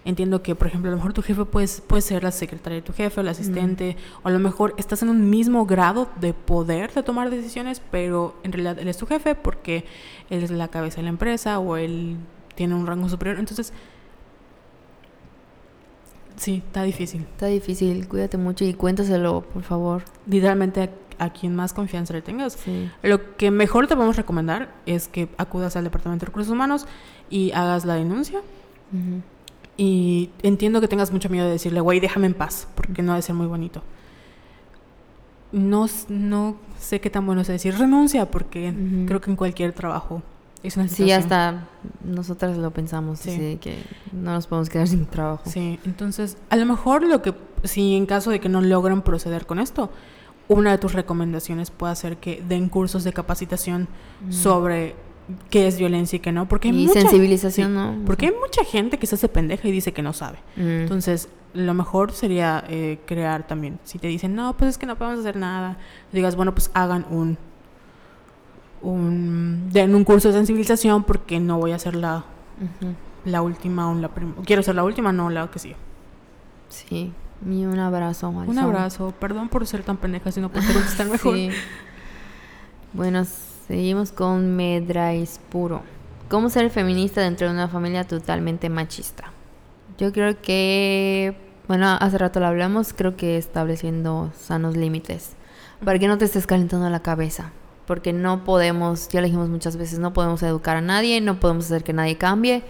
Entiendo 0.04 0.44
que, 0.44 0.56
por 0.56 0.68
ejemplo, 0.68 0.90
a 0.90 0.92
lo 0.92 0.98
mejor 0.98 1.14
tu 1.14 1.22
jefe 1.22 1.46
puede, 1.46 1.70
puede 1.88 2.02
ser 2.02 2.22
la 2.22 2.32
secretaria 2.32 2.76
de 2.76 2.82
tu 2.82 2.92
jefe, 2.92 3.22
o 3.22 3.24
la 3.24 3.32
asistente, 3.32 3.96
o 4.24 4.28
a 4.28 4.32
lo 4.32 4.40
mejor 4.40 4.74
estás 4.78 5.02
en 5.02 5.08
un 5.08 5.30
mismo 5.30 5.66
grado 5.66 6.10
de 6.20 6.34
poder 6.34 6.94
de 6.94 7.02
tomar 7.02 7.30
decisiones, 7.30 7.82
pero 7.92 8.36
en 8.44 8.52
realidad 8.52 8.78
él 8.78 8.90
es 8.90 8.98
tu 8.98 9.06
jefe 9.06 9.36
porque 9.36 9.86
él 10.30 10.44
es 10.44 10.52
la 10.52 10.68
cabeza 10.68 10.98
de 10.98 11.04
la 11.04 11.10
empresa 11.12 11.60
o 11.60 11.78
él 11.78 12.18
tiene 12.56 12.76
un 12.76 12.88
rango 12.88 13.08
superior. 13.08 13.40
Entonces, 13.40 13.72
sí, 16.38 16.64
está 16.66 16.84
difícil. 16.84 17.22
Está 17.22 17.48
difícil, 17.48 18.08
cuídate 18.08 18.38
mucho 18.38 18.66
y 18.66 18.74
cuéntaselo, 18.74 19.42
por 19.42 19.64
favor. 19.64 20.04
Literalmente 20.28 20.82
a, 21.20 21.26
a 21.26 21.30
quien 21.32 21.56
más 21.56 21.74
confianza 21.74 22.14
le 22.14 22.22
tengas. 22.22 22.54
Sí. 22.54 22.90
Lo 23.04 23.36
que 23.38 23.52
mejor 23.52 23.88
te 23.88 23.96
podemos 23.96 24.16
recomendar 24.18 24.74
es 24.86 25.08
que 25.08 25.30
acudas 25.38 25.76
al 25.76 25.84
Departamento 25.84 26.26
de 26.26 26.28
Recursos 26.28 26.52
Humanos 26.52 26.86
y 27.30 27.52
hagas 27.52 27.86
la 27.86 27.96
denuncia. 27.96 28.40
Ujú. 28.40 29.22
Y 29.78 30.30
entiendo 30.42 30.80
que 30.80 30.88
tengas 30.88 31.12
mucho 31.12 31.30
miedo 31.30 31.46
de 31.46 31.52
decirle, 31.54 31.82
güey, 31.82 32.00
déjame 32.00 32.28
en 32.28 32.34
paz, 32.34 32.68
porque 32.76 33.02
no 33.02 33.12
ha 33.14 33.16
de 33.18 33.22
ser 33.22 33.36
muy 33.36 33.48
bonito. 33.48 33.82
No, 35.52 35.88
no 36.10 36.58
sé 36.80 37.00
qué 37.00 37.10
tan 37.10 37.26
bueno 37.26 37.42
es 37.42 37.48
decir 37.48 37.78
renuncia, 37.78 38.30
porque 38.30 38.70
Ujú. 38.72 39.06
creo 39.06 39.22
que 39.22 39.30
en 39.32 39.36
cualquier 39.38 39.74
trabajo 39.74 40.22
es 40.68 40.78
una 40.78 40.88
Sí, 40.88 40.96
situación. 40.96 41.20
hasta 41.22 41.68
nosotras 42.04 42.58
lo 42.58 42.72
pensamos, 42.72 43.20
Sí. 43.20 43.32
así 43.32 43.58
que 43.62 43.78
no 44.12 44.34
nos 44.34 44.48
podemos 44.48 44.70
quedar 44.70 44.88
sin 44.88 45.06
trabajo. 45.06 45.44
Sí, 45.50 45.80
entonces, 45.86 46.38
a 46.50 46.56
lo 46.56 46.66
mejor 46.66 47.04
lo 47.06 47.22
que, 47.22 47.34
si 47.64 47.96
en 47.96 48.06
caso 48.06 48.32
de 48.32 48.40
que 48.40 48.50
no 48.50 48.62
logran 48.62 49.02
proceder 49.02 49.46
con 49.46 49.60
esto, 49.60 49.90
una 50.48 50.72
de 50.72 50.78
tus 50.78 50.94
recomendaciones 50.94 51.72
puede 51.72 51.96
ser 51.96 52.18
que 52.18 52.44
den 52.48 52.70
cursos 52.70 53.04
de 53.04 53.14
capacitación 53.14 53.88
Mm. 54.22 54.32
sobre 54.32 54.96
qué 55.50 55.66
es 55.68 55.80
violencia 55.80 56.18
y 56.18 56.20
qué 56.20 56.32
no, 56.32 56.48
porque 56.48 56.68
hay 56.70 56.84
Y 56.84 56.86
mucha- 56.88 57.02
sensibilización, 57.02 57.70
sí, 57.70 57.74
¿no? 57.74 57.96
Porque 58.06 58.28
hay 58.28 58.34
mucha 58.40 58.64
gente 58.64 59.00
que 59.00 59.08
se 59.08 59.16
hace 59.16 59.28
pendeja 59.28 59.68
y 59.68 59.72
dice 59.72 59.92
que 59.92 60.04
no 60.04 60.14
sabe. 60.14 60.38
Mm. 60.56 60.62
Entonces, 60.82 61.30
lo 61.56 61.74
mejor 61.74 62.12
sería 62.12 62.64
eh, 62.70 63.00
crear 63.08 63.48
también. 63.48 63.80
Si 63.86 63.98
te 63.98 64.08
dicen, 64.08 64.36
no, 64.36 64.56
pues 64.56 64.72
es 64.72 64.78
que 64.78 64.86
no 64.86 64.98
podemos 64.98 65.22
hacer 65.22 65.36
nada, 65.38 65.78
digas, 66.12 66.36
bueno, 66.36 66.54
pues 66.54 66.70
hagan 66.76 67.06
un. 67.10 67.38
Un 68.86 69.70
den 69.72 69.96
un 69.96 70.04
curso 70.04 70.28
de 70.30 70.36
sensibilización 70.36 71.04
porque 71.04 71.40
no 71.40 71.58
voy 71.58 71.72
a 71.72 71.80
ser 71.80 71.96
la, 71.96 72.24
Ujú. 72.62 72.94
la 73.26 73.42
última 73.42 73.90
o 73.90 73.96
la 73.96 74.10
primera. 74.10 74.42
Quiero 74.46 74.62
ser 74.64 74.76
la 74.76 74.84
última, 74.84 75.12
no 75.12 75.30
la 75.30 75.50
que 75.50 75.60
sí. 75.60 75.74
Sí, 76.70 77.12
y 77.50 77.66
un 77.66 77.80
abrazo. 77.80 78.30
Un 78.30 78.44
Alison. 78.44 78.60
abrazo. 78.64 79.14
Perdón 79.20 79.50
por 79.50 79.66
ser 79.68 79.84
tan 79.84 79.98
pendeja, 79.98 80.32
sino 80.32 80.50
por 80.50 80.64
contestar 80.66 81.08
mejor. 81.12 81.34
Sí. 81.36 81.50
Bueno, 82.94 83.24
seguimos 83.68 84.12
con 84.12 84.56
Medrais 84.56 85.40
Puro. 85.50 85.82
¿Cómo 86.30 86.50
ser 86.50 86.70
feminista 86.70 87.22
dentro 87.22 87.48
de 87.48 87.54
una 87.54 87.68
familia 87.68 88.04
totalmente 88.06 88.70
machista? 88.70 89.26
Yo 89.98 90.12
creo 90.12 90.42
que, 90.42 91.36
bueno, 91.68 91.88
hace 92.00 92.18
rato 92.18 92.40
lo 92.40 92.48
hablamos, 92.48 92.94
creo 92.94 93.16
que 93.16 93.38
estableciendo 93.38 94.32
sanos 94.38 94.76
límites. 94.76 95.34
Para 95.84 96.00
que 96.00 96.08
no 96.08 96.18
te 96.18 96.26
estés 96.26 96.48
calentando 96.48 96.90
la 96.90 97.02
cabeza. 97.02 97.52
Porque 97.86 98.14
no 98.14 98.44
podemos, 98.44 99.10
ya 99.10 99.22
lo 99.22 99.26
dijimos 99.26 99.50
muchas 99.50 99.78
veces, 99.78 100.00
no 100.00 100.14
podemos 100.14 100.42
educar 100.44 100.78
a 100.78 100.82
nadie, 100.82 101.22
no 101.22 101.40
podemos 101.40 101.66
hacer 101.66 101.84
que 101.84 101.94
nadie 101.94 102.18
cambie. 102.18 102.64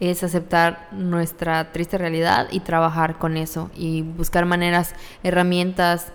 Es 0.00 0.24
aceptar 0.24 0.88
nuestra 0.92 1.72
triste 1.72 1.98
realidad 1.98 2.48
y 2.50 2.60
trabajar 2.60 3.18
con 3.18 3.36
eso. 3.36 3.70
Y 3.76 4.02
buscar 4.02 4.46
maneras, 4.46 4.94
herramientas, 5.22 6.12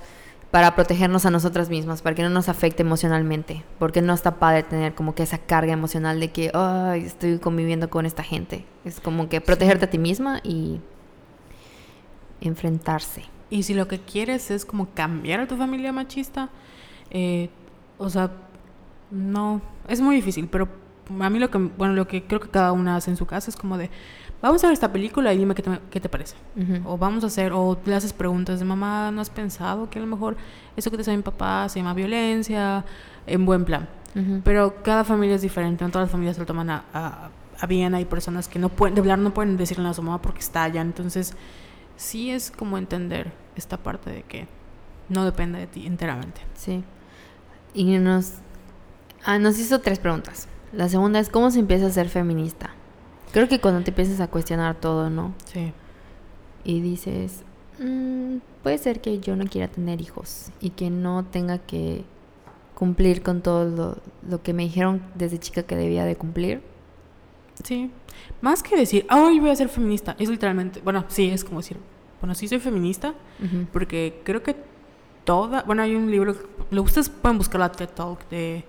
para 0.52 0.76
protegernos 0.76 1.26
a 1.26 1.32
nosotras 1.32 1.70
mismas, 1.70 2.02
para 2.02 2.16
que 2.16 2.24
no 2.24 2.30
nos 2.30 2.50
afecte 2.50 2.82
emocionalmente, 2.82 3.64
porque 3.78 4.02
no 4.02 4.14
está 4.14 4.40
padre 4.40 4.64
tener 4.64 4.96
como 4.96 5.14
que 5.14 5.24
esa 5.24 5.38
carga 5.38 5.74
emocional 5.74 6.20
de 6.20 6.32
que, 6.32 6.52
ay, 6.54 7.06
estoy 7.06 7.38
conviviendo 7.38 7.90
con 7.90 8.06
esta 8.06 8.24
gente. 8.24 8.66
Es 8.84 9.00
como 9.00 9.30
que 9.30 9.42
protegerte 9.42 9.86
a 9.86 9.90
ti 9.90 10.00
misma 10.00 10.42
y 10.44 10.82
enfrentarse. 12.42 13.26
Y 13.52 13.64
si 13.64 13.74
lo 13.74 13.88
que 13.88 14.00
quieres 14.00 14.50
es 14.50 14.66
como 14.66 14.90
cambiar 14.94 15.40
a 15.40 15.48
tu 15.48 15.56
familia 15.56 15.92
machista, 15.92 16.50
eh, 17.12 17.50
o 18.00 18.10
sea, 18.10 18.32
no, 19.12 19.62
es 19.88 20.02
muy 20.02 20.16
difícil, 20.16 20.48
pero 20.48 20.68
a 21.20 21.30
mí 21.30 21.38
lo 21.40 21.50
que, 21.50 21.58
bueno, 21.58 21.94
lo 21.94 22.08
que 22.08 22.24
creo 22.24 22.40
que 22.40 22.50
cada 22.50 22.72
una 22.72 22.96
hace 22.96 23.12
en 23.12 23.18
su 23.18 23.26
casa 23.26 23.50
es 23.50 23.56
como 23.56 23.78
de, 23.78 23.90
vamos 24.42 24.64
a 24.64 24.68
ver 24.68 24.74
esta 24.74 24.92
película 24.92 25.34
y 25.34 25.38
dime 25.40 25.56
qué 25.56 25.62
te, 25.64 25.80
qué 25.90 26.00
te 26.00 26.10
parece. 26.10 26.36
O 26.86 26.98
vamos 26.98 27.24
a 27.24 27.28
hacer, 27.28 27.52
o 27.54 27.78
le 27.86 27.96
haces 27.96 28.14
preguntas 28.14 28.60
de 28.60 28.66
mamá, 28.66 29.12
¿no 29.12 29.22
has 29.22 29.30
pensado 29.30 29.90
que 29.90 30.00
a 30.00 30.02
lo 30.02 30.08
mejor 30.08 30.38
eso 30.78 30.90
que 30.92 30.98
te 30.98 31.04
sabe 31.04 31.18
mi 31.18 31.24
papá 31.24 31.68
se 31.70 31.80
llama 31.80 31.94
violencia? 31.94 32.86
En 33.28 33.46
buen 33.46 33.66
plan. 33.66 33.88
Pero 34.44 34.82
cada 34.84 35.04
familia 35.04 35.36
es 35.36 35.42
diferente, 35.44 35.84
no 35.84 35.92
todas 35.92 36.08
las 36.08 36.12
familias 36.12 36.36
se 36.36 36.42
lo 36.42 36.46
toman 36.48 36.70
a, 36.70 36.84
a- 36.94 37.30
a 37.62 37.66
bien, 37.68 37.94
hay 37.94 38.06
personas 38.06 38.48
que 38.48 38.58
no 38.58 38.70
pueden, 38.70 38.96
de 38.96 39.02
hablar 39.02 39.20
no 39.20 39.34
pueden 39.34 39.58
decirle 39.58 39.88
a 39.90 39.94
su 39.94 40.02
mamá 40.02 40.22
porque 40.22 40.40
estallan, 40.40 40.88
entonces 40.88 41.36
sí 41.98 42.32
es 42.32 42.52
como 42.52 42.78
entender 42.78 43.34
esta 43.58 43.76
parte 43.78 44.10
de 44.10 44.24
que 44.24 44.48
no 45.10 45.26
depende 45.26 45.60
de 45.60 45.68
ti 45.68 45.86
enteramente. 45.86 46.40
Sí. 46.56 46.84
Y 47.74 47.98
nos, 47.98 48.34
ah, 49.24 49.40
nos 49.40 49.60
hizo 49.60 49.80
tres 49.80 50.00
preguntas. 50.00 50.48
La 50.74 50.90
segunda 50.90 51.20
es, 51.20 51.30
¿cómo 51.30 51.52
se 51.52 51.60
empieza 51.60 51.88
a 51.88 51.92
ser 51.92 52.10
feminista? 52.10 52.72
Creo 53.32 53.48
que 53.48 53.60
cuando 53.60 53.82
te 53.84 53.92
empiezas 53.92 54.20
a 54.22 54.28
cuestionar 54.28 54.76
todo, 54.76 55.10
¿no? 55.10 55.34
Sí. 55.46 55.72
y 56.66 56.82
dices, 56.82 57.44
"Mm, 57.80 58.38
puede 58.64 58.78
ser 58.78 59.00
que 59.00 59.20
yo 59.20 59.36
no 59.38 59.46
quiera 59.46 59.70
tener 59.70 60.02
hijos 60.02 60.52
y 60.60 60.72
que 60.72 60.90
no 60.90 61.24
tenga 61.26 61.58
que 61.60 62.04
cumplir 62.76 63.24
con 63.24 63.42
todo 63.42 63.66
lo, 63.66 63.98
lo 64.30 64.44
que 64.44 64.54
me 64.54 64.64
dijeron 64.64 65.02
desde 65.16 65.40
chica 65.40 65.64
que 65.64 65.76
debía 65.78 66.04
de 66.06 66.16
cumplir. 66.18 66.62
Sí. 67.64 67.92
Más 68.42 68.62
que 68.62 68.76
decir, 68.76 69.08
hoy 69.10 69.40
voy 69.40 69.50
a 69.52 69.56
ser 69.56 69.70
feminista, 69.70 70.16
es 70.20 70.30
literalmente, 70.30 70.82
bueno, 70.82 71.06
sí, 71.08 71.30
es 71.30 71.44
como 71.46 71.60
decir, 71.62 71.78
bueno, 72.22 72.36
sí 72.36 72.48
soy 72.50 72.60
feminista, 72.60 73.14
porque 73.72 74.22
creo 74.26 74.44
que 74.44 74.56
toda, 75.30 75.62
bueno, 75.62 75.84
hay 75.84 75.96
un 75.96 76.10
libro, 76.10 76.36
lo 76.72 76.82
ustedes 76.82 77.08
pueden 77.10 77.38
buscar 77.38 77.60
la 77.62 77.72
TED 77.72 77.90
Talk 77.90 78.28
de 78.30 78.64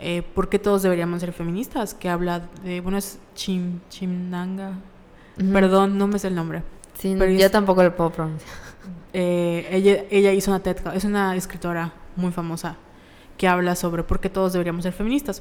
eh, 0.00 0.22
por 0.34 0.48
qué 0.48 0.58
todos 0.58 0.82
deberíamos 0.82 1.20
ser 1.20 1.32
feministas, 1.32 1.94
que 1.94 2.08
habla 2.08 2.48
de, 2.64 2.80
bueno, 2.80 2.98
es 2.98 3.20
Chim, 3.36 3.78
Chimnanga, 3.90 4.72
perdón, 5.52 5.96
no 5.96 6.08
me 6.08 6.18
sé 6.18 6.26
el 6.28 6.34
nombre. 6.34 6.64
Sí, 6.98 7.14
pero 7.16 7.30
yo 7.30 7.46
es- 7.46 7.52
tampoco 7.52 7.82
lo 7.84 7.94
puedo 7.94 8.10
pronunciar. 8.10 8.50
Eh, 9.16 9.68
ella, 9.70 10.04
ella 10.10 10.32
hizo 10.32 10.50
una 10.50 10.58
TED 10.60 10.82
Talk, 10.82 10.96
es 10.96 11.04
una 11.04 11.36
escritora 11.36 11.92
muy 12.16 12.32
famosa 12.32 12.76
que 13.38 13.46
habla 13.46 13.76
sobre 13.76 14.02
por 14.02 14.18
qué 14.18 14.28
todos 14.28 14.52
deberíamos 14.52 14.82
ser 14.82 14.92
feministas. 14.92 15.40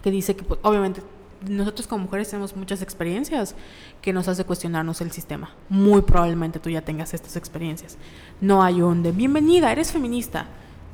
Que 0.00 0.12
dice 0.12 0.36
que, 0.36 0.44
pues, 0.44 0.60
obviamente, 0.62 1.02
nosotros 1.48 1.86
como 1.86 2.04
mujeres 2.04 2.28
tenemos 2.30 2.54
muchas 2.56 2.82
experiencias 2.82 3.54
que 4.00 4.12
nos 4.12 4.28
hace 4.28 4.44
cuestionarnos 4.44 5.00
el 5.00 5.10
sistema. 5.12 5.50
Muy 5.68 6.02
probablemente 6.02 6.58
tú 6.60 6.70
ya 6.70 6.82
tengas 6.82 7.14
estas 7.14 7.36
experiencias. 7.36 7.98
No 8.40 8.62
hay 8.62 8.82
un 8.82 9.02
de 9.02 9.12
bienvenida, 9.12 9.72
eres 9.72 9.92
feminista. 9.92 10.46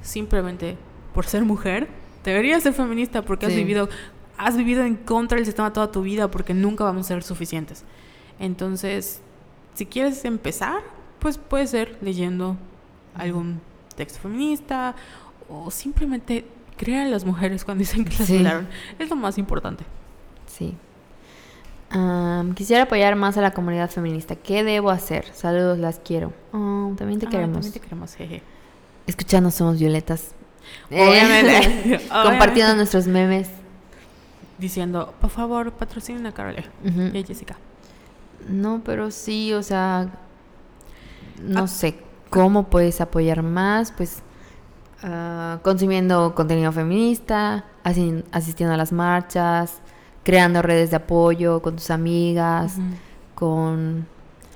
Simplemente 0.02 0.76
por 1.14 1.26
ser 1.26 1.44
mujer, 1.44 1.88
deberías 2.24 2.62
ser 2.62 2.72
feminista 2.72 3.22
porque 3.22 3.46
has 3.46 3.52
Sí. 3.52 3.58
vivido 3.58 3.88
has 4.40 4.56
vivido 4.56 4.84
en 4.84 4.94
contra 4.94 5.34
del 5.36 5.44
sistema 5.46 5.72
toda 5.72 5.90
tu 5.90 6.02
vida 6.02 6.30
porque 6.30 6.54
nunca 6.54 6.84
vamos 6.84 7.06
a 7.06 7.08
ser 7.08 7.24
suficientes. 7.24 7.84
Entonces, 8.38 9.20
si 9.74 9.84
quieres 9.84 10.24
empezar, 10.24 10.80
pues 11.18 11.38
puede 11.38 11.66
ser 11.66 11.98
leyendo 12.02 12.56
algún 13.16 13.60
texto 13.96 14.20
feminista 14.20 14.94
o 15.48 15.72
simplemente 15.72 16.44
crean 16.76 17.06
a 17.08 17.10
las 17.10 17.24
mujeres 17.24 17.64
cuando 17.64 17.80
dicen 17.80 18.04
que 18.04 18.16
las 18.16 18.28
Sí. 18.28 18.34
violaron. 18.34 18.68
Es 19.00 19.10
lo 19.10 19.16
más 19.16 19.38
importante. 19.38 19.84
Sí. 20.58 20.76
Am, 21.90 22.54
quisiera 22.54 22.82
apoyar 22.82 23.16
más 23.16 23.36
a 23.38 23.40
la 23.40 23.52
comunidad 23.52 23.88
feminista. 23.90 24.36
¿Qué 24.36 24.62
debo 24.64 24.90
hacer? 24.90 25.24
Saludos, 25.32 25.78
las 25.78 26.00
quiero. 26.00 26.32
Oh, 26.52 26.92
también 26.98 27.18
te 27.18 27.26
Ah, 27.26 27.30
queremos. 27.30 27.54
también 27.54 27.72
te 27.72 27.80
queremos, 27.80 28.14
jeje. 28.14 28.42
Escuchando 29.06 29.50
somos 29.50 29.78
violetas. 29.78 30.32
Obviamente. 30.90 32.00
Compartiendo 32.10 32.74
nuestros 32.76 33.06
memes. 33.06 33.48
Diciendo, 34.58 35.14
por 35.20 35.30
favor, 35.30 35.70
patrocinen 35.72 36.26
a 36.26 36.32
Carole 36.32 36.64
y 36.82 37.18
a 37.22 37.24
Jessica. 37.24 37.56
No, 38.48 38.82
pero 38.84 39.10
sí, 39.12 39.52
o 39.54 39.62
sea, 39.62 40.08
no 41.40 41.62
Ah. 41.64 41.68
sé 41.68 41.98
cómo 42.28 42.64
puedes 42.68 43.00
apoyar 43.00 43.42
más, 43.42 43.92
pues 43.92 44.22
ah, 45.04 45.60
consumiendo 45.62 46.34
contenido 46.34 46.72
feminista, 46.72 47.66
asi- 47.84 48.24
asistiendo 48.32 48.74
a 48.74 48.76
las 48.76 48.90
marchas, 48.90 49.80
creando 50.28 50.60
redes 50.60 50.90
de 50.90 50.96
apoyo 50.96 51.62
con 51.62 51.76
tus 51.76 51.90
amigas, 51.90 52.74
con 53.34 54.06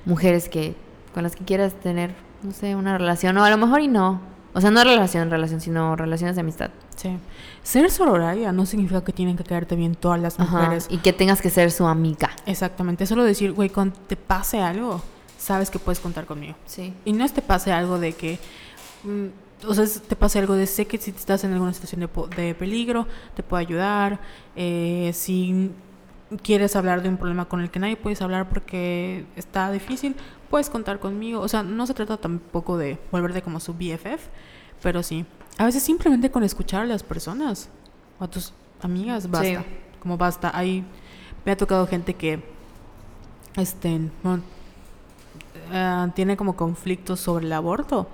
mujeres 0.05 0.51
que 0.51 0.75
con 1.15 1.23
las 1.23 1.35
que 1.35 1.47
quieras 1.47 1.73
tener, 1.73 2.15
no 2.43 2.53
sé, 2.53 2.77
una 2.77 2.99
relación 2.99 3.39
o 3.39 3.45
a 3.45 3.49
lo 3.49 3.57
mejor 3.57 3.81
y 3.81 3.89
no. 3.89 4.21
O 4.53 4.61
sea, 4.61 4.71
no 4.71 4.85
relación, 4.85 5.31
relación, 5.31 5.63
sino 5.63 5.97
relaciones 5.97 6.37
de 6.37 6.43
amistad. 6.43 6.69
Sí. 6.95 7.17
Ser 7.63 7.91
sororaria 7.91 8.53
no 8.53 8.67
significa 8.67 9.03
que 9.03 9.15
tienen 9.15 9.39
que 9.39 9.45
caerte 9.45 9.75
bien 9.75 9.95
todas 9.95 10.21
las 10.21 10.39
Ajá, 10.39 10.59
mujeres. 10.59 10.89
Y 10.91 10.99
que 10.99 11.15
tengas 11.15 11.41
que 11.41 11.49
ser 11.49 11.71
su 11.71 11.87
amiga. 11.87 12.29
Exactamente. 12.45 13.07
Solo 13.07 13.25
decir, 13.25 13.53
güey, 13.53 13.71
cuando 13.71 13.99
te 14.07 14.17
pase 14.17 14.61
algo, 14.61 15.01
sabes 15.39 15.71
que 15.71 15.79
puedes 15.79 16.01
contar 16.01 16.27
conmigo. 16.27 16.55
Sí. 16.67 16.93
Y 17.07 17.15
no 17.15 17.25
es 17.25 17.33
te 17.33 17.41
pase 17.41 17.73
algo 17.73 17.99
de 17.99 18.13
que. 18.13 18.39
O 19.67 19.75
sea, 19.75 19.85
te 19.87 20.17
pase 20.17 20.39
algo 20.39 20.55
de 20.55 20.67
sé 20.67 20.87
que 20.87 20.99
si 20.99 21.11
estás 21.11 21.45
en 21.45 21.53
alguna 21.53 21.73
situación 21.73 22.01
de, 22.01 22.43
de 22.43 22.55
peligro, 22.55 23.07
te 23.35 23.43
puedo 23.43 23.61
ayudar. 23.61 24.21
eh, 24.57 25.11
si 25.15 25.71
quieres 26.43 26.77
hablar 26.77 27.03
de 27.03 27.09
un 27.09 27.17
problema 27.17 27.45
con 27.47 27.61
el 27.61 27.71
que 27.71 27.79
nadie 27.79 27.97
puedes 27.97 28.23
hablar 28.23 28.49
porque 28.49 29.27
está 29.37 29.71
difícil, 29.71 30.17
puedes 30.51 30.71
contar 30.71 30.99
conmigo. 30.99 31.41
O 31.41 31.49
sea, 31.49 31.63
no 31.63 31.87
se 31.87 31.95
trata 31.95 32.17
tampoco 32.17 32.79
de 32.79 32.99
volverte 33.11 33.43
como 33.43 33.61
su 33.61 33.75
BFF, 33.75 34.29
pero 34.83 35.03
sí. 35.03 35.25
A 35.59 35.67
veces 35.67 35.83
simplemente 35.83 36.31
con 36.31 36.45
escuchar 36.45 36.83
a 36.83 36.87
las 36.87 37.03
personas 37.03 37.69
o 38.19 38.25
a 38.25 38.29
tus 38.29 38.53
amigas 38.81 39.31
basta. 39.31 39.61
Sí. 39.61 39.67
Como 40.01 40.17
basta. 40.17 40.51
Ahí 40.55 40.85
me 41.45 41.53
ha 41.53 41.57
tocado 41.57 41.87
gente 41.87 42.15
que. 42.15 42.43
Este. 43.57 44.01
bueno, 44.23 44.43
ah, 45.73 46.09
tiene 46.15 46.37
como 46.37 46.57
conflictos 46.57 47.21
sobre 47.21 47.45
el 47.45 47.53
aborto 47.53 48.09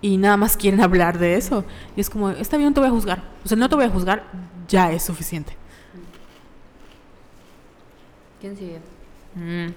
y 0.00 0.16
nada 0.16 0.36
más 0.36 0.56
quieren 0.56 0.80
hablar 0.80 1.18
de 1.18 1.36
eso. 1.36 1.64
Y 1.96 2.00
es 2.00 2.10
como, 2.10 2.30
está 2.30 2.56
bien, 2.56 2.70
no 2.70 2.74
te 2.74 2.80
voy 2.80 2.88
a 2.88 2.92
juzgar. 2.92 3.22
O 3.44 3.48
sea, 3.48 3.56
no 3.56 3.68
te 3.68 3.74
voy 3.74 3.84
a 3.84 3.90
juzgar, 3.90 4.24
ya 4.68 4.92
es 4.92 5.02
suficiente. 5.02 5.56
¿Quién 8.40 8.56
sigue? 8.56 8.80
Mm. 9.34 9.72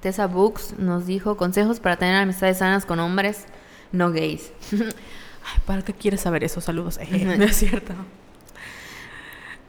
Tessa 0.00 0.26
Books 0.26 0.78
nos 0.78 1.06
dijo 1.06 1.36
consejos 1.36 1.80
para 1.80 1.96
tener 1.96 2.16
amistades 2.16 2.58
sanas 2.58 2.84
con 2.84 3.00
hombres 3.00 3.46
no 3.92 4.10
gays. 4.10 4.52
Ay, 4.72 5.60
¿para 5.66 5.82
qué 5.82 5.92
quieres 5.92 6.20
saber 6.20 6.44
eso? 6.44 6.60
Saludos. 6.60 6.98
No 7.10 7.44
es 7.44 7.56
cierto. 7.56 7.94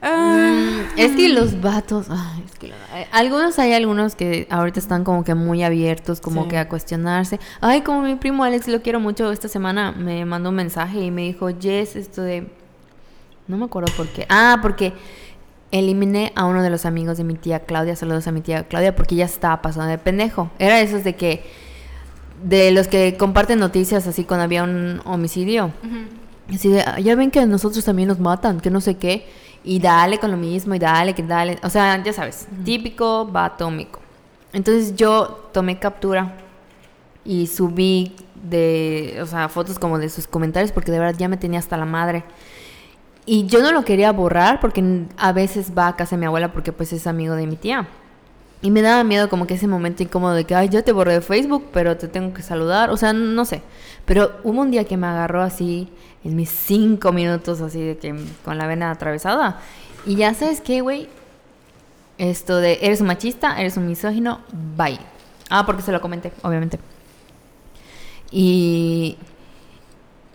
Ah, 0.06 0.52
Mm, 0.96 1.00
es 1.00 1.12
que 1.16 1.30
los 1.30 1.60
vatos, 1.62 2.08
ay, 2.10 2.44
es 2.46 2.58
que 2.60 2.68
eh, 2.68 3.08
algunos 3.12 3.58
hay 3.60 3.74
algunos 3.74 4.16
que 4.16 4.48
ahorita 4.52 4.80
están 4.80 5.04
como 5.04 5.24
que 5.24 5.34
muy 5.36 5.64
abiertos, 5.64 6.22
como 6.22 6.44
Sí. 6.44 6.50
que 6.50 6.58
a 6.60 6.70
cuestionarse. 6.70 7.40
Ay, 7.60 7.82
como 7.82 8.02
mi 8.04 8.16
primo 8.16 8.44
Alex, 8.44 8.68
lo 8.68 8.82
quiero 8.82 9.00
mucho, 9.00 9.32
esta 9.32 9.48
semana 9.48 9.92
me 9.92 10.24
mandó 10.26 10.50
un 10.50 10.56
mensaje 10.56 11.02
y 11.02 11.12
me 11.12 11.24
dijo, 11.24 11.50
Jess, 11.60 11.96
esto 11.96 12.22
de... 12.22 12.48
No 13.48 13.58
me 13.58 13.66
acuerdo 13.66 13.92
por 13.98 14.08
qué. 14.08 14.26
Ah, 14.30 14.60
porque 14.62 14.94
eliminé 15.72 16.32
a 16.36 16.46
uno 16.46 16.62
de 16.64 16.70
los 16.70 16.86
amigos 16.86 17.18
de 17.18 17.24
mi 17.24 17.34
tía 17.36 17.60
Claudia, 17.62 17.96
saludos 17.96 18.28
a 18.28 18.32
mi 18.32 18.42
tía 18.42 18.64
Claudia, 18.68 18.96
porque 18.96 19.16
ya 19.16 19.26
estaba 19.26 19.62
pasando 19.62 19.90
de 19.90 19.98
pendejo. 19.98 20.50
Era 20.60 20.80
esos 20.82 21.04
de 21.04 21.16
que... 21.16 21.44
De 22.44 22.72
los 22.72 22.88
que 22.88 23.16
comparten 23.18 23.60
noticias 23.60 24.06
así 24.08 24.24
cuando 24.24 24.44
había 24.44 24.64
un 24.64 25.02
homicidio. 25.06 25.72
Así 26.54 26.70
de, 26.70 26.82
"Ah, 26.82 27.00
ya 27.00 27.16
ven 27.16 27.32
que 27.32 27.40
a 27.40 27.46
nosotros 27.46 27.84
también 27.86 28.08
nos 28.10 28.20
matan, 28.20 28.60
que 28.60 28.70
no 28.70 28.82
sé 28.82 28.96
qué. 28.98 29.26
Y 29.68 29.80
dale 29.80 30.20
con 30.20 30.30
lo 30.30 30.38
mismo, 30.38 30.76
y 30.76 30.80
dale, 30.80 31.14
que 31.16 31.24
dale. 31.24 31.58
O 31.64 31.70
sea, 31.70 32.02
ya 32.04 32.14
sabes, 32.14 32.48
típico 32.64 33.30
atómico. 33.34 34.00
Entonces 34.54 34.96
yo 34.96 35.50
tomé 35.52 35.80
captura 35.80 36.38
y 37.26 37.48
subí 37.48 38.16
de, 38.50 39.18
o 39.22 39.26
sea, 39.26 39.50
fotos 39.50 39.80
como 39.80 39.98
de 39.98 40.10
sus 40.10 40.28
comentarios 40.28 40.72
porque 40.72 40.92
de 40.92 41.00
verdad 41.00 41.16
ya 41.18 41.28
me 41.28 41.38
tenía 41.38 41.60
hasta 41.60 41.78
la 41.78 41.86
madre. 41.86 42.24
Y 43.26 43.48
yo 43.48 43.62
no 43.64 43.72
lo 43.72 43.84
quería 43.84 44.12
borrar 44.12 44.60
porque 44.60 45.08
a 45.18 45.32
veces 45.32 45.72
va 45.76 45.88
a 45.88 45.96
casa 45.96 46.16
de 46.16 46.20
mi 46.20 46.26
abuela 46.28 46.54
porque 46.54 46.72
pues 46.72 46.94
es 46.94 47.08
amigo 47.08 47.34
de 47.34 47.48
mi 47.48 47.56
tía. 47.56 47.88
Y 48.62 48.72
me 48.72 48.82
daba 48.82 49.04
miedo 49.04 49.30
como 49.30 49.48
que 49.48 49.56
ese 49.56 49.68
momento 49.68 50.04
incómodo 50.04 50.34
de 50.34 50.46
que, 50.46 50.56
ay, 50.56 50.70
yo 50.70 50.84
te 50.84 50.92
borré 50.92 51.14
de 51.14 51.22
Facebook, 51.22 51.70
pero 51.74 51.98
te 51.98 52.08
tengo 52.08 52.34
que 52.34 52.42
saludar. 52.42 52.92
O 52.92 52.98
sea, 52.98 53.14
no 53.14 53.46
sé. 53.46 53.62
Pero 54.06 54.32
hubo 54.44 54.62
un 54.62 54.72
día 54.72 54.86
que 54.86 54.98
me 54.98 55.08
agarró 55.08 55.42
así, 55.42 55.90
en 56.26 56.36
mis 56.36 56.50
cinco 56.50 57.14
minutos, 57.14 57.62
así 57.62 57.80
de 57.80 57.98
que 57.98 58.16
con 58.44 58.58
la 58.58 58.66
vena 58.66 58.90
atravesada. 58.90 59.60
Y 60.06 60.16
ya 60.16 60.34
sabes 60.34 60.60
qué, 60.60 60.82
güey. 60.82 61.08
Esto 62.18 62.58
de, 62.58 62.80
eres 62.82 63.00
un 63.00 63.08
machista, 63.08 63.60
eres 63.60 63.78
un 63.78 63.88
misógino, 63.88 64.42
bye. 64.76 65.00
Ah, 65.50 65.66
porque 65.66 65.84
se 65.84 65.92
lo 65.92 66.02
comenté, 66.02 66.32
obviamente. 66.42 66.80
Y, 68.32 69.18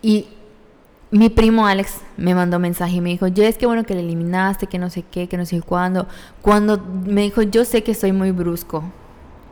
y 0.00 0.28
mi 1.10 1.28
primo 1.28 1.66
Alex 1.66 2.02
me 2.16 2.36
mandó 2.36 2.60
mensaje 2.60 2.96
y 2.96 3.00
me 3.00 3.10
dijo, 3.10 3.26
Jess, 3.34 3.58
qué 3.58 3.66
bueno 3.66 3.84
que 3.84 3.94
le 3.94 4.00
eliminaste, 4.00 4.68
que 4.68 4.78
no 4.78 4.90
sé 4.90 5.02
qué, 5.02 5.28
que 5.28 5.36
no 5.36 5.44
sé 5.44 5.60
cuándo. 5.60 6.06
Cuando 6.40 6.78
me 6.78 7.22
dijo, 7.22 7.42
yo 7.42 7.64
sé 7.64 7.82
que 7.82 7.94
soy 7.94 8.12
muy 8.12 8.30
brusco. 8.30 8.84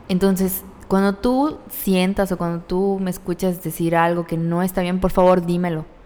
Entonces, 0.07 0.63
cuando 0.87 1.15
tú 1.15 1.57
sientas 1.69 2.31
o 2.31 2.37
cuando 2.37 2.63
tú 2.63 2.97
me 3.01 3.11
escuchas 3.11 3.61
decir 3.61 3.95
algo 3.97 4.25
que 4.25 4.37
no 4.37 4.63
está 4.63 4.81
bien, 4.81 5.01
por 5.01 5.11
favor, 5.11 5.45
dímelo. 5.45 5.98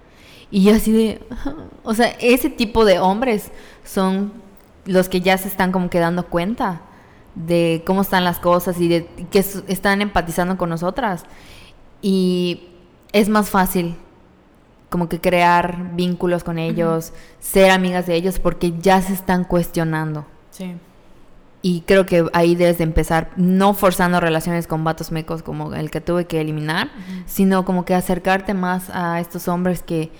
Y 0.53 0.65
yo 0.65 0.75
así 0.75 0.91
de, 0.91 1.19
o 1.83 1.95
sea, 1.95 2.09
ese 2.19 2.47
tipo 2.47 2.85
de 2.85 2.99
hombres 2.99 3.49
son 3.83 4.31
los 4.85 5.09
que 5.09 5.19
ya 5.19 5.35
se 5.35 5.47
están 5.47 5.71
como 5.71 5.89
que 5.89 5.97
dando 5.97 6.27
cuenta 6.27 6.83
de 7.33 7.81
cómo 7.87 8.03
están 8.03 8.23
las 8.23 8.37
cosas 8.37 8.79
y 8.79 8.87
de 8.87 9.07
que 9.31 9.39
están 9.39 10.03
empatizando 10.03 10.55
con 10.55 10.69
nosotras. 10.69 11.23
Y 12.03 12.67
es 13.13 13.29
más 13.29 13.49
fácil 13.49 13.95
como 14.91 15.09
que 15.09 15.19
crear 15.19 15.95
vínculos 15.95 16.43
con 16.43 16.59
ellos, 16.59 17.13
ser 17.39 17.71
amigas 17.71 18.05
de 18.05 18.13
ellos 18.13 18.37
porque 18.37 18.75
ya 18.79 19.01
se 19.01 19.13
están 19.13 19.45
cuestionando. 19.45 20.23
Sí. 20.51 20.75
Y 21.63 21.81
creo 21.87 22.05
que 22.05 22.27
ahí 22.31 22.53
debes 22.53 22.77
de 22.77 22.83
empezar, 22.83 23.31
no 23.37 23.73
forzando 23.73 24.19
relaciones 24.19 24.67
con 24.67 24.83
vatos 24.83 25.11
mecos 25.11 25.41
como 25.41 25.73
el 25.73 25.89
que 25.89 25.99
tuve 25.99 26.25
que 26.25 26.41
eliminar, 26.41 26.91
sino 27.25 27.65
como 27.65 27.85
que 27.85 27.95
acercarte 27.95 28.53
más 28.53 28.91
a 28.91 29.19
estos 29.19 29.47
hombres 29.47 29.81
que, 29.81 30.11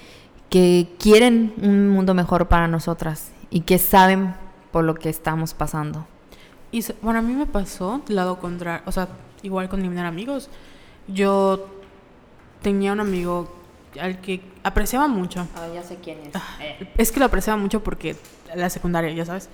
que 0.53 0.87
quieren 0.99 1.51
un 1.63 1.89
mundo 1.89 2.13
mejor 2.13 2.47
para 2.47 2.67
nosotras 2.67 3.31
y 3.49 3.61
que 3.61 3.79
saben 3.79 4.35
por 4.71 4.83
lo 4.83 4.93
que 4.93 5.09
estamos 5.09 5.55
pasando. 5.55 6.05
Y 6.71 6.85
bueno, 7.01 7.17
a 7.17 7.21
mí 7.23 7.33
me 7.33 7.47
pasó 7.47 8.03
lado 8.07 8.37
contrario, 8.37 8.83
o 8.85 8.91
sea, 8.91 9.07
igual 9.41 9.67
con 9.67 9.79
eliminar 9.79 10.05
amigos. 10.05 10.51
Yo 11.07 11.65
tenía 12.61 12.93
un 12.93 12.99
amigo 12.99 13.51
al 13.99 14.21
que 14.21 14.41
apreciaba 14.61 15.07
mucho. 15.07 15.47
ya 15.73 15.81
sé 15.81 15.97
quién 16.03 16.19
es. 16.19 16.35
Es 16.99 17.11
que 17.11 17.19
lo 17.19 17.25
apreciaba 17.25 17.59
mucho 17.59 17.83
porque 17.83 18.15
la 18.53 18.69
secundaria, 18.69 19.11
ya 19.11 19.25
sabes. 19.25 19.49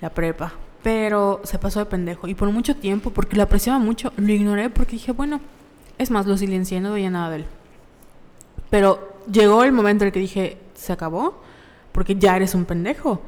la 0.00 0.10
prepa. 0.10 0.52
Pero 0.84 1.40
se 1.42 1.58
pasó 1.58 1.80
de 1.80 1.86
pendejo. 1.86 2.28
Y 2.28 2.36
por 2.36 2.48
mucho 2.52 2.76
tiempo, 2.76 3.10
porque 3.10 3.34
lo 3.34 3.42
apreciaba 3.42 3.80
mucho, 3.80 4.12
lo 4.16 4.30
ignoré 4.30 4.70
porque 4.70 4.92
dije, 4.92 5.10
bueno, 5.10 5.40
es 5.98 6.12
más, 6.12 6.26
lo 6.26 6.36
silencié, 6.36 6.80
no 6.80 6.92
veía 6.92 7.10
nada 7.10 7.30
de 7.30 7.36
él. 7.38 7.46
Pero 8.70 9.20
llegó 9.30 9.64
el 9.64 9.72
momento 9.72 10.04
en 10.04 10.08
el 10.08 10.12
que 10.12 10.20
dije, 10.20 10.58
se 10.74 10.92
acabó, 10.92 11.40
porque 11.92 12.16
ya 12.16 12.36
eres 12.36 12.54
un 12.54 12.64
pendejo. 12.64 13.20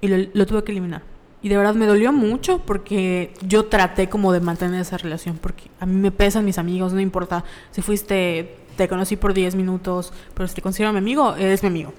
Y 0.00 0.08
lo, 0.08 0.46
tuve 0.46 0.64
que 0.64 0.72
eliminar. 0.72 1.02
Y 1.42 1.48
de 1.48 1.56
verdad 1.56 1.74
me 1.74 1.86
dolió 1.86 2.12
mucho 2.12 2.60
porque 2.64 3.32
yo 3.46 3.66
traté 3.66 4.08
como 4.08 4.32
de 4.32 4.40
mantener 4.40 4.80
esa 4.80 4.96
relación, 4.96 5.38
porque 5.38 5.70
a 5.78 5.86
mí 5.86 5.94
me 5.94 6.10
pesan 6.10 6.44
mis 6.44 6.58
amigos, 6.58 6.92
no 6.92 7.00
importa 7.00 7.44
si 7.70 7.80
fuiste, 7.80 8.56
te 8.76 8.88
conocí 8.88 9.16
por 9.16 9.34
10 9.34 9.54
minutos, 9.54 10.12
pero 10.34 10.48
si 10.48 10.54
te 10.56 10.62
considero 10.62 10.92
mi 10.92 10.98
amigo, 10.98 11.36
eres 11.36 11.62
mi 11.62 11.68
amigo. 11.68 11.92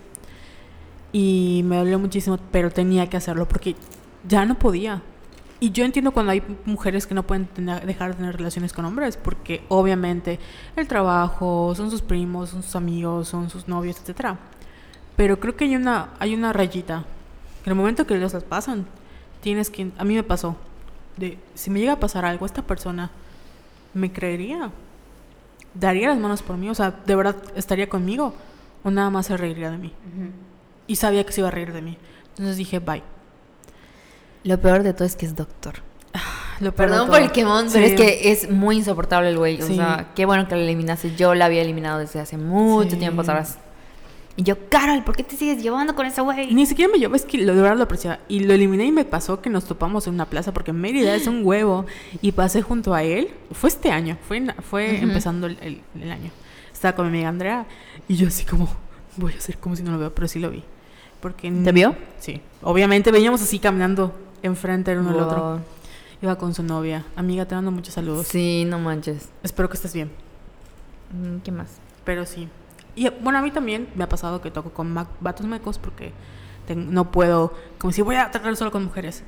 Y 1.12 1.62
me 1.66 1.78
dolió 1.78 2.00
muchísimo, 2.00 2.38
pero 2.52 2.70
tenía 2.70 3.10
que 3.10 3.18
hacerlo 3.18 3.48
porque 3.48 3.76
ya 4.28 4.46
no 4.46 4.60
podía. 4.60 5.02
Y 5.62 5.72
yo 5.72 5.84
entiendo 5.84 6.12
cuando 6.12 6.32
hay 6.32 6.42
mujeres 6.66 7.06
que 7.06 7.14
no 7.14 7.24
pueden 7.24 7.46
tener- 7.48 7.86
dejar 7.86 8.12
de 8.12 8.16
tener 8.18 8.38
relaciones 8.38 8.72
con 8.72 8.86
hombres, 8.86 9.18
porque 9.18 9.64
obviamente 9.68 10.40
el 10.78 10.88
trabajo, 10.88 11.74
son 11.76 11.92
sus 11.92 12.02
primos, 12.02 12.50
son 12.52 12.64
sus 12.64 12.76
amigos, 12.78 13.28
son 13.28 13.50
sus 13.50 13.68
novios, 13.68 13.98
etcétera. 14.00 14.38
Pero 15.18 15.40
creo 15.40 15.58
que 15.58 15.66
hay 15.66 15.76
una, 15.76 16.12
hay 16.20 16.34
una 16.34 16.54
rayita. 16.54 17.04
Que 17.64 17.70
en 17.70 17.72
el 17.72 17.76
momento 17.76 18.08
que 18.08 18.18
las 18.18 18.34
pasan, 18.46 18.86
tienes 19.42 19.70
que. 19.70 19.92
A 19.98 20.06
mí 20.06 20.16
me 20.16 20.24
pasó. 20.24 20.56
De 21.18 21.38
si 21.56 21.70
me 21.70 21.82
llega 21.82 21.94
a 21.94 22.00
pasar 22.00 22.24
algo, 22.24 22.46
esta 22.46 22.62
persona 22.62 23.12
me 23.94 24.14
creería. 24.14 24.72
Daría 25.74 26.08
las 26.08 26.18
manos 26.20 26.42
por 26.42 26.56
mí. 26.56 26.70
O 26.70 26.74
sea, 26.76 26.92
de 26.92 27.16
verdad 27.16 27.36
estaría 27.56 27.90
conmigo. 27.90 28.34
O 28.82 28.92
nada 28.92 29.10
más 29.10 29.26
se 29.26 29.36
reiría 29.36 29.70
de 29.72 29.78
mí. 29.78 29.94
Y 30.88 30.96
sabía 30.96 31.26
que 31.26 31.34
se 31.34 31.42
iba 31.42 31.50
a 31.50 31.52
reír 31.52 31.74
de 31.74 31.82
mí. 31.82 31.98
Entonces 32.30 32.56
dije, 32.56 32.80
bye. 32.80 33.04
Lo 34.44 34.60
peor 34.60 34.84
de 34.84 34.94
todo 34.94 35.06
es 35.06 35.16
que 35.16 35.26
es 35.26 35.36
doctor. 35.36 35.76
Lo 36.60 36.74
peor 36.74 36.90
de 36.90 36.94
Perdón 36.96 37.10
por 37.10 37.22
el 37.22 37.32
quemón, 37.32 37.68
pero 37.72 37.86
Sí. 37.86 37.94
es 37.94 38.00
que 38.02 38.32
es 38.32 38.50
muy 38.52 38.78
insoportable 38.78 39.30
el 39.30 39.38
güey. 39.38 39.62
O 39.62 39.66
Sí. 39.68 39.76
sea, 39.76 40.08
qué 40.16 40.26
bueno 40.26 40.48
que 40.48 40.56
lo 40.56 40.62
eliminaste. 40.62 41.16
Yo 41.16 41.34
la 41.36 41.46
había 41.46 41.62
eliminado 41.62 42.00
desde 42.00 42.20
hace 42.20 42.38
mucho 42.38 42.92
Sí. 42.92 42.98
tiempo 42.98 43.22
atrás. 43.22 43.58
Y 44.36 44.44
yo, 44.44 44.56
Carol, 44.70 45.04
¿por 45.04 45.16
qué 45.18 45.24
te 45.24 45.36
sigues 45.36 45.62
llevando 45.62 45.96
con 45.96 46.06
ese 46.06 46.22
güey? 46.22 46.54
Ni 46.54 46.66
siquiera 46.66 46.90
me 46.92 46.98
llevó, 46.98 47.16
es 47.16 47.24
que 47.26 47.38
lo, 47.40 47.54
de 47.56 47.62
verdad 47.62 47.78
lo 47.78 47.84
apreciaba. 47.84 48.20
Y 48.30 48.42
lo 48.42 48.54
eliminé 48.54 48.86
y 48.86 48.92
me 48.92 49.04
pasó 49.06 49.42
que 49.42 49.50
nos 49.50 49.66
topamos 49.66 50.08
en 50.08 50.14
una 50.14 50.26
plaza 50.26 50.54
porque 50.54 50.72
Mérida 50.74 51.14
es 51.16 51.28
un 51.28 51.42
huevo. 51.46 51.86
Y 52.22 52.32
pasé 52.34 52.62
junto 52.62 52.94
a 52.94 53.04
él. 53.04 53.30
Fue 53.52 53.70
este 53.70 53.92
año, 53.92 54.18
fue, 54.28 54.42
fue 54.70 54.94
Ujú. 54.96 55.04
empezando 55.04 55.48
el, 55.48 55.58
el- 55.62 55.82
el 56.02 56.12
año. 56.12 56.32
Estaba 56.72 56.96
con 56.96 57.06
mi 57.08 57.10
amiga 57.18 57.30
Andrea 57.30 57.66
y 58.08 58.16
yo 58.16 58.28
así 58.30 58.46
como, 58.46 58.70
voy 59.18 59.34
a 59.34 59.38
hacer 59.38 59.58
como 59.58 59.76
si 59.76 59.84
no 59.84 59.92
lo 59.92 60.00
veo, 60.00 60.14
pero 60.16 60.28
sí 60.30 60.40
lo 60.40 60.50
vi. 60.50 60.64
Porque 61.20 61.52
¿Te 61.52 61.72
vio? 61.74 61.96
Sí. 62.20 62.40
Obviamente 62.62 63.12
veníamos 63.12 63.42
así 63.42 63.60
caminando 63.60 64.14
enfrente 64.44 64.92
el 64.92 65.00
uno 65.00 65.12
del 65.12 65.22
otro. 65.22 65.42
Wow. 65.42 65.60
Iba 66.22 66.38
con 66.38 66.54
su 66.54 66.64
novia. 66.64 67.06
Amiga, 67.16 67.46
te 67.46 67.56
mando 67.56 67.72
muchos 67.72 67.94
saludos. 67.94 68.28
Sí, 68.28 68.66
no 68.66 68.80
manches. 68.80 69.30
Espero 69.44 69.70
que 69.70 69.76
estés 69.76 69.94
bien. 69.94 70.12
Mm, 71.14 71.38
¿Qué 71.40 71.52
más? 71.52 71.78
Pero 72.04 72.26
sí. 72.26 72.50
Y 72.96 73.10
bueno, 73.10 73.40
a 73.40 73.42
mí 73.42 73.52
también 73.52 73.88
me 73.96 74.04
ha 74.04 74.10
pasado 74.10 74.42
que 74.42 74.52
toco 74.52 74.72
con 74.72 74.94
vatos 74.94 75.46
mecos 75.46 75.78
porque 75.78 76.12
no 76.76 77.12
puedo, 77.12 77.54
como 77.78 77.92
si 77.94 78.02
voy 78.02 78.16
a 78.16 78.30
tratar 78.32 78.56
solo 78.56 78.72
con 78.72 78.84
mujeres. 78.84 79.24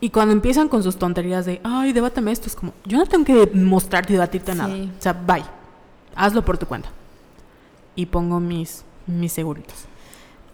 Y 0.00 0.10
cuando 0.10 0.32
empiezan 0.32 0.68
con 0.68 0.82
sus 0.82 0.96
tonterías 0.96 1.44
de, 1.44 1.60
ay, 1.62 1.92
debátame 1.92 2.32
esto, 2.32 2.46
es 2.46 2.56
como, 2.56 2.72
yo 2.86 2.96
no 2.96 3.06
tengo 3.06 3.24
que 3.24 3.50
mostrarte 3.54 4.12
y 4.12 4.16
debatirte 4.16 4.54
nada. 4.54 4.74
Sí. 4.74 4.90
O 4.98 5.02
sea, 5.02 5.12
bye. 5.12 5.44
Hazlo 6.14 6.44
por 6.44 6.56
tu 6.56 6.66
cuenta. 6.66 6.88
Y 7.94 8.06
pongo 8.06 8.40
mis, 8.40 8.84
mis 9.06 9.32
seguritos. 9.32 9.89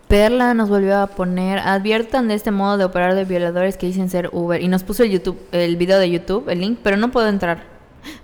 Perla 0.09 0.55
nos 0.55 0.69
volvió 0.69 0.97
a 0.99 1.09
poner, 1.09 1.59
adviertan 1.59 2.29
de 2.29 2.35
este 2.35 2.51
modo 2.53 2.77
de 2.79 2.85
operar 2.85 3.15
de 3.17 3.25
violadores 3.25 3.77
que 3.77 3.87
dicen 3.87 4.09
ser 4.09 4.31
Uber. 4.33 4.61
Y 4.63 4.69
nos 4.69 4.85
puso 4.85 5.03
el 5.03 5.11
YouTube, 5.11 5.39
el 5.53 5.77
video 5.77 5.99
de 5.99 6.11
YouTube, 6.11 6.49
el 6.49 6.61
link, 6.61 6.79
pero 6.83 6.97
no 6.97 7.11
puedo 7.11 7.29
entrar. 7.29 7.65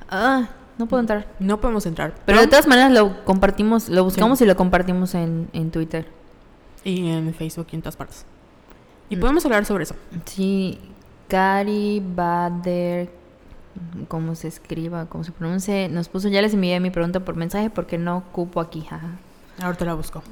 Ah, 0.09 0.49
no 0.79 0.87
puedo 0.87 1.01
entrar. 1.01 1.27
No 1.41 1.61
podemos 1.61 1.85
entrar. 1.87 2.15
Pero 2.25 2.41
de 2.41 2.47
todas 2.47 2.69
maneras 2.69 2.93
lo 2.93 3.25
compartimos, 3.25 3.89
lo 3.89 4.05
buscamos 4.05 4.41
y 4.41 4.47
lo 4.47 4.55
compartimos 4.57 5.15
en, 5.17 5.49
en 5.53 5.71
Twitter. 5.73 6.07
Y 6.85 7.09
en 7.11 7.35
Facebook 7.35 7.67
y 7.73 7.77
en 7.77 7.83
todas 7.83 7.97
partes. 7.97 8.27
Y 9.11 9.17
Mm. 9.17 9.21
podemos 9.21 9.45
hablar 9.45 9.65
sobre 9.65 9.83
eso. 9.85 9.97
Sí, 10.25 10.79
Cari 11.29 12.01
Bader, 12.15 13.11
cómo 14.07 14.35
se 14.37 14.47
escriba, 14.49 15.07
cómo 15.07 15.25
se 15.25 15.33
pronuncie, 15.33 15.89
nos 15.89 16.09
puso, 16.09 16.29
ya 16.29 16.43
les 16.43 16.55
envié 16.55 16.79
mi 16.79 16.91
pregunta 16.91 17.21
por 17.21 17.35
mensaje 17.35 17.71
porque 17.71 17.99
no 17.99 18.23
cupo 18.33 18.61
aquí, 18.61 18.83
jaja. 18.83 19.11
Ahorita 19.61 19.85
la 19.85 19.95
busco. 19.95 20.23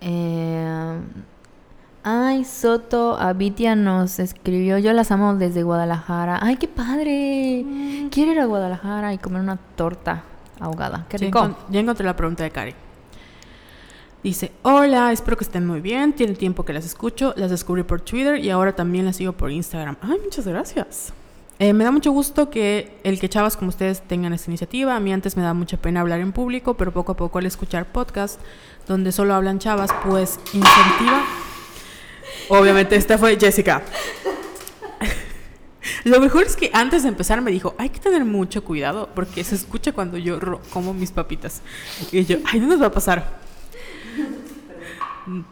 Eh, 0.00 0.98
ay, 2.02 2.44
Soto 2.44 3.18
Abitia 3.18 3.74
nos 3.76 4.18
escribió, 4.18 4.78
yo 4.78 4.92
las 4.92 5.10
amo 5.10 5.34
desde 5.34 5.62
Guadalajara. 5.62 6.38
Ay, 6.42 6.56
qué 6.56 6.68
padre. 6.68 7.64
Quiero 8.10 8.32
ir 8.32 8.40
a 8.40 8.44
Guadalajara 8.46 9.12
y 9.14 9.18
comer 9.18 9.42
una 9.42 9.56
torta 9.56 10.22
ahogada. 10.60 11.06
Qué 11.08 11.18
rico. 11.18 11.56
ya 11.70 11.80
encontré 11.80 12.04
la 12.04 12.16
pregunta 12.16 12.44
de 12.44 12.50
Cari. 12.50 12.74
Dice, 14.22 14.50
hola, 14.62 15.12
espero 15.12 15.36
que 15.36 15.44
estén 15.44 15.66
muy 15.66 15.80
bien. 15.80 16.12
Tiene 16.12 16.34
tiempo 16.34 16.64
que 16.64 16.72
las 16.72 16.84
escucho. 16.84 17.32
Las 17.36 17.50
descubrí 17.50 17.84
por 17.84 18.00
Twitter 18.00 18.44
y 18.44 18.50
ahora 18.50 18.74
también 18.74 19.04
las 19.04 19.16
sigo 19.16 19.32
por 19.32 19.50
Instagram. 19.50 19.96
Ay, 20.02 20.18
muchas 20.24 20.46
gracias. 20.46 21.12
Eh, 21.60 21.72
me 21.72 21.82
da 21.82 21.90
mucho 21.90 22.12
gusto 22.12 22.50
que 22.50 23.00
el 23.02 23.18
que 23.18 23.28
chavas 23.28 23.56
como 23.56 23.70
ustedes 23.70 24.00
tengan 24.02 24.32
esta 24.32 24.50
iniciativa. 24.50 24.94
A 24.94 25.00
mí 25.00 25.12
antes 25.12 25.36
me 25.36 25.42
da 25.42 25.54
mucha 25.54 25.76
pena 25.76 26.00
hablar 26.00 26.20
en 26.20 26.32
público, 26.32 26.74
pero 26.74 26.92
poco 26.92 27.12
a 27.12 27.16
poco 27.16 27.38
al 27.38 27.46
escuchar 27.46 27.86
podcast 27.86 28.40
donde 28.88 29.12
solo 29.12 29.34
hablan 29.34 29.58
chavas, 29.58 29.90
pues 30.04 30.40
incentiva. 30.52 31.24
Obviamente 32.48 32.96
esta 32.96 33.18
fue 33.18 33.38
Jessica. 33.38 33.82
Lo 36.04 36.20
mejor 36.20 36.44
es 36.44 36.56
que 36.56 36.70
antes 36.72 37.02
de 37.02 37.10
empezar 37.10 37.40
me 37.42 37.50
dijo, 37.50 37.74
hay 37.78 37.90
que 37.90 38.00
tener 38.00 38.24
mucho 38.24 38.64
cuidado 38.64 39.10
porque 39.14 39.44
se 39.44 39.54
escucha 39.54 39.92
cuando 39.92 40.16
yo 40.16 40.40
como 40.72 40.94
mis 40.94 41.12
papitas. 41.12 41.60
Y 42.10 42.24
yo, 42.24 42.38
ay, 42.46 42.60
no 42.60 42.66
nos 42.66 42.80
va 42.80 42.86
a 42.86 42.92
pasar. 42.92 43.38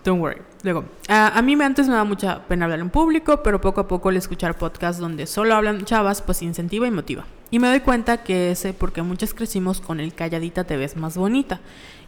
Don't 0.03 0.23
worry. 0.23 0.41
Luego, 0.63 0.87
a, 1.07 1.37
a 1.37 1.43
mí 1.43 1.55
antes 1.63 1.87
me 1.87 1.95
da 1.95 2.05
mucha 2.05 2.43
pena 2.49 2.65
hablar 2.65 2.81
en 2.81 2.89
público, 2.89 3.43
pero 3.43 3.61
poco 3.61 3.83
a 3.83 3.89
poco 3.89 4.09
el 4.09 4.17
escuchar 4.17 4.57
podcasts 4.57 4.99
donde 4.99 5.27
solo 5.27 5.55
hablan 5.55 5.85
chavas, 5.85 6.23
pues 6.23 6.41
incentiva 6.41 6.87
y 6.87 6.91
motiva. 6.91 7.27
Y 7.51 7.59
me 7.59 7.69
doy 7.69 7.81
cuenta 7.81 8.25
que 8.25 8.53
ese 8.53 8.73
porque 8.73 9.03
muchas 9.03 9.35
crecimos 9.35 9.83
con 9.83 10.01
el 10.01 10.15
calladita 10.15 10.65
te 10.65 10.79
ves 10.79 10.97
más 10.97 11.19
bonita 11.19 11.61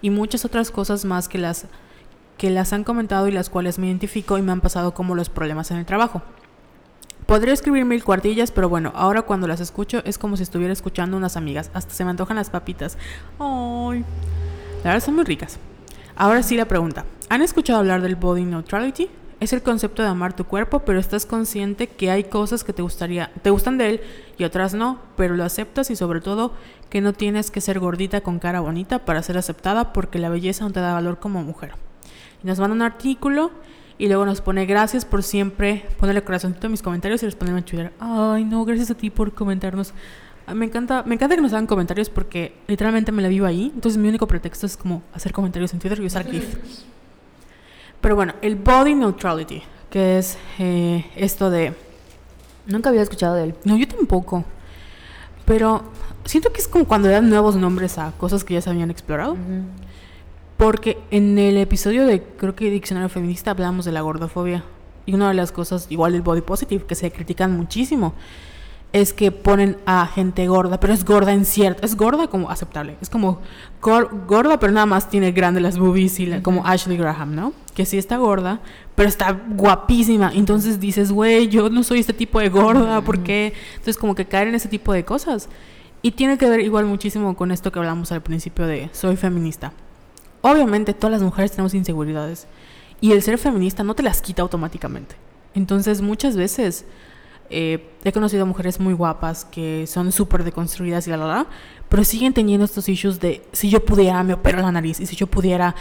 y 0.02 0.10
muchas 0.10 0.44
otras 0.44 0.70
cosas 0.70 1.04
más 1.04 1.28
que 1.28 1.38
las 1.38 1.66
que 2.36 2.50
las 2.50 2.72
han 2.72 2.84
comentado 2.84 3.26
y 3.26 3.32
las 3.32 3.50
cuales 3.50 3.78
me 3.78 3.88
identifico 3.88 4.38
y 4.38 4.42
me 4.42 4.52
han 4.52 4.60
pasado 4.60 4.94
como 4.94 5.16
los 5.16 5.28
problemas 5.28 5.70
en 5.72 5.78
el 5.78 5.86
trabajo. 5.86 6.22
Podría 7.26 7.52
escribir 7.52 7.84
mil 7.84 8.02
cuartillas, 8.04 8.52
pero 8.52 8.68
bueno, 8.68 8.92
ahora 8.94 9.22
cuando 9.22 9.48
las 9.48 9.60
escucho 9.60 10.02
es 10.04 10.16
como 10.16 10.36
si 10.36 10.44
estuviera 10.44 10.72
escuchando 10.72 11.16
unas 11.16 11.36
amigas. 11.36 11.70
Hasta 11.74 11.92
se 11.92 12.04
me 12.04 12.10
antojan 12.10 12.36
las 12.36 12.48
papitas. 12.48 12.96
Ay, 13.38 14.04
la 14.84 14.92
verdad 14.92 15.04
son 15.04 15.16
muy 15.16 15.24
ricas. 15.24 15.58
Ahora 16.16 16.42
sí 16.42 16.56
la 16.56 16.66
pregunta. 16.66 17.04
¿Han 17.28 17.42
escuchado 17.42 17.80
hablar 17.80 18.00
del 18.00 18.16
body 18.16 18.44
neutrality? 18.44 19.10
Es 19.40 19.52
el 19.52 19.62
concepto 19.62 20.02
de 20.02 20.08
amar 20.08 20.34
tu 20.34 20.44
cuerpo, 20.44 20.80
pero 20.80 20.98
estás 20.98 21.24
consciente 21.24 21.86
que 21.86 22.10
hay 22.10 22.24
cosas 22.24 22.64
que 22.64 22.72
te 22.72 22.82
gustaría, 22.82 23.30
te 23.42 23.50
gustan 23.50 23.78
de 23.78 23.90
él 23.90 24.00
y 24.36 24.42
otras 24.42 24.74
no, 24.74 24.98
pero 25.16 25.36
lo 25.36 25.44
aceptas 25.44 25.90
y 25.90 25.96
sobre 25.96 26.20
todo 26.20 26.52
que 26.90 27.00
no 27.00 27.12
tienes 27.12 27.52
que 27.52 27.60
ser 27.60 27.78
gordita 27.78 28.20
con 28.20 28.40
cara 28.40 28.58
bonita 28.60 29.04
para 29.04 29.22
ser 29.22 29.38
aceptada 29.38 29.92
porque 29.92 30.18
la 30.18 30.28
belleza 30.28 30.64
no 30.64 30.72
te 30.72 30.80
da 30.80 30.92
valor 30.92 31.20
como 31.20 31.42
mujer. 31.44 31.74
Y 32.42 32.48
nos 32.48 32.58
manda 32.58 32.74
un 32.74 32.82
artículo 32.82 33.52
y 33.96 34.08
luego 34.08 34.26
nos 34.26 34.40
pone 34.40 34.66
gracias 34.66 35.04
por 35.04 35.22
siempre 35.22 35.84
ponerle 36.00 36.24
corazoncito 36.24 36.66
a 36.66 36.70
mis 36.70 36.82
comentarios 36.82 37.22
y 37.22 37.26
responderme 37.26 37.60
en 37.60 37.64
Twitter. 37.64 37.92
Ay, 38.00 38.44
no, 38.44 38.64
gracias 38.64 38.90
a 38.90 38.94
ti 38.94 39.08
por 39.10 39.34
comentarnos. 39.34 39.94
Ah, 40.48 40.54
Me 40.54 40.66
encanta, 40.66 41.04
me 41.04 41.14
encanta 41.14 41.36
que 41.36 41.42
nos 41.42 41.52
hagan 41.52 41.66
comentarios 41.68 42.10
porque 42.10 42.56
literalmente 42.66 43.12
me 43.12 43.22
la 43.22 43.28
vivo 43.28 43.46
ahí. 43.46 43.70
Entonces 43.72 43.98
mi 43.98 44.08
único 44.08 44.26
pretexto 44.26 44.66
es 44.66 44.76
como 44.76 45.02
hacer 45.12 45.32
comentarios 45.32 45.72
en 45.74 45.78
Twitter 45.78 46.00
y 46.00 46.06
usar 46.06 46.28
GIF. 46.28 46.56
Pero 48.00 48.16
bueno, 48.16 48.34
el 48.42 48.56
body 48.56 48.94
neutrality, 48.94 49.62
que 49.90 50.18
es 50.18 50.38
eh, 50.58 51.04
esto 51.16 51.50
de... 51.50 51.74
Nunca 52.66 52.90
había 52.90 53.02
escuchado 53.02 53.34
de 53.34 53.44
él. 53.44 53.54
No, 53.64 53.76
yo 53.76 53.88
tampoco. 53.88 54.44
Pero 55.44 55.82
siento 56.24 56.52
que 56.52 56.60
es 56.60 56.68
como 56.68 56.84
cuando 56.84 57.08
dan 57.08 57.30
nuevos 57.30 57.56
nombres 57.56 57.98
a 57.98 58.12
cosas 58.12 58.44
que 58.44 58.54
ya 58.54 58.60
se 58.60 58.70
habían 58.70 58.90
explorado. 58.90 59.36
Porque 60.58 60.98
en 61.10 61.38
el 61.38 61.56
episodio 61.56 62.06
de, 62.06 62.22
creo 62.22 62.54
que 62.54 62.70
Diccionario 62.70 63.08
Feminista, 63.08 63.52
hablamos 63.52 63.84
de 63.84 63.92
la 63.92 64.02
gordofobia. 64.02 64.64
Y 65.06 65.14
una 65.14 65.28
de 65.28 65.34
las 65.34 65.52
cosas, 65.52 65.86
igual 65.88 66.14
el 66.14 66.20
body 66.20 66.42
positive, 66.42 66.84
que 66.84 66.94
se 66.94 67.10
critican 67.10 67.56
muchísimo, 67.56 68.12
es 68.92 69.12
que 69.12 69.30
ponen 69.30 69.76
a 69.84 70.06
gente 70.06 70.46
gorda, 70.46 70.80
pero 70.80 70.94
es 70.94 71.04
gorda 71.04 71.32
en 71.34 71.44
cierto, 71.44 71.84
es 71.84 71.94
gorda 71.96 72.28
como 72.28 72.50
aceptable. 72.50 72.96
Es 73.02 73.10
como 73.10 73.40
gor- 73.82 74.26
gorda, 74.26 74.58
pero 74.58 74.72
nada 74.72 74.86
más 74.86 75.10
tiene 75.10 75.32
grande 75.32 75.60
las 75.60 75.78
boobies 75.78 76.18
y 76.20 76.26
la- 76.26 76.42
como 76.42 76.66
Ashley 76.66 76.96
Graham, 76.96 77.34
¿no? 77.34 77.52
Que 77.74 77.84
sí 77.84 77.98
está 77.98 78.16
gorda, 78.16 78.60
pero 78.94 79.08
está 79.08 79.38
guapísima. 79.50 80.32
Entonces 80.34 80.80
dices, 80.80 81.12
güey, 81.12 81.48
yo 81.48 81.68
no 81.68 81.82
soy 81.82 82.00
este 82.00 82.14
tipo 82.14 82.40
de 82.40 82.48
gorda, 82.48 83.02
¿por 83.02 83.22
qué? 83.22 83.52
Entonces 83.72 83.98
como 83.98 84.14
que 84.14 84.24
caer 84.26 84.48
en 84.48 84.54
ese 84.54 84.68
tipo 84.68 84.92
de 84.92 85.04
cosas. 85.04 85.48
Y 86.00 86.12
tiene 86.12 86.38
que 86.38 86.48
ver 86.48 86.60
igual 86.60 86.86
muchísimo 86.86 87.36
con 87.36 87.50
esto 87.50 87.70
que 87.70 87.78
hablamos 87.80 88.10
al 88.12 88.22
principio 88.22 88.66
de 88.66 88.88
soy 88.92 89.16
feminista. 89.16 89.72
Obviamente 90.40 90.94
todas 90.94 91.12
las 91.12 91.22
mujeres 91.22 91.50
tenemos 91.50 91.74
inseguridades 91.74 92.46
y 93.00 93.12
el 93.12 93.22
ser 93.22 93.36
feminista 93.38 93.82
no 93.84 93.94
te 93.94 94.02
las 94.02 94.22
quita 94.22 94.40
automáticamente. 94.42 95.16
Entonces, 95.54 96.00
muchas 96.00 96.36
veces 96.36 96.84
eh, 97.50 97.90
he 98.04 98.12
conocido 98.12 98.44
mujeres 98.46 98.78
muy 98.78 98.94
guapas 98.94 99.44
que 99.44 99.86
son 99.86 100.12
súper 100.12 100.44
deconstruidas 100.44 101.06
y 101.06 101.10
la, 101.10 101.16
la, 101.16 101.26
la, 101.26 101.46
pero 101.88 102.04
siguen 102.04 102.34
teniendo 102.34 102.64
estos 102.64 102.88
issues 102.88 103.20
de 103.20 103.42
si 103.52 103.70
yo 103.70 103.84
pudiera 103.84 104.22
me 104.22 104.34
opero 104.34 104.60
la 104.60 104.70
nariz 104.70 105.00
y 105.00 105.06
si 105.06 105.16
yo 105.16 105.26
pudiera 105.26 105.74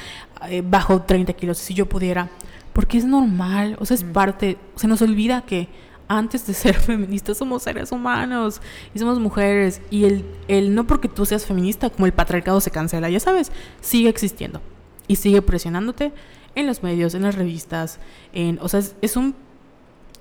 eh, 0.50 0.64
bajo 0.66 1.02
30 1.02 1.34
kilos, 1.34 1.58
si 1.58 1.74
yo 1.74 1.86
pudiera, 1.88 2.30
porque 2.74 2.98
es 2.98 3.06
normal, 3.06 3.76
o 3.80 3.86
sea, 3.86 3.96
es 3.96 4.04
parte, 4.04 4.58
se 4.76 4.88
nos 4.88 5.02
olvida 5.02 5.42
que 5.42 5.68
antes 6.08 6.48
de 6.48 6.54
ser 6.54 6.76
feministas 6.80 7.38
somos 7.38 7.64
seres 7.64 7.92
humanos 7.92 8.62
y 8.94 9.00
somos 9.00 9.20
mujeres 9.20 9.82
y 9.90 10.06
el, 10.06 10.26
el 10.48 10.74
no 10.74 10.88
porque 10.88 11.10
tú 11.10 11.26
seas 11.26 11.46
feminista 11.46 11.90
como 11.90 12.06
el 12.06 12.14
patriarcado 12.14 12.62
se 12.62 12.72
cancela, 12.72 13.10
ya 13.10 13.20
sabes, 13.20 13.52
sigue 13.82 14.10
existiendo 14.10 14.62
y 15.08 15.18
sigue 15.18 15.42
presionándote 15.42 16.14
en 16.56 16.66
los 16.66 16.82
medios, 16.82 17.14
en 17.14 17.24
las 17.24 17.36
revistas, 17.36 18.00
en, 18.34 18.58
o 18.62 18.70
sea, 18.70 18.80
es, 18.80 18.96
es 19.02 19.16
un 19.16 19.36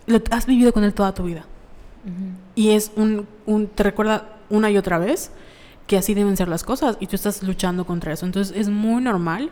lo, 0.06 0.20
has 0.30 0.46
vivido 0.46 0.72
con 0.72 0.84
él 0.84 0.94
toda 0.94 1.14
tu 1.14 1.24
vida. 1.24 1.44
Uh 2.04 2.08
-huh. 2.08 2.34
Y 2.54 2.70
es 2.70 2.92
un, 2.96 3.26
un, 3.46 3.66
te 3.66 3.82
recuerda 3.82 4.36
una 4.48 4.70
y 4.70 4.78
otra 4.78 4.98
vez 4.98 5.30
que 5.86 5.96
así 5.96 6.14
deben 6.14 6.36
ser 6.36 6.48
las 6.48 6.64
cosas 6.64 6.96
y 7.00 7.06
tú 7.06 7.16
estás 7.16 7.42
luchando 7.42 7.84
contra 7.84 8.12
eso. 8.12 8.26
Entonces 8.26 8.56
es 8.56 8.68
muy 8.68 9.02
normal 9.02 9.50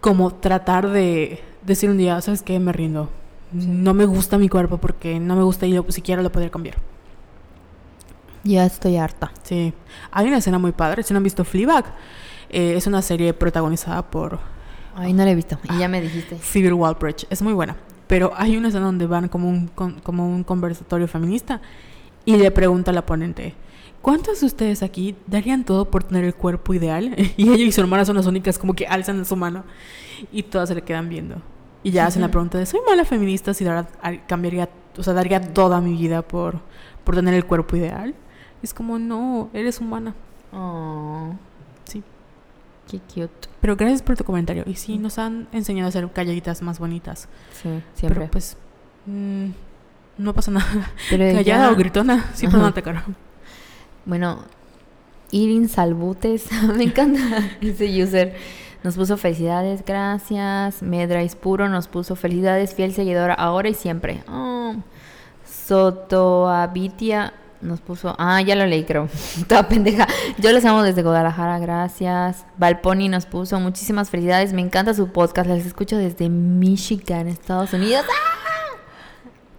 como 0.00 0.32
tratar 0.34 0.90
de 0.90 1.42
decir 1.62 1.90
un 1.90 1.98
día, 1.98 2.20
¿sabes 2.20 2.42
qué? 2.42 2.58
Me 2.58 2.72
rindo. 2.72 3.10
Sí. 3.58 3.66
No 3.66 3.94
me 3.94 4.04
gusta 4.04 4.38
mi 4.38 4.48
cuerpo 4.48 4.78
porque 4.78 5.18
no 5.18 5.36
me 5.36 5.42
gusta 5.42 5.66
y 5.66 5.72
yo 5.72 5.84
siquiera 5.88 6.22
lo 6.22 6.30
podría 6.30 6.50
cambiar. 6.50 6.76
Ya 8.44 8.64
estoy 8.64 8.96
harta. 8.96 9.32
Sí. 9.42 9.72
Hay 10.12 10.28
una 10.28 10.38
escena 10.38 10.58
muy 10.58 10.72
padre. 10.72 11.02
Si 11.02 11.12
no 11.12 11.18
han 11.18 11.24
visto 11.24 11.44
Fleabag, 11.44 11.86
eh, 12.48 12.74
es 12.76 12.86
una 12.86 13.02
serie 13.02 13.34
protagonizada 13.34 14.08
por... 14.08 14.38
Ay, 14.94 15.12
no 15.12 15.24
la 15.24 15.30
he 15.32 15.34
visto. 15.34 15.58
Y 15.74 15.78
ya 15.78 15.88
me 15.88 16.00
dijiste. 16.00 16.36
Phoebe 16.36 16.72
Waller-Bridge. 16.72 17.26
Es 17.28 17.42
muy 17.42 17.52
buena 17.52 17.76
pero 18.06 18.32
hay 18.36 18.56
una 18.56 18.68
escena 18.68 18.86
donde 18.86 19.06
van 19.06 19.28
como 19.28 19.48
un, 19.48 19.68
como 19.68 20.28
un 20.28 20.44
conversatorio 20.44 21.08
feminista 21.08 21.60
y 22.24 22.36
le 22.36 22.50
pregunta 22.50 22.90
a 22.90 22.94
la 22.94 23.06
ponente, 23.06 23.54
¿cuántos 24.02 24.40
de 24.40 24.46
ustedes 24.46 24.82
aquí 24.82 25.16
darían 25.26 25.64
todo 25.64 25.90
por 25.90 26.04
tener 26.04 26.24
el 26.24 26.34
cuerpo 26.34 26.74
ideal? 26.74 27.14
Y 27.36 27.50
ella 27.50 27.64
y 27.64 27.72
su 27.72 27.80
hermana 27.80 28.04
son 28.04 28.16
las 28.16 28.26
únicas 28.26 28.58
como 28.58 28.74
que 28.74 28.86
alzan 28.86 29.24
su 29.24 29.36
mano 29.36 29.64
y 30.32 30.42
todas 30.42 30.68
se 30.68 30.74
le 30.74 30.82
quedan 30.82 31.08
viendo. 31.08 31.36
Y 31.82 31.92
ya 31.92 32.06
hacen 32.06 32.22
la 32.22 32.30
pregunta 32.30 32.58
de, 32.58 32.66
¿soy 32.66 32.80
mala 32.88 33.04
feminista 33.04 33.54
si 33.54 33.64
de 33.64 33.84
cambiaría, 34.26 34.68
o 34.98 35.02
sea, 35.02 35.12
daría 35.12 35.40
toda 35.40 35.80
mi 35.80 35.92
vida 35.92 36.22
por, 36.22 36.58
por 37.04 37.14
tener 37.14 37.34
el 37.34 37.44
cuerpo 37.44 37.76
ideal? 37.76 38.14
Y 38.60 38.66
es 38.66 38.74
como, 38.74 38.98
no, 38.98 39.50
eres 39.52 39.80
humana. 39.80 40.14
Oh. 40.52 41.32
Sí. 42.86 43.00
Qué 43.14 43.22
cute. 43.22 43.48
Pero 43.60 43.76
gracias 43.76 44.02
por 44.02 44.16
tu 44.16 44.24
comentario. 44.24 44.64
Y 44.66 44.76
sí, 44.76 44.98
nos 44.98 45.18
han 45.18 45.48
enseñado 45.52 45.86
a 45.86 45.88
hacer 45.88 46.08
calladitas 46.12 46.62
más 46.62 46.78
bonitas. 46.78 47.28
Sí, 47.52 47.68
siempre. 47.94 48.20
Pero 48.20 48.30
pues, 48.30 48.56
mmm, 49.06 49.48
no 50.18 50.34
pasa 50.34 50.50
nada. 50.50 50.90
Pero 51.10 51.24
Callada 51.24 51.66
ya... 51.66 51.72
o 51.72 51.76
gritona, 51.76 52.30
siempre 52.34 52.60
no 52.60 52.72
te 52.72 52.82
cara. 52.82 53.04
Bueno, 54.04 54.44
Irin 55.30 55.68
Salbutes, 55.68 56.48
me 56.76 56.84
encanta 56.84 57.20
ese 57.60 58.02
user. 58.02 58.34
Nos 58.82 58.94
puso 58.94 59.16
felicidades, 59.16 59.84
gracias. 59.84 60.82
Medrais 60.82 61.34
Puro 61.34 61.68
nos 61.68 61.88
puso 61.88 62.14
felicidades, 62.14 62.74
fiel 62.74 62.94
seguidora 62.94 63.34
ahora 63.34 63.68
y 63.68 63.74
siempre. 63.74 64.22
Oh. 64.28 64.76
Sotoabitia 65.44 67.32
nos 67.60 67.80
puso, 67.80 68.14
ah, 68.18 68.40
ya 68.42 68.54
lo 68.54 68.66
leí 68.66 68.84
creo, 68.84 69.08
toda 69.48 69.68
pendeja. 69.68 70.06
Yo 70.38 70.52
les 70.52 70.64
amo 70.64 70.82
desde 70.82 71.02
Guadalajara, 71.02 71.58
gracias. 71.58 72.44
Valponi 72.58 73.08
nos 73.08 73.26
puso, 73.26 73.58
muchísimas 73.60 74.10
felicidades, 74.10 74.52
me 74.52 74.62
encanta 74.62 74.94
su 74.94 75.08
podcast, 75.08 75.48
las 75.48 75.64
escucho 75.64 75.96
desde 75.96 76.28
Michigan, 76.28 77.28
Estados 77.28 77.72
Unidos. 77.72 78.04
¡Ah! 78.08 78.36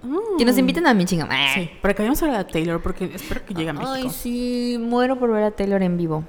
Mm. 0.04 0.38
Que 0.38 0.46
nos 0.46 0.58
inviten 0.58 0.88
a 0.88 0.94
Michigan. 0.94 1.28
Sí, 1.54 1.70
para 1.82 1.94
que 1.94 2.04
vayamos 2.04 2.24
a 2.24 2.28
ver 2.28 2.36
a 2.36 2.48
Taylor, 2.48 2.82
porque 2.82 3.12
espero 3.14 3.46
que 3.46 3.54
llegue 3.54 3.70
a 3.70 3.74
México. 3.74 3.92
Ay, 3.92 4.10
sí, 4.10 4.78
muero 4.80 5.20
por 5.20 5.32
ver 5.32 5.44
a 5.44 5.52
Taylor 5.52 5.82
en 5.82 5.98
vivo. 5.98 6.24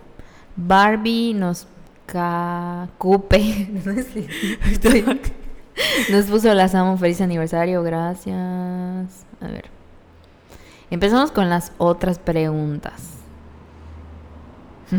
Barbie 0.57 1.35
nos 1.35 1.69
cacupe. 2.07 3.39
nos 6.11 6.25
puso, 6.27 6.53
las 6.55 6.75
amo, 6.75 6.97
feliz 6.97 7.21
aniversario, 7.21 7.83
gracias. 7.83 9.27
A 9.41 9.47
ver. 9.47 9.78
Empezamos 10.91 11.31
con 11.31 11.49
las 11.49 11.73
otras 11.79 12.19
preguntas. 12.19 13.03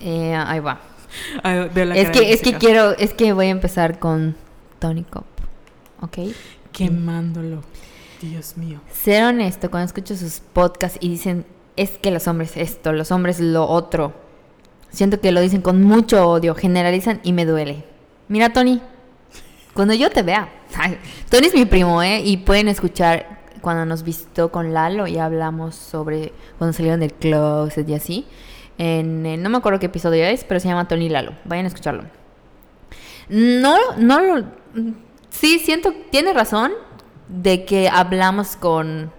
eh, 0.00 0.34
ahí 0.34 0.60
va. 0.60 0.80
es 1.44 2.10
que, 2.10 2.32
es 2.32 2.40
que 2.40 2.54
quiero, 2.54 2.96
es 2.96 3.12
que 3.12 3.32
voy 3.32 3.46
a 3.46 3.50
empezar 3.50 3.98
con 3.98 4.36
Tony 4.78 5.04
Cop. 5.04 5.26
¿Ok? 6.00 6.18
Quemándolo. 6.72 7.62
Dios 8.20 8.56
mío. 8.56 8.80
Ser 8.92 9.24
honesto, 9.24 9.70
cuando 9.70 9.86
escucho 9.86 10.16
sus 10.16 10.40
podcasts 10.40 10.98
y 11.00 11.08
dicen, 11.08 11.44
es 11.76 11.98
que 11.98 12.10
los 12.10 12.26
hombres 12.26 12.56
esto, 12.56 12.92
los 12.92 13.12
hombres 13.12 13.40
lo 13.40 13.66
otro. 13.66 14.12
Siento 14.90 15.20
que 15.20 15.32
lo 15.32 15.40
dicen 15.40 15.60
con 15.60 15.82
mucho 15.82 16.26
odio, 16.28 16.54
generalizan 16.54 17.20
y 17.22 17.32
me 17.32 17.44
duele. 17.44 17.84
Mira, 18.26 18.52
Tony, 18.52 18.80
cuando 19.74 19.94
yo 19.94 20.10
te 20.10 20.22
vea. 20.22 20.48
Tony 21.30 21.46
es 21.46 21.54
mi 21.54 21.66
primo, 21.66 22.02
¿eh? 22.02 22.20
Y 22.20 22.38
pueden 22.38 22.68
escuchar 22.68 23.37
cuando 23.60 23.84
nos 23.84 24.02
visitó 24.02 24.50
con 24.50 24.72
Lalo 24.72 25.06
y 25.06 25.18
hablamos 25.18 25.74
sobre 25.74 26.32
cuando 26.58 26.72
salieron 26.72 27.00
del 27.00 27.12
closet 27.12 27.88
y 27.88 27.94
así. 27.94 28.26
En, 28.78 29.26
en, 29.26 29.42
no 29.42 29.50
me 29.50 29.58
acuerdo 29.58 29.78
qué 29.78 29.86
episodio 29.86 30.24
es, 30.24 30.44
pero 30.44 30.60
se 30.60 30.68
llama 30.68 30.88
Tony 30.88 31.08
Lalo. 31.08 31.32
Vayan 31.44 31.64
a 31.64 31.68
escucharlo. 31.68 32.04
No, 33.28 33.76
no 33.96 34.20
lo. 34.20 34.44
Sí, 35.30 35.58
siento, 35.58 35.92
tiene 36.10 36.32
razón 36.32 36.72
de 37.28 37.64
que 37.64 37.88
hablamos 37.88 38.56
con. 38.56 39.12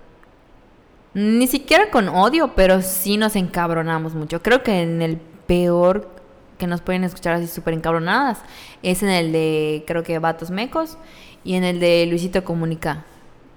Ni 1.13 1.47
siquiera 1.47 1.89
con 1.89 2.07
odio, 2.07 2.53
pero 2.55 2.81
sí 2.81 3.17
nos 3.17 3.35
encabronamos 3.35 4.13
mucho. 4.13 4.41
Creo 4.41 4.63
que 4.63 4.81
en 4.81 5.01
el 5.01 5.17
peor 5.17 6.19
que 6.59 6.67
nos 6.67 6.81
pueden 6.81 7.03
escuchar 7.03 7.35
así 7.35 7.47
súper 7.47 7.73
encabronadas 7.73 8.43
es 8.83 9.01
en 9.01 9.09
el 9.09 9.31
de, 9.31 9.83
creo 9.87 10.03
que 10.03 10.19
Vatos 10.19 10.51
Mecos 10.51 10.97
y 11.43 11.55
en 11.55 11.63
el 11.63 11.79
de 11.79 12.05
Luisito 12.05 12.43
Comunica 12.43 13.05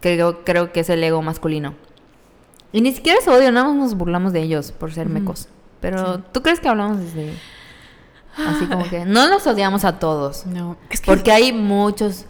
creo, 0.03 0.45
creo 0.45 0.73
que 0.73 0.81
es 0.81 0.91
el 0.91 1.03
ego 1.03 1.23
masculino. 1.23 1.75
Y 2.73 2.81
ni 2.81 2.93
siquiera 2.93 3.19
es 3.19 3.29
odio, 3.29 3.51
nada 3.53 3.69
más 3.69 3.77
nos 3.77 3.95
burlamos 3.95 4.33
de 4.33 4.43
ellos 4.43 4.73
por 4.73 4.93
ser 4.93 5.09
mecos. 5.09 5.49
Pero 5.81 6.17
sí. 6.17 6.23
¿tú 6.33 6.43
crees 6.43 6.61
que 6.61 6.69
hablamos 6.69 6.99
desde... 6.99 7.33
Así 8.37 8.65
como 8.67 8.89
que... 8.89 9.05
No 9.05 9.29
los 9.29 9.47
odiamos 9.47 9.85
a 9.85 9.99
todos. 9.99 10.47
No. 10.47 10.77
Es 10.91 11.01
que 11.01 11.07
porque 11.07 11.33
hay 11.33 11.53
muchos 11.53 12.25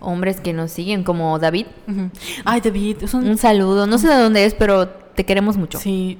hombres 0.00 0.40
que 0.40 0.52
nos 0.52 0.70
siguen, 0.70 1.02
como 1.02 1.38
David. 1.38 1.66
Uh 1.86 1.92
-huh. 1.92 2.10
Ay, 2.44 2.60
David. 2.60 2.98
Es 3.02 3.14
un... 3.14 3.26
un 3.26 3.38
saludo. 3.38 3.86
No 3.86 3.96
sé 3.96 4.08
de 4.08 4.16
dónde 4.16 4.44
es, 4.44 4.52
pero 4.52 4.88
te 4.88 5.24
queremos 5.24 5.56
mucho. 5.56 5.78
Sí. 5.78 6.18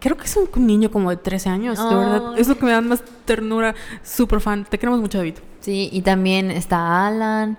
Creo 0.00 0.16
que 0.16 0.24
es 0.24 0.36
un 0.36 0.66
niño 0.66 0.90
como 0.90 1.10
de 1.10 1.16
13 1.16 1.50
años, 1.50 1.78
oh. 1.78 1.88
de 1.88 1.96
verdad. 1.96 2.38
Es 2.38 2.48
lo 2.48 2.56
que 2.56 2.64
me 2.64 2.70
da 2.70 2.80
más 2.80 3.02
ternura. 3.26 3.74
Súper 4.02 4.40
fan. 4.40 4.64
Te 4.64 4.78
queremos 4.78 5.00
mucho, 5.00 5.18
David. 5.18 5.34
Sí, 5.60 5.90
y 5.92 6.00
también 6.00 6.50
está 6.50 7.06
Alan. 7.06 7.58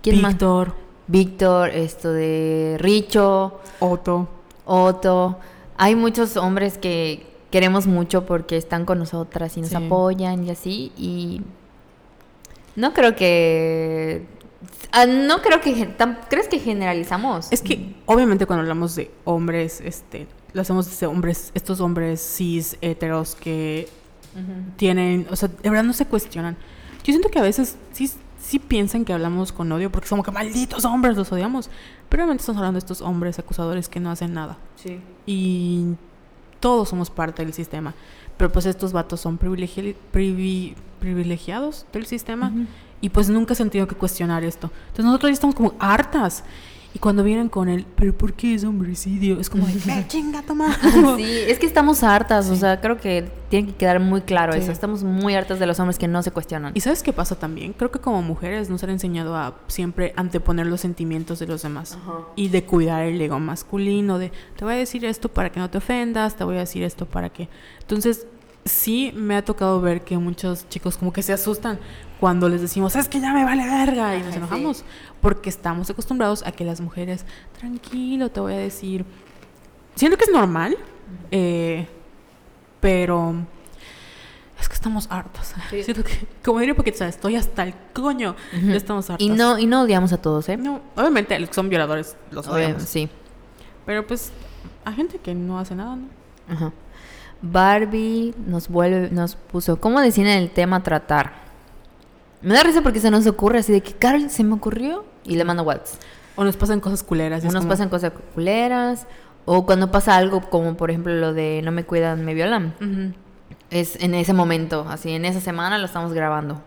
¿Quién 0.00 0.22
Víctor. 0.22 0.68
Más? 0.68 0.76
Víctor, 1.12 1.68
esto 1.68 2.10
de 2.10 2.76
Richo, 2.80 3.60
Otto. 3.80 4.28
Otto. 4.64 5.38
Hay 5.76 5.94
muchos 5.94 6.38
hombres 6.38 6.78
que 6.78 7.26
queremos 7.50 7.86
mucho 7.86 8.24
porque 8.24 8.56
están 8.56 8.86
con 8.86 8.98
nosotras 8.98 9.58
y 9.58 9.60
nos 9.60 9.68
sí. 9.68 9.76
apoyan 9.76 10.42
y 10.44 10.50
así. 10.50 10.90
Y 10.96 11.42
no 12.76 12.94
creo 12.94 13.14
que... 13.14 14.26
Uh, 14.96 15.26
no 15.26 15.42
creo 15.42 15.60
que... 15.60 15.94
¿Crees 16.30 16.48
que 16.48 16.58
generalizamos? 16.58 17.52
Es 17.52 17.60
que 17.60 17.94
obviamente 18.06 18.46
cuando 18.46 18.62
hablamos 18.62 18.96
de 18.96 19.10
hombres, 19.24 19.82
este, 19.84 20.26
lo 20.54 20.62
hacemos 20.62 20.98
de 20.98 21.06
hombres, 21.06 21.50
estos 21.54 21.80
hombres 21.80 22.22
cis, 22.22 22.78
heteros 22.80 23.34
que 23.34 23.86
uh 24.34 24.38
-huh. 24.38 24.76
tienen, 24.76 25.26
o 25.30 25.36
sea, 25.36 25.48
de 25.48 25.68
verdad 25.68 25.84
no 25.84 25.92
se 25.92 26.06
cuestionan. 26.06 26.56
Yo 27.04 27.12
siento 27.12 27.28
que 27.28 27.38
a 27.38 27.42
veces 27.42 27.76
sí 27.92 28.10
sí 28.42 28.58
piensan 28.58 29.04
que 29.04 29.12
hablamos 29.12 29.52
con 29.52 29.70
odio 29.72 29.90
porque 29.90 30.08
somos 30.08 30.24
que 30.24 30.32
malditos 30.32 30.84
hombres, 30.84 31.16
los 31.16 31.30
odiamos. 31.32 31.70
Pero 32.08 32.22
realmente 32.22 32.42
estamos 32.42 32.58
hablando 32.58 32.76
de 32.76 32.80
estos 32.80 33.00
hombres 33.00 33.38
acusadores 33.38 33.88
que 33.88 34.00
no 34.00 34.10
hacen 34.10 34.34
nada. 34.34 34.58
Sí. 34.76 35.00
Y 35.24 35.94
todos 36.60 36.88
somos 36.88 37.08
parte 37.08 37.44
del 37.44 37.54
sistema. 37.54 37.94
Pero 38.36 38.50
pues 38.50 38.66
estos 38.66 38.92
vatos 38.92 39.20
son 39.20 39.38
privilegi 39.38 39.96
privi 40.10 40.74
privilegiados 40.98 41.86
del 41.92 42.06
sistema. 42.06 42.48
Uh 42.48 42.58
-huh. 42.58 42.66
Y 43.00 43.08
pues 43.08 43.28
nunca 43.28 43.54
se 43.54 43.62
han 43.62 43.70
tenido 43.70 43.86
que 43.88 43.96
cuestionar 43.96 44.44
esto. 44.44 44.70
Entonces 44.88 45.04
nosotros 45.04 45.30
ya 45.30 45.34
estamos 45.34 45.54
como 45.54 45.74
hartas. 45.78 46.44
Y 46.94 46.98
cuando 46.98 47.24
vienen 47.24 47.48
con 47.48 47.68
el, 47.68 47.86
pero 47.96 48.16
¿por 48.16 48.34
qué 48.34 48.54
es 48.54 48.64
homicidio? 48.64 49.40
Es 49.40 49.48
como 49.48 49.66
de, 49.66 49.74
¡me 49.86 50.06
chinga, 50.08 50.42
toma! 50.42 50.76
sí, 51.16 51.38
es 51.46 51.58
que 51.58 51.66
estamos 51.66 52.02
hartas, 52.02 52.46
sí. 52.46 52.52
o 52.52 52.56
sea, 52.56 52.80
creo 52.80 52.98
que 52.98 53.30
tiene 53.48 53.68
que 53.68 53.74
quedar 53.74 53.98
muy 54.00 54.20
claro 54.22 54.52
sí. 54.52 54.58
eso. 54.58 54.72
Estamos 54.72 55.02
muy 55.02 55.34
hartas 55.34 55.58
de 55.58 55.66
los 55.66 55.80
hombres 55.80 55.98
que 55.98 56.08
no 56.08 56.22
se 56.22 56.30
cuestionan. 56.30 56.72
¿Y 56.74 56.80
sabes 56.80 57.02
qué 57.02 57.12
pasa 57.12 57.36
también? 57.36 57.72
Creo 57.72 57.90
que 57.90 57.98
como 57.98 58.20
mujeres 58.22 58.68
nos 58.68 58.82
han 58.82 58.90
enseñado 58.90 59.36
a 59.36 59.56
siempre 59.68 60.12
anteponer 60.16 60.66
los 60.66 60.80
sentimientos 60.80 61.38
de 61.38 61.46
los 61.46 61.62
demás. 61.62 61.98
-huh. 61.98 62.24
Y 62.36 62.48
de 62.48 62.64
cuidar 62.64 63.02
el 63.04 63.20
ego 63.20 63.38
masculino, 63.38 64.18
de, 64.18 64.30
te 64.56 64.64
voy 64.64 64.74
a 64.74 64.76
decir 64.76 65.04
esto 65.04 65.28
para 65.30 65.50
que 65.50 65.60
no 65.60 65.70
te 65.70 65.78
ofendas, 65.78 66.36
te 66.36 66.44
voy 66.44 66.56
a 66.56 66.60
decir 66.60 66.82
esto 66.82 67.06
para 67.06 67.30
que... 67.30 67.48
Entonces, 67.80 68.26
sí 68.64 69.12
me 69.14 69.36
ha 69.36 69.44
tocado 69.44 69.80
ver 69.80 70.02
que 70.02 70.18
muchos 70.18 70.68
chicos 70.68 70.96
como 70.96 71.12
que 71.12 71.22
se 71.22 71.32
asustan 71.32 71.78
cuando 72.22 72.48
les 72.48 72.60
decimos, 72.60 72.94
es 72.94 73.08
que 73.08 73.18
ya 73.18 73.32
me 73.32 73.44
vale 73.44 73.64
verga, 73.64 74.16
y 74.16 74.22
nos 74.22 74.36
enojamos, 74.36 74.84
porque 75.20 75.50
estamos 75.50 75.90
acostumbrados 75.90 76.46
a 76.46 76.52
que 76.52 76.64
las 76.64 76.80
mujeres, 76.80 77.24
tranquilo, 77.58 78.30
te 78.30 78.38
voy 78.38 78.52
a 78.52 78.58
decir, 78.58 79.04
siento 79.96 80.16
que 80.16 80.26
es 80.26 80.30
normal, 80.30 80.76
eh, 81.32 81.88
pero 82.78 83.34
es 84.60 84.68
que 84.68 84.74
estamos 84.76 85.08
hartos. 85.10 85.52
Sí. 85.68 85.82
Siento 85.82 86.04
que, 86.04 86.12
como 86.44 86.60
diría 86.60 86.76
porque 86.76 86.90
estoy 86.90 87.34
hasta 87.34 87.64
el 87.64 87.74
coño, 87.92 88.36
ya 88.52 88.76
estamos 88.76 89.10
hartos. 89.10 89.26
Y 89.26 89.28
no, 89.28 89.58
y 89.58 89.66
no 89.66 89.82
odiamos 89.82 90.12
a 90.12 90.18
todos, 90.18 90.48
¿eh? 90.48 90.56
No, 90.56 90.80
obviamente 90.94 91.36
los 91.40 91.48
que 91.48 91.56
son 91.56 91.68
violadores 91.68 92.16
los 92.30 92.46
odiamos, 92.46 92.84
sí. 92.84 93.08
pero 93.84 94.06
pues 94.06 94.30
hay 94.84 94.94
gente 94.94 95.18
que 95.18 95.34
no 95.34 95.58
hace 95.58 95.74
nada, 95.74 95.96
¿no? 95.96 96.06
Ajá. 96.48 96.72
Barbie 97.42 98.32
nos 98.46 98.68
vuelve, 98.68 99.10
nos 99.10 99.34
puso, 99.34 99.80
¿cómo 99.80 100.00
decían 100.00 100.28
el 100.28 100.50
tema 100.50 100.84
tratar? 100.84 101.41
Me 102.42 102.54
da 102.54 102.62
risa 102.62 102.82
porque 102.82 103.00
se 103.00 103.10
nos 103.10 103.26
ocurre 103.26 103.58
así 103.60 103.72
de 103.72 103.80
que, 103.82 103.92
Carol, 103.92 104.28
se 104.30 104.42
me 104.44 104.54
ocurrió 104.54 105.04
y 105.24 105.36
le 105.36 105.44
mando 105.44 105.62
WhatsApp. 105.62 106.00
O 106.36 106.44
nos 106.44 106.56
pasan 106.56 106.80
cosas 106.80 107.02
culeras. 107.02 107.42
O 107.44 107.46
nos 107.46 107.56
como- 107.56 107.68
pasan 107.68 107.88
cosas 107.88 108.12
culeras, 108.34 109.06
o 109.44 109.64
cuando 109.66 109.90
pasa 109.90 110.16
algo 110.16 110.40
como 110.50 110.76
por 110.76 110.90
ejemplo 110.90 111.12
lo 111.14 111.32
de 111.34 111.60
no 111.64 111.72
me 111.72 111.84
cuidan, 111.84 112.24
me 112.24 112.34
violan. 112.34 112.74
Ujú. 112.80 113.14
Es 113.70 113.96
en 114.02 114.14
ese 114.14 114.32
momento, 114.32 114.86
así 114.88 115.10
en 115.12 115.24
esa 115.24 115.40
semana 115.40 115.78
lo 115.78 115.86
estamos 115.86 116.12
grabando. 116.12 116.60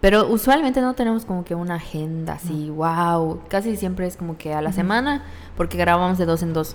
Pero 0.00 0.28
usualmente 0.28 0.80
no 0.80 0.94
tenemos 0.94 1.24
como 1.26 1.44
que 1.44 1.54
una 1.54 1.74
agenda 1.74 2.34
así, 2.34 2.70
wow. 2.70 3.42
Casi 3.48 3.76
siempre 3.76 4.06
es 4.06 4.16
como 4.16 4.38
que 4.38 4.54
a 4.54 4.62
la 4.62 4.72
semana, 4.72 5.24
porque 5.56 5.76
grabamos 5.76 6.16
de 6.16 6.24
dos 6.24 6.42
en 6.42 6.54
dos. 6.54 6.74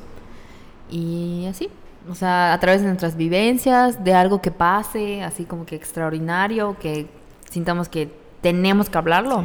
Y 0.91 1.47
así, 1.49 1.69
o 2.09 2.13
sea, 2.13 2.53
a 2.53 2.59
través 2.59 2.81
de 2.81 2.87
nuestras 2.87 3.17
vivencias, 3.17 4.03
de 4.03 4.13
algo 4.13 4.41
que 4.41 4.51
pase, 4.51 5.23
así 5.23 5.45
como 5.45 5.65
que 5.65 5.75
extraordinario, 5.75 6.77
que 6.79 7.07
sintamos 7.55 7.87
que 7.89 8.11
tenemos 8.41 8.89
que 8.89 8.97
hablarlo. 8.97 9.43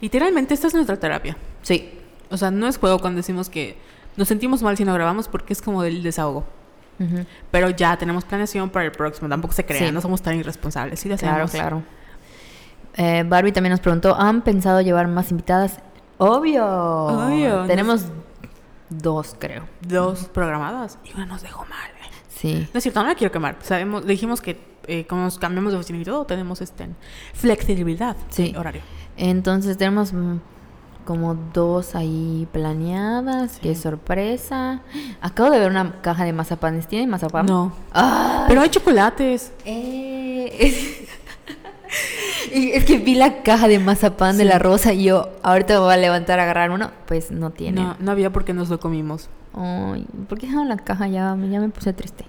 Literalmente 0.00 0.52
esta 0.52 0.66
es 0.66 0.74
nuestra 0.74 0.98
terapia. 0.98 1.36
Sí, 1.62 1.92
O 2.28 2.36
sea, 2.36 2.50
no 2.50 2.66
es 2.66 2.76
juego 2.76 2.98
cuando 2.98 3.18
decimos 3.18 3.48
que 3.48 3.78
nos 4.16 4.26
sentimos 4.28 4.60
mal 4.62 4.76
si 4.76 4.84
no 4.84 4.92
grabamos 4.92 5.28
porque 5.28 5.52
es 5.52 5.62
como 5.62 5.82
del 5.82 6.02
desahogo. 6.02 6.44
Pero 7.52 7.70
ya 7.70 7.96
tenemos 7.96 8.24
planeación 8.24 8.68
para 8.70 8.84
el 8.86 8.90
próximo. 8.92 9.28
Tampoco 9.28 9.54
se 9.54 9.64
crean, 9.64 9.86
Sí. 9.88 9.92
no 9.92 10.00
somos 10.00 10.22
tan 10.22 10.34
irresponsables. 10.36 10.98
Sí, 10.98 11.08
claro, 11.08 11.44
hacemos. 11.44 11.50
claro. 11.52 11.82
Eh, 12.96 13.24
Barbie 13.28 13.52
también 13.52 13.70
nos 13.72 13.80
preguntó, 13.80 14.16
¿han 14.18 14.42
pensado 14.42 14.80
llevar 14.80 15.06
más 15.06 15.30
invitadas? 15.30 15.78
Obvio. 16.18 16.66
Obvio, 16.66 17.64
Tenemos 17.66 18.06
dos, 18.88 19.36
creo. 19.38 19.64
Dos 19.82 20.24
programadas 20.32 20.98
y 21.04 21.12
una 21.14 21.26
nos 21.26 21.42
dejó 21.42 21.64
mal. 21.66 21.90
Sí. 22.28 22.68
No 22.74 22.78
es 22.78 22.82
cierto, 22.82 23.00
no 23.02 23.08
la 23.08 23.14
quiero 23.14 23.30
quemar. 23.32 23.56
Sabemos, 23.62 24.04
dijimos 24.06 24.40
que 24.42 24.58
eh, 24.88 25.06
como 25.06 25.22
nos 25.22 25.38
cambiamos 25.38 25.72
de 25.72 25.78
oficina 25.78 25.98
y 26.00 26.04
todo, 26.04 26.24
tenemos 26.24 26.60
este, 26.60 26.88
flexibilidad 27.34 28.16
Sí. 28.30 28.52
de 28.52 28.58
horario. 28.58 28.82
Entonces 29.16 29.76
tenemos 29.78 30.12
mm, 30.12 30.36
como 31.04 31.34
dos 31.52 31.94
ahí 31.94 32.46
planeadas. 32.52 33.58
Qué 33.62 33.74
sorpresa. 33.74 34.80
Acabo 35.20 35.50
de 35.50 35.58
ver 35.58 35.70
una 35.70 36.00
caja 36.02 36.24
de 36.24 36.32
mazapanes. 36.32 36.86
¿Tiene 36.88 37.06
mazapán? 37.06 37.46
No. 37.46 37.72
Ah, 37.92 38.44
Pero 38.48 38.60
hay 38.60 38.68
chocolates. 38.70 39.52
eh, 39.64 40.56
es... 42.52 42.84
que 42.84 42.98
vi 42.98 43.14
la 43.14 43.42
caja 43.42 43.68
de 43.68 43.78
mazapán 43.78 44.36
de 44.38 44.44
la 44.44 44.58
rosa 44.58 44.92
y 44.92 45.04
yo 45.04 45.30
ahorita 45.42 45.74
me 45.74 45.80
voy 45.80 45.94
a 45.94 45.96
levantar 45.96 46.38
a 46.40 46.42
agarrar 46.44 46.70
uno. 46.70 46.90
Pues 47.06 47.30
no 47.30 47.50
tiene. 47.50 47.80
No, 47.82 47.96
no 48.00 48.10
había 48.10 48.30
porque 48.32 48.52
nos 48.52 48.68
lo 48.68 48.80
comimos. 48.80 49.28
Ay, 49.54 50.06
¿por 50.28 50.38
qué 50.38 50.46
dejaron 50.46 50.68
la 50.68 50.76
caja? 50.76 51.06
Ya, 51.08 51.36
ya 51.50 51.60
me 51.60 51.68
puse 51.68 51.92
triste. 51.92 52.24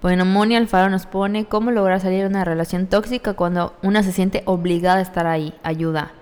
Bueno, 0.00 0.24
Moni 0.24 0.54
Alfaro 0.56 0.90
nos 0.90 1.06
pone 1.06 1.46
cómo 1.46 1.70
lograr 1.72 2.00
salir 2.00 2.20
de 2.20 2.26
una 2.28 2.44
relación 2.44 2.86
tóxica 2.86 3.34
cuando 3.34 3.74
una 3.82 4.02
se 4.02 4.12
siente 4.12 4.42
obligada 4.46 4.98
a 4.98 5.02
estar 5.02 5.26
ahí. 5.26 5.52
Ayuda. 5.62 6.12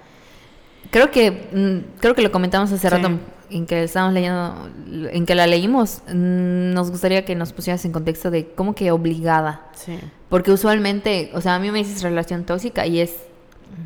Creo 0.90 1.10
que 1.10 1.30
mm, 1.52 1.98
creo 2.00 2.14
que 2.14 2.22
lo 2.22 2.32
comentamos 2.32 2.72
hace 2.72 2.88
Sí. 2.88 2.94
rato 2.94 3.10
en 3.50 3.66
que 3.66 3.82
estábamos 3.84 4.14
leyendo, 4.14 4.68
en 5.12 5.26
que 5.26 5.34
la 5.34 5.46
leímos. 5.46 6.02
Mm, 6.08 6.72
Nos 6.72 6.90
gustaría 6.90 7.24
que 7.24 7.34
nos 7.34 7.52
pusieras 7.52 7.84
en 7.84 7.92
contexto 7.92 8.30
de 8.30 8.48
cómo 8.54 8.74
que 8.74 8.90
obligada. 8.90 9.66
Sí. 9.74 9.98
Porque 10.30 10.50
usualmente, 10.52 11.30
o 11.34 11.40
sea, 11.40 11.54
a 11.56 11.58
mí 11.58 11.70
me 11.70 11.78
dices 11.78 12.02
relación 12.02 12.44
tóxica 12.44 12.86
y 12.86 13.00
es, 13.00 13.14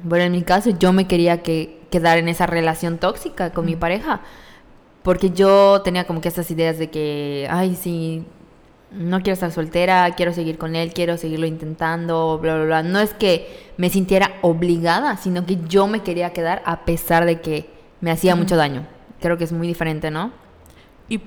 bueno, 0.04 0.24
en 0.24 0.32
mi 0.32 0.42
caso 0.42 0.70
yo 0.78 0.92
me 0.92 1.06
quería 1.08 1.42
que 1.42 1.80
quedar 1.90 2.18
en 2.18 2.28
esa 2.28 2.46
relación 2.46 2.98
tóxica 2.98 3.50
con 3.50 3.66
mi 3.66 3.74
pareja. 3.76 4.20
Porque 5.02 5.30
yo 5.30 5.80
tenía 5.82 6.04
como 6.06 6.20
que 6.20 6.28
estas 6.28 6.50
ideas 6.50 6.78
de 6.78 6.90
que, 6.90 7.48
ay, 7.50 7.74
sí, 7.74 8.24
no 8.92 9.18
quiero 9.20 9.34
estar 9.34 9.52
soltera, 9.52 10.10
quiero 10.16 10.32
seguir 10.32 10.58
con 10.58 10.74
él, 10.76 10.92
quiero 10.92 11.16
seguirlo 11.16 11.46
intentando, 11.46 12.38
bla, 12.40 12.56
bla, 12.56 12.64
bla. 12.64 12.82
No 12.82 12.98
es 12.98 13.14
que 13.14 13.70
me 13.76 13.88
sintiera 13.90 14.32
obligada, 14.42 15.16
sino 15.16 15.46
que 15.46 15.58
yo 15.68 15.86
me 15.86 16.00
quería 16.02 16.32
quedar 16.32 16.62
a 16.66 16.84
pesar 16.84 17.24
de 17.24 17.40
que 17.40 17.70
me 18.00 18.10
hacía 18.10 18.34
mucho 18.36 18.56
daño. 18.56 18.86
Creo 19.20 19.38
que 19.38 19.44
es 19.44 19.52
muy 19.52 19.66
diferente, 19.68 20.10
¿no? 20.10 20.32
Y 21.08 21.20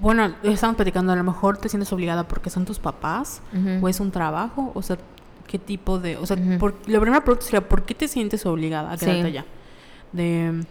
bueno, 0.00 0.34
estamos 0.42 0.76
platicando, 0.76 1.12
a 1.12 1.16
lo 1.16 1.24
mejor 1.24 1.58
te 1.58 1.68
sientes 1.68 1.92
obligada 1.92 2.28
porque 2.28 2.50
son 2.50 2.64
tus 2.64 2.78
papás 2.78 3.42
o 3.80 3.88
es 3.88 3.98
un 4.00 4.10
trabajo, 4.10 4.70
o 4.74 4.82
sea, 4.82 4.96
qué 5.46 5.58
tipo 5.58 5.98
de, 5.98 6.16
o 6.16 6.24
sea, 6.26 6.36
por- 6.58 6.76
la 6.86 7.00
primera 7.00 7.22
pregunta 7.24 7.44
sería, 7.44 7.68
¿por 7.68 7.82
qué 7.84 7.94
te 7.94 8.06
sientes 8.08 8.46
obligada 8.46 8.92
a 8.92 8.96
quedarte 8.96 9.22
Sí. 9.22 9.26
allá? 9.28 9.44
De, 10.12 10.64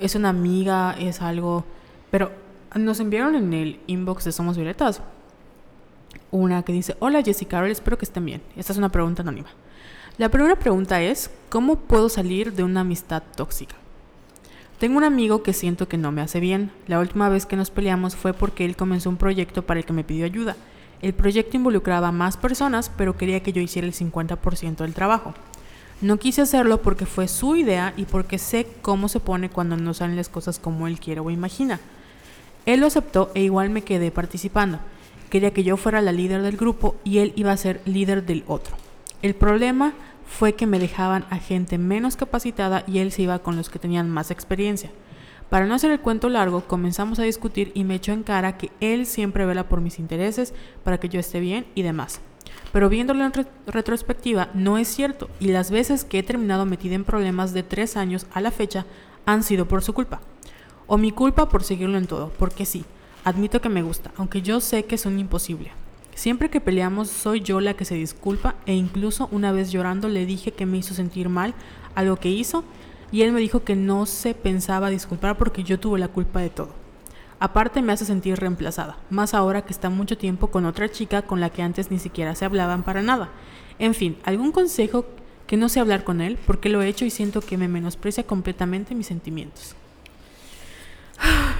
es 0.00 0.14
una 0.14 0.28
amiga, 0.30 0.94
es 0.98 1.22
algo, 1.22 1.64
pero 2.10 2.30
nos 2.74 3.00
enviaron 3.00 3.34
en 3.36 3.52
el 3.54 3.80
inbox 3.86 4.24
de 4.24 4.32
Somos 4.32 4.56
Violetas 4.56 5.02
una 6.30 6.62
que 6.62 6.72
dice, 6.72 6.96
hola 6.98 7.22
Jessica 7.22 7.66
espero 7.68 7.98
que 7.98 8.04
estén 8.04 8.24
bien. 8.24 8.42
Esta 8.56 8.72
es 8.72 8.78
una 8.78 8.90
pregunta 8.90 9.22
anónima. 9.22 9.48
La 10.18 10.30
primera 10.30 10.56
pregunta 10.56 11.02
es, 11.02 11.30
¿cómo 11.48 11.76
puedo 11.76 12.08
salir 12.08 12.54
de 12.54 12.62
una 12.62 12.80
amistad 12.80 13.22
tóxica? 13.36 13.76
Tengo 14.78 14.98
un 14.98 15.04
amigo 15.04 15.42
que 15.42 15.52
siento 15.52 15.88
que 15.88 15.96
no 15.96 16.12
me 16.12 16.20
hace 16.20 16.40
bien. 16.40 16.70
La 16.86 17.00
última 17.00 17.28
vez 17.28 17.46
que 17.46 17.56
nos 17.56 17.70
peleamos 17.70 18.16
fue 18.16 18.32
porque 18.32 18.64
él 18.64 18.76
comenzó 18.76 19.08
un 19.08 19.16
proyecto 19.16 19.64
para 19.64 19.80
el 19.80 19.86
que 19.86 19.92
me 19.92 20.04
pidió 20.04 20.24
ayuda. 20.26 20.56
El 21.00 21.14
proyecto 21.14 21.56
involucraba 21.56 22.08
a 22.08 22.12
más 22.12 22.36
personas, 22.36 22.90
pero 22.96 23.16
quería 23.16 23.42
que 23.42 23.52
yo 23.52 23.62
hiciera 23.62 23.86
el 23.86 23.94
50% 23.94 24.76
del 24.76 24.94
trabajo. 24.94 25.34
No 26.02 26.18
quise 26.18 26.42
hacerlo 26.42 26.82
porque 26.82 27.06
fue 27.06 27.26
su 27.26 27.56
idea 27.56 27.94
y 27.96 28.04
porque 28.04 28.38
sé 28.38 28.66
cómo 28.82 29.08
se 29.08 29.20
pone 29.20 29.48
cuando 29.48 29.76
no 29.78 29.94
salen 29.94 30.16
las 30.16 30.28
cosas 30.28 30.58
como 30.58 30.86
él 30.86 31.00
quiere 31.00 31.20
o 31.20 31.30
imagina. 31.30 31.80
Él 32.66 32.80
lo 32.80 32.86
aceptó 32.86 33.30
e 33.34 33.42
igual 33.42 33.70
me 33.70 33.82
quedé 33.82 34.10
participando. 34.10 34.78
Quería 35.30 35.52
que 35.52 35.64
yo 35.64 35.76
fuera 35.76 36.00
la 36.00 36.12
líder 36.12 36.42
del 36.42 36.56
grupo 36.56 36.96
y 37.04 37.18
él 37.18 37.32
iba 37.36 37.52
a 37.52 37.56
ser 37.56 37.80
líder 37.84 38.24
del 38.24 38.44
otro. 38.46 38.76
El 39.22 39.34
problema 39.34 39.92
fue 40.26 40.54
que 40.54 40.66
me 40.66 40.78
dejaban 40.78 41.24
a 41.30 41.38
gente 41.38 41.78
menos 41.78 42.16
capacitada 42.16 42.84
y 42.86 42.98
él 42.98 43.12
se 43.12 43.22
iba 43.22 43.38
con 43.40 43.56
los 43.56 43.70
que 43.70 43.78
tenían 43.78 44.10
más 44.10 44.30
experiencia. 44.30 44.90
Para 45.50 45.66
no 45.66 45.74
hacer 45.74 45.92
el 45.92 46.00
cuento 46.00 46.28
largo, 46.28 46.62
comenzamos 46.66 47.18
a 47.18 47.22
discutir 47.22 47.70
y 47.74 47.84
me 47.84 47.94
echó 47.94 48.12
en 48.12 48.24
cara 48.24 48.56
que 48.58 48.70
él 48.80 49.06
siempre 49.06 49.46
vela 49.46 49.68
por 49.68 49.80
mis 49.80 49.98
intereses 49.98 50.54
para 50.82 50.98
que 50.98 51.08
yo 51.08 51.20
esté 51.20 51.38
bien 51.40 51.66
y 51.74 51.82
demás. 51.82 52.20
Pero 52.72 52.88
viéndolo 52.88 53.24
en 53.24 53.32
re- 53.32 53.46
retrospectiva, 53.66 54.48
no 54.54 54.76
es 54.78 54.88
cierto 54.88 55.28
y 55.38 55.48
las 55.48 55.70
veces 55.70 56.04
que 56.04 56.18
he 56.18 56.22
terminado 56.22 56.66
metida 56.66 56.94
en 56.96 57.04
problemas 57.04 57.52
de 57.52 57.62
tres 57.62 57.96
años 57.96 58.26
a 58.32 58.40
la 58.40 58.50
fecha 58.50 58.86
han 59.24 59.42
sido 59.42 59.66
por 59.66 59.82
su 59.82 59.92
culpa. 59.92 60.20
O 60.88 60.98
mi 60.98 61.10
culpa 61.12 61.48
por 61.48 61.62
seguirlo 61.64 61.98
en 61.98 62.06
todo, 62.06 62.32
porque 62.38 62.64
sí, 62.64 62.84
admito 63.26 63.60
que 63.60 63.68
me 63.68 63.82
gusta, 63.82 64.12
aunque 64.16 64.40
yo 64.40 64.60
sé 64.60 64.84
que 64.84 64.94
es 64.94 65.04
un 65.04 65.18
imposible. 65.18 65.72
Siempre 66.14 66.48
que 66.48 66.60
peleamos 66.60 67.08
soy 67.08 67.40
yo 67.40 67.60
la 67.60 67.74
que 67.74 67.84
se 67.84 67.96
disculpa 67.96 68.54
e 68.66 68.74
incluso 68.74 69.28
una 69.32 69.50
vez 69.50 69.72
llorando 69.72 70.08
le 70.08 70.26
dije 70.26 70.52
que 70.52 70.64
me 70.64 70.78
hizo 70.78 70.94
sentir 70.94 71.28
mal 71.28 71.52
algo 71.96 72.16
que 72.16 72.30
hizo 72.30 72.62
y 73.10 73.22
él 73.22 73.32
me 73.32 73.40
dijo 73.40 73.64
que 73.64 73.74
no 73.74 74.06
se 74.06 74.32
pensaba 74.32 74.90
disculpar 74.90 75.36
porque 75.36 75.64
yo 75.64 75.80
tuve 75.80 75.98
la 75.98 76.06
culpa 76.06 76.40
de 76.40 76.50
todo. 76.50 76.68
Aparte 77.40 77.82
me 77.82 77.92
hace 77.92 78.04
sentir 78.04 78.38
reemplazada, 78.38 78.96
más 79.10 79.34
ahora 79.34 79.62
que 79.62 79.72
está 79.72 79.90
mucho 79.90 80.16
tiempo 80.16 80.46
con 80.46 80.64
otra 80.64 80.88
chica 80.88 81.22
con 81.22 81.40
la 81.40 81.50
que 81.50 81.62
antes 81.62 81.90
ni 81.90 81.98
siquiera 81.98 82.36
se 82.36 82.44
hablaban 82.44 82.84
para 82.84 83.02
nada. 83.02 83.30
En 83.80 83.94
fin, 83.94 84.16
¿algún 84.22 84.52
consejo 84.52 85.04
que 85.48 85.56
no 85.56 85.68
sé 85.68 85.80
hablar 85.80 86.04
con 86.04 86.20
él? 86.20 86.38
Porque 86.46 86.68
lo 86.68 86.80
he 86.80 86.86
hecho 86.86 87.04
y 87.04 87.10
siento 87.10 87.40
que 87.40 87.58
me 87.58 87.66
menosprecia 87.66 88.24
completamente 88.24 88.94
mis 88.94 89.08
sentimientos. 89.08 89.74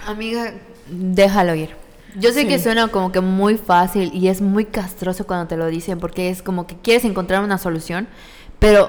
Amiga, 0.06 0.52
déjalo 0.88 1.54
ir. 1.54 1.70
Yo 2.18 2.32
sé 2.32 2.42
Sí. 2.42 2.48
que 2.48 2.58
suena 2.58 2.88
como 2.88 3.12
que 3.12 3.20
muy 3.20 3.58
fácil 3.58 4.10
y 4.14 4.28
es 4.28 4.40
muy 4.40 4.64
castroso 4.64 5.26
cuando 5.26 5.46
te 5.48 5.56
lo 5.56 5.66
dicen 5.66 5.98
porque 5.98 6.30
es 6.30 6.42
como 6.42 6.66
que 6.66 6.76
quieres 6.76 7.04
encontrar 7.04 7.42
una 7.44 7.58
solución, 7.58 8.08
pero, 8.58 8.88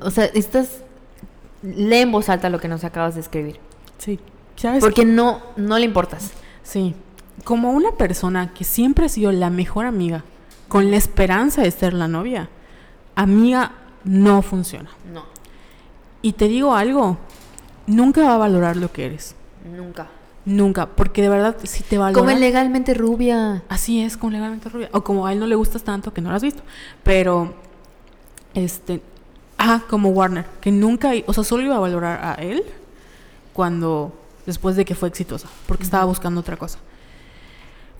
o 0.00 0.10
sea, 0.10 0.24
estás, 0.26 0.82
lee 1.62 1.98
en 1.98 2.12
voz 2.12 2.28
alta 2.28 2.48
lo 2.50 2.58
que 2.60 2.68
nos 2.68 2.84
acabas 2.84 3.14
de 3.14 3.20
escribir, 3.22 3.58
Sí, 3.98 4.18
¿sabes? 4.56 4.80
porque 4.80 5.04
no, 5.04 5.40
no 5.56 5.78
le 5.78 5.84
importas. 5.86 6.32
Sí, 6.62 6.94
como 7.44 7.70
una 7.72 7.92
persona 7.92 8.52
que 8.52 8.64
siempre 8.64 9.06
ha 9.06 9.08
sido 9.08 9.32
la 9.32 9.48
mejor 9.50 9.86
amiga, 9.86 10.24
con 10.68 10.90
la 10.90 10.96
esperanza 10.96 11.62
de 11.62 11.70
ser 11.70 11.92
la 11.94 12.08
novia, 12.08 12.48
amiga 13.14 13.72
no 14.04 14.42
funciona. 14.42 14.90
No, 15.12 15.24
Y 16.22 16.32
te 16.34 16.46
digo 16.48 16.74
algo, 16.74 17.16
nunca 17.86 18.22
va 18.22 18.34
a 18.34 18.38
valorar 18.38 18.76
lo 18.76 18.92
que 18.92 19.06
eres. 19.06 19.34
nunca. 19.64 20.08
Nunca, 20.44 20.86
porque 20.86 21.22
de 21.22 21.28
verdad 21.28 21.56
si 21.62 21.84
te 21.84 21.98
valora. 21.98 22.18
Como 22.18 22.30
en 22.30 22.40
legalmente 22.40 22.94
rubia. 22.94 23.62
Así 23.68 24.02
es, 24.02 24.16
como 24.16 24.32
legalmente 24.32 24.68
rubia. 24.68 24.88
O 24.92 25.04
como 25.04 25.26
a 25.26 25.32
él 25.32 25.38
no 25.38 25.46
le 25.46 25.54
gustas 25.54 25.84
tanto 25.84 26.12
que 26.12 26.20
no 26.20 26.30
lo 26.30 26.36
has 26.36 26.42
visto. 26.42 26.64
Pero, 27.04 27.54
este, 28.52 29.00
ah, 29.56 29.82
como 29.88 30.08
Warner, 30.08 30.44
que 30.60 30.72
nunca, 30.72 31.12
o 31.26 31.32
sea, 31.32 31.44
solo 31.44 31.62
iba 31.62 31.76
a 31.76 31.78
valorar 31.78 32.20
a 32.24 32.42
él 32.42 32.64
cuando, 33.52 34.12
después 34.44 34.74
de 34.74 34.84
que 34.84 34.96
fue 34.96 35.08
exitosa, 35.08 35.48
porque 35.66 35.84
estaba 35.84 36.04
buscando 36.06 36.40
otra 36.40 36.56
cosa. 36.56 36.78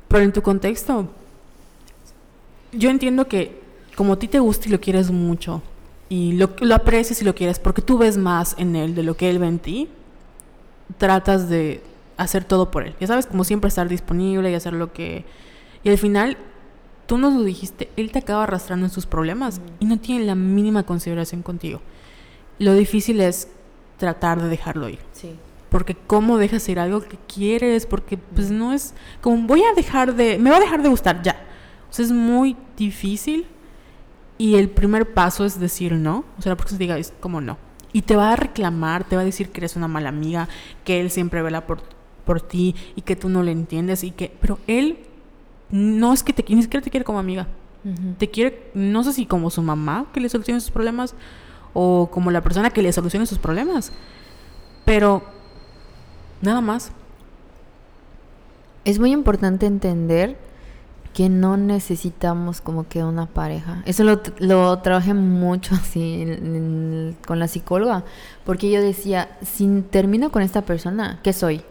Pero 0.08 0.24
en 0.24 0.32
tu 0.32 0.42
contexto, 0.42 1.08
yo 2.72 2.90
entiendo 2.90 3.28
que 3.28 3.62
como 3.94 4.14
a 4.14 4.18
ti 4.18 4.26
te 4.26 4.40
gusta 4.40 4.68
y 4.68 4.72
lo 4.72 4.80
quieres 4.80 5.10
mucho, 5.10 5.62
y 6.12 6.32
lo, 6.32 6.50
lo 6.60 6.74
aprecias 6.74 7.22
y 7.22 7.24
lo 7.24 7.34
quieres, 7.34 7.58
porque 7.58 7.80
tú 7.80 7.96
ves 7.96 8.18
más 8.18 8.54
en 8.58 8.76
él 8.76 8.94
de 8.94 9.02
lo 9.02 9.16
que 9.16 9.30
él 9.30 9.38
ve 9.38 9.46
en 9.46 9.58
ti, 9.58 9.88
tratas 10.98 11.48
de 11.48 11.82
hacer 12.18 12.44
todo 12.44 12.70
por 12.70 12.86
él. 12.86 12.94
Ya 13.00 13.06
sabes, 13.06 13.24
como 13.24 13.44
siempre 13.44 13.68
estar 13.68 13.88
disponible 13.88 14.50
y 14.50 14.54
hacer 14.54 14.74
lo 14.74 14.92
que... 14.92 15.24
Y 15.82 15.88
al 15.88 15.96
final, 15.96 16.36
tú 17.06 17.16
nos 17.16 17.32
lo 17.32 17.42
dijiste, 17.42 17.88
él 17.96 18.12
te 18.12 18.18
acaba 18.18 18.42
arrastrando 18.42 18.84
en 18.84 18.92
sus 18.92 19.06
problemas 19.06 19.62
y 19.80 19.86
no 19.86 19.98
tiene 20.00 20.26
la 20.26 20.34
mínima 20.34 20.82
consideración 20.82 21.40
contigo. 21.40 21.80
Lo 22.58 22.74
difícil 22.74 23.18
es 23.22 23.48
tratar 23.96 24.42
de 24.42 24.50
dejarlo 24.50 24.90
ir. 24.90 24.98
Sí. 25.12 25.30
Porque 25.70 25.96
cómo 26.06 26.36
dejas 26.36 26.68
ir 26.68 26.78
algo 26.78 27.00
que 27.00 27.16
quieres, 27.26 27.86
porque 27.86 28.18
pues 28.18 28.50
no 28.50 28.74
es 28.74 28.92
como 29.22 29.46
voy 29.46 29.62
a 29.62 29.72
dejar 29.72 30.14
de, 30.14 30.38
me 30.38 30.50
va 30.50 30.58
a 30.58 30.60
dejar 30.60 30.82
de 30.82 30.90
gustar 30.90 31.22
ya. 31.22 31.40
O 31.88 31.92
sea, 31.94 32.04
es 32.04 32.12
muy 32.12 32.54
difícil 32.76 33.46
y 34.42 34.56
el 34.56 34.68
primer 34.70 35.14
paso 35.14 35.44
es 35.44 35.60
decir 35.60 35.92
no. 35.92 36.24
O 36.36 36.42
sea, 36.42 36.56
porque 36.56 36.72
se 36.72 36.78
diga, 36.78 36.98
es 36.98 37.12
como 37.20 37.40
no. 37.40 37.58
Y 37.92 38.02
te 38.02 38.16
va 38.16 38.32
a 38.32 38.36
reclamar, 38.36 39.04
te 39.04 39.14
va 39.14 39.22
a 39.22 39.24
decir 39.24 39.50
que 39.50 39.60
eres 39.60 39.76
una 39.76 39.86
mala 39.86 40.08
amiga, 40.08 40.48
que 40.84 41.00
él 41.00 41.12
siempre 41.12 41.42
vela 41.42 41.64
por, 41.64 41.80
por 42.24 42.40
ti 42.40 42.74
y 42.96 43.02
que 43.02 43.14
tú 43.14 43.28
no 43.28 43.44
le 43.44 43.52
entiendes 43.52 44.02
y 44.02 44.10
que... 44.10 44.36
Pero 44.40 44.58
él 44.66 44.98
no 45.70 46.12
es 46.12 46.24
que 46.24 46.32
te, 46.32 46.44
ni 46.52 46.60
siquiera 46.60 46.82
te 46.82 46.90
quiere 46.90 47.04
como 47.04 47.20
amiga. 47.20 47.46
Te 48.18 48.30
quiere, 48.30 48.68
no 48.74 49.04
sé 49.04 49.12
si 49.12 49.26
como 49.26 49.48
su 49.48 49.62
mamá 49.62 50.06
que 50.12 50.18
le 50.18 50.28
solucione 50.28 50.58
sus 50.58 50.72
problemas 50.72 51.14
o 51.72 52.10
como 52.10 52.32
la 52.32 52.40
persona 52.40 52.70
que 52.70 52.82
le 52.82 52.92
solucione 52.92 53.26
sus 53.26 53.38
problemas. 53.38 53.92
Pero 54.84 55.22
nada 56.40 56.60
más. 56.60 56.90
Es 58.84 58.98
muy 58.98 59.12
importante 59.12 59.66
entender 59.66 60.36
que 61.14 61.28
no 61.28 61.56
necesitamos 61.56 62.60
como 62.60 62.88
que 62.88 63.04
una 63.04 63.26
pareja. 63.26 63.82
Eso 63.84 64.04
lo, 64.04 64.20
lo 64.38 64.78
trabajé 64.78 65.14
mucho 65.14 65.74
así 65.80 66.26
con 67.26 67.38
la 67.38 67.48
psicóloga, 67.48 68.04
porque 68.44 68.70
yo 68.70 68.80
decía, 68.82 69.28
si 69.42 69.82
termino 69.90 70.30
con 70.30 70.42
esta 70.42 70.62
persona, 70.62 71.20
¿qué 71.22 71.32
soy? 71.32 71.62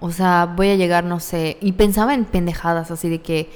O 0.00 0.10
sea, 0.10 0.52
voy 0.56 0.68
a 0.68 0.76
llegar, 0.76 1.04
no 1.04 1.20
sé, 1.20 1.56
y 1.60 1.72
pensaba 1.72 2.14
en 2.14 2.24
pendejadas 2.24 2.90
así 2.90 3.08
de 3.08 3.20
que, 3.22 3.50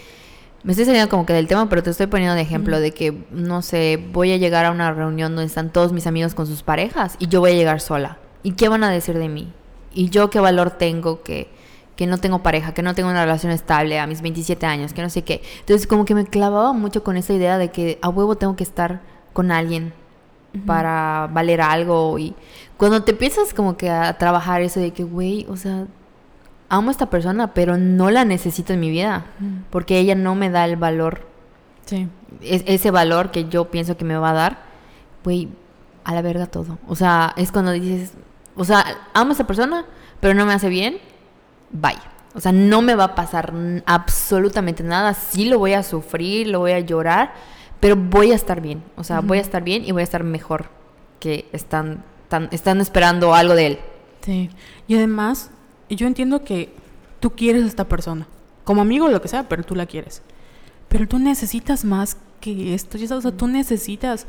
me 0.62 0.72
estoy 0.72 0.84
saliendo 0.84 1.08
como 1.08 1.26
que 1.26 1.32
del 1.32 1.46
tema, 1.46 1.68
pero 1.68 1.82
te 1.84 1.90
estoy 1.90 2.08
poniendo 2.08 2.34
de 2.34 2.40
ejemplo 2.40 2.80
de 2.80 2.90
que, 2.90 3.24
no 3.30 3.62
sé, 3.62 4.02
voy 4.12 4.32
a 4.32 4.36
llegar 4.36 4.64
a 4.64 4.72
una 4.72 4.92
reunión 4.92 5.36
donde 5.36 5.46
están 5.46 5.70
todos 5.70 5.92
mis 5.92 6.08
amigos 6.08 6.34
con 6.34 6.48
sus 6.48 6.64
parejas 6.64 7.14
y 7.20 7.28
yo 7.28 7.38
voy 7.38 7.52
a 7.52 7.54
llegar 7.54 7.80
sola. 7.80 8.18
¿Y 8.42 8.52
qué 8.52 8.68
van 8.68 8.82
a 8.82 8.90
decir 8.90 9.16
de 9.16 9.28
mí? 9.28 9.52
¿Y 9.94 10.10
yo 10.10 10.28
qué 10.28 10.40
valor 10.40 10.72
tengo 10.72 11.22
que 11.22 11.48
que 11.96 12.06
no 12.06 12.18
tengo 12.18 12.42
pareja, 12.42 12.74
que 12.74 12.82
no 12.82 12.94
tengo 12.94 13.08
una 13.08 13.24
relación 13.24 13.52
estable 13.52 13.98
a 13.98 14.06
mis 14.06 14.20
27 14.20 14.66
años, 14.66 14.92
que 14.92 15.02
no 15.02 15.10
sé 15.10 15.22
qué. 15.22 15.42
Entonces 15.60 15.86
como 15.86 16.04
que 16.04 16.14
me 16.14 16.26
clavaba 16.26 16.72
mucho 16.72 17.02
con 17.02 17.16
esa 17.16 17.32
idea 17.32 17.58
de 17.58 17.70
que 17.70 17.98
a 18.02 18.08
huevo 18.10 18.36
tengo 18.36 18.54
que 18.54 18.64
estar 18.64 19.00
con 19.32 19.50
alguien 19.50 19.92
para 20.64 21.28
valer 21.32 21.60
algo 21.60 22.18
y 22.18 22.34
cuando 22.76 23.02
te 23.02 23.12
empiezas 23.12 23.52
como 23.52 23.76
que 23.76 23.90
a 23.90 24.16
trabajar 24.16 24.62
eso 24.62 24.80
de 24.80 24.92
que, 24.92 25.02
güey, 25.02 25.46
o 25.48 25.56
sea, 25.56 25.86
amo 26.68 26.88
a 26.88 26.92
esta 26.92 27.10
persona, 27.10 27.54
pero 27.54 27.76
no 27.76 28.10
la 28.10 28.24
necesito 28.24 28.72
en 28.72 28.80
mi 28.80 28.90
vida, 28.90 29.26
porque 29.70 29.98
ella 29.98 30.14
no 30.14 30.34
me 30.34 30.50
da 30.50 30.64
el 30.64 30.76
valor. 30.76 31.26
Sí. 31.84 32.08
ese 32.40 32.90
valor 32.90 33.30
que 33.30 33.48
yo 33.48 33.70
pienso 33.70 33.96
que 33.96 34.04
me 34.04 34.16
va 34.16 34.30
a 34.30 34.34
dar, 34.34 34.58
güey, 35.22 35.48
a 36.04 36.14
la 36.14 36.22
verga 36.22 36.46
todo. 36.46 36.78
O 36.88 36.96
sea, 36.96 37.32
es 37.36 37.52
cuando 37.52 37.70
dices, 37.70 38.12
o 38.56 38.64
sea, 38.64 38.84
amo 39.14 39.30
a 39.30 39.32
esta 39.32 39.46
persona, 39.46 39.84
pero 40.18 40.34
no 40.34 40.46
me 40.46 40.52
hace 40.52 40.68
bien, 40.68 40.98
bye. 41.70 41.98
O 42.34 42.40
sea, 42.40 42.52
no 42.52 42.82
me 42.82 42.94
va 42.94 43.04
a 43.04 43.14
pasar 43.14 43.52
absolutamente 43.86 44.82
nada. 44.82 45.14
Sí 45.14 45.46
lo 45.46 45.58
voy 45.58 45.72
a 45.72 45.82
sufrir, 45.82 46.48
lo 46.48 46.58
voy 46.58 46.72
a 46.72 46.80
llorar, 46.80 47.32
pero 47.80 47.96
voy 47.96 48.32
a 48.32 48.34
estar 48.34 48.60
bien. 48.60 48.82
O 48.96 49.04
sea, 49.04 49.20
voy 49.20 49.38
a 49.38 49.40
estar 49.40 49.64
bien 49.64 49.84
y 49.86 49.92
voy 49.92 50.02
a 50.02 50.04
estar 50.04 50.22
mejor 50.22 50.66
que 51.18 51.48
están, 51.52 52.04
están 52.50 52.80
esperando 52.80 53.34
algo 53.34 53.54
de 53.54 53.66
él. 53.66 53.78
Sí. 54.20 54.50
Y 54.86 54.96
además, 54.96 55.50
yo 55.88 56.06
entiendo 56.06 56.44
que 56.44 56.74
tú 57.20 57.30
quieres 57.30 57.64
a 57.64 57.66
esta 57.68 57.88
persona. 57.88 58.26
Como 58.64 58.82
amigo 58.82 59.06
o 59.06 59.08
lo 59.08 59.22
que 59.22 59.28
sea, 59.28 59.48
pero 59.48 59.62
tú 59.62 59.74
la 59.74 59.86
quieres. 59.86 60.22
Pero 60.88 61.08
tú 61.08 61.18
necesitas 61.18 61.84
más 61.84 62.18
que 62.40 62.74
esto. 62.74 62.98
O 62.98 63.20
sea, 63.20 63.32
tú 63.32 63.46
necesitas... 63.46 64.26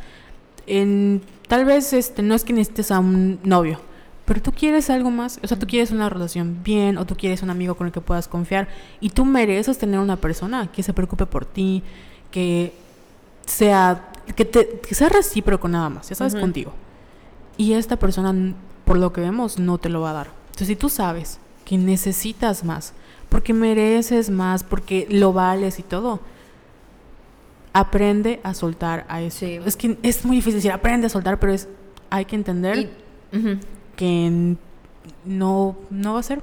En, 0.66 1.22
tal 1.48 1.66
vez 1.66 1.94
este, 1.94 2.22
no 2.22 2.36
es 2.36 2.44
que 2.44 2.54
necesites 2.54 2.92
a 2.92 3.00
un 3.00 3.40
novio, 3.44 3.80
pero 4.28 4.42
tú 4.42 4.52
quieres 4.52 4.90
algo 4.90 5.10
más, 5.10 5.40
o 5.42 5.48
sea, 5.48 5.58
tú 5.58 5.66
quieres 5.66 5.92
una 5.92 6.10
relación 6.10 6.62
bien 6.62 6.98
o 6.98 7.06
tú 7.06 7.16
quieres 7.16 7.42
un 7.44 7.50
amigo 7.50 7.76
con 7.76 7.88
el 7.88 7.94
que 7.94 8.02
puedas 8.02 8.28
confiar 8.28 8.68
y 9.00 9.12
tú 9.12 9.24
mereces 9.24 9.78
tener 9.78 10.02
una 10.02 10.18
persona 10.18 10.70
que 10.70 10.84
se 10.84 10.92
preocupe 10.92 11.26
por 11.26 11.46
ti, 11.46 11.82
que 12.30 12.74
sea 13.46 14.12
que, 14.36 14.44
te, 14.44 14.82
que 14.86 14.96
sea 14.96 15.08
recíproco 15.08 15.70
nada 15.70 15.88
más, 15.88 16.10
ya 16.10 16.16
sabes, 16.16 16.36
contigo. 16.36 16.74
Y 17.56 17.72
esta 17.72 17.96
persona, 17.96 18.54
por 18.84 18.98
lo 18.98 19.14
que 19.14 19.22
vemos, 19.22 19.60
no 19.60 19.78
te 19.78 19.88
lo 19.88 20.02
va 20.02 20.10
a 20.10 20.14
dar. 20.14 20.28
Entonces, 20.48 20.68
si 20.68 20.76
tú 20.76 20.90
sabes 20.90 21.40
que 21.64 21.78
necesitas 21.78 22.66
más, 22.66 22.92
porque 23.30 23.54
mereces 23.54 24.30
más, 24.30 24.66
porque 24.66 25.08
lo 25.10 25.32
vales 25.32 25.80
y 25.80 25.84
todo, 25.84 26.20
aprende 27.72 28.42
a 28.44 28.54
soltar 28.54 29.06
a 29.08 29.22
eso. 29.22 29.46
Es 29.46 29.78
que 29.78 29.98
es 30.04 30.26
muy 30.26 30.36
difícil 30.36 30.56
decir 30.56 30.74
aprende 30.74 31.08
a 31.08 31.10
soltar, 31.10 31.40
pero 31.40 31.54
es 31.54 31.70
hay 32.10 32.26
que 32.26 32.36
entender 32.36 32.90
que 33.98 34.56
no, 35.26 35.76
no 35.90 36.14
va 36.14 36.20
a 36.22 36.24
ser. 36.24 36.42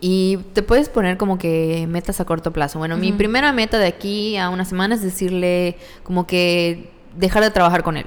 Y 0.00 0.36
te 0.52 0.62
puedes 0.62 0.88
poner 0.88 1.18
como 1.18 1.36
que 1.36 1.86
metas 1.88 2.20
a 2.20 2.24
corto 2.24 2.52
plazo. 2.52 2.78
Bueno, 2.78 2.96
mi 2.96 3.12
primera 3.12 3.52
meta 3.52 3.78
de 3.78 3.88
aquí 3.88 4.36
a 4.36 4.50
una 4.50 4.64
semana 4.64 4.94
es 4.94 5.02
decirle 5.02 5.76
como 6.04 6.26
que 6.26 6.92
dejar 7.16 7.42
de 7.42 7.50
trabajar 7.50 7.82
con 7.82 7.96
él. 7.96 8.06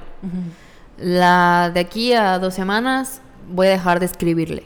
La 0.98 1.70
de 1.72 1.80
aquí 1.80 2.14
a 2.14 2.38
dos 2.38 2.54
semanas 2.54 3.20
voy 3.52 3.66
a 3.66 3.70
dejar 3.70 4.00
de 4.00 4.06
escribirle. 4.06 4.64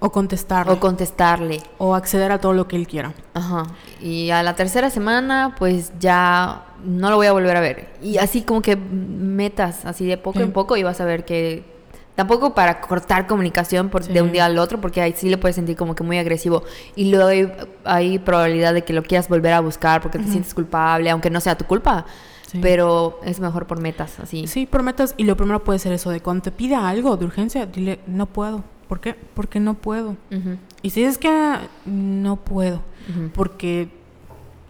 O 0.00 0.10
contestarle. 0.10 0.72
O 0.72 0.80
contestarle. 0.80 1.60
O 1.78 1.94
acceder 1.94 2.32
a 2.32 2.40
todo 2.40 2.52
lo 2.52 2.66
que 2.66 2.76
él 2.76 2.88
quiera. 2.88 3.14
Ajá. 3.34 3.64
Y 4.00 4.30
a 4.30 4.42
la 4.42 4.56
tercera 4.56 4.90
semana, 4.90 5.54
pues 5.58 5.92
ya 6.00 6.64
no 6.84 7.10
lo 7.10 7.16
voy 7.16 7.26
a 7.26 7.32
volver 7.32 7.56
a 7.56 7.60
ver. 7.60 7.90
Y 8.02 8.18
así 8.18 8.42
como 8.42 8.62
que 8.62 8.76
metas, 8.76 9.84
así 9.84 10.06
de 10.06 10.16
poco 10.16 10.40
en 10.40 10.52
poco, 10.52 10.76
y 10.76 10.82
vas 10.82 11.00
a 11.00 11.04
ver 11.04 11.24
que 11.24 11.77
Tampoco 12.18 12.52
para 12.52 12.80
cortar 12.80 13.28
comunicación 13.28 13.90
por, 13.90 14.04
de 14.04 14.20
un 14.22 14.32
día 14.32 14.46
al 14.46 14.58
otro, 14.58 14.80
porque 14.80 15.00
ahí 15.00 15.14
sí 15.16 15.30
le 15.30 15.38
puedes 15.38 15.54
sentir 15.54 15.76
como 15.76 15.94
que 15.94 16.02
muy 16.02 16.18
agresivo. 16.18 16.64
Y 16.96 17.12
luego 17.12 17.52
hay, 17.84 18.18
probabilidad 18.18 18.74
de 18.74 18.82
que 18.82 18.92
lo 18.92 19.04
quieras 19.04 19.28
volver 19.28 19.52
a 19.52 19.60
buscar 19.60 20.02
porque 20.02 20.18
te 20.18 20.24
sientes 20.24 20.52
culpable, 20.52 21.10
aunque 21.10 21.30
no 21.30 21.40
sea 21.40 21.56
tu 21.56 21.64
culpa. 21.64 22.06
Pero 22.60 23.20
es 23.22 23.38
mejor 23.38 23.68
por 23.68 23.80
metas, 23.80 24.18
así. 24.18 24.48
Sí, 24.48 24.66
por 24.66 24.82
metas. 24.82 25.14
Y 25.16 25.22
lo 25.22 25.36
primero 25.36 25.62
puede 25.62 25.78
ser 25.78 25.92
eso, 25.92 26.10
de 26.10 26.20
cuando 26.20 26.42
te 26.42 26.50
pida 26.50 26.88
algo 26.88 27.16
de 27.16 27.24
urgencia, 27.24 27.66
dile, 27.66 28.00
no 28.08 28.26
puedo. 28.26 28.64
¿Por 28.88 28.98
qué? 28.98 29.14
Porque 29.34 29.60
no 29.60 29.74
puedo. 29.74 30.16
Y 30.82 30.90
si 30.90 31.04
es 31.04 31.18
que 31.18 31.30
no 31.84 32.34
puedo, 32.34 32.82
porque 33.32 33.90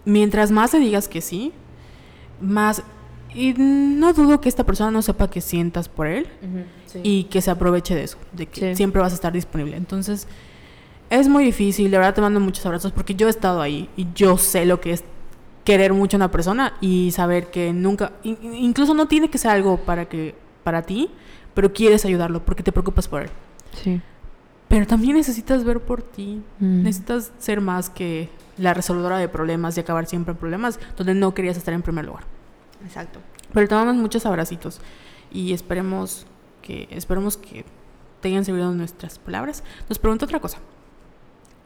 mientras 0.04 0.50
más 0.50 0.74
le 0.74 0.80
digas 0.80 1.08
que 1.08 1.22
sí, 1.22 1.54
más... 2.42 2.82
Y 3.32 3.54
no 3.54 4.12
dudo 4.12 4.38
que 4.42 4.50
esta 4.50 4.64
persona 4.64 4.90
no 4.90 5.00
sepa 5.00 5.30
que 5.30 5.40
sientas 5.40 5.88
por 5.88 6.08
él 6.08 6.28
y 7.02 7.24
que 7.24 7.40
se 7.40 7.51
aproveche 7.51 7.94
de 7.94 8.05
eso, 8.05 8.19
de 8.32 8.47
que 8.47 8.74
siempre 8.77 9.01
vas 9.01 9.12
a 9.12 9.15
estar 9.15 9.32
disponible. 9.32 9.77
Entonces, 9.77 10.27
es 11.10 11.28
muy 11.28 11.44
difícil, 11.44 11.90
de 11.90 11.98
verdad 11.98 12.15
te 12.15 12.20
mando 12.20 12.40
muchos 12.40 12.65
abrazos 12.66 12.93
porque 12.93 13.15
yo 13.15 13.28
he 13.28 13.31
estado 13.31 13.60
ahí 13.60 13.89
y 13.97 14.06
yo 14.15 14.36
sé 14.36 14.66
lo 14.66 14.81
que 14.81 14.93
es 14.93 15.05
querer 15.65 15.93
mucho 15.93 16.16
a 16.16 16.19
una 16.19 16.31
persona 16.31 16.74
y 16.81 17.10
saber 17.10 17.51
que 17.51 17.73
nunca, 17.73 18.12
incluso 18.23 18.94
no 18.94 19.06
tiene 19.06 19.28
que 19.31 19.39
ser 19.39 19.51
algo 19.51 19.78
para 19.78 20.06
que 20.06 20.35
para 20.65 20.82
ti, 20.82 21.10
pero 21.55 21.73
quieres 21.73 22.05
ayudarlo 22.05 22.44
porque 22.44 22.62
te 22.62 22.73
preocupas 22.73 23.09
por 23.09 23.23
él. 23.23 23.31
Sí. 23.82 24.01
Pero 24.69 24.86
también 24.86 25.16
necesitas 25.16 25.65
ver 25.65 25.81
por 25.81 26.02
ti, 26.02 26.43
mm. 26.59 26.82
necesitas 26.82 27.32
ser 27.39 27.60
más 27.60 27.89
que 27.89 28.28
la 28.59 28.74
resolvedora 28.74 29.19
de 29.19 29.28
problemas 29.28 29.77
y 29.77 29.81
acabar 29.81 30.06
siempre 30.06 30.32
en 30.32 30.39
problemas 30.39 30.78
donde 30.97 31.15
no 31.15 31.32
querías 31.32 31.56
estar 31.56 31.73
en 31.73 31.82
primer 31.82 32.05
lugar. 32.05 32.24
Exacto. 32.85 33.20
Pero 33.52 33.69
te 33.69 33.93
muchos 33.93 34.27
abracitos 34.27 34.81
y 35.32 35.52
esperemos 35.52 36.27
que 36.68 36.86
esperemos 36.90 37.38
que 37.38 37.64
te 38.20 38.28
hayan 38.28 38.44
servido 38.44 38.70
nuestras 38.72 39.18
palabras. 39.18 39.64
Nos 39.88 39.98
pregunta 39.98 40.26
otra 40.26 40.38
cosa. 40.38 40.58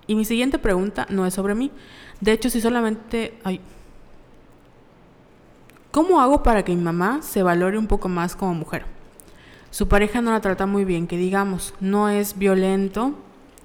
Y 0.07 0.15
mi 0.15 0.25
siguiente 0.25 0.61
pregunta 0.61 1.09
no 1.11 1.27
es 1.27 1.35
sobre 1.35 1.57
mí. 1.57 1.73
De 2.21 2.31
hecho, 2.31 2.49
si 2.49 2.61
solamente... 2.61 3.35
hay 3.43 3.61
¿Cómo 5.91 6.21
hago 6.21 6.43
para 6.45 6.65
que 6.65 6.75
mi 6.75 6.81
mamá 6.81 7.21
se 7.21 7.43
valore 7.43 7.77
un 7.77 7.89
poco 7.89 8.09
más 8.09 8.37
como 8.37 8.55
mujer? 8.55 8.85
Su 9.71 9.89
pareja 9.89 10.21
no 10.21 10.31
la 10.31 10.41
trata 10.41 10.67
muy 10.67 10.85
bien, 10.85 11.07
que 11.07 11.19
digamos, 11.19 11.75
no 11.81 12.09
es 12.09 12.39
violento 12.39 13.15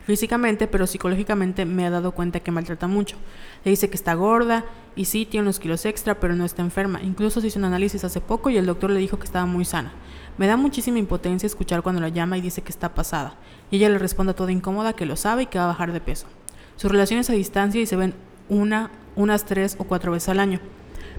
físicamente, 0.05 0.68
pero 0.68 0.88
psicológicamente 0.88 1.65
me 1.65 1.85
ha 1.85 1.89
dado 1.89 2.14
cuenta 2.14 2.39
que 2.39 2.51
maltrata 2.51 2.88
mucho. 2.88 3.15
Le 3.64 3.72
dice 3.72 3.89
que 3.89 3.95
está 3.95 4.15
gorda 4.15 4.65
y 4.95 5.05
sí, 5.05 5.26
tiene 5.26 5.43
unos 5.43 5.59
kilos 5.59 5.85
extra, 5.85 6.19
pero 6.19 6.35
no 6.35 6.43
está 6.43 6.64
enferma. 6.64 7.01
Incluso 7.01 7.39
se 7.39 7.47
hizo 7.47 7.59
un 7.59 7.65
análisis 7.65 8.03
hace 8.03 8.19
poco 8.19 8.49
y 8.49 8.57
el 8.57 8.65
doctor 8.65 8.89
le 8.89 8.99
dijo 8.99 9.19
que 9.19 9.26
estaba 9.26 9.45
muy 9.45 9.64
sana. 9.64 9.93
Me 10.38 10.47
da 10.47 10.57
muchísima 10.57 10.99
impotencia 10.99 11.47
escuchar 11.47 11.81
cuando 11.81 12.01
la 12.01 12.09
llama 12.09 12.38
y 12.38 12.41
dice 12.41 12.61
que 12.61 12.72
está 12.72 12.93
pasada. 12.93 13.35
Y 13.72 13.77
ella 13.77 13.89
le 13.89 13.97
responde 13.97 14.34
toda 14.34 14.51
incómoda 14.51 14.93
que 14.93 15.05
lo 15.05 15.15
sabe 15.15 15.43
y 15.43 15.45
que 15.47 15.57
va 15.57 15.65
a 15.65 15.68
bajar 15.68 15.91
de 15.91 16.01
peso. 16.01 16.27
Sus 16.76 16.91
relaciones 16.91 17.30
a 17.30 17.34
distancia 17.34 17.81
y 17.81 17.85
se 17.85 17.95
ven 17.95 18.14
una, 18.49 18.91
unas 19.15 19.45
tres 19.45 19.76
o 19.80 19.84
cuatro 19.84 20.11
veces 20.11 20.30
al 20.30 20.39
año. 20.39 20.59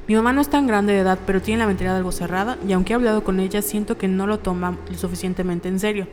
Mi 0.06 0.14
mamá 0.14 0.32
no 0.32 0.40
es 0.40 0.48
tan 0.48 0.66
grande 0.66 0.92
de 0.92 1.00
edad, 1.00 1.18
pero 1.26 1.42
tiene 1.42 1.58
la 1.58 1.66
mentalidad 1.66 1.96
algo 1.96 2.12
cerrada 2.12 2.56
y 2.66 2.72
aunque 2.72 2.92
he 2.92 2.96
hablado 2.96 3.24
con 3.24 3.40
ella, 3.40 3.60
siento 3.60 3.98
que 3.98 4.08
no 4.08 4.26
lo 4.26 4.38
toma 4.38 4.78
lo 4.88 4.96
suficientemente 4.96 5.68
en 5.68 5.80
serio 5.80 6.06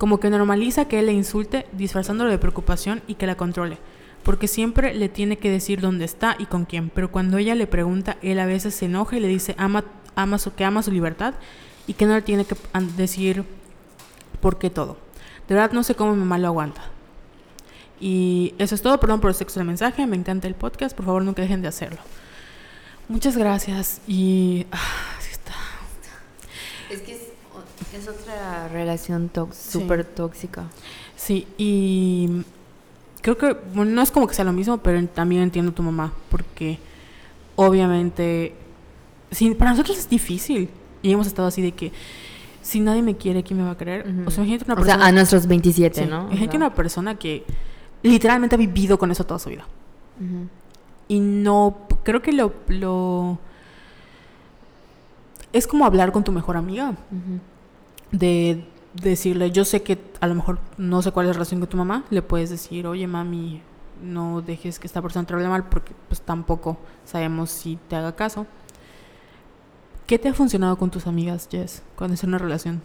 como 0.00 0.18
que 0.18 0.30
normaliza 0.30 0.86
que 0.86 0.98
él 0.98 1.06
le 1.06 1.12
insulte 1.12 1.66
disfrazándolo 1.72 2.30
de 2.30 2.38
preocupación 2.38 3.02
y 3.06 3.16
que 3.16 3.26
la 3.26 3.36
controle, 3.36 3.76
porque 4.22 4.48
siempre 4.48 4.94
le 4.94 5.10
tiene 5.10 5.36
que 5.36 5.50
decir 5.50 5.82
dónde 5.82 6.06
está 6.06 6.36
y 6.38 6.46
con 6.46 6.64
quién, 6.64 6.88
pero 6.88 7.12
cuando 7.12 7.36
ella 7.36 7.54
le 7.54 7.66
pregunta, 7.66 8.16
él 8.22 8.38
a 8.38 8.46
veces 8.46 8.74
se 8.74 8.86
enoja 8.86 9.18
y 9.18 9.20
le 9.20 9.28
dice 9.28 9.54
ama, 9.58 9.84
ama 10.16 10.38
su, 10.38 10.54
que 10.54 10.64
ama 10.64 10.82
su 10.82 10.90
libertad 10.90 11.34
y 11.86 11.94
que 11.94 12.06
no 12.06 12.14
le 12.14 12.22
tiene 12.22 12.44
que 12.44 12.56
decir 12.96 13.44
por 14.40 14.58
qué 14.58 14.70
todo. 14.70 14.96
De 15.48 15.54
verdad 15.54 15.72
no 15.72 15.82
sé 15.82 15.94
cómo 15.94 16.12
mi 16.12 16.18
mamá 16.18 16.38
lo 16.38 16.48
aguanta. 16.48 16.82
Y 18.00 18.54
eso 18.58 18.74
es 18.74 18.82
todo, 18.82 18.98
perdón 18.98 19.20
por 19.20 19.30
el 19.30 19.34
sexo 19.34 19.60
del 19.60 19.66
mensaje, 19.66 20.06
me 20.06 20.16
encanta 20.16 20.48
el 20.48 20.54
podcast, 20.54 20.96
por 20.96 21.04
favor 21.04 21.22
nunca 21.22 21.42
dejen 21.42 21.60
de 21.62 21.68
hacerlo. 21.68 21.98
Muchas 23.08 23.36
gracias 23.36 24.00
y... 24.06 24.66
Ah, 24.72 25.18
está. 25.30 25.54
Es 26.90 27.00
que 27.02 27.14
es 27.96 28.08
otra 28.08 28.68
relación 28.68 29.30
súper 29.52 30.04
tóxica. 30.04 30.64
Sí, 31.16 31.46
y 31.58 32.44
creo 33.20 33.36
que 33.36 33.52
bueno, 33.74 33.90
no 33.92 34.02
es 34.02 34.10
como 34.10 34.26
que 34.26 34.34
sea 34.34 34.44
lo 34.44 34.52
mismo, 34.52 34.78
pero 34.78 35.04
también 35.08 35.42
entiendo 35.42 35.72
a 35.72 35.74
tu 35.74 35.82
mamá, 35.82 36.12
porque 36.30 36.78
obviamente 37.56 38.54
sí, 39.30 39.50
para 39.54 39.72
nosotros 39.72 39.98
es 39.98 40.08
difícil 40.08 40.70
y 41.02 41.12
hemos 41.12 41.26
estado 41.26 41.48
así 41.48 41.62
de 41.62 41.72
que 41.72 41.92
si 42.62 42.80
nadie 42.80 43.02
me 43.02 43.16
quiere, 43.16 43.42
¿quién 43.42 43.58
me 43.58 43.64
va 43.64 43.72
a 43.72 43.76
querer? 43.76 44.06
O 44.26 44.30
sea, 44.30 44.44
una 44.44 44.58
persona... 44.58 44.80
O 44.80 44.84
sea, 44.84 45.06
a 45.06 45.12
nuestros 45.12 45.46
27, 45.46 46.06
¿no? 46.06 46.26
Imagínate 46.28 46.56
una 46.56 46.74
persona 46.74 47.14
que 47.16 47.44
literalmente 48.02 48.54
ha 48.54 48.58
vivido 48.58 48.98
con 48.98 49.10
eso 49.10 49.24
toda 49.24 49.38
su 49.38 49.50
vida. 49.50 49.64
Y 51.08 51.20
no, 51.20 51.78
creo 52.04 52.22
que 52.22 52.32
lo, 52.32 52.52
lo... 52.68 53.38
Es 55.52 55.66
como 55.66 55.84
hablar 55.84 56.12
con 56.12 56.22
tu 56.22 56.32
mejor 56.32 56.56
amiga 56.56 56.94
de 58.12 58.64
decirle, 58.94 59.50
yo 59.50 59.64
sé 59.64 59.82
que 59.82 59.98
a 60.20 60.26
lo 60.26 60.34
mejor 60.34 60.58
no 60.76 61.02
sé 61.02 61.12
cuál 61.12 61.26
es 61.26 61.28
la 61.28 61.32
relación 61.34 61.60
con 61.60 61.68
tu 61.68 61.76
mamá, 61.76 62.04
le 62.10 62.22
puedes 62.22 62.50
decir, 62.50 62.86
oye 62.86 63.06
mami, 63.06 63.62
no 64.02 64.42
dejes 64.42 64.78
que 64.78 64.86
esta 64.86 65.00
persona 65.02 65.26
te 65.26 65.34
hable 65.34 65.48
mal 65.48 65.64
porque 65.64 65.92
pues 66.08 66.20
tampoco 66.20 66.78
sabemos 67.04 67.50
si 67.50 67.78
te 67.88 67.96
haga 67.96 68.14
caso. 68.14 68.46
¿Qué 70.10 70.18
te 70.18 70.28
ha 70.28 70.34
funcionado 70.34 70.74
con 70.74 70.90
tus 70.90 71.06
amigas, 71.06 71.46
Jess, 71.48 71.84
cuando 71.94 72.14
es 72.14 72.24
una 72.24 72.36
relación 72.36 72.82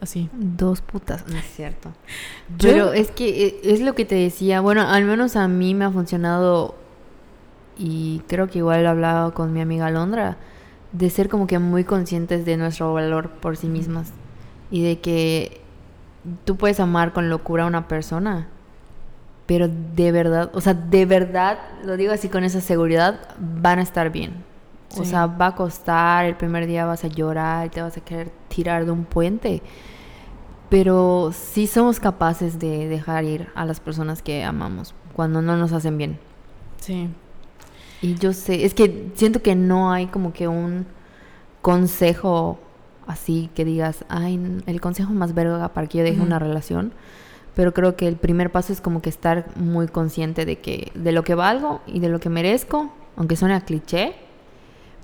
así? 0.00 0.30
Dos 0.32 0.80
putas, 0.80 1.28
no 1.28 1.36
es 1.36 1.44
cierto. 1.44 1.92
Pero 2.62 2.94
es 2.94 3.10
que 3.10 3.44
eh, 3.44 3.60
es 3.62 3.82
lo 3.82 3.94
que 3.94 4.06
te 4.06 4.14
decía, 4.14 4.62
bueno, 4.62 4.88
al 4.88 5.04
menos 5.04 5.36
a 5.36 5.48
mí 5.48 5.74
me 5.74 5.84
ha 5.84 5.90
funcionado 5.90 6.76
y 7.76 8.22
creo 8.26 8.48
que 8.48 8.60
igual 8.60 8.84
he 8.84 8.88
hablado 8.88 9.34
con 9.34 9.52
mi 9.52 9.60
amiga 9.60 9.90
Londra 9.90 10.38
de 10.92 11.10
ser 11.10 11.28
como 11.28 11.46
que 11.46 11.58
muy 11.58 11.84
conscientes 11.84 12.46
de 12.46 12.56
nuestro 12.56 12.94
valor 12.94 13.28
por 13.28 13.58
sí 13.58 13.66
mismas 13.66 14.10
y 14.70 14.82
de 14.82 15.00
que 15.00 15.60
tú 16.46 16.56
puedes 16.56 16.80
amar 16.80 17.12
con 17.12 17.28
locura 17.28 17.64
a 17.64 17.66
una 17.66 17.86
persona, 17.86 18.48
pero 19.44 19.68
de 19.68 20.10
verdad, 20.10 20.50
o 20.54 20.62
sea, 20.62 20.72
de 20.72 21.04
verdad, 21.04 21.58
lo 21.84 21.98
digo 21.98 22.14
así 22.14 22.30
con 22.30 22.44
esa 22.44 22.62
seguridad, 22.62 23.36
van 23.38 23.78
a 23.78 23.82
estar 23.82 24.10
bien. 24.10 24.47
O 24.98 25.04
sea, 25.04 25.26
va 25.26 25.48
a 25.48 25.54
costar, 25.54 26.24
el 26.26 26.36
primer 26.36 26.66
día 26.66 26.86
vas 26.86 27.04
a 27.04 27.08
llorar 27.08 27.66
y 27.66 27.70
te 27.70 27.82
vas 27.82 27.96
a 27.96 28.00
querer 28.00 28.30
tirar 28.48 28.84
de 28.84 28.90
un 28.90 29.04
puente, 29.04 29.62
pero 30.68 31.30
sí 31.32 31.66
somos 31.66 32.00
capaces 32.00 32.58
de 32.58 32.88
dejar 32.88 33.24
ir 33.24 33.48
a 33.54 33.64
las 33.64 33.80
personas 33.80 34.22
que 34.22 34.44
amamos 34.44 34.94
cuando 35.14 35.42
no 35.42 35.56
nos 35.56 35.72
hacen 35.72 35.98
bien. 35.98 36.18
Sí, 36.80 37.08
y 38.00 38.14
yo 38.14 38.32
sé, 38.32 38.64
es 38.64 38.74
que 38.74 39.10
siento 39.14 39.42
que 39.42 39.56
no 39.56 39.92
hay 39.92 40.06
como 40.06 40.32
que 40.32 40.46
un 40.46 40.86
consejo 41.62 42.58
así 43.08 43.50
que 43.54 43.64
digas, 43.64 44.04
ay, 44.08 44.60
el 44.66 44.80
consejo 44.80 45.12
más 45.12 45.34
verga 45.34 45.68
para 45.72 45.88
que 45.88 45.98
yo 45.98 46.04
deje 46.04 46.20
una 46.20 46.38
relación. 46.38 46.92
Pero 47.54 47.74
creo 47.74 47.96
que 47.96 48.06
el 48.06 48.16
primer 48.16 48.52
paso 48.52 48.72
es 48.72 48.80
como 48.80 49.02
que 49.02 49.08
estar 49.08 49.46
muy 49.56 49.88
consciente 49.88 50.44
de 50.44 50.60
que 50.60 50.92
de 50.94 51.10
lo 51.10 51.24
que 51.24 51.34
valgo 51.34 51.80
y 51.86 51.98
de 51.98 52.08
lo 52.08 52.20
que 52.20 52.28
merezco, 52.28 52.92
aunque 53.16 53.34
suene 53.34 53.54
a 53.54 53.62
cliché, 53.62 54.14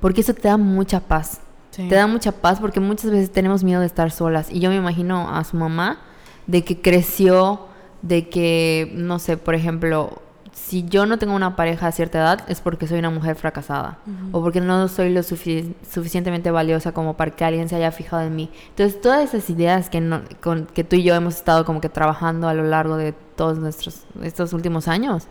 porque 0.04 0.20
eso 0.20 0.34
te 0.34 0.48
da 0.48 0.58
mucha 0.58 1.00
paz. 1.00 1.40
Te 1.74 1.94
da 1.94 2.06
mucha 2.06 2.30
paz 2.30 2.60
porque 2.60 2.78
muchas 2.78 3.10
veces 3.10 3.32
tenemos 3.32 3.64
miedo 3.64 3.80
de 3.80 3.86
estar 3.86 4.10
solas. 4.10 4.50
Y 4.50 4.60
yo 4.60 4.68
me 4.68 4.76
imagino 4.76 5.34
a 5.34 5.42
su 5.44 5.56
mamá 5.56 5.96
de 6.46 6.62
que 6.62 6.82
creció, 6.82 7.68
de 8.02 8.28
que, 8.28 8.92
no 8.94 9.18
sé, 9.18 9.38
por 9.38 9.54
ejemplo, 9.54 10.20
si 10.52 10.84
yo 10.84 11.06
no 11.06 11.18
tengo 11.18 11.34
una 11.34 11.56
pareja 11.56 11.86
a 11.86 11.92
cierta 11.92 12.18
edad 12.18 12.44
es 12.50 12.60
porque 12.60 12.86
soy 12.86 12.98
una 12.98 13.08
mujer 13.08 13.36
fracasada 13.36 13.96
o 14.32 14.42
porque 14.42 14.60
no 14.60 14.88
soy 14.88 15.10
lo 15.10 15.22
suficientemente 15.22 16.50
valiosa 16.50 16.92
como 16.92 17.16
para 17.16 17.30
que 17.30 17.46
alguien 17.46 17.70
se 17.70 17.76
haya 17.76 17.90
fijado 17.90 18.24
en 18.24 18.36
mí. 18.36 18.50
Entonces, 18.68 19.00
todas 19.00 19.24
esas 19.24 19.48
ideas 19.48 19.88
que, 19.88 20.02
no, 20.02 20.20
con, 20.42 20.66
que 20.66 20.84
tú 20.84 20.96
y 20.96 21.02
yo 21.02 21.14
hemos 21.14 21.36
estado 21.36 21.64
como 21.64 21.80
que 21.80 21.88
trabajando 21.88 22.46
a 22.46 22.52
lo 22.52 22.64
largo 22.64 22.98
de 22.98 23.14
todos 23.36 23.58
nuestros 23.58 24.02
estos 24.22 24.52
últimos 24.52 24.86
años, 24.86 25.28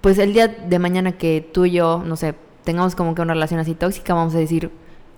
pues 0.00 0.18
el 0.18 0.32
día 0.32 0.48
de 0.48 0.78
mañana 0.80 1.12
que 1.12 1.48
tú 1.52 1.64
y 1.64 1.70
yo, 1.70 2.02
no 2.04 2.16
sé, 2.16 2.34
tengamos 2.64 2.94
como 2.94 3.14
que 3.14 3.22
una 3.22 3.34
relación 3.34 3.60
así 3.60 3.74
tóxica, 3.74 4.14
vamos 4.14 4.34
a 4.34 4.38
decir, 4.38 4.70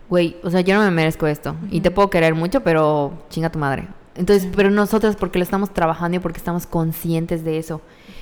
güey, 0.09 0.37
o 0.43 0.51
sea, 0.51 0.61
yo 0.61 0.75
no 0.75 0.83
me 0.83 0.91
merezco 0.91 1.27
esto 1.27 1.57
y 1.71 1.81
te 1.81 1.91
puedo 1.91 2.11
querer 2.11 2.35
mucho, 2.35 2.63
pero 2.63 3.13
chinga 3.31 3.51
tu 3.51 3.59
madre. 3.59 3.89
Entonces, 4.17 4.49
pero 4.55 4.71
nosotras 4.71 5.17
porque 5.17 5.39
lo 5.39 5.43
estamos 5.43 5.73
trabajando 5.73 6.17
y 6.17 6.21
porque 6.21 6.39
estamos 6.39 6.67
conscientes 6.67 7.45
de 7.45 7.59
eso. 7.59 7.81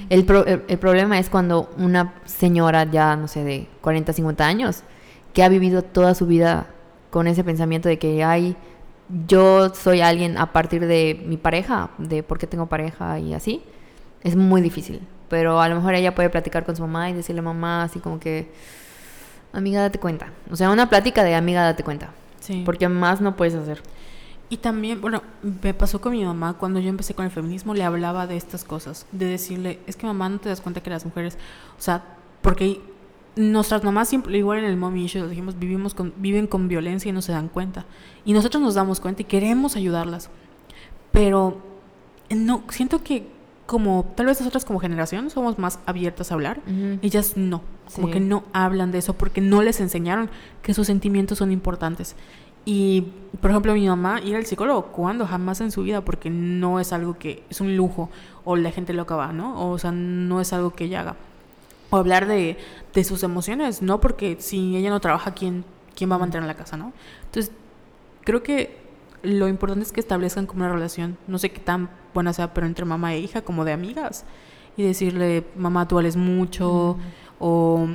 El, 0.08 0.26
el, 0.68 0.78
problema 0.78 1.18
es 1.18 1.28
cuando 1.28 1.70
una 1.76 2.14
señora 2.24 2.84
ya, 2.84 3.14
no 3.16 3.28
sé, 3.28 3.44
de 3.44 3.68
40, 3.82 4.12
50 4.12 4.46
años, 4.46 4.82
que 5.34 5.42
ha 5.42 5.48
vivido 5.48 5.82
toda 5.82 6.14
su 6.14 6.26
vida 6.26 6.66
con 7.10 7.26
ese 7.26 7.44
pensamiento 7.44 7.88
de 7.88 7.98
que, 7.98 8.24
ay, 8.24 8.56
yo 9.26 9.74
soy 9.74 10.00
alguien 10.00 10.38
a 10.38 10.52
partir 10.52 10.86
de 10.86 11.22
mi 11.26 11.36
pareja, 11.36 11.90
de 11.98 12.22
por 12.22 12.38
qué 12.38 12.46
tengo 12.46 12.66
pareja 12.66 13.18
y 13.18 13.34
así, 13.34 13.62
es 14.22 14.34
muy 14.34 14.62
difícil. 14.62 15.00
Pero 15.28 15.60
a 15.60 15.68
lo 15.68 15.76
mejor 15.76 15.94
ella 15.94 16.14
puede 16.14 16.30
platicar 16.30 16.64
con 16.64 16.76
su 16.76 16.82
mamá 16.82 17.10
y 17.10 17.12
decirle 17.12 17.42
mamá 17.42 17.84
así 17.84 18.00
como 18.00 18.18
que, 18.18 18.50
amiga, 19.52 19.80
date 19.80 19.98
cuenta. 19.98 20.32
O 20.50 20.56
sea, 20.56 20.70
una 20.70 20.88
plática 20.88 21.24
de 21.24 21.34
amiga, 21.34 21.62
date 21.62 21.82
cuenta. 21.82 22.10
Sí. 22.40 22.62
Porque 22.64 22.88
más 22.88 23.20
no 23.20 23.36
puedes 23.36 23.54
hacer. 23.54 23.82
Y 24.48 24.58
también, 24.58 25.00
bueno, 25.00 25.22
me 25.62 25.72
pasó 25.72 26.00
con 26.00 26.12
mi 26.12 26.24
mamá 26.24 26.58
cuando 26.58 26.78
yo 26.78 26.90
empecé 26.90 27.14
con 27.14 27.24
el 27.24 27.30
feminismo, 27.30 27.72
le 27.72 27.84
hablaba 27.84 28.26
de 28.26 28.36
estas 28.36 28.64
cosas, 28.64 29.06
de 29.10 29.24
decirle, 29.24 29.78
es 29.86 29.96
que 29.96 30.06
mamá 30.06 30.28
no 30.28 30.40
te 30.40 30.50
das 30.50 30.60
cuenta 30.60 30.82
que 30.82 30.90
las 30.90 31.06
mujeres, 31.06 31.38
o 31.78 31.80
sea, 31.80 32.04
porque 32.42 32.82
nuestras 33.34 33.82
mamás 33.82 34.10
siempre, 34.10 34.36
igual 34.36 34.58
en 34.58 34.66
el 34.66 34.76
mommy 34.76 35.06
issue, 35.06 35.26
dijimos, 35.26 35.58
vivimos 35.58 35.94
con, 35.94 36.12
viven 36.18 36.46
con 36.46 36.68
violencia 36.68 37.08
y 37.08 37.12
no 37.12 37.22
se 37.22 37.32
dan 37.32 37.48
cuenta. 37.48 37.86
Y 38.26 38.34
nosotros 38.34 38.62
nos 38.62 38.74
damos 38.74 39.00
cuenta 39.00 39.22
y 39.22 39.24
queremos 39.24 39.76
ayudarlas. 39.76 40.28
Pero 41.12 41.62
no, 42.28 42.62
siento 42.68 43.02
que 43.02 43.28
como 43.72 44.12
tal 44.14 44.26
vez 44.26 44.38
nosotras 44.38 44.66
como 44.66 44.80
generación 44.80 45.30
somos 45.30 45.58
más 45.58 45.78
abiertas 45.86 46.30
a 46.30 46.34
hablar, 46.34 46.60
ellas 47.00 47.38
no, 47.38 47.62
como 47.94 48.10
que 48.10 48.20
no 48.20 48.44
hablan 48.52 48.92
de 48.92 48.98
eso 48.98 49.14
porque 49.14 49.40
no 49.40 49.62
les 49.62 49.80
enseñaron 49.80 50.28
que 50.60 50.74
sus 50.74 50.86
sentimientos 50.88 51.38
son 51.38 51.50
importantes. 51.52 52.14
Y, 52.66 53.06
por 53.40 53.50
ejemplo, 53.50 53.72
mi 53.72 53.88
mamá 53.88 54.20
ir 54.20 54.36
al 54.36 54.44
psicólogo, 54.44 54.88
¿cuándo? 54.88 55.26
Jamás 55.26 55.62
en 55.62 55.72
su 55.72 55.84
vida, 55.84 56.04
porque 56.04 56.28
no 56.28 56.80
es 56.80 56.92
algo 56.92 57.18
que 57.18 57.44
es 57.48 57.62
un 57.62 57.74
lujo 57.78 58.10
o 58.44 58.56
la 58.56 58.70
gente 58.72 58.92
lo 58.92 59.02
acaba, 59.02 59.32
¿no? 59.32 59.70
O 59.70 59.78
sea, 59.78 59.90
no 59.90 60.42
es 60.42 60.52
algo 60.52 60.74
que 60.74 60.84
ella 60.84 61.00
haga. 61.00 61.16
O 61.88 61.96
hablar 61.96 62.26
de, 62.26 62.58
de 62.92 63.04
sus 63.04 63.22
emociones, 63.22 63.80
¿no? 63.80 64.02
Porque 64.02 64.36
si 64.38 64.76
ella 64.76 64.90
no 64.90 65.00
trabaja, 65.00 65.32
¿quién, 65.32 65.64
¿quién 65.96 66.10
va 66.10 66.16
a 66.16 66.18
mantener 66.18 66.46
la 66.46 66.54
casa, 66.54 66.76
¿no? 66.76 66.92
Entonces, 67.24 67.52
creo 68.22 68.42
que 68.42 68.81
lo 69.22 69.48
importante 69.48 69.84
es 69.84 69.92
que 69.92 70.00
establezcan 70.00 70.46
como 70.46 70.64
una 70.64 70.72
relación, 70.72 71.16
no 71.26 71.38
sé 71.38 71.50
qué 71.50 71.60
tan 71.60 71.90
buena 72.14 72.32
sea, 72.32 72.52
pero 72.54 72.66
entre 72.66 72.84
mamá 72.84 73.14
e 73.14 73.20
hija, 73.20 73.42
como 73.42 73.64
de 73.64 73.72
amigas. 73.72 74.24
Y 74.76 74.82
decirle, 74.82 75.44
mamá, 75.56 75.86
tú 75.86 75.96
vales 75.96 76.16
mucho, 76.16 76.96
o 77.38 77.86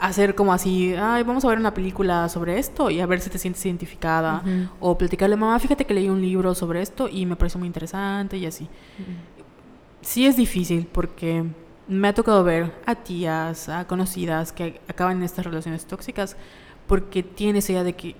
hacer 0.00 0.34
como 0.34 0.52
así, 0.52 0.94
ay, 0.94 1.22
vamos 1.22 1.44
a 1.44 1.48
ver 1.48 1.58
una 1.58 1.72
película 1.72 2.28
sobre 2.28 2.58
esto 2.58 2.90
y 2.90 3.00
a 3.00 3.06
ver 3.06 3.20
si 3.20 3.30
te 3.30 3.38
sientes 3.38 3.64
identificada. 3.64 4.42
O 4.80 4.96
platicarle, 4.96 5.36
mamá, 5.36 5.58
fíjate 5.58 5.84
que 5.84 5.94
leí 5.94 6.08
un 6.08 6.20
libro 6.20 6.54
sobre 6.54 6.82
esto 6.82 7.08
y 7.08 7.26
me 7.26 7.36
pareció 7.36 7.58
muy 7.58 7.66
interesante 7.66 8.36
y 8.36 8.46
así. 8.46 8.68
Sí 10.02 10.26
es 10.26 10.36
difícil 10.36 10.86
porque 10.90 11.44
me 11.88 12.08
ha 12.08 12.14
tocado 12.14 12.44
ver 12.44 12.72
a 12.84 12.94
tías, 12.94 13.68
a 13.68 13.86
conocidas 13.86 14.52
que 14.52 14.80
acaban 14.88 15.18
en 15.18 15.22
estas 15.22 15.46
relaciones 15.46 15.86
tóxicas 15.86 16.36
porque 16.86 17.22
tienes 17.22 17.68
idea 17.70 17.82
de 17.82 17.94
que 17.94 18.16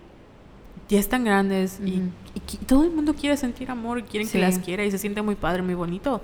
ya 0.88 0.98
están 1.00 1.24
grandes 1.24 1.80
y, 1.84 1.98
Ujú. 2.00 2.08
y 2.34 2.40
qui- 2.40 2.58
todo 2.66 2.84
el 2.84 2.90
mundo 2.92 3.14
quiere 3.14 3.36
sentir 3.36 3.70
amor, 3.70 4.04
quieren 4.04 4.26
Sí. 4.28 4.34
que 4.34 4.38
las 4.38 4.58
quiera 4.58 4.84
y 4.84 4.90
se 4.90 4.98
siente 4.98 5.20
muy 5.22 5.34
padre, 5.34 5.62
muy 5.62 5.74
bonito. 5.74 6.20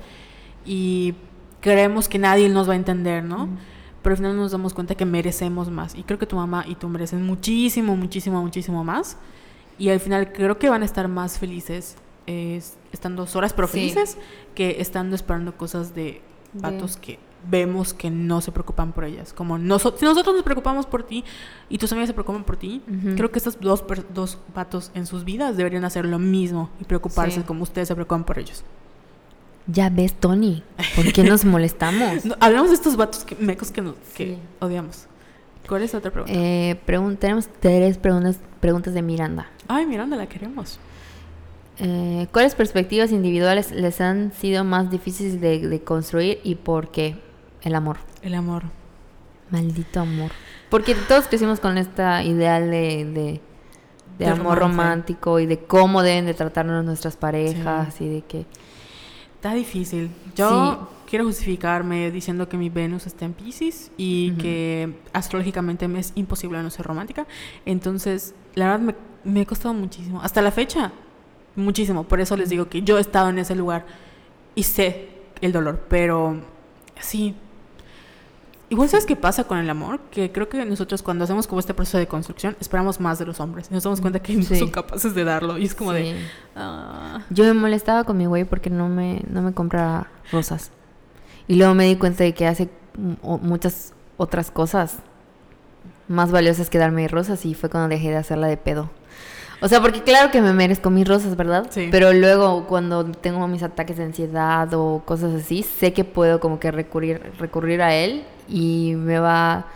Y 0.64 1.14
creemos 1.60 2.08
que 2.08 2.18
nadie 2.18 2.48
nos 2.48 2.68
va 2.68 2.74
a 2.74 2.76
entender, 2.76 3.24
¿no? 3.24 3.48
Pero 4.02 4.14
al 4.14 4.16
final 4.18 4.36
nos 4.36 4.52
damos 4.52 4.74
cuenta 4.74 4.94
que 4.94 5.04
merecemos 5.04 5.70
más. 5.70 5.94
Y 5.94 6.02
creo 6.02 6.18
que 6.18 6.26
tu 6.26 6.36
mamá 6.36 6.64
y 6.66 6.74
tú 6.74 6.88
merecen 6.88 7.24
muchísimo, 7.24 7.96
muchísimo, 7.96 8.42
muchísimo 8.42 8.82
más. 8.84 9.16
Y 9.78 9.88
al 9.88 10.00
final 10.00 10.32
creo 10.32 10.58
que 10.58 10.68
van 10.68 10.82
a 10.82 10.84
estar 10.84 11.08
más 11.08 11.38
felices 11.38 11.96
eh, 12.28 12.62
estando 12.92 13.26
solas, 13.26 13.52
pero 13.52 13.66
Sí. 13.66 13.74
felices, 13.74 14.16
que 14.54 14.76
estando 14.80 15.16
esperando 15.16 15.56
cosas 15.56 15.92
de 15.94 16.20
vatos 16.52 16.96
que 16.96 17.18
vemos 17.50 17.92
que 17.94 18.10
no 18.10 18.40
se 18.40 18.52
preocupan 18.52 18.92
por 18.92 19.04
ellas. 19.04 19.32
Como 19.32 19.58
noso- 19.58 19.94
si 19.98 20.04
nosotros 20.04 20.34
nos 20.34 20.44
preocupamos 20.44 20.86
por 20.86 21.02
ti 21.02 21.24
y 21.68 21.78
tus 21.78 21.90
amigas 21.92 22.08
se 22.08 22.14
preocupan 22.14 22.44
por 22.44 22.56
ti, 22.56 22.82
creo 23.16 23.30
que 23.30 23.38
estos 23.38 23.58
dos, 23.60 23.84
dos 24.14 24.38
vatos 24.54 24.90
en 24.94 25.06
sus 25.06 25.24
vidas 25.24 25.56
deberían 25.56 25.84
hacer 25.84 26.04
lo 26.06 26.18
mismo 26.18 26.70
y 26.80 26.84
preocuparse 26.84 27.40
Sí. 27.40 27.46
como 27.46 27.62
ustedes 27.62 27.88
se 27.88 27.94
preocupan 27.94 28.24
por 28.24 28.38
ellos. 28.38 28.64
Ya 29.66 29.90
ves, 29.90 30.14
Tony, 30.14 30.62
¿por 30.96 31.12
qué 31.12 31.22
nos 31.22 31.44
molestamos? 31.44 32.24
No, 32.24 32.34
hablamos 32.40 32.70
de 32.70 32.74
estos 32.74 32.96
vatos 32.96 33.24
que, 33.24 33.36
mecos 33.36 33.70
que, 33.70 33.80
nos, 33.82 33.94
que 34.14 34.26
Sí. 34.34 34.38
odiamos. 34.60 35.06
¿Cuál 35.68 35.82
es 35.82 35.92
la 35.92 36.00
otra 36.00 36.10
pregunta? 36.10 36.32
Eh, 36.36 36.80
pregun- 36.86 37.16
tenemos 37.16 37.48
tres 37.60 37.96
preguntas, 37.96 38.38
preguntas 38.60 38.92
de 38.94 39.02
Miranda. 39.02 39.48
Ay, 39.68 39.86
Miranda, 39.86 40.16
la 40.16 40.26
queremos. 40.26 40.80
Eh, 41.78 42.26
¿Cuáles 42.32 42.54
perspectivas 42.54 43.12
individuales 43.12 43.70
les 43.70 44.00
han 44.00 44.32
sido 44.32 44.64
más 44.64 44.90
difíciles 44.90 45.40
de, 45.40 45.66
de 45.68 45.80
construir 45.82 46.38
y 46.44 46.56
por 46.56 46.90
qué? 46.90 47.16
El 47.62 47.74
amor. 47.74 47.98
El 48.22 48.34
amor. 48.34 48.64
Maldito 49.50 50.00
amor. 50.00 50.30
Porque 50.70 50.94
todos 50.94 51.28
crecimos 51.28 51.60
con 51.60 51.76
esta 51.78 52.22
ideal 52.24 52.70
de, 52.70 53.04
de, 53.04 53.12
de 53.12 53.40
De 54.18 54.26
amor 54.26 54.58
romántico 54.58 55.38
y 55.40 55.46
de 55.46 55.58
cómo 55.58 56.02
deben 56.02 56.26
de 56.26 56.34
tratarnos 56.34 56.84
nuestras 56.84 57.16
parejas 57.16 58.00
y 58.00 58.08
de 58.08 58.22
que... 58.22 58.46
Está 59.34 59.54
difícil. 59.54 60.10
Yo 60.36 60.48
Sí. 60.88 60.94
quiero 61.10 61.24
justificarme 61.24 62.10
diciendo 62.12 62.48
que 62.48 62.56
mi 62.56 62.68
Venus 62.70 63.06
está 63.08 63.24
en 63.24 63.32
Pisces 63.32 63.90
y 63.96 64.32
que 64.32 64.94
astrológicamente 65.12 65.88
me 65.88 65.98
es 65.98 66.12
imposible 66.14 66.62
no 66.62 66.70
ser 66.70 66.86
romántica. 66.86 67.26
Entonces, 67.66 68.34
la 68.54 68.66
verdad 68.66 68.80
me, 68.80 68.94
me 69.24 69.40
ha 69.42 69.44
costado 69.44 69.74
muchísimo. 69.74 70.22
Hasta 70.22 70.40
la 70.42 70.52
fecha, 70.52 70.92
muchísimo. 71.56 72.04
Por 72.04 72.20
eso 72.20 72.36
les 72.36 72.50
digo 72.50 72.68
que 72.68 72.82
yo 72.82 72.98
he 72.98 73.00
estado 73.00 73.30
en 73.30 73.38
ese 73.40 73.56
lugar 73.56 73.84
y 74.54 74.62
sé 74.62 75.08
el 75.40 75.50
dolor. 75.52 75.86
Pero 75.88 76.36
sí. 77.00 77.34
Igual 78.72 78.88
sabes 78.88 79.04
qué 79.04 79.16
pasa 79.16 79.44
con 79.44 79.58
el 79.58 79.68
amor, 79.68 80.00
que 80.10 80.32
creo 80.32 80.48
que 80.48 80.64
nosotros 80.64 81.02
cuando 81.02 81.24
hacemos 81.24 81.46
como 81.46 81.60
este 81.60 81.74
proceso 81.74 81.98
de 81.98 82.06
construcción 82.06 82.56
esperamos 82.58 83.00
más 83.00 83.18
de 83.18 83.26
los 83.26 83.38
hombres 83.38 83.68
y 83.70 83.74
nos 83.74 83.82
damos 83.82 84.00
cuenta 84.00 84.20
que 84.20 84.32
no 84.34 84.42
son 84.44 84.70
capaces 84.70 85.14
de 85.14 85.24
darlo 85.24 85.58
y 85.58 85.66
es 85.66 85.74
como 85.74 85.92
de 85.92 86.16
ah, 86.56 87.20
Yo 87.28 87.44
me 87.44 87.52
molestaba 87.52 88.04
con 88.04 88.16
mi 88.16 88.24
güey 88.24 88.44
porque 88.44 88.70
no 88.70 88.88
me, 88.88 89.20
no 89.28 89.42
me 89.42 89.52
compra 89.52 90.06
rosas. 90.30 90.70
Y 91.48 91.56
luego 91.56 91.74
me 91.74 91.84
di 91.84 91.96
cuenta 91.96 92.24
de 92.24 92.32
que 92.32 92.46
hace 92.46 92.70
muchas 93.20 93.92
otras 94.16 94.50
cosas 94.50 95.00
más 96.08 96.30
valiosas 96.30 96.70
que 96.70 96.78
darme 96.78 97.06
rosas 97.08 97.44
y 97.44 97.52
fue 97.52 97.68
cuando 97.68 97.90
dejé 97.90 98.08
de 98.08 98.16
hacerla 98.16 98.46
de 98.46 98.56
pedo. 98.56 98.88
O 99.60 99.68
sea, 99.68 99.82
porque 99.82 100.02
claro 100.02 100.30
que 100.30 100.40
me 100.40 100.54
merezco 100.54 100.88
mis 100.88 101.06
rosas, 101.06 101.36
¿verdad? 101.36 101.66
Sí. 101.68 101.88
Pero 101.90 102.14
luego 102.14 102.66
cuando 102.66 103.04
tengo 103.04 103.46
mis 103.48 103.62
ataques 103.62 103.98
de 103.98 104.04
ansiedad 104.04 104.72
o 104.72 105.02
cosas 105.04 105.34
así, 105.34 105.62
sé 105.62 105.92
que 105.92 106.04
puedo 106.04 106.40
como 106.40 106.58
que 106.58 106.70
recurrir, 106.70 107.20
recurrir 107.38 107.82
a 107.82 107.94
él 107.94 108.24
y 108.52 108.94
me 108.96 109.18
va 109.18 109.66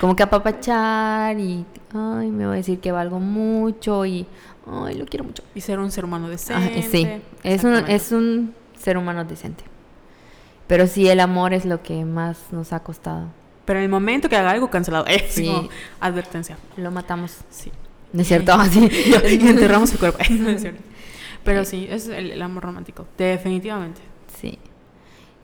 como 0.00 0.14
que 0.16 0.22
a 0.22 0.26
apapachar 0.26 1.38
y 1.38 1.64
ay, 1.92 2.30
me 2.30 2.46
va 2.46 2.52
a 2.52 2.56
decir 2.56 2.78
que 2.80 2.92
valgo 2.92 3.18
mucho 3.18 4.06
y 4.06 4.26
ay, 4.66 4.94
lo 4.96 5.04
quiero 5.06 5.24
mucho. 5.24 5.42
y 5.54 5.60
ser 5.60 5.78
un 5.78 5.90
ser 5.90 6.04
humano 6.04 6.26
Ah, 6.26 6.30
decente. 6.30 6.88
sí, 6.90 7.08
es 7.42 7.64
un, 7.64 7.74
es 7.74 8.12
un 8.12 8.54
ser 8.78 8.96
humano 8.96 9.24
decente. 9.24 9.64
Pero 10.66 10.86
sí, 10.86 11.08
el 11.08 11.18
amor 11.18 11.52
es 11.52 11.64
lo 11.64 11.82
que 11.82 12.04
más 12.04 12.38
nos 12.52 12.72
ha 12.72 12.80
costado. 12.80 13.26
Pero 13.64 13.80
en 13.80 13.84
el 13.84 13.90
momento 13.90 14.28
que 14.28 14.36
haga 14.36 14.52
algo 14.52 14.70
cancelado, 14.70 15.04
Sí. 15.28 15.46
como 15.46 15.68
advertencia. 15.98 16.56
Lo 16.76 16.90
matamos. 16.92 17.38
Sí. 17.50 17.72
¿No 18.12 18.22
es 18.22 18.28
cierto? 18.28 18.52
Así. 18.58 18.88
y 19.28 19.48
enterramos 19.48 19.92
el 19.92 19.98
cuerpo. 19.98 20.18
No 20.30 20.48
es 20.50 20.60
cierto. 20.62 20.80
Pero 21.44 21.64
sí, 21.64 21.86
es 21.90 22.06
el, 22.08 22.30
el 22.30 22.40
amor 22.42 22.62
romántico. 22.62 23.06
Definitivamente. 23.18 24.00
Sí. 24.40 24.58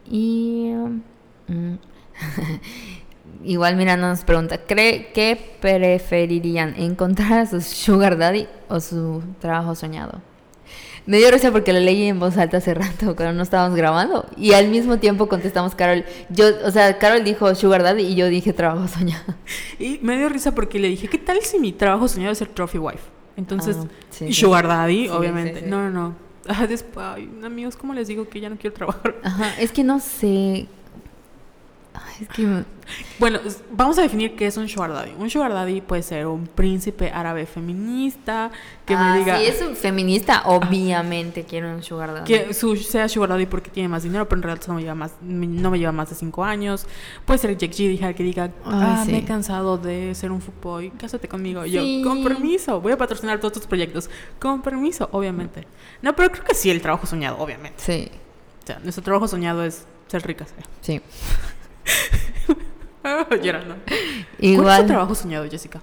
Y... 0.09 0.71
um, 0.73 1.03
mm, 1.49 1.79
Igual 3.45 3.77
mira 3.77 3.97
nos 3.97 4.25
pregunta, 4.25 4.59
¿cree 4.59 5.13
que 5.13 5.37
preferirían 5.61 6.75
encontrar 6.79 7.33
a 7.41 7.47
su 7.47 7.61
sugar 7.61 8.17
daddy 8.19 8.49
o 8.69 8.81
su 8.81 9.23
trabajo 9.41 9.75
soñado? 9.75 10.21
Me 11.07 11.19
dio 11.19 11.31
risa 11.31 11.53
porque 11.53 11.73
lo 11.73 11.79
leí 11.79 12.03
en 12.09 12.19
voz 12.19 12.37
alta 12.37 12.57
hace 12.57 12.75
rato 12.75 13.15
cuando 13.15 13.33
no 13.35 13.43
estábamos 13.45 13.77
grabando 13.79 14.27
y 14.37 14.55
al 14.55 14.67
mismo 14.69 14.99
tiempo 14.99 15.29
contestamos 15.29 15.77
Carol. 15.77 16.05
Yo, 16.31 16.47
o 16.65 16.71
sea, 16.73 16.99
Carol 16.99 17.23
dijo 17.23 17.55
sugar 17.55 17.85
daddy 17.85 18.03
y 18.03 18.15
yo 18.17 18.27
dije 18.27 18.53
trabajo 18.53 18.89
soñado. 18.99 19.35
Y 19.79 20.01
me 20.03 20.17
dio 20.19 20.29
risa 20.29 20.53
porque 20.53 20.81
le 20.81 20.89
dije, 20.89 21.07
¿qué 21.07 21.19
tal 21.19 21.41
si 21.43 21.61
mi 21.61 21.73
trabajo 21.73 22.09
soñado 22.09 22.33
es 22.33 22.39
ser 22.39 22.49
trophy 22.49 22.79
wife? 22.79 23.05
Entonces, 23.37 23.77
Ah, 23.81 23.87
sí, 24.11 24.33
sugar 24.33 24.67
daddy, 24.67 25.05
Sí, 25.05 25.09
obviamente. 25.11 25.61
sí. 25.61 25.67
No, 25.69 25.89
no, 25.89 25.91
no. 25.91 26.27
Después, 26.69 27.07
ay, 27.07 27.31
amigos, 27.45 27.77
¿cómo 27.77 27.95
les 27.95 28.09
digo 28.09 28.29
que 28.29 28.41
ya 28.41 28.49
no 28.49 28.57
quiero 28.57 28.75
trabajar? 28.75 29.15
Ajá, 29.23 29.53
es 29.61 29.71
que 29.71 29.85
no 29.85 30.01
sé. 30.01 30.67
Ay, 31.99 32.15
es 32.23 32.29
que 32.29 32.43
me- 32.43 32.65
Bueno, 33.19 33.41
vamos 33.73 33.99
a 33.99 34.03
definir 34.03 34.37
qué 34.37 34.47
es 34.47 34.57
un 34.57 34.69
sugar 34.69 34.93
daddy. 34.93 35.13
Un 35.19 35.29
sugar 35.31 35.53
daddy 35.53 35.81
puede 35.81 36.03
ser 36.03 36.27
un 36.27 36.47
príncipe 36.47 37.11
árabe 37.11 37.47
feminista 37.47 38.51
que 38.85 38.95
Ah, 38.95 39.13
me 39.13 39.19
diga 39.19 39.39
Si 39.39 39.47
es 39.47 39.61
un 39.63 39.75
feminista, 39.75 40.43
obviamente 40.45 41.45
quiero 41.45 41.75
un 41.75 41.83
sugar 41.83 42.13
daddy. 42.13 42.25
que 42.27 42.55
su, 42.55 42.77
sea 42.77 43.09
sugar 43.09 43.31
daddy 43.31 43.47
porque 43.47 43.71
tiene 43.71 43.89
más 43.89 44.03
dinero, 44.03 44.29
pero 44.29 44.39
en 44.39 44.43
realidad 44.45 44.67
no 44.69 44.75
me 44.75 44.83
lleva 44.83 44.95
más, 44.95 45.13
no 45.23 45.71
me 45.71 45.79
lleva 45.79 45.93
más 45.93 46.11
de 46.11 46.15
5 46.17 46.45
años. 46.45 46.87
Puede 47.25 47.39
ser 47.39 47.57
Jack 47.57 47.73
G 47.73 48.15
que 48.15 48.23
diga, 48.23 48.51
ah, 48.65 49.03
sí. 49.05 49.11
me 49.13 49.19
he 49.19 49.25
cansado 49.25 49.79
de 49.79 50.15
ser 50.15 50.31
un 50.31 50.41
fuckboy, 50.41 50.91
cásate 50.91 51.29
conmigo. 51.29 51.65
Sí. 51.65 52.03
Yo, 52.03 52.09
con 52.09 52.23
permiso, 52.23 52.81
voy 52.81 52.93
a 52.93 52.99
patrocinar 52.99 53.41
todos 53.41 53.55
tus 53.55 53.67
proyectos. 53.67 54.11
Con 54.39 54.63
permiso, 54.63 55.09
obviamente. 55.13 55.67
No, 56.03 56.15
pero 56.15 56.31
creo 56.31 56.45
que 56.45 56.55
sí, 56.55 56.71
el 56.71 56.81
trabajo 56.83 57.07
soñado, 57.07 57.39
obviamente. 57.39 57.83
Sí, 57.83 58.11
O 58.63 58.67
sea, 58.67 58.79
nuestro 58.81 59.03
trabajo 59.03 59.27
soñado 59.27 59.65
es 59.65 59.87
ser 60.09 60.23
ricas. 60.27 60.55
sí. 60.83 61.01
Llorando. 63.43 63.77
¿Cuál 63.77 63.99
es 63.99 64.39
tu 64.39 64.47
Igual 64.47 64.87
trabajo 64.87 65.15
soñado, 65.15 65.49
Jessica? 65.49 65.81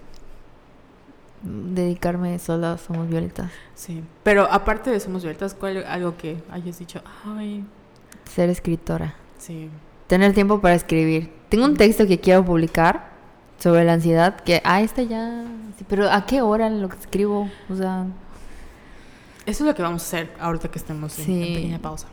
dedicarme 1.45 2.39
solo 2.39 2.67
a 2.67 2.77
Somos 2.77 3.09
Violetas. 3.09 3.51
Sí. 3.75 4.01
Pero 4.23 4.43
aparte 4.49 4.89
de 4.91 4.99
Somos 5.01 5.23
Violetas, 5.23 5.53
¿cuál 5.53 5.84
algo 5.85 6.15
que 6.15 6.38
hayas 6.49 6.80
dicho? 6.80 7.01
Ay, 7.25 7.65
Ser 8.34 8.49
escritora. 8.49 9.15
sí. 9.38 9.69
Tener 10.07 10.34
tiempo 10.34 10.59
para 10.61 10.75
escribir. 10.75 11.31
Tengo 11.49 11.65
un 11.65 11.75
texto 11.75 12.05
que 12.05 12.19
quiero 12.19 12.45
publicar 12.45 13.09
sobre 13.57 13.84
la 13.84 13.93
ansiedad 13.93 14.35
que, 14.41 14.61
ah, 14.63 14.81
este 14.81 15.07
ya... 15.07 15.43
sí, 15.77 15.85
pero 15.88 16.09
¿a 16.11 16.25
qué 16.25 16.41
hora 16.41 16.69
lo 16.69 16.88
que 16.89 16.97
escribo? 16.97 17.49
O 17.69 17.75
sea, 17.75 18.05
Eso 19.45 19.63
es 19.63 19.67
lo 19.67 19.73
que 19.73 19.81
vamos 19.81 20.03
a 20.03 20.05
hacer 20.05 20.34
ahorita 20.39 20.69
que 20.69 20.77
estemos 20.77 21.17
en, 21.19 21.31
en 21.31 21.53
pequeña 21.55 21.80
pausa. 21.80 22.07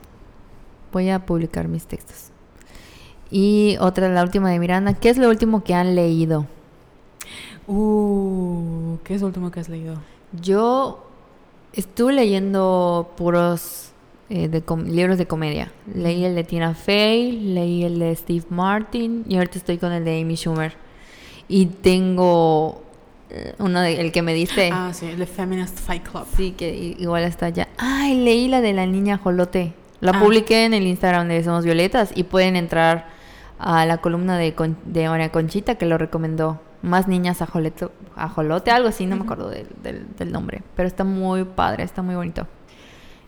voy 0.92 1.10
a 1.10 1.18
publicar 1.26 1.68
mis 1.68 1.84
textos. 1.86 2.30
Y 3.30 3.76
otra, 3.80 4.08
la 4.08 4.22
última 4.22 4.50
de 4.50 4.58
Miranda. 4.58 4.94
¿Qué 4.94 5.08
es 5.08 5.18
lo 5.18 5.28
último 5.28 5.62
que 5.62 5.74
han 5.74 5.94
leído? 5.94 6.46
Uh, 7.66 8.96
¿qué 9.04 9.14
es 9.14 9.20
lo 9.20 9.28
último 9.28 9.50
que 9.50 9.60
has 9.60 9.68
leído? 9.68 9.94
Yo 10.40 11.06
estuve 11.72 12.12
leyendo 12.12 13.12
puros 13.16 13.90
eh, 14.28 14.48
de 14.48 14.62
libros 14.86 15.18
de 15.18 15.26
comedia. 15.26 15.70
Leí 15.94 16.24
el 16.24 16.34
de 16.34 16.44
Tina 16.44 16.74
Fey, 16.74 17.32
leí 17.32 17.84
el 17.84 17.98
de 17.98 18.14
Steve 18.16 18.44
Martin 18.50 19.24
y 19.28 19.36
ahorita 19.36 19.58
estoy 19.58 19.78
con 19.78 19.92
el 19.92 20.04
de 20.04 20.20
Amy 20.20 20.34
Schumer. 20.36 20.72
Y 21.48 21.66
tengo 21.66 22.82
eh, 23.28 23.54
uno 23.58 23.80
de, 23.80 24.00
el 24.00 24.10
que 24.12 24.22
me 24.22 24.34
diste. 24.34 24.70
Ah, 24.72 24.90
sí, 24.92 25.06
el 25.06 25.18
de 25.18 25.26
Feminist 25.26 25.78
Fight 25.78 26.02
Club. 26.08 26.26
Sí, 26.36 26.52
que 26.52 26.96
igual 26.98 27.24
está 27.24 27.46
allá. 27.46 27.68
Ay, 27.78 28.16
leí 28.24 28.48
la 28.48 28.60
de 28.60 28.72
la 28.72 28.86
niña 28.86 29.18
Jolote. 29.18 29.72
La 30.00 30.12
Ah. 30.12 30.20
publiqué 30.20 30.64
en 30.64 30.74
el 30.74 30.86
Instagram 30.86 31.28
de 31.28 31.44
Somos 31.44 31.64
Violetas 31.64 32.10
y 32.14 32.24
pueden 32.24 32.56
entrar 32.56 33.19
a 33.60 33.84
la 33.86 33.98
columna 33.98 34.36
de, 34.38 34.54
Con- 34.54 34.78
de 34.86 35.08
María 35.08 35.30
Conchita 35.30 35.74
que 35.76 35.86
lo 35.86 35.98
recomendó. 35.98 36.60
Más 36.82 37.06
niñas 37.08 37.42
ajolote, 37.42 37.88
ajolote 38.16 38.70
algo 38.70 38.88
así, 38.88 39.04
no 39.04 39.16
me 39.16 39.24
acuerdo 39.24 39.50
del, 39.50 39.66
del- 39.82 40.06
del 40.16 40.32
nombre. 40.32 40.62
Pero 40.76 40.86
está 40.88 41.04
muy 41.04 41.44
padre, 41.44 41.82
está 41.84 42.00
muy 42.02 42.14
bonito. 42.14 42.46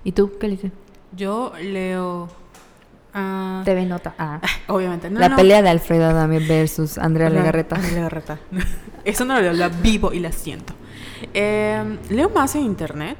¿Y 0.04 0.12
tú 0.12 0.32
qué 0.40 0.48
leíste? 0.48 0.72
Yo 1.14 1.52
leo. 1.60 2.28
ah, 3.12 3.60
TV 3.66 3.84
Nota. 3.84 4.14
Ah. 4.18 4.40
obviamente. 4.68 5.10
No, 5.10 5.20
la 5.20 5.28
no. 5.28 5.36
pelea 5.36 5.60
de 5.60 5.68
Alfredo 5.68 6.06
Adame 6.06 6.38
versus 6.38 6.96
Andrea 6.96 7.28
Legarreta. 7.28 7.76
Andrea 7.76 7.94
Legarreta. 7.94 8.38
Eso 9.04 9.24
no 9.26 9.34
lo 9.34 9.42
leo, 9.42 9.52
la 9.52 9.68
vivo 9.68 10.12
y 10.14 10.20
la 10.20 10.32
siento. 10.32 10.72
Eh, 11.34 11.98
leo 12.08 12.30
más 12.30 12.54
en 12.56 12.62
internet, 12.62 13.18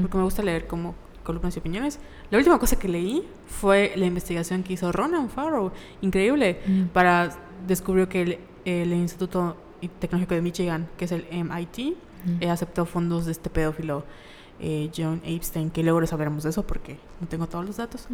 porque 0.00 0.16
me 0.16 0.24
gusta 0.24 0.42
leer 0.42 0.66
como 0.66 0.94
columnas 1.26 1.54
y 1.56 1.58
opiniones. 1.58 1.98
La 2.30 2.38
última 2.38 2.58
cosa 2.58 2.78
que 2.78 2.88
leí 2.88 3.22
fue 3.46 3.92
la 3.96 4.06
investigación 4.06 4.62
que 4.62 4.72
hizo 4.74 4.90
Ronan 4.92 5.28
Farrow, 5.28 5.72
increíble, 6.00 6.60
Mm. 6.66 6.82
para 6.94 7.36
descubrió 7.66 8.08
que 8.08 8.22
el, 8.22 8.38
el 8.64 8.92
Instituto 8.94 9.56
Tecnológico 10.00 10.34
de 10.34 10.40
Michigan, 10.42 10.88
que 10.96 11.04
es 11.04 11.12
el 11.12 11.26
MIT, 11.30 11.78
Ujú. 12.24 12.36
eh, 12.40 12.48
aceptó 12.50 12.86
fondos 12.86 13.26
de 13.26 13.32
este 13.32 13.50
pedófilo 13.50 14.04
eh, 14.58 14.90
John 14.96 15.20
Epstein, 15.24 15.68
que 15.70 15.82
luego 15.82 16.00
les 16.00 16.12
hablaremos 16.14 16.42
de 16.44 16.48
eso 16.50 16.66
porque 16.66 16.96
no 17.20 17.26
tengo 17.28 17.46
todos 17.46 17.66
los 17.66 17.76
datos. 17.76 18.08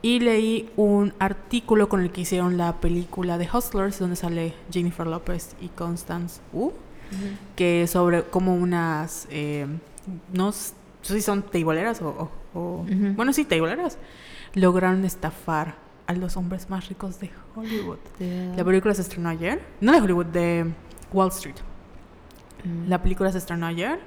Y 0.00 0.20
leí 0.20 0.70
un 0.76 1.12
artículo 1.18 1.88
con 1.90 2.00
el 2.00 2.10
que 2.10 2.22
hicieron 2.22 2.56
la 2.56 2.80
película 2.80 3.36
de 3.36 3.46
Hustlers, 3.52 3.98
donde 3.98 4.16
sale 4.16 4.54
Jennifer 4.72 5.06
Lopez 5.06 5.54
y 5.60 5.68
Constance 5.68 6.40
Wu, 6.54 6.72
que 7.56 7.82
es 7.82 7.90
sobre 7.90 8.22
cómo 8.24 8.54
unas, 8.54 9.28
eh, 9.30 9.66
no 10.32 10.50
sé 10.52 10.72
si 11.02 11.20
son 11.20 11.42
teiboleras 11.42 12.00
o, 12.00 12.08
o- 12.08 12.30
o- 12.54 12.80
Ujú. 12.82 13.12
bueno, 13.16 13.32
sí, 13.32 13.44
teiboleras, 13.44 13.98
lograron 14.54 15.04
estafar 15.04 15.76
a 16.06 16.12
los 16.14 16.36
hombres 16.36 16.68
más 16.68 16.88
ricos 16.88 17.18
de 17.20 17.30
Hollywood. 17.54 17.98
La 18.56 18.64
película 18.64 18.92
se 18.94 19.02
estrenó 19.02 19.28
ayer, 19.28 19.62
no 19.80 19.92
de 19.92 20.00
Hollywood, 20.00 20.26
de 20.26 20.66
Wall 21.12 21.28
Street. 21.28 21.56
Mm. 22.64 22.88
La 22.88 23.02
película 23.02 23.32
se 23.32 23.38
estrenó 23.38 23.66
ayer 23.66 23.98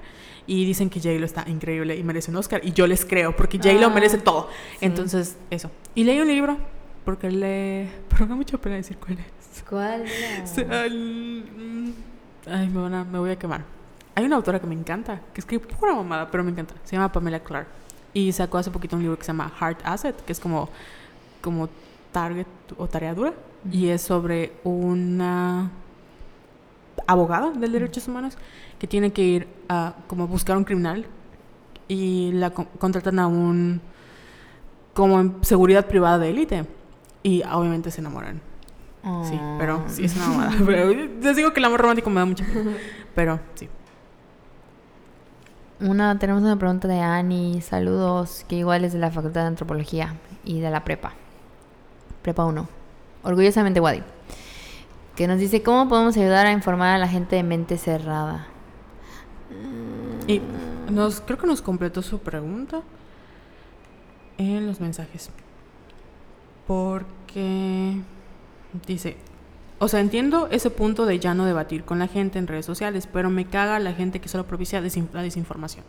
y 0.48 0.66
dicen 0.66 0.90
que 0.90 1.00
J-Lo 1.00 1.26
está 1.26 1.44
increíble 1.48 1.96
y 1.98 2.04
merece 2.04 2.32
un 2.32 2.38
Oscar. 2.38 2.62
Y 2.64 2.72
yo 2.74 2.86
les 2.88 3.04
creo, 3.06 3.36
porque 3.36 3.58
J-Lo 3.58 3.88
Ah, 3.88 3.90
merece 3.90 4.18
todo. 4.18 4.50
sí. 4.80 4.86
Entonces, 4.86 5.38
eso. 5.50 5.72
Y 5.96 6.04
leí 6.04 6.20
un 6.22 6.28
libro, 6.28 6.58
porque 7.04 7.32
le... 7.32 7.90
Pero 8.10 8.26
me 8.26 8.30
da 8.30 8.36
mucha 8.36 8.58
pena 8.58 8.76
decir 8.76 8.98
cuál 8.98 9.18
es. 9.20 9.64
¿Cuál 9.68 10.04
mm, 10.92 11.90
Ay, 12.48 12.70
me, 12.70 12.82
van 12.82 12.94
a- 12.94 13.04
me 13.04 13.20
voy 13.20 13.32
a 13.32 13.36
quemar. 13.40 13.64
Hay 14.14 14.24
una 14.26 14.36
autora 14.38 14.60
que 14.60 14.68
me 14.68 14.76
encanta, 14.76 15.22
que 15.34 15.42
escribe 15.42 15.66
pura 15.66 15.94
mamada, 15.96 16.30
pero 16.32 16.44
me 16.44 16.52
encanta. 16.52 16.76
Se 16.84 16.96
llama 16.96 17.12
Pamela 17.12 17.40
Clark. 17.42 17.68
Y 18.16 18.32
sacó 18.32 18.58
hace 18.58 18.72
poquito 18.72 18.96
un 18.96 19.04
libro 19.04 19.18
que 19.18 19.24
se 19.26 19.28
llama 19.28 19.52
Hard 19.60 19.78
Asset, 19.84 20.16
que 20.26 20.32
es 20.32 20.40
como, 20.40 20.70
como 21.42 21.70
target 22.12 22.48
o 22.78 22.88
tarea 22.88 23.14
dura. 23.14 23.34
Y 23.72 23.90
es 23.90 24.02
sobre 24.02 24.54
una 24.64 25.70
abogada 27.08 27.52
de 27.52 27.68
derechos 27.68 28.08
humanos 28.08 28.38
que 28.80 28.88
tiene 28.88 29.12
que 29.12 29.22
ir 29.22 29.48
a 29.70 29.94
como 30.08 30.28
buscar 30.28 30.58
un 30.58 30.64
criminal 30.64 31.06
y 31.88 32.32
la 32.34 32.50
co- 32.52 32.68
contratan 32.80 33.20
a 33.20 33.28
un 33.28 33.82
como 34.94 35.20
en 35.20 35.36
seguridad 35.44 35.86
privada 35.88 36.18
de 36.20 36.30
élite 36.30 36.66
y 37.22 37.44
obviamente 37.44 37.92
se 37.92 38.02
enamoran. 38.02 38.42
Sí, 39.30 39.40
pero 39.60 39.84
sí 39.88 40.06
es 40.06 40.16
una 40.16 40.28
mamada. 40.30 40.52
Pero 40.66 40.90
les 41.22 41.36
digo 41.36 41.54
que 41.54 41.60
el 41.60 41.66
amor 41.66 41.82
romántico 41.82 42.10
me 42.10 42.20
da 42.22 42.26
mucho. 42.26 42.44
pena. 42.46 42.72
Pero 43.14 43.40
sí. 43.54 43.70
Una, 45.80 46.18
tenemos 46.18 46.42
una 46.42 46.58
pregunta 46.58 46.88
de 46.88 47.02
Ani, 47.02 47.62
saludos, 47.62 48.46
que 48.48 48.56
igual 48.56 48.86
es 48.86 48.94
de 48.94 49.00
la 49.00 49.12
Facultad 49.12 49.42
de 49.42 49.48
Antropología 49.48 50.16
y 50.46 50.62
de 50.62 50.70
la 50.70 50.86
Prepa. 50.86 51.14
Prepa 52.22 52.46
1. 52.46 52.68
Orgullosamente 53.24 53.82
Wadi. 53.82 54.02
Que 55.18 55.28
nos 55.28 55.38
dice, 55.38 55.64
¿cómo 55.64 55.90
podemos 55.90 56.16
ayudar 56.16 56.46
a 56.46 56.54
informar 56.54 56.96
a 56.96 56.98
la 56.98 57.10
gente 57.10 57.36
de 57.36 57.44
mente 57.44 57.78
cerrada? 57.78 58.48
Y 60.28 60.42
nos 60.90 61.20
creo 61.20 61.38
que 61.38 61.48
nos 61.48 61.62
completó 61.62 62.02
su 62.02 62.20
pregunta 62.20 62.82
en 64.38 64.68
los 64.68 64.80
mensajes. 64.80 65.30
Porque 66.68 68.02
dice, 68.88 69.18
o 69.80 69.88
sea, 69.88 70.00
entiendo 70.00 70.48
ese 70.52 70.70
punto 70.70 71.06
de 71.06 71.20
ya 71.20 71.34
no 71.34 71.46
debatir 71.46 71.84
con 71.84 72.00
la 72.00 72.08
gente 72.08 72.40
en 72.40 72.48
redes 72.48 72.66
sociales, 72.66 73.08
pero 73.12 73.30
me 73.30 73.46
caga 73.46 73.80
la 73.80 73.94
gente 73.94 74.20
que 74.22 74.30
solo 74.30 74.46
propicia 74.46 74.82
desin- 74.82 75.10
la 75.14 75.22
desinformación. 75.22 75.84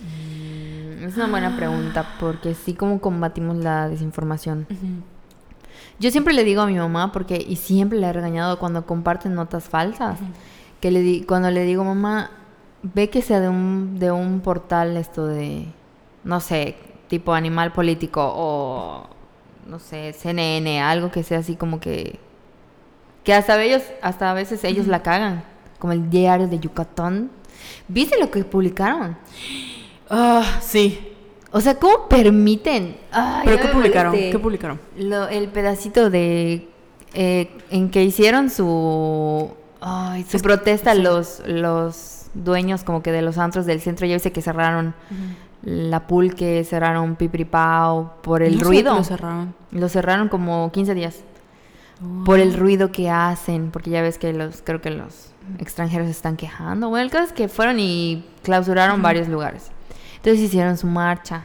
Mm, 0.00 1.04
Es 1.04 1.16
una 1.16 1.26
buena 1.26 1.56
pregunta, 1.56 2.16
porque 2.20 2.54
sí, 2.54 2.74
¿cómo 2.74 3.00
combatimos 3.00 3.56
la 3.56 3.88
desinformación? 3.88 4.66
Yo 5.98 6.10
siempre 6.10 6.32
le 6.34 6.44
digo 6.44 6.62
a 6.62 6.66
mi 6.66 6.74
mamá, 6.76 7.12
porque, 7.12 7.44
y 7.46 7.56
siempre 7.56 7.98
le 7.98 8.06
he 8.06 8.12
regañado 8.12 8.58
cuando 8.58 8.86
comparten 8.86 9.34
notas 9.34 9.64
falsas, 9.64 10.18
que 10.80 10.90
le 10.90 11.00
di, 11.00 11.22
cuando 11.22 11.50
le 11.50 11.64
digo, 11.64 11.84
mamá, 11.84 12.30
ve 12.82 13.10
que 13.10 13.22
sea 13.22 13.40
de 13.40 13.48
un, 13.48 13.98
de 13.98 14.10
un 14.10 14.40
portal 14.40 14.96
esto 14.96 15.26
de, 15.26 15.66
no 16.24 16.40
sé, 16.40 16.76
tipo 17.08 17.34
animal 17.34 17.72
político 17.72 18.20
o, 18.34 19.06
no 19.66 19.78
sé, 19.78 20.12
CNN, 20.12 20.80
algo 20.80 21.10
que 21.10 21.22
sea 21.22 21.38
así 21.38 21.56
como 21.56 21.78
que, 21.80 22.18
que 23.24 23.34
hasta 23.34 23.62
ellos, 23.62 23.82
hasta 24.02 24.30
a 24.30 24.34
veces 24.34 24.64
ellos 24.64 24.86
la 24.86 25.02
cagan, 25.02 25.44
como 25.78 25.92
el 25.92 26.10
diario 26.10 26.48
de 26.48 26.58
Yucatán. 26.58 27.30
¿Viste 27.88 28.18
lo 28.18 28.30
que 28.30 28.44
publicaron? 28.44 29.16
Ah, 30.10 30.44
sí. 30.60 31.08
O 31.52 31.60
sea, 31.60 31.78
¿cómo 31.78 32.08
permiten? 32.08 32.96
Ay, 33.12 33.42
¿Pero 33.44 33.62
qué 33.62 33.68
publicaron? 33.68 34.12
¿Qué 34.14 34.38
publicaron? 34.38 34.80
Lo- 34.96 35.28
el 35.28 35.48
pedacito 35.48 36.08
de 36.10 36.68
eh, 37.14 37.50
en 37.70 37.90
que 37.90 38.02
hicieron 38.04 38.48
su 38.48 39.50
ay, 39.80 40.24
su 40.24 40.38
Es- 40.38 40.42
protesta 40.42 40.94
sí. 40.94 41.02
los 41.02 41.42
los 41.46 42.26
dueños 42.34 42.84
como 42.84 43.02
que 43.02 43.12
de 43.12 43.20
los 43.20 43.36
antros 43.36 43.66
del 43.66 43.82
centro 43.82 44.06
ya 44.06 44.14
viste 44.14 44.32
que 44.32 44.40
cerraron 44.40 44.94
la 45.62 46.06
pulque 46.06 46.64
cerraron 46.64 47.16
Pipripao 47.16 48.14
por 48.22 48.42
el 48.42 48.54
No 48.54 48.60
sé 48.60 48.64
ruido 48.64 48.92
que 48.92 48.98
Lo 49.00 49.04
cerraron. 49.04 49.54
lo 49.72 49.88
cerraron 49.90 50.28
como 50.30 50.72
15 50.72 50.94
días 50.94 51.16
por 52.24 52.40
el 52.40 52.54
ruido 52.54 52.92
que 52.92 53.10
hacen 53.10 53.70
porque 53.70 53.90
ya 53.90 54.02
ves 54.02 54.18
que 54.18 54.32
los 54.32 54.62
creo 54.62 54.80
que 54.80 54.90
los 54.90 55.32
extranjeros 55.58 56.06
se 56.06 56.12
están 56.12 56.36
quejando. 56.36 56.88
Bueno 56.88 57.04
el 57.04 57.10
caso 57.10 57.24
es 57.24 57.32
que 57.32 57.48
fueron 57.48 57.78
y 57.78 58.24
clausuraron 58.42 59.02
varios 59.02 59.28
lugares. 59.28 59.70
Entonces 60.16 60.40
hicieron 60.40 60.76
su 60.76 60.86
marcha 60.86 61.44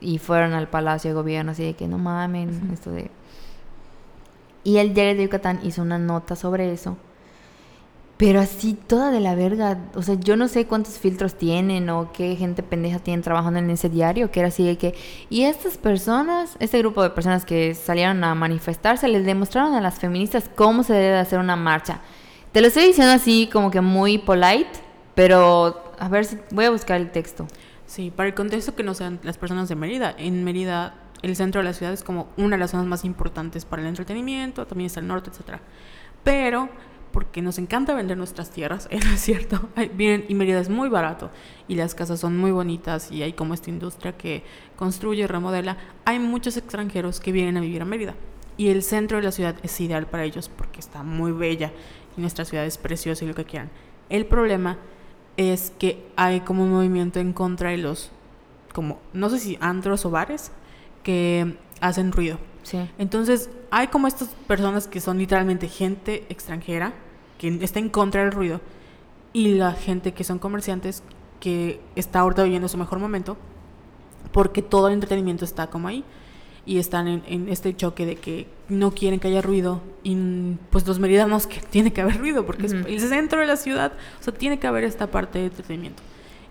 y 0.00 0.18
fueron 0.18 0.52
al 0.52 0.68
Palacio 0.68 1.10
de 1.10 1.14
Gobierno, 1.14 1.52
así 1.52 1.64
de 1.64 1.74
que 1.74 1.88
no 1.88 1.98
mamen, 1.98 2.70
esto 2.72 2.90
de... 2.90 3.10
Y 4.62 4.78
el 4.78 4.94
diario 4.94 5.16
de 5.16 5.24
Yucatán 5.24 5.60
hizo 5.64 5.82
una 5.82 5.98
nota 5.98 6.36
sobre 6.36 6.72
eso, 6.72 6.96
pero 8.18 8.40
así 8.40 8.74
toda 8.74 9.12
de 9.12 9.20
la 9.20 9.36
verga, 9.36 9.78
o 9.94 10.02
sea, 10.02 10.16
yo 10.16 10.36
no 10.36 10.48
sé 10.48 10.66
cuántos 10.66 10.98
filtros 10.98 11.36
tienen 11.36 11.88
o 11.88 12.12
qué 12.12 12.34
gente 12.34 12.64
pendeja 12.64 12.98
tienen 12.98 13.22
trabajando 13.22 13.60
en 13.60 13.70
ese 13.70 13.88
diario, 13.88 14.32
que 14.32 14.40
era 14.40 14.48
así 14.48 14.66
de 14.66 14.76
que... 14.76 14.94
Y 15.30 15.44
estas 15.44 15.78
personas, 15.78 16.56
este 16.58 16.78
grupo 16.80 17.00
de 17.00 17.10
personas 17.10 17.44
que 17.44 17.76
salieron 17.76 18.24
a 18.24 18.34
manifestarse, 18.34 19.06
les 19.06 19.24
demostraron 19.24 19.72
a 19.74 19.80
las 19.80 20.00
feministas 20.00 20.50
cómo 20.52 20.82
se 20.82 20.94
debe 20.94 21.16
hacer 21.16 21.38
una 21.38 21.54
marcha. 21.54 22.00
Te 22.50 22.60
lo 22.60 22.66
estoy 22.66 22.86
diciendo 22.86 23.12
así 23.12 23.48
como 23.52 23.70
que 23.70 23.80
muy 23.80 24.18
polite, 24.18 24.80
pero 25.14 25.84
a 25.96 26.08
ver 26.08 26.24
si 26.24 26.38
voy 26.50 26.64
a 26.64 26.70
buscar 26.70 27.00
el 27.00 27.12
texto. 27.12 27.46
Sí, 27.86 28.10
para 28.10 28.28
el 28.28 28.34
contexto 28.34 28.74
que 28.74 28.82
no 28.82 28.94
sean 28.94 29.20
las 29.22 29.38
personas 29.38 29.68
de 29.68 29.76
Mérida. 29.76 30.12
En 30.18 30.42
Mérida, 30.42 30.94
el 31.22 31.36
centro 31.36 31.60
de 31.60 31.66
la 31.66 31.72
ciudad 31.72 31.92
es 31.92 32.02
como 32.02 32.28
una 32.36 32.56
de 32.56 32.60
las 32.60 32.72
zonas 32.72 32.86
más 32.86 33.04
importantes 33.04 33.64
para 33.64 33.80
el 33.82 33.88
entretenimiento, 33.88 34.66
también 34.66 34.86
está 34.86 34.98
el 34.98 35.06
norte, 35.06 35.30
etcétera. 35.30 35.60
Pero, 36.24 36.68
porque 37.18 37.42
nos 37.42 37.58
encanta 37.58 37.94
vender 37.94 38.16
nuestras 38.16 38.48
tierras, 38.48 38.86
¿eh? 38.92 39.00
¿no 39.04 39.10
es 39.12 39.20
cierto? 39.20 39.70
Vienen, 39.94 40.24
y 40.28 40.36
Mérida 40.36 40.60
es 40.60 40.68
muy 40.68 40.88
barato, 40.88 41.32
y 41.66 41.74
las 41.74 41.96
casas 41.96 42.20
son 42.20 42.38
muy 42.38 42.52
bonitas, 42.52 43.10
y 43.10 43.24
hay 43.24 43.32
como 43.32 43.54
esta 43.54 43.70
industria 43.70 44.16
que 44.16 44.44
construye, 44.76 45.26
remodela. 45.26 45.78
Hay 46.04 46.20
muchos 46.20 46.56
extranjeros 46.56 47.18
que 47.18 47.32
vienen 47.32 47.56
a 47.56 47.60
vivir 47.60 47.82
a 47.82 47.84
Mérida. 47.84 48.14
Y 48.56 48.68
el 48.68 48.84
centro 48.84 49.16
de 49.16 49.24
la 49.24 49.32
ciudad 49.32 49.56
es 49.64 49.80
ideal 49.80 50.06
para 50.06 50.22
ellos 50.22 50.48
porque 50.48 50.78
está 50.78 51.02
muy 51.02 51.32
bella, 51.32 51.72
y 52.16 52.20
nuestra 52.20 52.44
ciudad 52.44 52.64
es 52.64 52.78
preciosa 52.78 53.24
y 53.24 53.26
lo 53.26 53.34
que 53.34 53.44
quieran. 53.44 53.68
El 54.10 54.24
problema 54.24 54.78
es 55.36 55.72
que 55.76 56.06
hay 56.14 56.42
como 56.42 56.62
un 56.62 56.70
movimiento 56.70 57.18
en 57.18 57.32
contra 57.32 57.70
de 57.70 57.78
los, 57.78 58.12
como, 58.72 59.00
no 59.12 59.28
sé 59.28 59.40
si 59.40 59.58
antros 59.60 60.06
o 60.06 60.10
bares, 60.10 60.52
que 61.02 61.56
hacen 61.80 62.12
ruido. 62.12 62.38
Sí. 62.62 62.88
Entonces, 62.96 63.50
hay 63.72 63.88
como 63.88 64.06
estas 64.06 64.28
personas 64.46 64.86
que 64.86 65.00
son 65.00 65.18
literalmente 65.18 65.66
gente 65.66 66.24
extranjera, 66.28 66.92
que 67.38 67.58
está 67.62 67.78
en 67.78 67.88
contra 67.88 68.22
del 68.22 68.32
ruido, 68.32 68.60
y 69.32 69.54
la 69.54 69.72
gente 69.72 70.12
que 70.12 70.24
son 70.24 70.38
comerciantes, 70.38 71.02
que 71.40 71.80
está 71.96 72.20
ahorita 72.20 72.42
viviendo 72.42 72.68
su 72.68 72.76
mejor 72.76 72.98
momento, 72.98 73.36
porque 74.32 74.62
todo 74.62 74.88
el 74.88 74.94
entretenimiento 74.94 75.44
está 75.44 75.68
como 75.68 75.88
ahí. 75.88 76.04
Y 76.66 76.78
están 76.78 77.08
en, 77.08 77.22
en 77.26 77.48
este 77.48 77.74
choque 77.74 78.04
de 78.04 78.16
que 78.16 78.46
no 78.68 78.90
quieren 78.90 79.20
que 79.20 79.28
haya 79.28 79.40
ruido. 79.40 79.80
Y 80.02 80.16
pues 80.70 80.86
los 80.86 80.98
meridanos 80.98 81.46
que 81.46 81.60
tiene 81.70 81.92
que 81.92 82.02
haber 82.02 82.18
ruido, 82.18 82.44
porque 82.44 82.66
es 82.66 82.72
el 82.72 83.00
centro 83.00 83.40
de 83.40 83.46
la 83.46 83.56
ciudad. 83.56 83.92
O 84.20 84.22
sea, 84.22 84.34
tiene 84.34 84.58
que 84.58 84.66
haber 84.66 84.84
esta 84.84 85.10
parte 85.10 85.38
de 85.38 85.46
entretenimiento. 85.46 86.02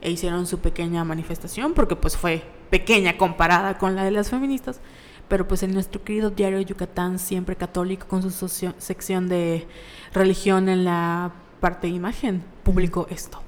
E 0.01 0.09
hicieron 0.09 0.47
su 0.47 0.59
pequeña 0.59 1.03
manifestación, 1.03 1.73
porque 1.73 1.95
pues 1.95 2.17
fue 2.17 2.43
pequeña 2.69 3.17
comparada 3.17 3.77
con 3.77 3.95
la 3.95 4.03
de 4.05 4.11
las 4.11 4.29
feministas. 4.29 4.79
Pero 5.27 5.47
pues 5.47 5.61
en 5.61 5.73
nuestro 5.73 6.03
querido 6.03 6.31
diario 6.31 6.61
Yucatán, 6.61 7.19
siempre 7.19 7.55
católico, 7.55 8.07
con 8.07 8.23
su 8.31 8.47
sección 8.47 9.27
de 9.27 9.67
religión 10.13 10.69
en 10.69 10.85
la 10.85 11.31
parte 11.59 11.87
de 11.87 11.93
imagen, 11.93 12.43
publicó 12.63 13.07
esto. 13.09 13.41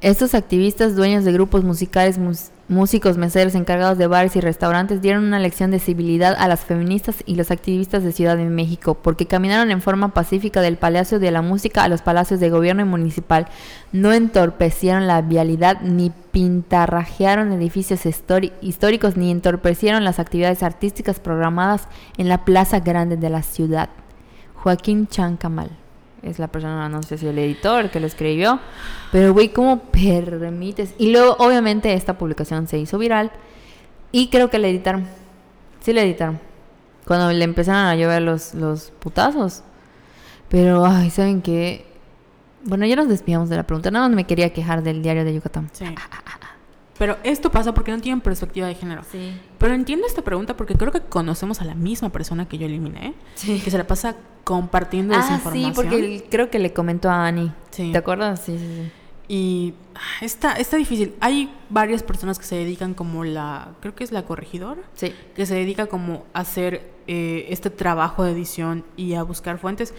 Estos 0.00 0.34
activistas, 0.34 0.94
dueños 0.94 1.24
de 1.24 1.32
grupos 1.32 1.64
musicales, 1.64 2.18
mus- 2.18 2.50
músicos, 2.68 3.16
meseros, 3.16 3.56
encargados 3.56 3.98
de 3.98 4.06
bares 4.06 4.36
y 4.36 4.40
restaurantes, 4.40 5.02
dieron 5.02 5.24
una 5.24 5.40
lección 5.40 5.72
de 5.72 5.80
civilidad 5.80 6.36
a 6.38 6.46
las 6.46 6.60
feministas 6.60 7.16
y 7.26 7.34
los 7.34 7.50
activistas 7.50 8.04
de 8.04 8.12
Ciudad 8.12 8.36
de 8.36 8.44
México, 8.44 8.94
porque 8.94 9.26
caminaron 9.26 9.72
en 9.72 9.82
forma 9.82 10.14
pacífica 10.14 10.60
del 10.60 10.76
Palacio 10.76 11.18
de 11.18 11.32
la 11.32 11.42
Música 11.42 11.82
a 11.82 11.88
los 11.88 12.02
palacios 12.02 12.38
de 12.38 12.48
gobierno 12.48 12.82
y 12.82 12.84
municipal. 12.84 13.48
No 13.90 14.12
entorpecieron 14.12 15.08
la 15.08 15.20
vialidad, 15.20 15.80
ni 15.80 16.10
pintarrajearon 16.30 17.50
edificios 17.50 18.06
históricos, 18.06 19.16
ni 19.16 19.32
entorpecieron 19.32 20.04
las 20.04 20.20
actividades 20.20 20.62
artísticas 20.62 21.18
programadas 21.18 21.88
en 22.18 22.28
la 22.28 22.44
Plaza 22.44 22.78
Grande 22.78 23.16
de 23.16 23.30
la 23.30 23.42
ciudad. 23.42 23.88
Joaquín 24.62 25.06
Chancamal. 25.06 25.70
es 26.22 26.38
la 26.38 26.48
persona, 26.48 26.88
no 26.88 27.02
sé 27.02 27.16
si 27.16 27.26
el 27.26 27.38
editor 27.38 27.90
que 27.90 28.00
lo 28.00 28.06
escribió, 28.06 28.58
pero 29.12 29.32
güey, 29.32 29.50
¿cómo 29.50 29.80
permites? 29.84 30.94
Y 30.98 31.12
luego, 31.12 31.36
obviamente, 31.38 31.94
esta 31.94 32.18
publicación 32.18 32.66
se 32.66 32.78
hizo 32.78 32.98
viral 32.98 33.30
y 34.10 34.28
creo 34.28 34.50
que 34.50 34.58
la 34.58 34.68
editaron. 34.68 35.06
Sí 35.80 35.92
la 35.92 36.02
editaron. 36.02 36.40
Cuando 37.06 37.32
le 37.32 37.44
empezaron 37.44 37.86
a 37.86 37.94
llover 37.96 38.22
los, 38.22 38.54
los 38.54 38.90
putazos. 38.98 39.62
Pero, 40.48 40.84
ay, 40.84 41.10
¿saben 41.10 41.40
qué? 41.40 41.86
Bueno, 42.64 42.84
ya 42.84 42.96
nos 42.96 43.08
despidamos 43.08 43.48
de 43.48 43.56
la 43.56 43.62
pregunta. 43.62 43.90
Nada 43.90 44.08
más 44.08 44.16
me 44.16 44.24
quería 44.24 44.52
quejar 44.52 44.82
del 44.82 45.02
diario 45.02 45.24
de 45.24 45.34
Yucatán. 45.34 45.70
Sí. 45.72 45.84
Pero 46.98 47.16
esto 47.22 47.50
pasa 47.50 47.72
porque 47.74 47.92
no 47.92 48.00
tienen 48.00 48.20
perspectiva 48.20 48.66
de 48.66 48.74
género. 48.74 49.02
Sí. 49.10 49.32
Pero 49.58 49.74
entiendo 49.74 50.06
esta 50.06 50.22
pregunta 50.22 50.56
porque 50.56 50.74
creo 50.74 50.90
que 50.92 51.00
conocemos 51.00 51.60
a 51.60 51.64
la 51.64 51.74
misma 51.74 52.10
persona 52.10 52.48
que 52.48 52.58
yo 52.58 52.66
eliminé. 52.66 53.14
Sí. 53.36 53.60
Que 53.60 53.70
se 53.70 53.78
la 53.78 53.86
pasa 53.86 54.16
compartiendo 54.44 55.14
Ah, 55.14 55.18
desinformación. 55.18 55.70
sí, 55.70 55.72
porque 55.74 56.24
creo 56.30 56.50
que 56.50 56.58
le 56.58 56.72
comentó 56.72 57.08
a 57.10 57.26
Ani. 57.26 57.52
Sí. 57.70 57.92
¿Te 57.92 57.98
acuerdas? 57.98 58.40
Sí, 58.44 58.58
sí, 58.58 58.66
sí. 58.66 58.90
Y 59.30 59.74
ah, 59.94 60.24
está, 60.24 60.54
está 60.54 60.76
difícil. 60.78 61.14
Hay 61.20 61.52
varias 61.68 62.02
personas 62.02 62.38
que 62.38 62.46
se 62.46 62.56
dedican 62.56 62.94
como 62.94 63.24
la, 63.24 63.68
creo 63.80 63.94
que 63.94 64.02
es 64.02 64.10
la 64.10 64.24
corregidora, 64.24 64.80
Sí. 64.94 65.12
que 65.36 65.44
se 65.46 65.54
dedica 65.54 65.86
como 65.86 66.24
a 66.32 66.40
hacer 66.40 66.90
eh, 67.06 67.46
este 67.50 67.70
trabajo 67.70 68.24
de 68.24 68.32
edición 68.32 68.84
y 68.96 69.14
a 69.14 69.22
buscar 69.22 69.58
fuentes. 69.58 69.92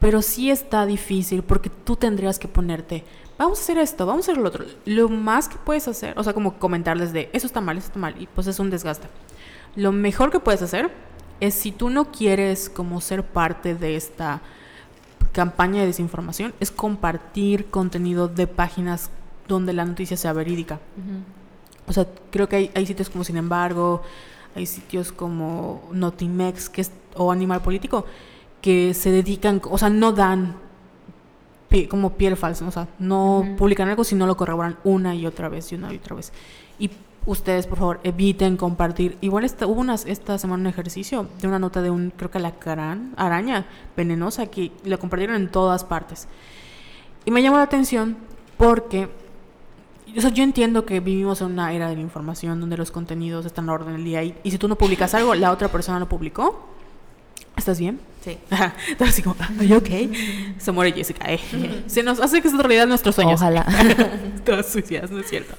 Pero 0.00 0.20
sí 0.22 0.50
está 0.50 0.84
difícil 0.86 1.42
porque 1.42 1.70
tú 1.70 1.96
tendrías 1.96 2.38
que 2.38 2.48
ponerte, 2.48 3.04
vamos 3.38 3.58
a 3.58 3.62
hacer 3.62 3.78
esto, 3.78 4.06
vamos 4.06 4.28
a 4.28 4.32
hacer 4.32 4.42
lo 4.42 4.48
otro. 4.48 4.64
Lo 4.84 5.08
más 5.08 5.48
que 5.48 5.56
puedes 5.56 5.88
hacer, 5.88 6.18
o 6.18 6.24
sea, 6.24 6.32
como 6.32 6.58
comentarles 6.58 7.12
de, 7.12 7.30
eso 7.32 7.46
está 7.46 7.60
mal, 7.60 7.78
eso 7.78 7.88
está 7.88 7.98
mal, 7.98 8.14
y 8.20 8.26
pues 8.26 8.46
es 8.46 8.58
un 8.58 8.70
desgaste. 8.70 9.08
Lo 9.76 9.92
mejor 9.92 10.30
que 10.30 10.40
puedes 10.40 10.62
hacer 10.62 10.90
es 11.40 11.54
si 11.54 11.72
tú 11.72 11.90
no 11.90 12.10
quieres 12.10 12.70
como 12.70 13.00
ser 13.00 13.24
parte 13.24 13.74
de 13.74 13.96
esta 13.96 14.40
campaña 15.32 15.80
de 15.80 15.88
desinformación, 15.88 16.54
es 16.60 16.70
compartir 16.70 17.66
contenido 17.66 18.28
de 18.28 18.46
páginas 18.46 19.10
donde 19.48 19.72
la 19.72 19.84
noticia 19.84 20.16
sea 20.16 20.32
verídica. 20.32 20.78
O 21.86 21.92
sea, 21.92 22.06
creo 22.30 22.48
que 22.48 22.56
hay, 22.56 22.70
hay 22.74 22.86
sitios 22.86 23.10
como 23.10 23.24
Sin 23.24 23.36
embargo, 23.36 24.02
hay 24.54 24.66
sitios 24.66 25.12
como 25.12 25.88
Notimex 25.92 26.68
que 26.68 26.82
es, 26.82 26.92
o 27.16 27.30
Animal 27.30 27.60
Político 27.62 28.06
que 28.62 28.94
se 28.94 29.10
dedican, 29.10 29.60
o 29.68 29.76
sea, 29.76 29.90
no 29.90 30.12
dan 30.12 30.56
pie- 31.74 31.88
como 31.88 32.10
piel 32.14 32.36
falsa, 32.36 32.66
o 32.66 32.70
sea, 32.70 32.86
no 32.98 33.44
publican 33.58 33.88
algo 33.88 34.04
si 34.04 34.14
no 34.14 34.26
lo 34.26 34.36
corroboran 34.36 34.76
una 34.84 35.14
y 35.14 35.26
otra 35.26 35.48
vez 35.48 35.72
y 35.72 35.74
una 35.74 35.92
y 35.92 35.96
otra 35.96 36.14
vez. 36.16 36.32
Y 36.78 36.90
ustedes, 37.26 37.66
por 37.66 37.78
favor, 37.78 38.00
eviten 38.04 38.56
compartir. 38.56 39.16
Igual 39.20 39.44
esta, 39.44 39.66
hubo 39.66 39.80
unas, 39.80 40.06
esta 40.06 40.38
semana 40.38 40.60
un 40.60 40.66
ejercicio 40.66 41.26
de 41.40 41.48
una 41.48 41.58
nota 41.58 41.82
de 41.82 41.90
un, 41.90 42.12
creo 42.16 42.30
que 42.30 42.38
la 42.38 42.52
araña 43.16 43.66
venenosa 43.96 44.46
que 44.46 44.70
lo 44.84 44.98
compartieron 44.98 45.36
en 45.36 45.50
todas 45.50 45.84
partes. 45.84 46.28
Y 47.24 47.30
me 47.30 47.42
llamó 47.42 47.56
la 47.56 47.62
atención 47.64 48.16
porque 48.56 49.08
o 50.16 50.20
sea, 50.20 50.30
yo 50.30 50.44
entiendo 50.44 50.84
que 50.86 51.00
vivimos 51.00 51.40
en 51.40 51.48
una 51.48 51.72
era 51.72 51.88
de 51.88 51.96
la 51.96 52.00
información 52.02 52.60
donde 52.60 52.76
los 52.76 52.92
contenidos 52.92 53.46
están 53.46 53.68
a 53.68 53.72
orden 53.72 53.94
del 53.94 54.04
día 54.04 54.22
y, 54.22 54.36
y 54.44 54.50
si 54.52 54.58
tú 54.58 54.68
no 54.68 54.76
publicas 54.76 55.12
algo, 55.14 55.34
la 55.34 55.50
otra 55.50 55.68
persona 55.68 55.98
lo 55.98 56.08
publicó. 56.08 56.68
¿Estás 57.56 57.78
bien? 57.78 58.00
Sí. 58.22 58.38
Entonces, 58.88 59.08
así 59.16 59.22
como, 59.22 59.36
¿are 59.38 59.66
you 59.68 59.76
okay? 59.76 60.54
Se 60.58 60.72
muere 60.72 60.92
Jessica. 60.92 61.30
eh. 61.30 61.38
Se 61.86 62.02
nos 62.02 62.18
hace 62.20 62.40
que 62.40 62.48
es 62.48 62.54
realidad 62.56 62.86
nuestros 62.86 63.14
sueños. 63.14 63.40
Ojalá. 63.40 63.66
Todas 64.44 64.66
suicidas, 64.72 65.10
no 65.10 65.20
es 65.20 65.28
cierto. 65.28 65.54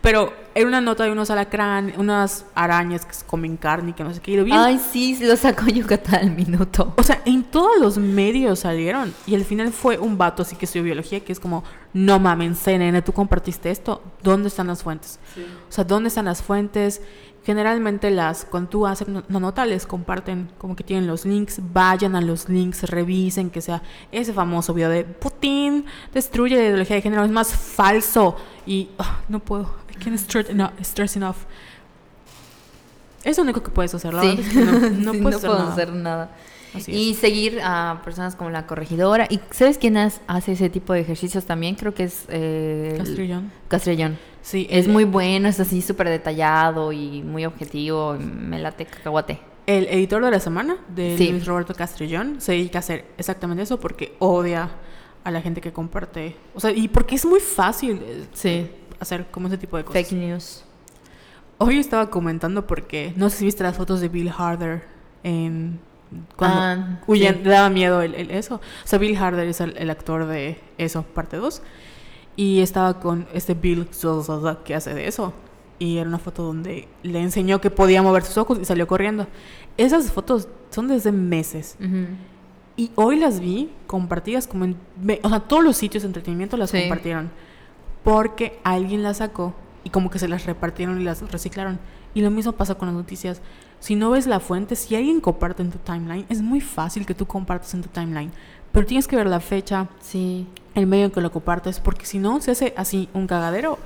Pero 0.00 0.32
era 0.54 0.66
una 0.66 0.80
nota 0.80 1.04
de 1.04 1.12
unos 1.12 1.30
alacrán, 1.30 1.92
unas 1.98 2.46
arañas 2.54 3.04
que 3.04 3.14
comen 3.26 3.56
carne 3.58 3.90
y 3.90 3.92
que 3.92 4.02
no 4.02 4.12
sé 4.14 4.20
qué. 4.20 4.32
Y 4.32 4.36
lo 4.38 4.44
vi 4.44 4.50
en- 4.52 4.56
Ay, 4.58 4.80
sí, 4.92 5.18
lo 5.20 5.36
sacó 5.36 5.66
Yucatán 5.72 6.14
al 6.16 6.30
minuto. 6.30 6.94
o 6.96 7.02
sea, 7.02 7.20
en 7.26 7.44
todos 7.44 7.78
los 7.80 7.98
medios 7.98 8.60
salieron. 8.60 9.14
Y 9.26 9.34
al 9.34 9.44
final 9.44 9.70
fue 9.72 9.98
un 9.98 10.16
vato 10.18 10.42
así 10.42 10.56
que 10.56 10.64
estudió 10.64 10.84
biología 10.84 11.20
que 11.20 11.32
es 11.32 11.38
como, 11.40 11.64
no 11.92 12.18
mames, 12.18 12.58
CNN, 12.58 13.02
tú 13.02 13.12
compartiste 13.12 13.70
esto. 13.70 14.02
¿Dónde 14.22 14.48
están 14.48 14.66
las 14.68 14.82
fuentes? 14.82 15.18
O 15.68 15.72
sea, 15.72 15.84
¿dónde 15.84 16.08
están 16.08 16.24
las 16.24 16.42
fuentes? 16.42 17.02
Generalmente 17.46 18.10
las, 18.10 18.44
cuando 18.44 18.68
tú 18.70 18.86
haces 18.88 19.06
una 19.06 19.22
una 19.28 19.38
nota, 19.38 19.64
les 19.66 19.86
comparten 19.86 20.50
como 20.58 20.74
que 20.74 20.82
tienen 20.82 21.06
los 21.06 21.24
links, 21.24 21.60
vayan 21.72 22.16
a 22.16 22.20
los 22.20 22.48
links, 22.48 22.82
revisen 22.90 23.50
que 23.50 23.60
sea 23.60 23.82
ese 24.10 24.32
famoso 24.32 24.74
video 24.74 24.90
de 24.90 25.04
Putin 25.04 25.86
destruye 26.12 26.56
la 26.56 26.64
ideología 26.64 26.96
de 26.96 27.02
género, 27.02 27.24
es 27.24 27.30
más 27.30 27.54
falso. 27.54 28.36
Y 28.66 28.88
ah, 28.98 29.20
no 29.28 29.38
puedo, 29.38 29.76
I 29.92 29.94
can't 30.02 30.18
stress 30.18 30.50
enough. 30.50 30.72
stress 30.80 31.14
enough. 31.16 31.36
Es 33.22 33.36
lo 33.36 33.44
único 33.44 33.62
que 33.62 33.70
puedes 33.70 33.94
hacer, 33.94 34.12
la 34.12 34.22
Sí. 34.22 34.28
verdad 34.28 34.40
es 34.44 34.52
que 34.52 34.60
no, 34.64 34.72
no 34.90 35.12
Sí, 35.12 35.18
puedes 35.20 35.36
hacer 35.38 35.48
puedo 35.50 35.58
nada. 35.62 35.72
hacer 35.72 35.92
nada. 35.92 36.30
Así 36.74 36.92
y 36.92 37.10
es. 37.12 37.18
seguir 37.18 37.60
a 37.62 38.00
personas 38.04 38.36
como 38.36 38.50
la 38.50 38.66
corregidora. 38.66 39.26
¿Y 39.30 39.40
sabes 39.50 39.78
quién 39.78 39.96
hace 39.96 40.52
ese 40.52 40.68
tipo 40.70 40.92
de 40.92 41.00
ejercicios 41.00 41.44
también? 41.46 41.74
Creo 41.74 41.94
que 41.94 42.04
es 42.04 42.24
eh, 42.28 42.94
Castrillón. 42.98 43.50
Castrillón. 43.68 44.18
Sí, 44.42 44.66
Es 44.70 44.86
el- 44.86 44.92
muy 44.92 45.04
bueno, 45.04 45.48
es 45.48 45.58
así 45.58 45.82
súper 45.82 46.08
detallado 46.08 46.92
y 46.92 47.22
muy 47.22 47.44
objetivo. 47.44 48.16
Me 48.20 48.58
late 48.58 48.86
cacahuate. 48.86 49.40
El 49.66 49.86
editor 49.88 50.24
de 50.24 50.30
la 50.30 50.38
semana, 50.38 50.76
de 50.94 51.16
Sí. 51.18 51.30
Luis 51.32 51.44
Roberto 51.46 51.74
Castrillón, 51.74 52.40
se 52.40 52.52
dedica 52.52 52.78
a 52.78 52.80
hacer 52.80 53.04
exactamente 53.18 53.64
eso 53.64 53.80
porque 53.80 54.14
odia 54.20 54.70
a 55.24 55.30
la 55.32 55.40
gente 55.40 55.60
que 55.60 55.72
comparte. 55.72 56.36
O 56.54 56.60
sea, 56.60 56.70
y 56.70 56.86
porque 56.86 57.16
es 57.16 57.26
muy 57.26 57.40
fácil 57.40 58.00
eh, 58.04 58.24
Sí. 58.32 58.70
hacer 59.00 59.26
como 59.32 59.48
ese 59.48 59.58
tipo 59.58 59.76
de 59.76 59.82
cosas. 59.84 60.02
Fake 60.08 60.12
news. 60.16 60.62
Hoy 61.58 61.78
estaba 61.78 62.10
comentando 62.10 62.66
porque 62.66 63.12
no 63.16 63.28
sé 63.30 63.38
si 63.38 63.44
viste 63.46 63.64
las 63.64 63.76
fotos 63.76 64.00
de 64.00 64.08
Bill 64.08 64.30
Harder 64.36 64.84
en 65.24 65.80
cuando 66.36 66.58
Ah, 66.60 67.00
huyen- 67.06 67.36
sí. 67.38 67.40
le 67.44 67.50
daba 67.50 67.70
miedo 67.70 68.02
el, 68.02 68.14
el- 68.14 68.30
eso. 68.30 68.56
O 68.56 68.60
sea, 68.86 68.98
Bill 68.98 69.16
Harder 69.16 69.46
es 69.48 69.60
el, 69.60 69.76
el 69.76 69.90
actor 69.90 70.26
de 70.26 70.60
eso, 70.78 71.02
parte 71.02 71.36
2. 71.36 71.62
Y 72.36 72.60
estaba 72.60 73.00
con 73.00 73.26
este 73.32 73.54
Bill 73.54 73.88
que 74.64 74.74
hace 74.74 74.94
de 74.94 75.08
eso. 75.08 75.32
Y 75.78 75.98
era 75.98 76.08
una 76.08 76.18
foto 76.18 76.42
donde 76.42 76.88
le 77.02 77.20
enseñó 77.20 77.60
que 77.60 77.70
podía 77.70 78.02
mover 78.02 78.22
sus 78.24 78.36
ojos 78.38 78.58
y 78.60 78.64
salió 78.64 78.86
corriendo. 78.86 79.26
Esas 79.76 80.10
fotos 80.12 80.48
son 80.70 80.88
desde 80.88 81.12
meses. 81.12 81.76
Ujú. 81.80 82.06
Y 82.76 82.90
hoy 82.94 83.16
las 83.18 83.40
vi 83.40 83.70
compartidas 83.86 84.46
como 84.46 84.64
en... 84.66 84.76
O 85.22 85.28
sea, 85.30 85.40
todos 85.40 85.64
los 85.64 85.76
sitios 85.76 86.02
de 86.02 86.08
entretenimiento 86.08 86.56
las 86.58 86.70
Sí. 86.70 86.80
compartieron. 86.80 87.30
Porque 88.04 88.58
alguien 88.64 89.02
las 89.02 89.18
sacó 89.18 89.54
y 89.84 89.90
como 89.90 90.10
que 90.10 90.18
se 90.18 90.28
las 90.28 90.44
repartieron 90.46 91.00
y 91.00 91.04
las 91.04 91.20
reciclaron. 91.30 91.78
Y 92.14 92.20
lo 92.20 92.30
mismo 92.30 92.52
pasa 92.52 92.74
con 92.76 92.88
las 92.88 92.94
noticias. 92.94 93.40
Si 93.80 93.94
no 93.94 94.10
ves 94.10 94.26
la 94.26 94.40
fuente, 94.40 94.74
si 94.76 94.96
alguien 94.96 95.20
comparte 95.20 95.62
en 95.62 95.70
tu 95.70 95.78
timeline, 95.78 96.26
es 96.28 96.42
muy 96.42 96.60
fácil 96.60 97.06
que 97.06 97.14
tú 97.14 97.26
compartas 97.26 97.72
en 97.74 97.82
tu 97.82 97.88
timeline. 97.88 98.32
Pero 98.72 98.86
tienes 98.86 99.06
que 99.06 99.16
ver 99.16 99.26
la 99.26 99.40
fecha, 99.40 99.88
Sí. 100.00 100.46
el 100.74 100.86
medio 100.86 101.06
en 101.06 101.10
que 101.10 101.20
lo 101.20 101.30
compartes, 101.32 101.80
porque 101.80 102.04
si 102.06 102.18
no, 102.18 102.40
se 102.40 102.50
hace 102.50 102.74
así 102.76 103.08
un 103.14 103.26
cagadero 103.26 103.78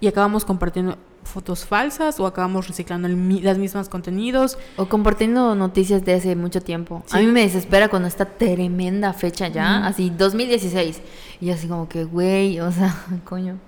y 0.00 0.06
acabamos 0.06 0.44
compartiendo 0.44 0.96
fotos 1.24 1.66
falsas 1.66 2.18
o 2.20 2.26
acabamos 2.26 2.68
reciclando 2.68 3.06
el 3.08 3.44
las 3.44 3.58
mismas 3.58 3.88
contenidos. 3.90 4.56
O 4.78 4.86
compartiendo 4.88 5.54
noticias 5.54 6.02
de 6.04 6.14
hace 6.14 6.34
mucho 6.36 6.62
tiempo. 6.62 7.02
A 7.10 7.18
Sí. 7.18 7.26
mí 7.26 7.32
me 7.32 7.42
desespera 7.42 7.88
cuando 7.88 8.08
está 8.08 8.24
tremenda 8.24 9.12
fecha 9.12 9.48
ya, 9.48 9.78
Ujú. 9.80 9.88
así 9.88 10.10
2016. 10.10 11.02
Y 11.40 11.50
así 11.50 11.68
como 11.68 11.86
que, 11.88 12.04
güey, 12.04 12.60
o 12.60 12.72
sea, 12.72 12.94
coño. 13.24 13.58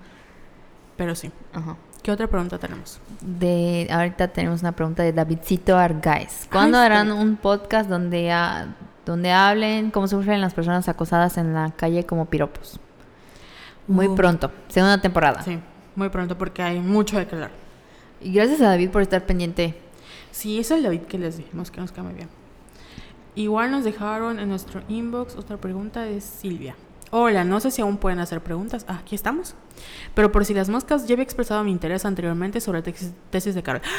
Pero 0.97 1.13
sí. 1.15 1.29
Ajá. 1.53 1.75
¿Qué 2.03 2.11
otra 2.11 2.27
pregunta 2.27 2.57
tenemos? 2.57 2.99
De, 3.21 3.87
ahorita 3.91 4.27
tenemos 4.29 4.61
una 4.61 4.71
pregunta 4.71 5.03
de 5.03 5.13
Davidcito 5.13 5.77
Argáez. 5.77 6.47
¿Cuándo 6.51 6.79
Ay, 6.79 6.85
harán 6.87 7.07
sí. 7.07 7.13
un 7.13 7.35
podcast 7.37 7.89
donde, 7.89 8.31
ha- 8.31 8.75
donde 9.05 9.31
hablen 9.31 9.91
cómo 9.91 10.07
sufren 10.07 10.41
las 10.41 10.53
personas 10.55 10.89
acosadas 10.89 11.37
en 11.37 11.53
la 11.53 11.71
calle 11.71 12.03
como 12.05 12.25
piropos? 12.25 12.79
Muy 13.87 14.07
Uh. 14.07 14.15
pronto, 14.15 14.51
segunda 14.67 14.99
temporada. 14.99 15.43
Sí, 15.43 15.59
muy 15.95 16.09
pronto 16.09 16.37
porque 16.37 16.63
hay 16.63 16.79
mucho 16.79 17.17
de 17.19 17.27
que 17.27 17.35
hablar. 17.35 17.51
Y 18.19 18.31
gracias 18.33 18.61
a 18.61 18.65
David 18.69 18.89
por 18.89 19.01
estar 19.03 19.25
pendiente. 19.25 19.75
Sí, 20.31 20.59
es 20.59 20.71
el 20.71 20.81
David 20.81 21.01
que 21.01 21.19
les 21.19 21.37
dijimos 21.37 21.69
que 21.69 21.81
nos 21.81 21.91
cae 21.91 22.03
muy 22.03 22.13
bien. 22.13 22.29
Igual 23.35 23.69
nos 23.71 23.83
dejaron 23.83 24.39
en 24.39 24.49
nuestro 24.49 24.81
inbox 24.89 25.35
otra 25.35 25.57
pregunta 25.57 26.01
de 26.01 26.19
Silvia. 26.19 26.75
Hola, 27.13 27.43
no 27.43 27.59
sé 27.59 27.71
si 27.71 27.81
aún 27.81 27.97
pueden 27.97 28.19
hacer 28.19 28.39
preguntas. 28.41 28.85
Ah, 28.87 28.99
aquí 29.01 29.15
estamos. 29.15 29.53
Pero 30.13 30.31
por 30.31 30.45
si 30.45 30.53
las 30.53 30.69
moscas, 30.69 31.07
ya 31.07 31.13
había 31.15 31.23
expresado 31.23 31.61
mi 31.63 31.71
interés 31.71 32.05
anteriormente 32.05 32.61
sobre 32.61 32.81
tesis, 32.81 33.11
tesis 33.29 33.53
de 33.55 33.63
Carol. 33.63 33.81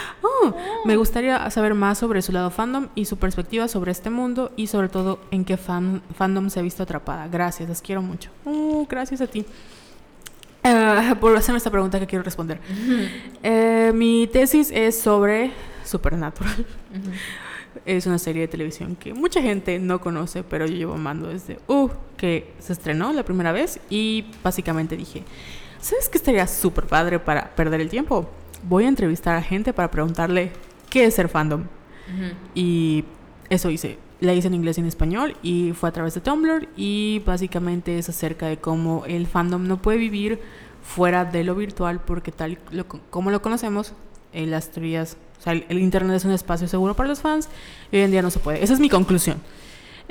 Oh, 0.45 0.57
me 0.85 0.97
gustaría 0.97 1.49
saber 1.51 1.73
más 1.75 1.99
sobre 1.99 2.21
su 2.21 2.33
lado 2.33 2.51
fandom 2.51 2.89
y 2.97 3.05
su 3.05 3.17
perspectiva 3.17 3.69
sobre 3.69 3.93
este 3.93 4.11
mundo 4.11 4.51
y 4.57 4.67
sobre 4.67 4.89
todo 4.89 5.21
en 5.31 5.45
qué 5.45 5.57
fan- 5.57 6.03
fandom 6.17 6.51
se 6.51 6.59
ha 6.59 6.63
visto 6.65 6.83
atrapada. 6.83 7.29
Gracias, 7.29 7.69
les 7.69 7.81
quiero 7.81 8.03
mucho. 8.03 8.31
Uh, 8.45 8.85
gracias 8.89 9.21
a 9.21 9.29
ti. 9.29 9.45
Ah, 10.65 11.15
por 11.21 11.37
hacerme 11.37 11.59
esta 11.59 11.71
pregunta 11.71 12.01
que 12.01 12.09
quiero 12.09 12.25
responder. 12.25 12.59
Eh, 13.45 13.93
mi 13.95 14.27
tesis 14.33 14.71
es 14.73 15.01
sobre 15.01 15.53
Supernatural. 15.85 16.67
Es 17.87 18.07
una 18.07 18.19
serie 18.19 18.43
de 18.43 18.49
televisión 18.49 18.97
que 18.97 19.15
mucha 19.15 19.43
gente 19.43 19.79
no 19.79 20.01
conoce, 20.01 20.43
pero 20.43 20.67
yo 20.67 20.75
llevo 20.75 20.95
amando 20.95 21.29
desde 21.29 21.59
uh, 21.69 21.89
que 22.17 22.53
se 22.59 22.73
estrenó 22.73 23.13
la 23.13 23.25
primera 23.25 23.53
vez 23.53 23.81
y 23.91 24.27
básicamente 24.43 24.97
dije, 24.97 25.25
¿sabes 25.81 26.09
qué 26.09 26.19
estaría 26.19 26.47
súper 26.47 26.87
padre 26.87 27.19
para 27.19 27.55
perder 27.55 27.81
el 27.81 27.89
tiempo? 27.89 28.29
Voy 28.69 28.85
a 28.85 28.89
entrevistar 28.89 29.37
a 29.37 29.43
gente 29.43 29.73
para 29.73 29.91
preguntarle 29.91 30.53
qué 30.89 31.05
es 31.05 31.15
ser 31.15 31.29
fandom. 31.29 31.65
Y 32.55 33.05
eso 33.49 33.71
hice. 33.71 33.99
la 34.21 34.35
hice 34.35 34.49
en 34.49 34.55
inglés 34.55 34.77
y 34.77 34.83
en 34.83 34.87
español 34.87 35.37
y 35.43 35.73
fue 35.73 35.89
a 35.89 35.93
través 35.93 36.15
de 36.15 36.21
Tumblr 36.21 36.69
y 36.77 37.23
básicamente 37.25 37.99
es 37.99 38.09
acerca 38.09 38.47
de 38.47 38.59
cómo 38.59 39.05
el 39.07 39.27
fandom 39.27 39.67
no 39.67 39.81
puede 39.81 39.99
vivir 39.99 40.41
fuera 40.83 41.25
de 41.25 41.43
lo 41.45 41.55
virtual 41.55 42.01
porque 42.01 42.33
tal 42.33 42.59
lo, 42.71 42.87
como 42.87 43.31
lo 43.31 43.41
conocemos, 43.41 43.95
en 44.33 44.51
las 44.51 44.71
teorías, 44.71 45.17
o 45.39 45.43
sea, 45.43 45.53
el, 45.53 45.65
el, 45.69 45.79
Internet 45.79 46.17
es 46.17 46.25
un 46.25 46.33
espacio 46.33 46.69
seguro 46.69 46.95
para 46.95 47.09
los 47.09 47.21
fans 47.21 47.49
y 47.91 47.97
hoy 47.97 48.03
en 48.03 48.11
día 48.11 48.23
no 48.23 48.31
se 48.31 48.39
puede. 48.39 48.63
Esa 48.63 48.75
es 48.75 48.81
mi 48.81 48.89
conclusión. 48.89 49.39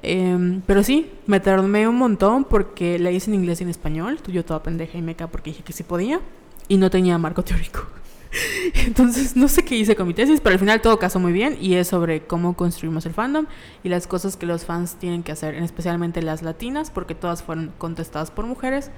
Eh, 0.03 0.61
pero 0.65 0.83
sí, 0.83 1.11
me 1.27 1.39
tardé 1.39 1.87
un 1.87 1.95
montón 1.95 2.43
porque 2.45 2.97
la 2.99 3.11
hice 3.11 3.29
en 3.29 3.35
inglés 3.35 3.61
y 3.61 3.63
en 3.63 3.69
español. 3.69 4.19
Yo 4.27 4.43
toda 4.45 4.63
pendeja 4.63 4.97
y 4.97 5.01
meca 5.01 5.27
porque 5.27 5.51
dije 5.51 5.63
que 5.63 5.73
sí 5.73 5.83
podía 5.83 6.21
y 6.67 6.77
no 6.77 6.89
tenía 6.89 7.17
marco 7.17 7.43
teórico. 7.43 7.85
Entonces, 8.85 9.35
no 9.35 9.47
sé 9.47 9.63
qué 9.63 9.75
hice 9.75 9.95
con 9.95 10.07
mi 10.07 10.13
tesis, 10.13 10.39
pero 10.39 10.53
al 10.53 10.59
final 10.59 10.81
todo 10.81 10.97
casó 10.99 11.19
muy 11.19 11.33
bien 11.33 11.57
y 11.59 11.75
es 11.75 11.89
sobre 11.89 12.21
cómo 12.21 12.55
construimos 12.55 13.05
el 13.05 13.13
fandom 13.13 13.45
y 13.83 13.89
las 13.89 14.07
cosas 14.07 14.37
que 14.37 14.45
los 14.45 14.65
fans 14.65 14.95
tienen 14.95 15.21
que 15.23 15.33
hacer, 15.33 15.55
especialmente 15.55 16.21
las 16.21 16.41
latinas, 16.41 16.91
porque 16.91 17.13
todas 17.13 17.43
fueron 17.43 17.73
contestadas 17.77 18.31
por 18.31 18.45
mujeres, 18.45 18.89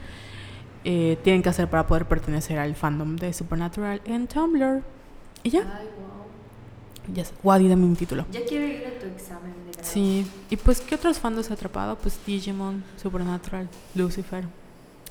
eh, 0.83 1.17
tienen 1.23 1.41
que 1.41 1.49
hacer 1.49 1.69
para 1.69 1.87
poder 1.87 2.05
pertenecer 2.05 2.59
al 2.59 2.75
fandom 2.75 3.15
de 3.15 3.33
Supernatural 3.33 4.01
en 4.05 4.27
Tumblr. 4.27 4.83
Y 5.43 5.49
ya. 5.49 5.61
Ay, 5.61 5.87
wow. 5.97 7.13
Ya 7.15 7.25
sé. 7.25 7.33
Wadi, 7.43 7.67
dame 7.67 7.85
un 7.85 7.95
título. 7.95 8.25
Ya 8.31 8.41
quiero 8.47 8.65
ir 8.65 8.85
a 8.87 8.99
tu 8.99 9.07
examen 9.07 9.53
de 9.65 9.71
grado. 9.73 9.87
Sí. 9.87 10.25
Y 10.49 10.55
pues, 10.57 10.79
¿qué 10.81 10.95
otros 10.95 11.19
fandoms 11.19 11.49
he 11.49 11.53
atrapado? 11.53 11.97
Pues 11.97 12.19
Digimon, 12.25 12.83
Supernatural, 13.01 13.67
Lucifer, 13.95 14.45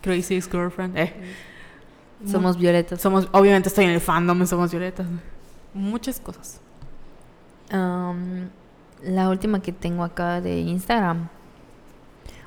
Crazy 0.00 0.36
Ex-Girlfriend. 0.36 0.96
Eh. 0.96 1.12
Somos 2.30 2.56
violetas. 2.56 3.00
Somos, 3.00 3.28
obviamente 3.32 3.68
estoy 3.68 3.84
en 3.84 3.90
el 3.90 4.00
fandom, 4.00 4.46
somos 4.46 4.70
violetas. 4.70 5.06
Muchas 5.74 6.20
cosas. 6.20 6.60
Um, 7.72 8.48
la 9.02 9.28
última 9.28 9.60
que 9.60 9.72
tengo 9.72 10.04
acá 10.04 10.40
de 10.40 10.60
Instagram. 10.60 11.28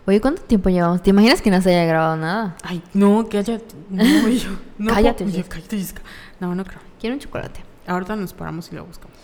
Oye, 0.07 0.22
¿cuánto 0.22 0.44
tiempo 0.44 0.70
llevamos? 0.70 1.02
¿Te 1.02 1.10
imaginas 1.10 1.41
que 1.41 1.49
no 1.49 1.60
se 1.62 1.70
haya 1.72 1.86
grabado 1.86 2.16
nada? 2.16 2.56
Ay, 2.64 2.82
no, 2.94 3.28
cállate. 3.30 3.76
No, 3.90 4.28
yo. 4.30 4.52
No, 4.78 4.94
Cállate, 4.94 5.26
Jessica. 5.26 5.49
cállate. 5.49 6.02
No, 6.40 6.53
no 6.53 6.64
creo. 6.64 6.80
Quiero 6.99 7.16
un 7.16 7.20
chocolate. 7.20 7.62
Ahorita 7.88 8.16
nos 8.16 8.34
paramos 8.34 8.72
y 8.72 8.76
lo 8.76 8.86
buscamos. 8.86 9.18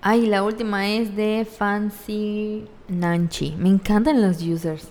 Ay, 0.00 0.26
la 0.26 0.42
última 0.42 0.86
es 0.86 1.16
de 1.16 1.44
Fancy 1.44 2.66
Nanchi. 2.88 3.56
Me 3.58 3.68
encantan 3.68 4.22
los 4.22 4.40
users. 4.42 4.88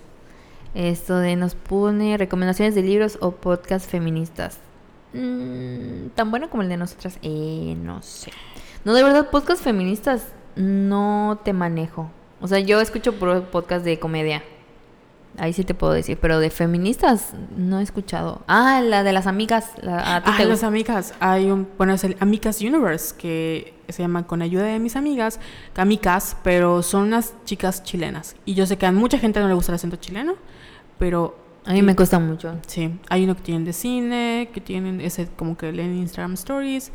Esto 0.74 1.18
de 1.18 1.36
nos 1.36 1.56
pone 1.56 2.18
recomendaciones 2.18 2.76
de 2.76 2.84
libros 2.84 3.18
o 3.22 3.32
podcasts 3.32 3.90
feministas. 3.90 4.60
Mm, 5.14 6.10
tan 6.14 6.30
bueno 6.30 6.50
como 6.50 6.64
el 6.64 6.70
de 6.70 6.78
nosotras. 6.78 7.20
Eh, 7.22 7.76
no 7.82 8.02
sé. 8.02 8.32
No, 8.84 8.94
de 8.94 9.04
verdad, 9.04 9.30
podcasts 9.30 9.64
feministas 9.64 10.28
no 10.56 11.40
te 11.44 11.54
manejo. 11.54 12.12
O 12.42 12.48
sea, 12.48 12.60
yo 12.60 12.82
escucho 12.82 13.18
puro 13.18 13.50
podcast 13.50 13.86
de 13.86 14.00
comedia. 14.00 14.44
Ahí 15.38 15.54
sí 15.54 15.64
te 15.64 15.74
puedo 15.76 15.94
decir, 15.94 16.18
pero 16.20 16.40
de 16.40 16.50
feministas 16.50 17.34
no 17.56 17.80
he 17.80 17.84
escuchado. 17.84 18.42
Ah, 18.48 18.82
la 18.84 19.04
de 19.04 19.14
las 19.14 19.28
amigas. 19.28 19.72
La, 19.82 20.16
a 20.18 20.24
ti 20.24 20.32
Ah, 20.34 20.38
te 20.38 20.46
las 20.46 20.64
amigas. 20.64 21.14
Hay 21.20 21.52
un, 21.52 21.68
bueno, 21.78 21.94
es 21.94 22.04
el 22.04 22.18
Amicas 22.20 22.60
Universe, 22.62 23.14
que 23.18 23.76
se 23.88 24.02
llama 24.02 24.26
Con 24.26 24.42
ayuda 24.42 24.64
de 24.64 24.80
mis 24.80 24.96
amigas, 24.96 25.40
Amicas, 25.76 26.36
pero 26.44 26.82
son 26.82 27.04
unas 27.04 27.36
chicas 27.46 27.84
chilenas. 27.84 28.36
Y 28.46 28.56
yo 28.56 28.66
sé 28.66 28.78
que 28.78 28.86
a 28.88 28.92
mucha 28.92 29.20
gente 29.20 29.40
no 29.40 29.48
le 29.48 29.54
gusta 29.54 29.72
el 29.72 29.76
acento 29.76 29.98
chileno, 29.98 30.34
pero 30.98 31.38
A 31.66 31.74
mí 31.74 31.82
me 31.84 31.96
cuesta 31.96 32.18
mucho. 32.20 32.56
sí, 32.66 32.98
hay 33.10 33.24
uno 33.26 33.36
que 33.36 33.44
tienen 33.44 33.64
de 33.64 33.74
cine, 33.74 34.50
que 34.54 34.60
tienen 34.62 35.02
ese 35.02 35.28
como 35.28 35.56
que 35.56 35.72
leen 35.72 35.96
Instagram 35.98 36.34
Stories. 36.34 36.92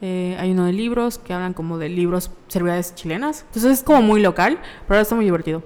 eh, 0.00 0.36
hay 0.40 0.50
uno 0.52 0.64
de 0.64 0.72
libros 0.72 1.18
que 1.18 1.32
hablan 1.34 1.52
como 1.52 1.76
de 1.78 1.88
libros, 1.90 2.30
celebridades 2.48 2.94
chilenas. 2.94 3.44
Entonces 3.48 3.72
es 3.78 3.82
como 3.84 4.00
muy 4.02 4.22
local, 4.22 4.58
pero 4.88 4.98
está 5.00 5.14
muy 5.14 5.24
divertido. 5.26 5.62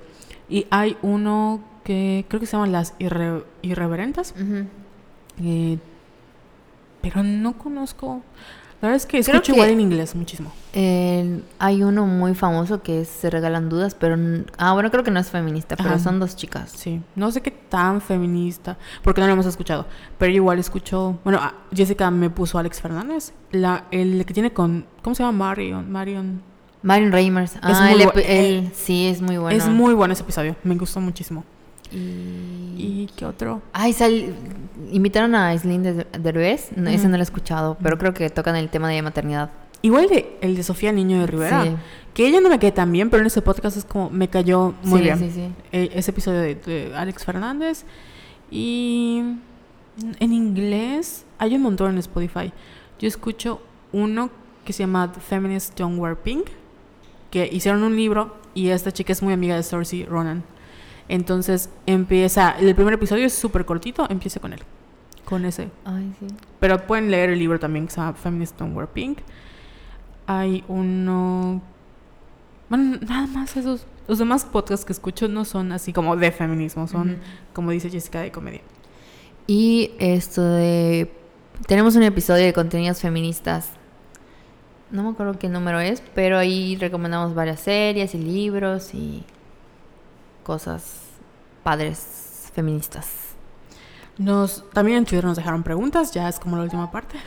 Y 0.48 0.66
hay 0.70 0.96
uno 1.02 1.62
que 1.86 2.24
creo 2.28 2.40
que 2.40 2.46
se 2.46 2.52
llama 2.52 2.66
Las 2.66 2.98
Irre- 2.98 3.44
Irreverentes. 3.62 4.34
Eh, 5.42 5.78
pero 7.00 7.22
no 7.22 7.56
conozco. 7.56 8.22
La 8.82 8.88
verdad 8.88 8.96
es 8.96 9.06
que 9.06 9.18
escucho 9.18 9.40
que- 9.42 9.52
igual 9.52 9.70
en 9.70 9.80
inglés 9.80 10.14
muchísimo. 10.14 10.52
Hay 11.58 11.82
uno 11.82 12.04
muy 12.06 12.34
famoso 12.34 12.82
que 12.82 13.00
es 13.02 13.08
Se 13.08 13.30
Regalan 13.30 13.68
Dudas, 13.70 13.94
pero... 13.94 14.16
Ah, 14.58 14.74
bueno, 14.74 14.90
creo 14.90 15.02
que 15.02 15.10
no 15.10 15.18
es 15.20 15.30
feminista, 15.30 15.76
pero 15.76 15.90
Ajá. 15.90 15.98
son 15.98 16.20
dos 16.20 16.36
chicas. 16.36 16.72
Sí, 16.72 17.00
no 17.14 17.30
sé 17.30 17.40
qué 17.40 17.50
tan 17.52 18.00
feminista, 18.02 18.76
porque 19.02 19.20
no 19.22 19.28
lo 19.28 19.32
hemos 19.32 19.46
escuchado. 19.46 19.86
Pero 20.18 20.30
igual 20.32 20.58
escucho. 20.58 21.18
Bueno, 21.24 21.40
Jessica 21.72 22.10
me 22.10 22.28
puso 22.28 22.58
Alex 22.58 22.80
Fernández, 22.82 23.32
la, 23.50 23.84
el 23.92 24.26
que 24.26 24.34
tiene 24.34 24.52
con. 24.52 24.84
¿Cómo 25.02 25.14
se 25.14 25.22
llama? 25.22 25.46
Marion. 25.46 25.90
Marion. 25.90 26.42
Marion 26.82 27.10
Reimers. 27.12 27.54
Ah, 27.62 27.88
muy 27.90 28.02
el, 28.02 28.10
el- 28.30 28.72
sí, 28.74 29.06
es 29.06 29.22
muy 29.22 29.38
bueno. 29.38 29.56
Es 29.56 29.66
muy 29.68 29.94
bueno 29.94 30.12
ese 30.12 30.22
episodio, 30.22 30.54
me 30.64 30.74
gustó 30.74 31.00
muchísimo. 31.00 31.44
Y... 31.92 32.74
¿Y 32.76 33.10
qué 33.16 33.24
otro? 33.24 33.62
Ay, 33.72 33.92
sal... 33.92 34.34
invitaron 34.90 35.34
a 35.34 35.48
Aislinn 35.48 35.82
de 35.82 36.06
Derbez. 36.18 36.70
No, 36.76 36.90
Ese 36.90 37.08
no 37.08 37.16
lo 37.16 37.22
he 37.22 37.24
escuchado, 37.24 37.76
pero 37.82 37.98
creo 37.98 38.14
que 38.14 38.28
tocan 38.30 38.56
el 38.56 38.68
tema 38.68 38.88
de 38.88 39.02
maternidad. 39.02 39.50
Igual 39.82 40.08
de, 40.08 40.36
el 40.40 40.56
de 40.56 40.62
Sofía 40.62 40.92
Niño 40.92 41.20
de 41.20 41.26
Rivera. 41.26 41.64
Sí. 41.64 41.70
Que 42.14 42.26
ella 42.26 42.40
no 42.40 42.48
me 42.48 42.58
cae 42.58 42.72
tan 42.72 42.90
bien, 42.90 43.10
pero 43.10 43.20
en 43.20 43.26
ese 43.26 43.42
podcast 43.42 43.76
es 43.76 43.84
como. 43.84 44.10
Me 44.10 44.28
cayó 44.28 44.74
muy 44.82 45.00
sí, 45.00 45.04
bien. 45.04 45.18
sí, 45.18 45.30
sí. 45.30 45.50
eh, 45.70 45.90
ese 45.94 46.10
episodio 46.10 46.40
de, 46.40 46.54
de 46.54 46.92
Alex 46.96 47.24
Fernández. 47.24 47.84
Y 48.50 49.22
en 50.20 50.32
inglés 50.32 51.24
hay 51.38 51.54
un 51.56 51.62
montón 51.62 51.92
en 51.92 51.98
Spotify. 51.98 52.52
Yo 52.98 53.08
escucho 53.08 53.60
uno 53.92 54.30
que 54.64 54.72
se 54.72 54.82
llama 54.82 55.12
Feminist 55.12 55.78
Don't 55.78 55.98
Wear 55.98 56.16
Pink, 56.16 56.46
que 57.30 57.48
hicieron 57.50 57.82
un 57.82 57.96
libro 57.96 58.36
y 58.54 58.68
esta 58.68 58.92
chica 58.92 59.12
es 59.12 59.22
muy 59.22 59.32
amiga 59.32 59.54
de 59.56 59.62
Saoirse 59.62 60.06
Ronan. 60.08 60.42
Entonces 61.08 61.70
empieza, 61.86 62.56
el 62.58 62.74
primer 62.74 62.94
episodio 62.94 63.26
es 63.26 63.32
súper 63.32 63.64
cortito, 63.64 64.06
empieza 64.10 64.40
con 64.40 64.52
él, 64.52 64.60
con 65.24 65.44
ese. 65.44 65.70
Ay, 65.84 66.12
sí. 66.18 66.26
Pero 66.58 66.86
pueden 66.86 67.10
leer 67.10 67.30
el 67.30 67.38
libro 67.38 67.58
también 67.58 67.86
que 67.86 67.92
se 67.92 68.00
llama 68.00 68.14
Feminist 68.14 68.58
Don't 68.58 68.76
Wear 68.76 68.88
Pink. 68.88 69.18
Hay 70.26 70.64
uno... 70.68 71.62
Bueno, 72.68 72.98
nada 73.06 73.26
más 73.28 73.56
esos. 73.56 73.86
Los 74.08 74.18
demás 74.18 74.44
podcasts 74.44 74.84
que 74.84 74.92
escucho 74.92 75.28
no 75.28 75.44
son 75.44 75.72
así 75.72 75.92
como 75.92 76.16
de 76.16 76.30
feminismo, 76.30 76.86
son, 76.86 77.18
como 77.52 77.72
dice 77.72 77.90
Jessica, 77.90 78.20
de 78.20 78.30
comedia. 78.30 78.60
Y 79.46 79.92
esto 79.98 80.42
de... 80.42 81.12
Tenemos 81.66 81.96
un 81.96 82.02
episodio 82.02 82.44
de 82.44 82.52
contenidos 82.52 83.00
feministas. 83.00 83.70
No 84.90 85.02
me 85.02 85.10
acuerdo 85.10 85.38
qué 85.38 85.48
número 85.48 85.80
es, 85.80 86.02
pero 86.14 86.38
ahí 86.38 86.76
recomendamos 86.76 87.34
varias 87.34 87.60
series 87.60 88.14
y 88.14 88.18
libros 88.18 88.94
y 88.94 89.24
cosas 90.46 91.00
padres 91.64 92.50
feministas. 92.54 93.08
Nos, 94.16 94.64
también 94.70 94.98
en 94.98 95.04
Twitter 95.04 95.24
nos 95.24 95.36
dejaron 95.36 95.64
preguntas, 95.64 96.12
ya 96.12 96.28
es 96.28 96.38
como 96.38 96.56
la 96.56 96.62
última 96.62 96.90
parte. 96.92 97.18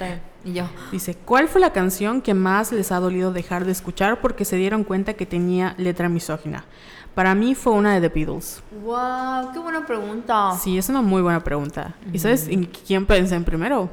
Y 0.46 0.54
yo. 0.54 0.70
Dice, 0.90 1.16
¿cuál 1.16 1.50
fue 1.50 1.60
la 1.60 1.74
canción 1.74 2.22
que 2.22 2.34
más 2.34 2.72
les 2.72 2.94
ha 2.94 3.00
dolido 3.00 3.34
dejar 3.34 3.66
de 3.66 3.74
escuchar 3.74 4.22
porque 4.22 4.46
se 4.46 4.56
dieron 4.56 4.86
cuenta 4.86 5.14
que 5.16 5.26
tenía 5.26 5.76
letra 5.78 6.08
misógina? 6.08 6.64
Para 7.14 7.36
mí 7.36 7.56
fue 7.56 7.74
una 7.74 7.94
de 7.94 8.10
The 8.10 8.16
Beatles. 8.16 8.64
¡Wow! 8.84 9.52
¡Qué 9.52 9.60
buena 9.60 9.86
pregunta! 9.86 10.58
Sí, 10.58 10.78
es 10.78 10.88
una 10.88 11.02
muy 11.02 11.22
buena 11.22 11.44
pregunta. 11.44 11.94
¿Y 12.14 12.20
sabes 12.20 12.48
en 12.48 12.64
quién 12.66 13.06
pensé 13.06 13.36
en 13.36 13.44
primero? 13.44 13.90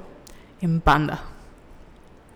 En 0.61 0.81
Panda. 0.81 1.21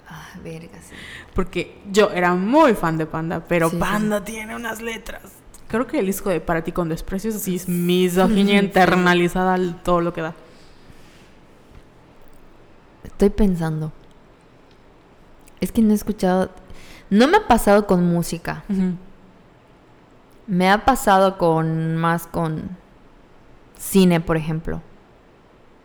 Ah, 0.09 0.31
verga, 0.43 0.79
sí. 0.83 0.95
Porque 1.35 1.81
yo 1.91 2.11
era 2.11 2.35
muy 2.35 2.75
fan 2.75 2.99
de 2.99 3.07
Panda, 3.07 3.45
pero 3.47 3.71
Sí, 3.71 3.77
sí. 3.77 3.81
Panda 3.81 4.25
tiene 4.25 4.57
unas 4.57 4.83
letras. 4.83 5.40
Creo 5.71 5.87
que 5.87 6.01
el 6.01 6.07
disco 6.07 6.31
de 6.31 6.41
Para 6.41 6.65
ti 6.65 6.73
con 6.73 6.89
desprecios 6.89 7.37
así 7.37 7.57
es 7.57 7.69
misoginia 7.69 8.59
internalizada 8.59 9.55
al 9.55 9.81
todo 9.83 10.01
lo 10.01 10.13
que 10.13 10.21
da. 10.21 10.35
Estoy 13.05 13.31
pensando. 13.31 13.93
Es 15.61 15.71
que 15.71 15.81
no 15.81 15.93
he 15.93 15.95
escuchado. 15.95 16.51
No 17.09 17.29
me 17.29 17.37
ha 17.37 17.47
pasado 17.47 17.87
con 17.87 18.05
música. 18.05 18.65
Me 20.47 20.71
ha 20.71 20.85
pasado 20.85 21.39
con 21.39 21.97
más 21.97 22.27
con 22.27 22.77
cine, 23.79 24.21
por 24.21 24.37
ejemplo. 24.37 24.83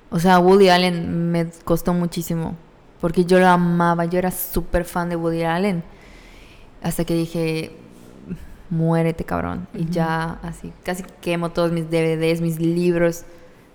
O 0.09 0.19
sea, 0.19 0.39
Woody 0.39 0.69
Allen 0.69 1.31
me 1.31 1.51
costó 1.63 1.93
muchísimo. 1.93 2.55
Porque 3.01 3.25
yo 3.25 3.37
lo 3.37 3.47
amaba. 3.47 4.05
Yo 4.05 4.17
era 4.17 4.31
súper 4.31 4.85
fan 4.85 5.09
de 5.09 5.15
Woody 5.15 5.43
Allen. 5.43 5.83
Hasta 6.81 7.05
que 7.05 7.13
dije, 7.13 7.75
muérete, 8.69 9.23
cabrón. 9.23 9.67
Y 9.73 9.85
ya, 9.89 10.39
así. 10.41 10.73
Casi 10.83 11.03
quemo 11.21 11.51
todos 11.51 11.71
mis 11.71 11.89
DVDs, 11.89 12.41
mis 12.41 12.59
libros. 12.59 13.23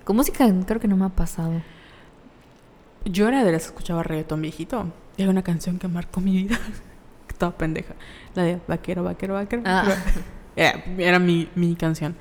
Con 0.04 0.16
música 0.16 0.46
creo 0.66 0.80
que 0.80 0.88
no 0.88 0.96
me 0.96 1.06
ha 1.06 1.10
pasado. 1.10 1.62
Yo 3.04 3.28
era 3.28 3.44
de 3.44 3.52
las 3.52 3.62
que 3.62 3.68
escuchaba 3.68 4.02
reggaetón 4.02 4.42
viejito. 4.42 4.92
Y 5.16 5.22
hay 5.22 5.28
una 5.28 5.42
canción 5.42 5.78
que 5.78 5.88
marcó 5.88 6.20
mi 6.20 6.44
vida. 6.44 6.58
Toda 7.38 7.56
pendeja. 7.56 7.94
La 8.34 8.42
de 8.42 8.60
Vaquero, 8.66 9.04
Vaquero, 9.04 9.34
Vaquero. 9.34 9.62
Ah. 9.64 9.84
Era, 10.56 10.82
era 10.98 11.18
mi, 11.18 11.48
mi 11.54 11.74
canción. 11.74 12.16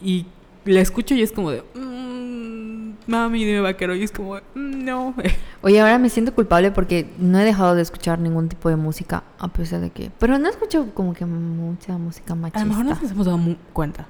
Y 0.00 0.26
la 0.64 0.80
escucho 0.80 1.14
y 1.14 1.22
es 1.22 1.32
como 1.32 1.50
de... 1.50 1.62
mm, 1.74 3.10
mami, 3.10 3.44
dime 3.44 3.60
vaquero. 3.60 3.94
Y 3.94 4.02
es 4.02 4.10
como, 4.12 4.34
"Mm, 4.54 4.84
no. 4.84 5.14
Oye, 5.62 5.80
ahora 5.80 5.98
me 5.98 6.08
siento 6.08 6.34
culpable 6.34 6.70
porque 6.70 7.06
no 7.18 7.38
he 7.38 7.44
dejado 7.44 7.74
de 7.74 7.82
escuchar 7.82 8.18
ningún 8.18 8.48
tipo 8.48 8.68
de 8.68 8.76
música, 8.76 9.22
a 9.38 9.48
pesar 9.48 9.80
de 9.80 9.90
que... 9.90 10.10
Pero 10.18 10.38
no 10.38 10.48
escucho 10.48 10.86
como 10.94 11.12
que 11.14 11.24
mucha 11.26 11.96
música 11.98 12.32
A 12.32 12.36
machista. 12.36 12.60
lo 12.64 12.66
mejor 12.70 12.84
no 12.84 12.90
nos 13.00 13.10
hemos 13.10 13.26
dado 13.26 13.40
cuenta. 13.72 14.06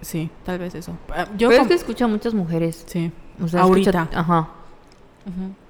Sí, 0.00 0.30
tal 0.44 0.58
vez 0.58 0.74
eso. 0.74 0.96
Ah, 1.10 1.26
Yo 1.36 1.48
Pero 1.50 1.62
es 1.62 1.68
que 1.68 1.74
escucho 1.74 2.04
a 2.06 2.08
muchas 2.08 2.32
mujeres. 2.34 2.84
Sí. 2.86 3.12
O 3.42 3.48
sea, 3.48 3.62
Ahorita. 3.62 4.02
escucho- 4.04 4.18
Ajá. 4.18 4.48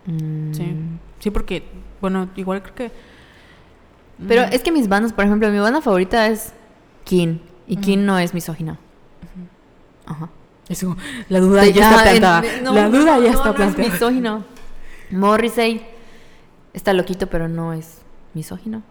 Mm. 0.06 0.52
Sí. 0.52 0.76
Sí, 1.18 1.30
porque, 1.30 1.64
bueno, 2.00 2.28
igual 2.36 2.62
creo 2.62 2.74
que... 2.74 2.92
Pero 4.28 4.42
Mm, 4.42 4.52
es 4.52 4.62
que 4.62 4.70
mis 4.70 4.88
bandas, 4.88 5.12
por 5.12 5.24
ejemplo, 5.24 5.50
mi 5.50 5.58
banda 5.58 5.80
favorita 5.80 6.28
es 6.28 6.52
King. 7.04 7.38
Y 7.66 7.74
Ujú. 7.74 7.82
King 7.82 7.98
no 8.04 8.18
es 8.18 8.32
misógina. 8.34 8.78
Ajá. 10.06 10.28
es 10.68 10.80
como, 10.82 10.96
la 11.28 11.40
duda 11.40 11.66
ya 11.66 11.90
Ah, 11.90 11.96
está 11.96 12.12
en- 12.12 12.18
plantada. 12.20 12.62
no, 12.62 12.74
la 12.74 12.88
duda 12.88 13.18
ya 13.18 13.32
no, 13.32 13.38
está 13.38 13.44
no 13.44 13.51
es 13.51 13.56
plantada. 13.56 13.88
misógino. 13.88 14.44
Morrissey 15.10 15.86
está 16.72 16.92
loquito, 16.92 17.28
pero 17.28 17.48
no 17.48 17.72
es 17.72 17.98
misógino. 18.34 18.82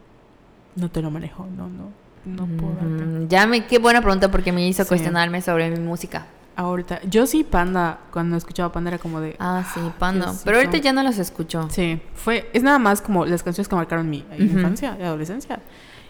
No 0.75 0.89
te 0.89 1.01
lo 1.01 1.11
manejo, 1.11 1.45
no, 1.55 1.67
no. 1.69 1.91
No 2.25 2.45
puedo. 2.57 2.73
Mm, 2.81 3.27
Ya 3.27 3.45
me, 3.47 3.65
qué 3.65 3.79
buena 3.79 4.01
pregunta 4.01 4.31
porque 4.31 4.51
me 4.51 4.65
hizo 4.67 4.83
Sí. 4.83 4.87
cuestionarme 4.89 5.41
sobre 5.41 5.69
mi 5.69 5.79
música. 5.79 6.25
Ahorita, 6.55 7.01
yo 7.03 7.25
sí 7.25 7.43
Panda, 7.43 7.99
cuando 8.11 8.37
escuchaba 8.37 8.71
Panda 8.71 8.91
era 8.91 8.97
como 8.99 9.19
de... 9.19 9.35
Ah, 9.39 9.65
sí, 9.73 9.79
Pando. 9.99 10.31
sí, 10.31 10.41
Pero 10.45 10.57
ahorita 10.57 10.77
ya 10.77 10.93
no 10.93 11.01
las 11.03 11.17
escucho. 11.17 11.67
Sí, 11.71 11.99
fue, 12.15 12.49
es 12.53 12.61
nada 12.63 12.77
más 12.79 13.01
como 13.01 13.25
las 13.25 13.41
canciones 13.43 13.67
que 13.67 13.75
marcaron 13.75 14.07
mi 14.09 14.23
infancia 14.37 14.95
y 14.99 15.03
adolescencia. 15.03 15.59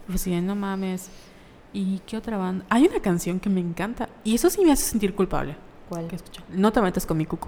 Y 0.07 0.11
de, 0.11 0.41
no 0.41 0.53
mames. 0.55 1.09
¿Y 1.73 1.99
qué 2.05 2.17
otra 2.17 2.37
banda? 2.37 2.65
Hay 2.69 2.85
una 2.85 2.99
canción 2.99 3.39
que 3.39 3.49
me 3.49 3.59
encanta 3.59 4.07
y 4.23 4.35
eso 4.35 4.49
sí 4.49 4.63
me 4.63 4.71
hace 4.71 4.83
sentir 4.85 5.15
culpable. 5.15 5.55
¿Cuál? 5.89 6.07
que. 6.07 6.17
No 6.49 6.71
te 6.71 6.81
metas 6.81 7.05
con 7.05 7.17
mi 7.17 7.25
cucu. 7.25 7.47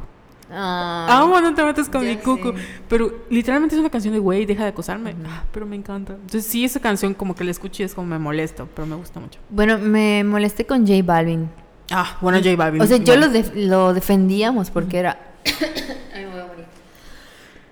Ah, 0.52 1.07
Amo, 1.22 1.39
no 1.41 1.53
te 1.56 1.64
metas 1.64 1.89
con 1.89 2.06
mi 2.06 2.18
cucu. 2.18 2.49
sé. 2.56 2.64
Pero 2.88 3.11
literalmente 3.30 3.76
es 3.76 3.80
una 3.80 3.89
canción 3.89 4.14
de 4.14 4.19
güey, 4.19 4.45
deja 4.45 4.64
de 4.64 4.69
acosarme. 4.69 5.11
Ujú. 5.14 5.22
Ah, 5.27 5.43
pero 5.52 5.65
me 5.65 5.76
encanta. 5.76 6.14
Entonces 6.14 6.45
sí, 6.45 6.64
esa 6.65 6.80
canción 6.80 7.14
como 7.14 7.35
que 7.35 7.43
la 7.43 7.52
escucho 7.52 7.81
y 7.84 7.85
es 7.85 7.93
como 7.95 8.07
me 8.07 8.19
molesto, 8.19 8.68
pero 8.76 8.85
me 8.88 8.95
gusta 8.95 9.19
mucho. 9.19 9.39
Bueno, 9.49 9.77
me 9.80 10.23
molesté 10.23 10.65
con 10.65 10.85
J 10.88 11.02
Balvin. 11.03 11.49
Ah, 11.91 12.18
bueno, 12.22 12.39
J 12.39 12.56
Balvin. 12.56 12.81
O 12.81 12.85
sea, 12.88 12.97
yo 12.97 13.06
bueno. 13.14 13.27
lo, 13.27 13.31
def- 13.31 13.56
lo 13.56 13.93
defendíamos 13.93 14.69
porque 14.72 14.97
era 14.99 15.19
Ay, 16.15 16.26
me 16.26 16.31
voy 16.31 16.39
a 16.39 16.45
morir. 16.47 16.65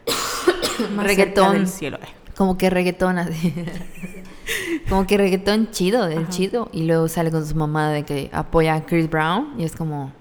Más 0.95 1.05
reggaetón. 1.05 1.53
del 1.53 1.67
cielo. 1.67 1.97
eh. 2.01 2.07
como 2.35 2.57
que 2.57 2.69
reggaetón 2.69 3.17
así. 3.19 3.53
como 4.89 5.05
que 5.07 5.17
reggaetón 5.17 5.71
chido, 5.71 6.03
Ajá. 6.03 6.27
chido. 6.29 6.69
Y 6.71 6.83
luego 6.83 7.07
sale 7.07 7.31
con 7.31 7.45
su 7.45 7.55
mamá 7.55 7.89
de 7.91 8.03
que 8.03 8.29
apoya 8.33 8.75
a 8.75 8.85
Chris 8.85 9.09
Brown 9.09 9.53
y 9.57 9.63
es 9.63 9.75
como... 9.75 10.11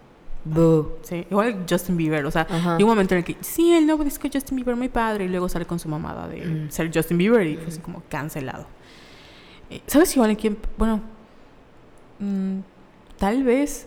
Boo. 0.44 0.98
Sí, 1.02 1.24
igual 1.30 1.64
Justin 1.70 1.96
Bieber, 1.96 2.24
o 2.26 2.30
sea, 2.32 2.42
Ajá. 2.50 2.74
hay 2.76 2.82
un 2.82 2.88
momento 2.88 3.14
en 3.14 3.18
el 3.18 3.24
que, 3.24 3.36
sí, 3.42 3.72
el 3.74 3.86
nuevo 3.86 4.02
disco 4.02 4.24
de 4.28 4.30
Justin 4.32 4.56
Bieber, 4.56 4.74
muy 4.74 4.88
padre, 4.88 5.26
y 5.26 5.28
luego 5.28 5.48
sale 5.48 5.66
con 5.66 5.78
su 5.78 5.88
mamada 5.88 6.26
de 6.26 6.44
Mm. 6.44 6.70
ser 6.70 6.90
Justin 6.92 7.16
Bieber 7.18 7.46
y 7.46 7.58
así 7.64 7.78
como 7.78 8.02
cancelado. 8.08 8.66
Eh, 9.70 9.80
¿Sabes 9.86 10.12
igual 10.16 10.30
en 10.30 10.36
quién? 10.36 10.58
Bueno, 10.76 11.00
mm, 12.18 12.58
tal 13.18 13.44
vez, 13.44 13.86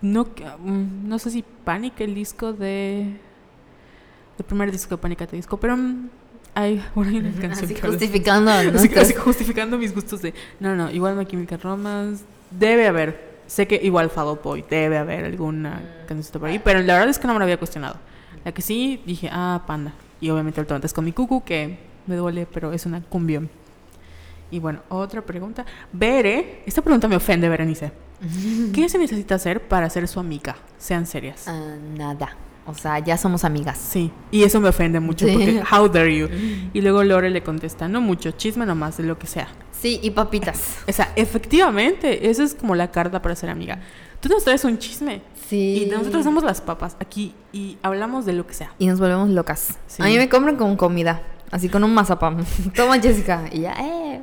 no, 0.00 0.24
mm, 0.24 1.08
no 1.08 1.18
sé 1.20 1.30
si 1.30 1.44
Panic, 1.64 2.00
el 2.00 2.16
disco 2.16 2.52
de... 2.52 3.16
El 4.38 4.44
primer 4.44 4.72
disco 4.72 4.96
de 4.96 5.02
Panic 5.02 5.18
the 5.28 5.36
Disco, 5.36 5.56
pero 5.58 5.76
hay, 6.54 6.82
una 6.94 7.12
canción 7.40 7.52
Así 7.52 7.74
que 7.74 7.80
justificando 7.86 8.50
Así, 8.52 8.70
nuestros- 8.70 9.04
así 9.04 9.14
justificando 9.14 9.78
mis 9.78 9.94
gustos 9.94 10.22
de, 10.22 10.34
no, 10.60 10.74
no, 10.76 10.90
igual 10.90 11.16
My 11.16 11.26
Chemical 11.26 11.60
Romance, 11.60 12.24
debe 12.50 12.86
haber, 12.86 13.32
sé 13.46 13.66
que 13.66 13.80
igual 13.82 14.10
Fall 14.10 14.38
Boy, 14.42 14.64
debe 14.68 14.98
haber 14.98 15.24
alguna 15.24 15.80
Mm. 16.04 16.06
canción 16.08 16.40
por 16.40 16.48
ahí, 16.50 16.58
pero 16.58 16.80
la 16.80 16.94
verdad 16.94 17.08
es 17.08 17.18
que 17.18 17.26
no 17.26 17.32
me 17.32 17.38
lo 17.38 17.44
había 17.44 17.56
cuestionado. 17.58 17.96
La 18.44 18.52
que 18.52 18.60
sí, 18.62 19.00
dije, 19.06 19.28
ah, 19.32 19.62
Panda. 19.66 19.92
Y 20.20 20.30
obviamente 20.30 20.60
el 20.60 20.66
tonto 20.66 20.86
es 20.86 20.92
con 20.92 21.04
mi 21.04 21.12
cucu, 21.12 21.42
que 21.44 21.78
me 22.06 22.16
duele, 22.16 22.46
pero 22.52 22.72
es 22.72 22.86
una 22.86 23.00
cumbión. 23.00 23.48
Y 24.50 24.58
bueno, 24.58 24.80
otra 24.88 25.22
pregunta. 25.22 25.64
Bere, 25.92 26.62
esta 26.66 26.82
pregunta 26.82 27.08
me 27.08 27.16
ofende, 27.16 27.48
Berenice. 27.48 27.92
¿Qué 28.74 28.88
se 28.88 28.98
necesita 28.98 29.36
hacer 29.36 29.60
para 29.66 29.88
ser 29.90 30.06
su 30.08 30.20
amiga? 30.20 30.56
Sean 30.78 31.06
serias. 31.06 31.46
Ah, 31.48 31.76
nada. 31.96 32.36
O 32.66 32.74
sea, 32.74 32.98
ya 33.00 33.16
somos 33.16 33.44
amigas. 33.44 33.76
Sí, 33.78 34.12
y 34.30 34.44
eso 34.44 34.60
me 34.60 34.68
ofende 34.68 35.00
mucho, 35.00 35.26
Sí. 35.26 35.32
porque, 35.32 35.62
how 35.74 35.88
dare 35.88 36.16
you? 36.16 36.28
Y 36.72 36.80
luego 36.80 37.02
Lore 37.02 37.30
le 37.30 37.42
contesta, 37.42 37.88
no 37.88 38.00
mucho, 38.00 38.30
chisme 38.32 38.64
nomás 38.66 38.96
de 38.98 39.02
lo 39.04 39.18
que 39.18 39.26
sea. 39.26 39.48
Sí, 39.72 39.98
y 40.02 40.10
papitas. 40.10 40.76
O 40.88 40.92
sea, 40.92 41.12
efectivamente, 41.16 42.30
esa 42.30 42.44
es 42.44 42.54
como 42.54 42.74
la 42.76 42.90
carta 42.92 43.20
para 43.20 43.34
ser 43.34 43.50
amiga. 43.50 43.80
Tú 44.20 44.28
nos 44.28 44.44
traes 44.44 44.64
un 44.64 44.78
chisme 44.78 45.22
Sí. 45.48 45.82
y 45.84 45.90
nosotros 45.90 46.22
somos 46.22 46.44
las 46.44 46.60
papas 46.60 46.96
aquí 47.00 47.34
y 47.52 47.78
hablamos 47.82 48.24
de 48.24 48.32
lo 48.32 48.46
que 48.46 48.54
sea. 48.54 48.72
Y 48.78 48.86
nos 48.86 49.00
volvemos 49.00 49.28
locas. 49.30 49.78
Sí. 49.88 50.00
A 50.00 50.06
mí 50.06 50.16
me 50.16 50.28
compran 50.28 50.54
con 50.56 50.76
comida. 50.76 51.20
Así 51.50 51.68
con 51.68 51.82
un 51.82 51.92
mazapán. 51.92 52.44
Toma, 52.76 53.00
Jessica. 53.00 53.42
Y 53.50 53.62
ya, 53.62 53.72
eh. 53.72 54.20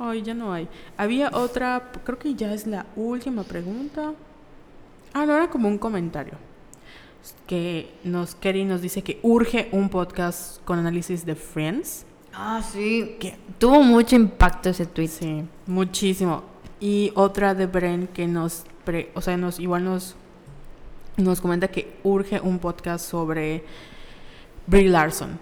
Ay, 0.00 0.22
ya 0.22 0.34
no 0.34 0.52
hay. 0.52 0.68
Había 0.96 1.30
otra, 1.32 1.92
creo 2.04 2.18
que 2.18 2.34
ya 2.34 2.52
es 2.52 2.66
la 2.66 2.86
última 2.96 3.44
pregunta. 3.44 4.12
Ah, 5.14 5.24
no, 5.24 5.36
era 5.36 5.48
como 5.48 5.68
un 5.68 5.78
comentario. 5.78 6.34
Que 7.46 7.92
nos 8.04 8.34
Kerry 8.34 8.64
nos 8.64 8.80
dice 8.80 9.02
que 9.02 9.18
urge 9.22 9.68
un 9.72 9.88
podcast 9.88 10.62
con 10.64 10.78
análisis 10.78 11.26
de 11.26 11.34
Friends. 11.34 12.06
Ah, 12.32 12.62
sí. 12.62 13.16
Que 13.18 13.36
Tuvo 13.58 13.82
mucho 13.82 14.16
impacto 14.16 14.70
ese 14.70 14.86
tweet. 14.86 15.08
Sí, 15.08 15.44
muchísimo. 15.66 16.44
Y 16.78 17.12
otra 17.14 17.54
de 17.54 17.66
Bren 17.66 18.06
que 18.06 18.26
nos, 18.26 18.64
pre- 18.84 19.10
o 19.14 19.20
sea, 19.20 19.36
nos 19.36 19.58
igual 19.58 19.84
nos, 19.84 20.14
nos 21.16 21.40
comenta 21.40 21.68
que 21.68 21.98
urge 22.04 22.40
un 22.40 22.58
podcast 22.58 23.04
sobre 23.08 23.64
Brie 24.66 24.88
Larson. 24.88 25.38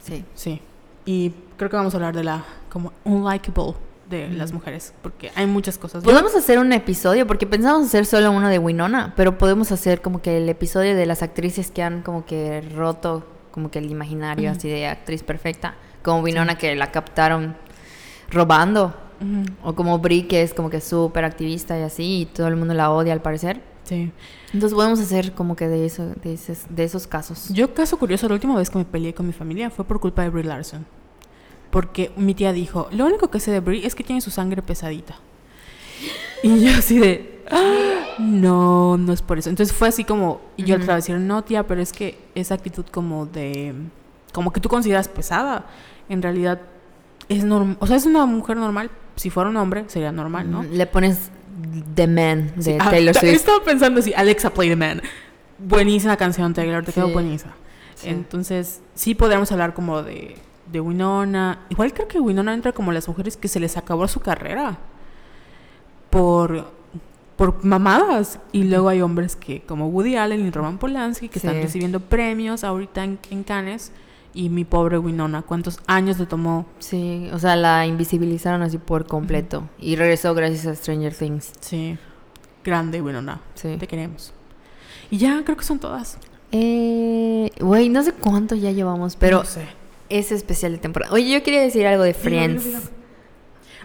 Sí. 0.00 0.24
Sí. 0.34 0.60
Y 1.04 1.30
creo 1.56 1.70
que 1.70 1.76
vamos 1.76 1.94
a 1.94 1.96
hablar 1.96 2.14
de 2.14 2.24
la 2.24 2.44
como 2.70 2.92
unlikable 3.04 3.74
de 4.10 4.28
las 4.28 4.52
mujeres, 4.52 4.92
porque 5.02 5.30
hay 5.36 5.46
muchas 5.46 5.78
cosas. 5.78 6.04
Podemos 6.04 6.34
hacer 6.34 6.58
un 6.58 6.72
episodio, 6.72 7.26
porque 7.26 7.46
pensamos 7.46 7.86
hacer 7.86 8.04
solo 8.04 8.30
uno 8.32 8.48
de 8.48 8.58
Winona, 8.58 9.14
pero 9.16 9.38
podemos 9.38 9.72
hacer 9.72 10.02
como 10.02 10.20
que 10.20 10.38
el 10.38 10.48
episodio 10.48 10.96
de 10.96 11.06
las 11.06 11.22
actrices 11.22 11.70
que 11.70 11.82
han 11.82 12.02
como 12.02 12.26
que 12.26 12.60
roto 12.74 13.24
como 13.50 13.70
que 13.70 13.78
el 13.78 13.90
imaginario 13.90 14.50
así 14.50 14.68
de 14.68 14.86
actriz 14.86 15.22
perfecta, 15.22 15.74
como 16.02 16.20
Winona 16.20 16.56
que 16.56 16.74
la 16.76 16.90
captaron 16.90 17.56
robando, 18.30 18.94
o 19.62 19.74
como 19.74 19.98
Brie 19.98 20.26
que 20.26 20.42
es 20.42 20.54
como 20.54 20.70
que 20.70 20.80
súper 20.80 21.24
activista 21.24 21.78
y 21.78 21.82
así, 21.82 22.20
y 22.22 22.26
todo 22.26 22.48
el 22.48 22.56
mundo 22.56 22.74
la 22.74 22.90
odia 22.90 23.12
al 23.12 23.22
parecer. 23.22 23.60
Sí. 23.84 24.12
Entonces 24.52 24.74
podemos 24.74 25.00
hacer 25.00 25.32
como 25.32 25.56
que 25.56 25.68
de 25.68 25.84
eso, 25.84 26.14
de 26.22 26.34
esos, 26.34 26.66
de 26.68 26.84
esos 26.84 27.06
casos. 27.06 27.48
Yo, 27.50 27.74
caso 27.74 27.98
curioso, 27.98 28.28
la 28.28 28.34
última 28.34 28.56
vez 28.56 28.70
que 28.70 28.78
me 28.78 28.84
peleé 28.84 29.14
con 29.14 29.26
mi 29.26 29.32
familia 29.32 29.70
fue 29.70 29.84
por 29.84 30.00
culpa 30.00 30.22
de 30.22 30.30
Brie 30.30 30.44
Larson. 30.44 30.86
Porque 31.70 32.10
mi 32.16 32.34
tía 32.34 32.52
dijo, 32.52 32.88
lo 32.92 33.06
único 33.06 33.30
que 33.30 33.38
sé 33.40 33.50
de 33.50 33.60
Brie 33.60 33.86
es 33.86 33.94
que 33.94 34.02
tiene 34.04 34.20
su 34.20 34.30
sangre 34.30 34.60
pesadita. 34.62 35.16
Y 36.42 36.60
yo 36.64 36.70
así 36.76 36.98
de, 36.98 37.42
"Ah, 37.50 38.16
no, 38.18 38.96
no 38.96 39.12
es 39.12 39.22
por 39.22 39.38
eso. 39.38 39.50
Entonces 39.50 39.74
fue 39.76 39.88
así 39.88 40.04
como, 40.04 40.40
y 40.56 40.64
yo 40.64 40.76
trataba 40.76 40.94
de 40.96 41.02
decir, 41.02 41.16
no 41.16 41.42
tía, 41.44 41.66
pero 41.66 41.80
es 41.80 41.92
que 41.92 42.18
esa 42.34 42.54
actitud 42.54 42.84
como 42.90 43.26
de, 43.26 43.74
como 44.32 44.52
que 44.52 44.60
tú 44.60 44.68
consideras 44.68 45.08
pesada, 45.08 45.66
en 46.08 46.22
realidad 46.22 46.60
es 47.28 47.44
normal, 47.44 47.76
o 47.80 47.86
sea, 47.86 47.96
es 47.96 48.06
una 48.06 48.26
mujer 48.26 48.56
normal. 48.56 48.90
Si 49.16 49.28
fuera 49.30 49.50
un 49.50 49.56
hombre, 49.58 49.84
sería 49.88 50.10
normal, 50.12 50.50
¿no? 50.50 50.62
Le 50.62 50.86
pones 50.86 51.30
The 51.94 52.06
Man 52.06 52.52
de 52.56 52.62
Sí, 52.62 52.76
ah, 52.80 52.90
Taylor 52.90 53.14
ta- 53.14 53.20
Swift. 53.20 53.34
Estaba 53.34 53.62
pensando 53.62 54.00
así, 54.00 54.12
Alexa 54.14 54.50
Play 54.50 54.70
the 54.70 54.76
Man. 54.76 55.02
Buenísima 55.58 56.16
canción, 56.16 56.54
Taylor, 56.54 56.84
te 56.84 56.92
quedó 56.92 57.08
buenísima. 57.10 57.52
Sí. 57.96 58.08
Entonces, 58.08 58.80
sí 58.94 59.14
podríamos 59.14 59.52
hablar 59.52 59.74
como 59.74 60.02
de, 60.02 60.36
de 60.70 60.80
Winona. 60.80 61.66
Igual 61.68 61.92
creo 61.92 62.08
que 62.08 62.20
Winona 62.20 62.54
entra 62.54 62.72
como 62.72 62.92
las 62.92 63.08
mujeres 63.08 63.36
que 63.36 63.48
se 63.48 63.60
les 63.60 63.76
acabó 63.76 64.06
su 64.08 64.20
carrera 64.20 64.78
por, 66.10 66.70
por 67.36 67.64
mamadas. 67.64 68.38
Y 68.52 68.64
luego 68.64 68.88
hay 68.88 69.00
hombres 69.02 69.36
que, 69.36 69.62
como 69.62 69.88
Woody 69.88 70.16
Allen 70.16 70.46
y 70.46 70.50
Roman 70.50 70.78
Polanski, 70.78 71.28
que 71.28 71.38
están 71.38 71.54
recibiendo 71.54 72.00
premios 72.00 72.64
ahorita 72.64 73.04
en, 73.04 73.18
en 73.30 73.44
Cannes. 73.44 73.92
Y 74.32 74.48
mi 74.48 74.64
pobre 74.64 74.96
Winona, 74.96 75.42
¿cuántos 75.42 75.80
años 75.88 76.18
le 76.20 76.26
tomó? 76.26 76.64
Sí, 76.78 77.28
o 77.32 77.38
sea, 77.40 77.56
la 77.56 77.84
invisibilizaron 77.86 78.62
así 78.62 78.78
por 78.78 79.06
completo. 79.06 79.68
Y 79.78 79.96
regresó 79.96 80.34
gracias 80.34 80.66
a 80.66 80.74
Stranger 80.76 81.12
Things. 81.12 81.52
Sí, 81.60 81.98
grande 82.64 83.02
Winona. 83.02 83.40
Sí. 83.54 83.76
Te 83.76 83.88
queremos. 83.88 84.32
Y 85.10 85.18
ya, 85.18 85.42
creo 85.44 85.56
que 85.56 85.64
son 85.64 85.80
todas. 85.80 86.16
Eh, 86.52 87.50
güey, 87.60 87.88
no 87.88 88.02
sé 88.04 88.12
cuánto 88.12 88.54
ya 88.54 88.70
llevamos, 88.70 89.16
pero 89.16 89.38
No 89.38 89.44
sé. 89.44 89.79
Es 90.10 90.32
especial 90.32 90.72
de 90.72 90.78
temporada. 90.78 91.12
Oye, 91.12 91.30
yo 91.30 91.42
quería 91.42 91.60
decir 91.62 91.86
algo 91.86 92.02
de 92.02 92.14
Friends. 92.14 92.64
Dilo, 92.64 92.78
dilo, 92.78 92.88
dilo. 92.90 93.00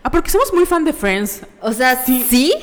Ah, 0.03 0.11
porque 0.11 0.29
somos 0.29 0.53
muy 0.53 0.65
fan 0.65 0.83
de 0.83 0.93
Friends. 0.93 1.41
O 1.61 1.71
sea, 1.71 1.95
sí, 1.95 2.53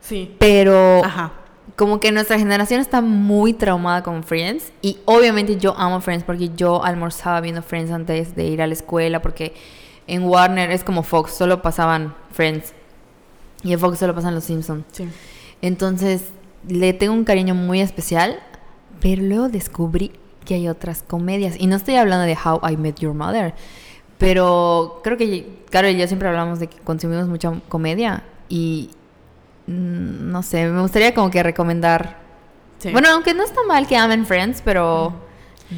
Sí. 0.00 0.34
pero 0.38 1.02
Ajá. 1.04 1.32
como 1.76 1.98
que 2.00 2.12
nuestra 2.12 2.38
generación 2.38 2.80
está 2.80 3.00
muy 3.00 3.52
traumada 3.54 4.02
con 4.02 4.22
Friends. 4.22 4.72
Y 4.82 4.98
obviamente 5.06 5.56
yo 5.56 5.74
amo 5.78 6.00
Friends 6.00 6.24
porque 6.24 6.50
yo 6.56 6.84
almorzaba 6.84 7.40
viendo 7.40 7.62
Friends 7.62 7.90
antes 7.90 8.34
de 8.36 8.44
ir 8.44 8.60
a 8.60 8.66
la 8.66 8.74
escuela. 8.74 9.22
Porque 9.22 9.54
en 10.06 10.24
Warner 10.24 10.70
es 10.70 10.84
como 10.84 11.02
Fox, 11.02 11.32
solo 11.32 11.62
pasaban 11.62 12.14
Friends. 12.32 12.74
Y 13.62 13.72
en 13.72 13.78
Fox 13.78 13.98
solo 13.98 14.14
pasan 14.14 14.34
Los 14.34 14.44
Simpsons. 14.44 14.84
Sí. 14.92 15.08
Entonces, 15.62 16.24
le 16.68 16.92
tengo 16.92 17.14
un 17.14 17.24
cariño 17.24 17.54
muy 17.54 17.80
especial, 17.80 18.38
pero 19.00 19.22
luego 19.22 19.48
descubrí 19.48 20.12
que 20.44 20.54
hay 20.54 20.68
otras 20.68 21.02
comedias. 21.02 21.56
Y 21.58 21.66
no 21.66 21.76
estoy 21.76 21.96
hablando 21.96 22.24
de 22.24 22.36
How 22.36 22.60
I 22.68 22.76
Met 22.76 22.98
Your 23.00 23.14
Mother, 23.14 23.54
pero 24.18 25.00
creo 25.02 25.16
que, 25.16 25.64
claro, 25.70 25.90
yo 25.90 26.06
siempre 26.06 26.28
hablamos 26.28 26.60
de 26.60 26.68
que 26.68 26.78
consumimos 26.78 27.26
mucha 27.28 27.52
comedia 27.68 28.22
y 28.48 28.90
mm, 29.66 30.30
no 30.30 30.42
sé, 30.42 30.66
me 30.68 30.80
gustaría 30.80 31.14
como 31.14 31.30
que 31.30 31.42
recomendar. 31.42 32.18
Sí. 32.78 32.90
Bueno, 32.90 33.08
aunque 33.10 33.34
no 33.34 33.44
está 33.44 33.62
mal 33.66 33.86
que 33.86 33.96
amen 33.96 34.26
Friends, 34.26 34.62
pero 34.62 35.12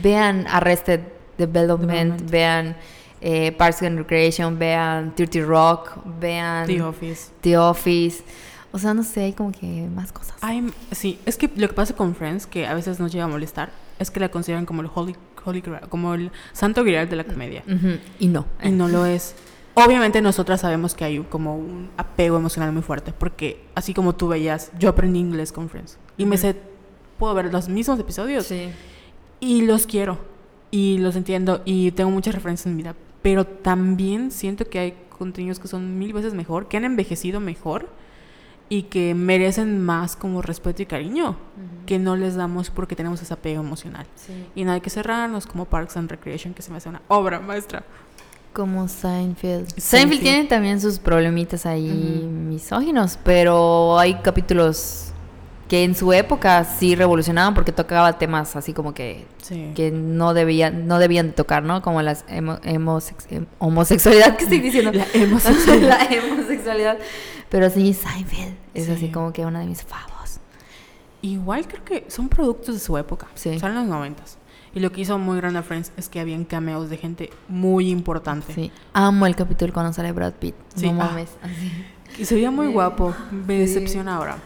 vean 0.03 0.47
Arrested 0.49 1.01
Development, 1.39 2.21
Development. 2.21 2.31
vean 2.31 2.77
eh, 3.21 3.53
Parks 3.53 3.83
and 3.83 3.99
Recreation, 3.99 4.59
vean 4.59 5.13
Dirty 5.17 5.41
Rock, 5.41 5.99
vean 6.21 6.67
The 6.67 6.83
Office. 6.83 7.31
The 7.41 7.59
Office. 7.59 8.25
O 8.73 8.79
sea, 8.79 8.93
no 8.93 9.03
sé, 9.03 9.23
hay 9.23 9.33
como 9.33 9.53
que 9.53 9.89
más 9.95 10.13
cosas. 10.13 10.37
Sí, 10.93 11.19
es 11.25 11.37
que 11.37 11.51
lo 11.57 11.69
que 11.69 11.75
pasa 11.75 11.95
con 11.95 12.15
Friends, 12.15 12.47
que 12.47 12.67
a 12.67 12.75
veces 12.75 13.01
nos 13.01 13.11
llega 13.11 13.25
a 13.25 13.29
molestar, 13.29 13.71
es 13.99 14.11
que 14.11 14.21
la 14.21 14.29
consideran 14.31 14.67
como 14.67 14.83
el 14.83 14.89
holy, 14.95 15.17
holy 15.45 15.61
grail, 15.61 15.89
como 15.89 16.15
el 16.15 16.31
santo 16.53 16.83
grial 16.85 17.09
de 17.09 17.17
la 17.17 17.25
comedia. 17.25 17.63
Y 18.19 18.29
no. 18.29 18.47
Y 18.63 18.71
no 18.71 18.89
lo 18.89 19.07
es. 19.07 19.35
Obviamente 19.75 20.23
nosotras 20.23 20.63
sabemos 20.63 20.95
que 20.95 21.05
hay 21.05 21.19
como 21.21 21.57
un 21.57 21.91
apego 21.99 22.37
emocional 22.39 22.73
muy 22.73 22.83
fuerte, 22.83 23.13
porque 23.13 23.63
así 23.75 23.93
como 23.93 24.15
tú 24.15 24.29
veías, 24.29 24.73
yo 24.79 24.89
aprendí 24.89 25.19
inglés 25.19 25.53
con 25.53 25.69
Friends. 25.69 25.99
Y 26.17 26.25
me 26.25 26.39
sé, 26.39 26.57
puedo 27.19 27.35
ver 27.35 27.53
los 27.53 27.69
mismos 27.69 27.99
episodios 28.01 28.47
Sí. 28.47 28.71
y 29.41 29.63
los 29.63 29.87
quiero. 29.87 30.19
Y 30.71 30.99
los 30.99 31.15
entiendo 31.15 31.63
y 31.65 31.91
tengo 31.93 32.11
muchas 32.11 32.35
referencias 32.35 32.67
en 32.67 32.77
mi 32.77 32.83
vida. 32.83 32.95
Pero 33.23 33.45
también 33.47 34.31
siento 34.31 34.67
que 34.69 34.79
hay 34.79 34.95
contenidos 35.11 35.59
que 35.59 35.69
son 35.69 35.99
mil 35.99 36.13
veces 36.13 36.35
mejor, 36.35 36.69
que 36.69 36.77
han 36.77 36.85
envejecido 36.85 37.41
mejor 37.41 37.89
y 38.69 38.85
que 38.85 39.15
merecen 39.15 39.85
más 39.85 40.17
como 40.17 40.43
respeto 40.43 40.83
y 40.83 40.87
cariño 40.87 41.37
que 41.87 41.99
no 41.99 42.17
les 42.17 42.35
damos 42.35 42.71
porque 42.71 42.97
tenemos 42.97 43.23
ese 43.23 43.33
apego 43.33 43.63
emocional. 43.63 44.07
Sí. 44.17 44.47
Y 44.55 44.65
no 44.65 44.73
hay 44.73 44.81
que 44.81 44.91
cerrarnos 44.91 45.47
como 45.47 45.65
Parks 45.67 45.97
and 45.97 46.11
Recreation, 46.11 46.53
que 46.53 46.63
se 46.63 46.71
me 46.71 46.79
hace 46.79 46.89
una 46.89 47.01
obra 47.09 47.39
maestra. 47.41 47.85
Como 48.53 48.89
Seinfeld. 48.89 49.69
Seinfeld. 49.69 49.81
Seinfeld. 49.81 50.21
tiene 50.23 50.45
también 50.45 50.81
sus 50.81 50.99
problemitas 50.99 51.65
ahí 51.67 52.29
misóginos, 52.29 53.19
pero 53.23 53.99
hay 53.99 54.15
capítulos 54.17 55.13
que 55.69 55.83
en 55.85 55.95
su 55.97 56.13
época 56.13 56.63
sí 56.65 56.95
revolucionaban 56.95 57.53
porque 57.55 57.73
tocaba 57.73 58.19
temas 58.19 58.55
así 58.57 58.73
como 58.73 58.95
que, 58.95 59.27
Sí. 59.43 59.73
que 59.75 59.91
no 59.91 60.33
debían 60.35 60.87
no 60.87 60.99
debían 60.99 61.29
de 61.29 61.33
tocar, 61.33 61.63
¿no? 61.65 61.83
Como 61.83 62.03
la 62.03 62.17
homosexualidad 63.59 64.37
que 64.37 64.45
estoy 64.45 64.61
diciendo. 64.61 64.93
La 64.93 65.07
homosexualidad. 65.25 66.01
la 66.11 66.33
homosexualidad. 66.33 66.99
Pero 67.49 67.71
sí, 67.71 67.93
Seinfeld 67.95 68.55
es 68.75 68.87
Sí. 68.87 68.93
así 68.93 69.09
como 69.09 69.33
que 69.33 69.45
una 69.47 69.61
de 69.61 69.67
mis 69.67 69.83
favos. 69.83 70.41
Igual 71.23 71.67
creo 71.67 71.85
que 71.85 72.05
son 72.11 72.29
productos 72.29 72.75
de 72.75 72.81
su 72.81 72.97
época. 72.99 73.27
Sí. 73.35 73.59
Son 73.59 73.75
los 73.75 73.87
noventas. 73.87 74.39
Y 74.75 74.81
lo 74.81 74.93
que 74.93 75.01
hizo 75.01 75.19
muy 75.19 75.39
grande 75.39 75.59
a 75.59 75.63
Friends 75.63 75.91
es 75.97 76.09
que 76.09 76.21
habían 76.21 76.45
cameos 76.45 76.91
de 76.91 76.99
gente 76.99 77.31
muy 77.49 77.89
importante. 77.91 78.53
Sí. 78.53 78.71
Amo 78.93 79.27
el 79.27 79.35
capítulo 79.35 79.73
cuando 79.73 79.93
sale 79.93 80.13
Brad 80.13 80.35
Pitt. 80.35 80.55
Sí, 80.75 80.91
No 80.93 81.03
ah. 81.03 81.07
mames. 81.07 81.31
Así. 81.43 81.73
Y 82.19 82.25
se 82.27 82.35
veía 82.35 82.51
muy 82.51 82.67
guapo. 82.69 83.15
Me 83.31 83.59
decepciona 83.59 84.17
ahora. 84.17 84.37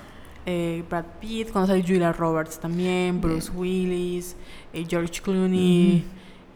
Eh, 0.47 0.83
Brad 0.89 1.05
Pitt, 1.21 1.51
cuando 1.53 1.67
sale 1.69 1.83
Julia 1.83 2.13
Roberts 2.13 2.59
también, 2.59 3.21
Bruce 3.21 3.51
Willis, 3.53 4.37
eh, 4.73 4.87
George 4.89 5.21
Clooney, 5.23 6.03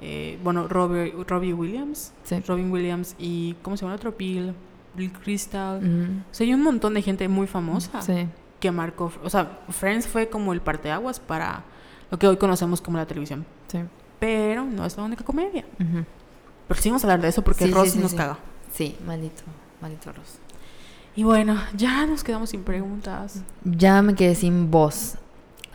eh, 0.01 0.39
bueno, 0.43 0.67
Robert, 0.69 1.13
Robbie 1.29 1.53
Williams, 1.53 2.13
Sí. 2.25 2.41
Robin 2.47 2.71
Williams 2.73 3.15
y, 3.19 3.55
¿cómo 3.63 3.77
se 3.77 3.83
llama 3.83 3.95
el 3.95 3.99
otro? 3.99 4.15
Bill, 4.19 4.55
Bill 4.97 5.13
Crystal. 5.13 5.81
Mm, 5.83 6.23
O 6.31 6.35
sea, 6.35 6.47
hay 6.47 6.55
un 6.55 6.63
montón 6.63 6.95
de 6.95 7.03
gente 7.03 7.29
muy 7.29 7.47
famosa 7.47 8.01
Sí. 8.03 8.27
que 8.59 8.71
marcó, 8.71 9.13
o 9.23 9.29
sea, 9.31 9.61
Friends 9.69 10.07
fue 10.09 10.29
como 10.29 10.53
el 10.55 10.61
parteaguas 10.63 11.21
para 11.21 11.63
lo 12.11 12.19
que 12.19 12.27
hoy 12.27 12.37
conocemos 12.39 12.81
como 12.81 12.97
la 12.97 13.07
televisión. 13.07 13.45
Sí. 13.69 13.81
Pero 14.19 14.65
no 14.65 14.87
es 14.87 14.97
la 14.97 15.03
única 15.03 15.25
comedia. 15.25 15.65
Pero 15.77 16.81
sí 16.81 16.89
vamos 16.89 17.05
a 17.05 17.07
hablar 17.09 17.21
de 17.21 17.29
eso 17.29 17.43
porque 17.43 17.67
Ross 17.67 17.95
nos 17.97 18.15
caga. 18.15 18.39
Sí, 18.73 18.97
maldito, 19.07 19.43
maldito 19.83 20.11
Ross. 20.13 20.39
Y 21.17 21.23
bueno, 21.23 21.57
ya 21.77 22.07
nos 22.07 22.25
quedamos 22.25 22.51
sin 22.51 22.63
preguntas. 22.65 23.43
Ya 23.65 24.03
me 24.03 24.15
quedé 24.15 24.35
sin 24.35 24.71
voz. 24.71 25.15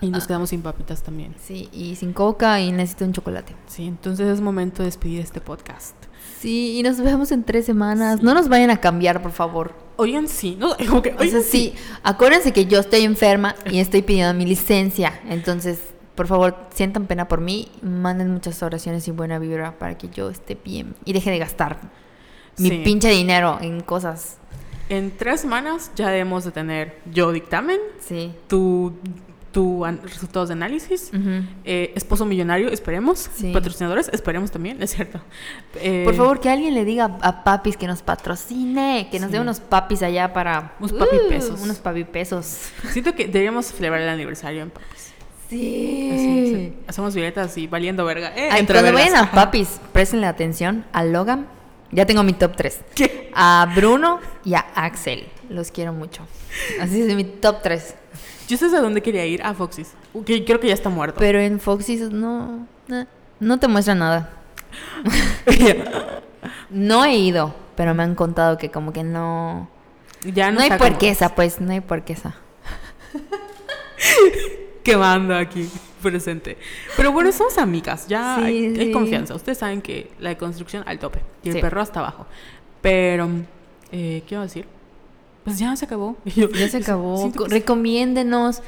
Y 0.01 0.09
nos 0.09 0.23
Ah. 0.23 0.27
quedamos 0.27 0.49
sin 0.49 0.61
papitas 0.61 1.01
también. 1.03 1.35
Sí, 1.41 1.69
y 1.73 1.95
sin 1.95 2.13
coca 2.13 2.59
y 2.61 2.71
necesito 2.71 3.05
un 3.05 3.13
chocolate. 3.13 3.53
Sí, 3.67 3.85
entonces 3.85 4.27
es 4.27 4.41
momento 4.41 4.81
de 4.81 4.85
despedir 4.85 5.19
este 5.21 5.41
podcast. 5.41 5.95
Sí, 6.39 6.77
y 6.79 6.83
nos 6.83 6.99
vemos 7.01 7.31
en 7.33 7.43
tres 7.43 7.65
semanas. 7.65 8.21
No 8.21 8.33
nos 8.33 8.47
vayan 8.47 8.69
a 8.69 8.77
cambiar, 8.77 9.21
por 9.21 9.31
favor. 9.31 9.73
Oigan, 9.97 10.27
sí, 10.29 10.55
no, 10.57 10.69
como 10.89 11.01
que, 11.01 11.09
O 11.09 11.17
sea, 11.17 11.21
oigan, 11.27 11.43
sí, 11.43 11.73
acuérdense 12.03 12.53
que 12.53 12.65
yo 12.65 12.79
estoy 12.79 13.01
enferma 13.01 13.55
y 13.69 13.79
estoy 13.79 14.01
pidiendo 14.01 14.33
mi 14.33 14.45
licencia. 14.45 15.19
Entonces, 15.27 15.79
por 16.15 16.27
favor, 16.27 16.55
sientan 16.73 17.05
pena 17.05 17.27
por 17.27 17.41
mí. 17.41 17.67
Manden 17.81 18.31
muchas 18.31 18.61
oraciones 18.63 19.05
y 19.07 19.11
buena 19.11 19.37
vibra 19.39 19.77
para 19.79 19.97
que 19.97 20.07
yo 20.09 20.29
esté 20.29 20.57
bien. 20.63 20.95
Y 21.03 21.11
deje 21.11 21.29
de 21.31 21.39
gastar 21.39 21.79
mi 22.57 22.69
pinche 22.83 23.09
dinero 23.09 23.57
en 23.61 23.81
cosas. 23.81 24.37
En 24.89 25.11
tres 25.15 25.41
semanas 25.41 25.91
ya 25.95 26.09
debemos 26.09 26.43
de 26.43 26.51
tener 26.51 26.97
yo 27.11 27.31
dictamen, 27.31 27.77
Sí. 27.99 28.33
tu, 28.47 28.93
tu 29.51 29.83
resultados 30.03 30.49
de 30.49 30.53
análisis, 30.53 31.11
eh, 31.63 31.91
esposo 31.95 32.25
millonario, 32.25 32.69
esperemos, 32.69 33.29
Sí. 33.35 33.51
patrocinadores, 33.53 34.09
esperemos 34.13 34.49
también, 34.51 34.81
es 34.81 34.91
cierto. 34.95 35.21
Eh, 35.75 36.01
Por 36.05 36.15
favor, 36.15 36.39
que 36.39 36.49
alguien 36.49 36.73
le 36.73 36.85
diga 36.85 37.17
a 37.21 37.43
papis 37.43 37.77
que 37.77 37.85
nos 37.87 38.01
patrocine, 38.01 39.07
que 39.11 39.19
nos 39.19 39.27
Sí. 39.29 39.33
dé 39.33 39.41
unos 39.41 39.59
papis 39.59 40.01
allá 40.01 40.33
para... 40.33 40.73
Unos 40.79 40.93
papipesos. 40.93 41.61
unos 41.61 41.77
papipesos. 41.77 42.69
Siento 42.91 43.13
que 43.13 43.25
deberíamos 43.27 43.67
celebrar 43.67 44.01
el 44.01 44.09
aniversario 44.09 44.63
en 44.63 44.69
papis. 44.71 45.13
Sí. 45.49 46.11
Así. 46.13 46.73
Hacemos 46.87 47.15
violetas 47.15 47.57
y 47.57 47.65
valiendo 47.67 48.05
verga. 48.05 48.29
Eh, 48.35 48.49
Ay, 48.51 48.59
entre 48.61 48.75
cuando 48.79 48.91
vergas. 48.97 49.11
vayan 49.13 49.27
a 49.27 49.31
papis, 49.31 49.79
préstenle 49.91 50.27
atención 50.27 50.85
a 50.93 51.03
Logan. 51.03 51.47
Ya 51.91 52.05
tengo 52.05 52.23
mi 52.23 52.33
top 52.33 52.55
3. 52.55 52.81
¿Qué? 52.95 53.31
A 53.33 53.71
Bruno 53.75 54.19
y 54.45 54.53
a 54.53 54.59
Axel. 54.75 55.27
Los 55.49 55.71
quiero 55.71 55.93
mucho. 55.93 56.25
Así 56.79 57.01
es 57.01 57.15
mi 57.15 57.23
top 57.23 57.61
3. 57.63 57.95
Yo 58.47 58.57
sé 58.57 58.65
a 58.65 58.81
dónde 58.81 59.01
quería 59.01 59.25
ir, 59.25 59.41
a 59.43 59.53
Foxys. 59.53 59.93
Que 60.25 60.43
creo 60.45 60.59
que 60.59 60.67
ya 60.67 60.73
está 60.73 60.89
muerto. 60.89 61.17
Pero 61.19 61.39
en 61.39 61.59
Foxys 61.59 62.11
no, 62.11 62.67
no, 62.87 63.07
no 63.39 63.59
te 63.59 63.67
muestra 63.67 63.95
nada. 63.95 64.29
No 66.69 67.03
he 67.03 67.17
ido, 67.17 67.53
pero 67.75 67.95
me 67.95 68.03
han 68.03 68.15
contado 68.15 68.57
que 68.57 68.69
como 68.69 68.93
que 68.93 69.03
no... 69.03 69.69
ya 70.23 70.51
No, 70.51 70.59
hay 70.59 70.67
está 70.67 70.77
como 70.77 70.89
puerquesa, 70.89 71.35
pues, 71.35 71.59
no 71.59 71.71
hay 71.71 71.81
puerquesa. 71.81 72.35
Quemando 74.83 75.35
aquí 75.35 75.69
presente. 75.99 76.57
Pero 76.97 77.11
bueno, 77.11 77.31
somos 77.31 77.57
amigas, 77.57 78.07
ya 78.07 78.37
Sí, 78.39 78.75
hay, 78.79 78.91
confianza. 78.91 79.35
Ustedes 79.35 79.57
saben 79.57 79.81
que 79.81 80.11
la 80.19 80.37
construcción 80.37 80.83
al 80.87 80.99
tope 80.99 81.21
y 81.43 81.49
el 81.49 81.55
Sí. 81.55 81.61
perro 81.61 81.81
hasta 81.81 81.99
abajo. 81.99 82.25
Pero, 82.81 83.29
eh, 83.91 84.23
¿qué 84.27 84.35
iba 84.35 84.41
a 84.41 84.45
decir? 84.45 84.65
Pues 85.43 85.59
ya 85.59 85.75
se 85.75 85.85
acabó. 85.85 86.17
Yo- 86.35 86.49
Ya 86.49 86.67
se 86.69 86.77
acabó. 86.77 87.31
que. 87.31 87.47
Recomiéndenos. 87.47 88.61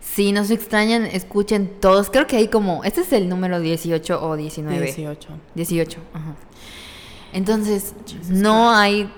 Si 0.00 0.32
nos 0.32 0.50
extrañan, 0.50 1.06
escuchen 1.06 1.70
todos. 1.80 2.10
Creo 2.10 2.26
que 2.26 2.36
hay 2.36 2.48
como... 2.48 2.84
Este 2.84 3.00
es 3.00 3.12
el 3.14 3.26
número 3.28 3.58
18 3.58 4.22
o 4.22 4.36
19. 4.36 4.82
18. 4.84 5.28
18. 5.54 5.98
Ajá. 6.12 6.34
Entonces, 7.32 7.94
Jesus 8.06 8.28
no 8.28 8.70
hay 8.70 9.10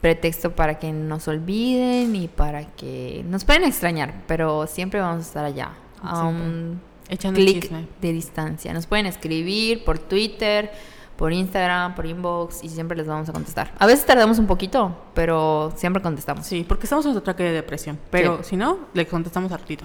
pretexto 0.00 0.54
para 0.54 0.78
que 0.80 0.92
nos 0.92 1.26
olviden 1.28 2.14
y 2.16 2.28
para 2.28 2.66
que 2.74 3.24
nos 3.28 3.44
pueden 3.44 3.64
extrañar, 3.64 4.22
pero 4.26 4.66
siempre 4.66 5.00
vamos 5.00 5.24
a 5.24 5.26
estar 5.28 5.44
allá. 5.44 5.72
Un 6.02 6.80
Echando 7.08 7.38
clic 7.38 7.70
de 7.70 8.12
distancia. 8.12 8.72
Nos 8.72 8.86
pueden 8.86 9.06
escribir 9.06 9.84
por 9.84 9.98
Twitter, 9.98 10.70
por 11.16 11.32
Instagram, 11.32 11.94
por 11.94 12.04
inbox 12.06 12.62
y 12.64 12.68
siempre 12.68 12.96
les 12.96 13.06
vamos 13.06 13.28
a 13.28 13.32
contestar. 13.32 13.72
A 13.78 13.86
veces 13.86 14.04
tardamos 14.04 14.38
un 14.38 14.46
poquito, 14.46 14.96
pero 15.14 15.72
siempre 15.76 16.02
contestamos. 16.02 16.46
Sí, 16.46 16.64
porque 16.66 16.84
estamos 16.86 17.04
en 17.06 17.12
nuestro 17.12 17.30
ataque 17.30 17.44
de 17.44 17.52
depresión. 17.52 17.98
Pero 18.10 18.38
Sí. 18.42 18.50
si 18.50 18.56
no, 18.56 18.78
le 18.92 19.06
contestamos 19.06 19.50
al 19.52 19.60
ratito. 19.60 19.84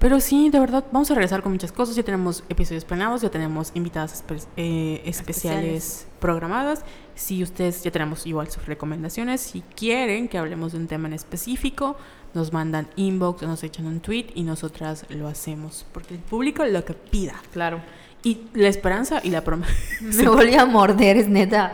Pero 0.00 0.20
sí, 0.20 0.48
de 0.48 0.60
verdad, 0.60 0.84
vamos 0.92 1.10
a 1.10 1.14
regresar 1.14 1.42
con 1.42 1.50
muchas 1.52 1.72
cosas. 1.72 1.96
Ya 1.96 2.04
tenemos 2.04 2.44
episodios 2.48 2.84
planeados, 2.84 3.20
ya 3.20 3.30
tenemos 3.30 3.72
invitadas 3.74 4.24
espe- 4.24 4.46
eh, 4.56 5.02
especiales, 5.04 5.84
Especiales. 5.84 6.06
programadas. 6.20 6.84
Si 7.16 7.42
ustedes 7.42 7.82
ya 7.82 7.90
tenemos 7.90 8.24
igual 8.24 8.48
sus 8.48 8.64
recomendaciones, 8.66 9.40
si 9.40 9.60
quieren 9.74 10.28
que 10.28 10.38
hablemos 10.38 10.70
de 10.72 10.78
un 10.78 10.86
tema 10.86 11.08
en 11.08 11.14
específico, 11.14 11.96
nos 12.34 12.52
mandan 12.52 12.88
inbox 12.96 13.42
o 13.42 13.46
nos 13.46 13.62
echan 13.64 13.86
un 13.86 14.00
tweet 14.00 14.26
y 14.34 14.42
nosotras 14.42 15.06
lo 15.08 15.28
hacemos. 15.28 15.86
Porque 15.92 16.14
el 16.14 16.20
público 16.20 16.64
lo 16.64 16.84
que 16.84 16.94
pida. 16.94 17.34
Claro. 17.52 17.80
Y 18.22 18.42
la 18.54 18.68
esperanza 18.68 19.20
y 19.22 19.30
la 19.30 19.42
promesa. 19.44 19.72
Me 20.00 20.28
volví 20.28 20.54
a 20.54 20.66
morder, 20.66 21.16
es 21.16 21.28
neta. 21.28 21.72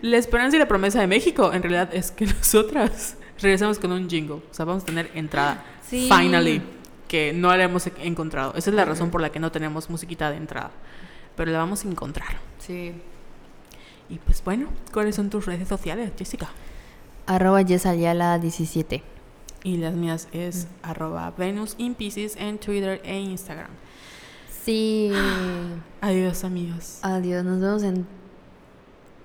La 0.00 0.16
esperanza 0.16 0.56
y 0.56 0.60
la 0.60 0.68
promesa 0.68 1.00
de 1.00 1.06
México 1.06 1.52
en 1.52 1.62
realidad 1.62 1.90
es 1.92 2.10
que 2.10 2.26
nosotras 2.38 3.16
regresamos 3.40 3.78
con 3.78 3.92
un 3.92 4.08
jingle. 4.08 4.36
O 4.36 4.42
sea, 4.54 4.64
vamos 4.64 4.84
a 4.84 4.86
tener 4.86 5.10
entrada. 5.14 5.64
Sí. 5.82 6.08
Finally. 6.08 6.62
Que 7.08 7.32
no 7.32 7.54
la 7.54 7.64
hemos 7.64 7.86
encontrado. 8.02 8.54
Esa 8.56 8.70
es 8.70 8.76
la 8.76 8.84
razón 8.84 9.10
por 9.10 9.20
la 9.20 9.30
que 9.30 9.38
no 9.38 9.52
tenemos 9.52 9.90
musiquita 9.90 10.30
de 10.30 10.36
entrada. 10.36 10.70
Pero 11.36 11.50
la 11.50 11.58
vamos 11.58 11.84
a 11.84 11.88
encontrar. 11.88 12.38
Sí. 12.58 12.92
Y 14.08 14.18
pues 14.18 14.42
bueno, 14.44 14.68
¿cuáles 14.92 15.16
son 15.16 15.30
tus 15.30 15.46
redes 15.46 15.68
sociales, 15.68 16.12
Jessica? 16.16 16.48
Arroba 17.26 17.62
Yesaliala 17.62 18.38
17. 18.38 19.02
Y 19.64 19.76
las 19.76 19.94
mías 19.94 20.28
es 20.32 20.66
arroba 20.82 21.32
Venus 21.36 21.74
in 21.78 21.94
Pieces 21.94 22.36
en 22.36 22.58
Twitter 22.58 23.00
e 23.04 23.18
Instagram. 23.18 23.70
Sí. 24.64 25.12
Adiós, 26.00 26.44
amigos. 26.44 26.98
Adiós, 27.02 27.44
nos 27.44 27.60
vemos 27.60 27.82
en 27.82 28.06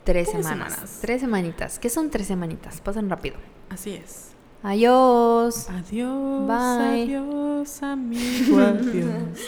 tres 0.03 0.29
semanas. 0.29 0.73
semanas. 0.73 0.97
Tres 1.01 1.21
semanitas. 1.21 1.79
¿Qué 1.79 1.89
son 1.89 2.09
tres 2.09 2.27
semanitas? 2.27 2.81
Pasan 2.81 3.09
rápido. 3.09 3.37
Así 3.69 3.91
es. 3.93 4.31
Adiós. 4.63 5.69
Adiós, 5.69 6.47
Bye. 6.47 7.03
adiós, 7.03 7.83
amigo, 7.83 8.57
adiós. 8.59 9.39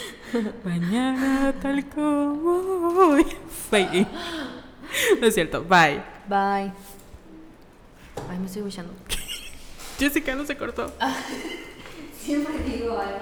Mañana 0.64 1.52
tal 1.60 1.84
como 1.88 2.88
hoy. 3.10 3.26
Bye. 3.70 4.06
No 5.20 5.26
es 5.28 5.34
cierto, 5.34 5.62
bye. 5.62 6.02
Bye. 6.28 6.72
Ay, 8.28 8.38
me 8.40 8.46
estoy 8.46 8.62
escuchando. 8.62 8.92
Jessica 10.00 10.34
no 10.34 10.46
se 10.46 10.56
cortó. 10.56 10.90
Siempre 12.24 12.54
digo 12.64 12.98
algo. 12.98 13.20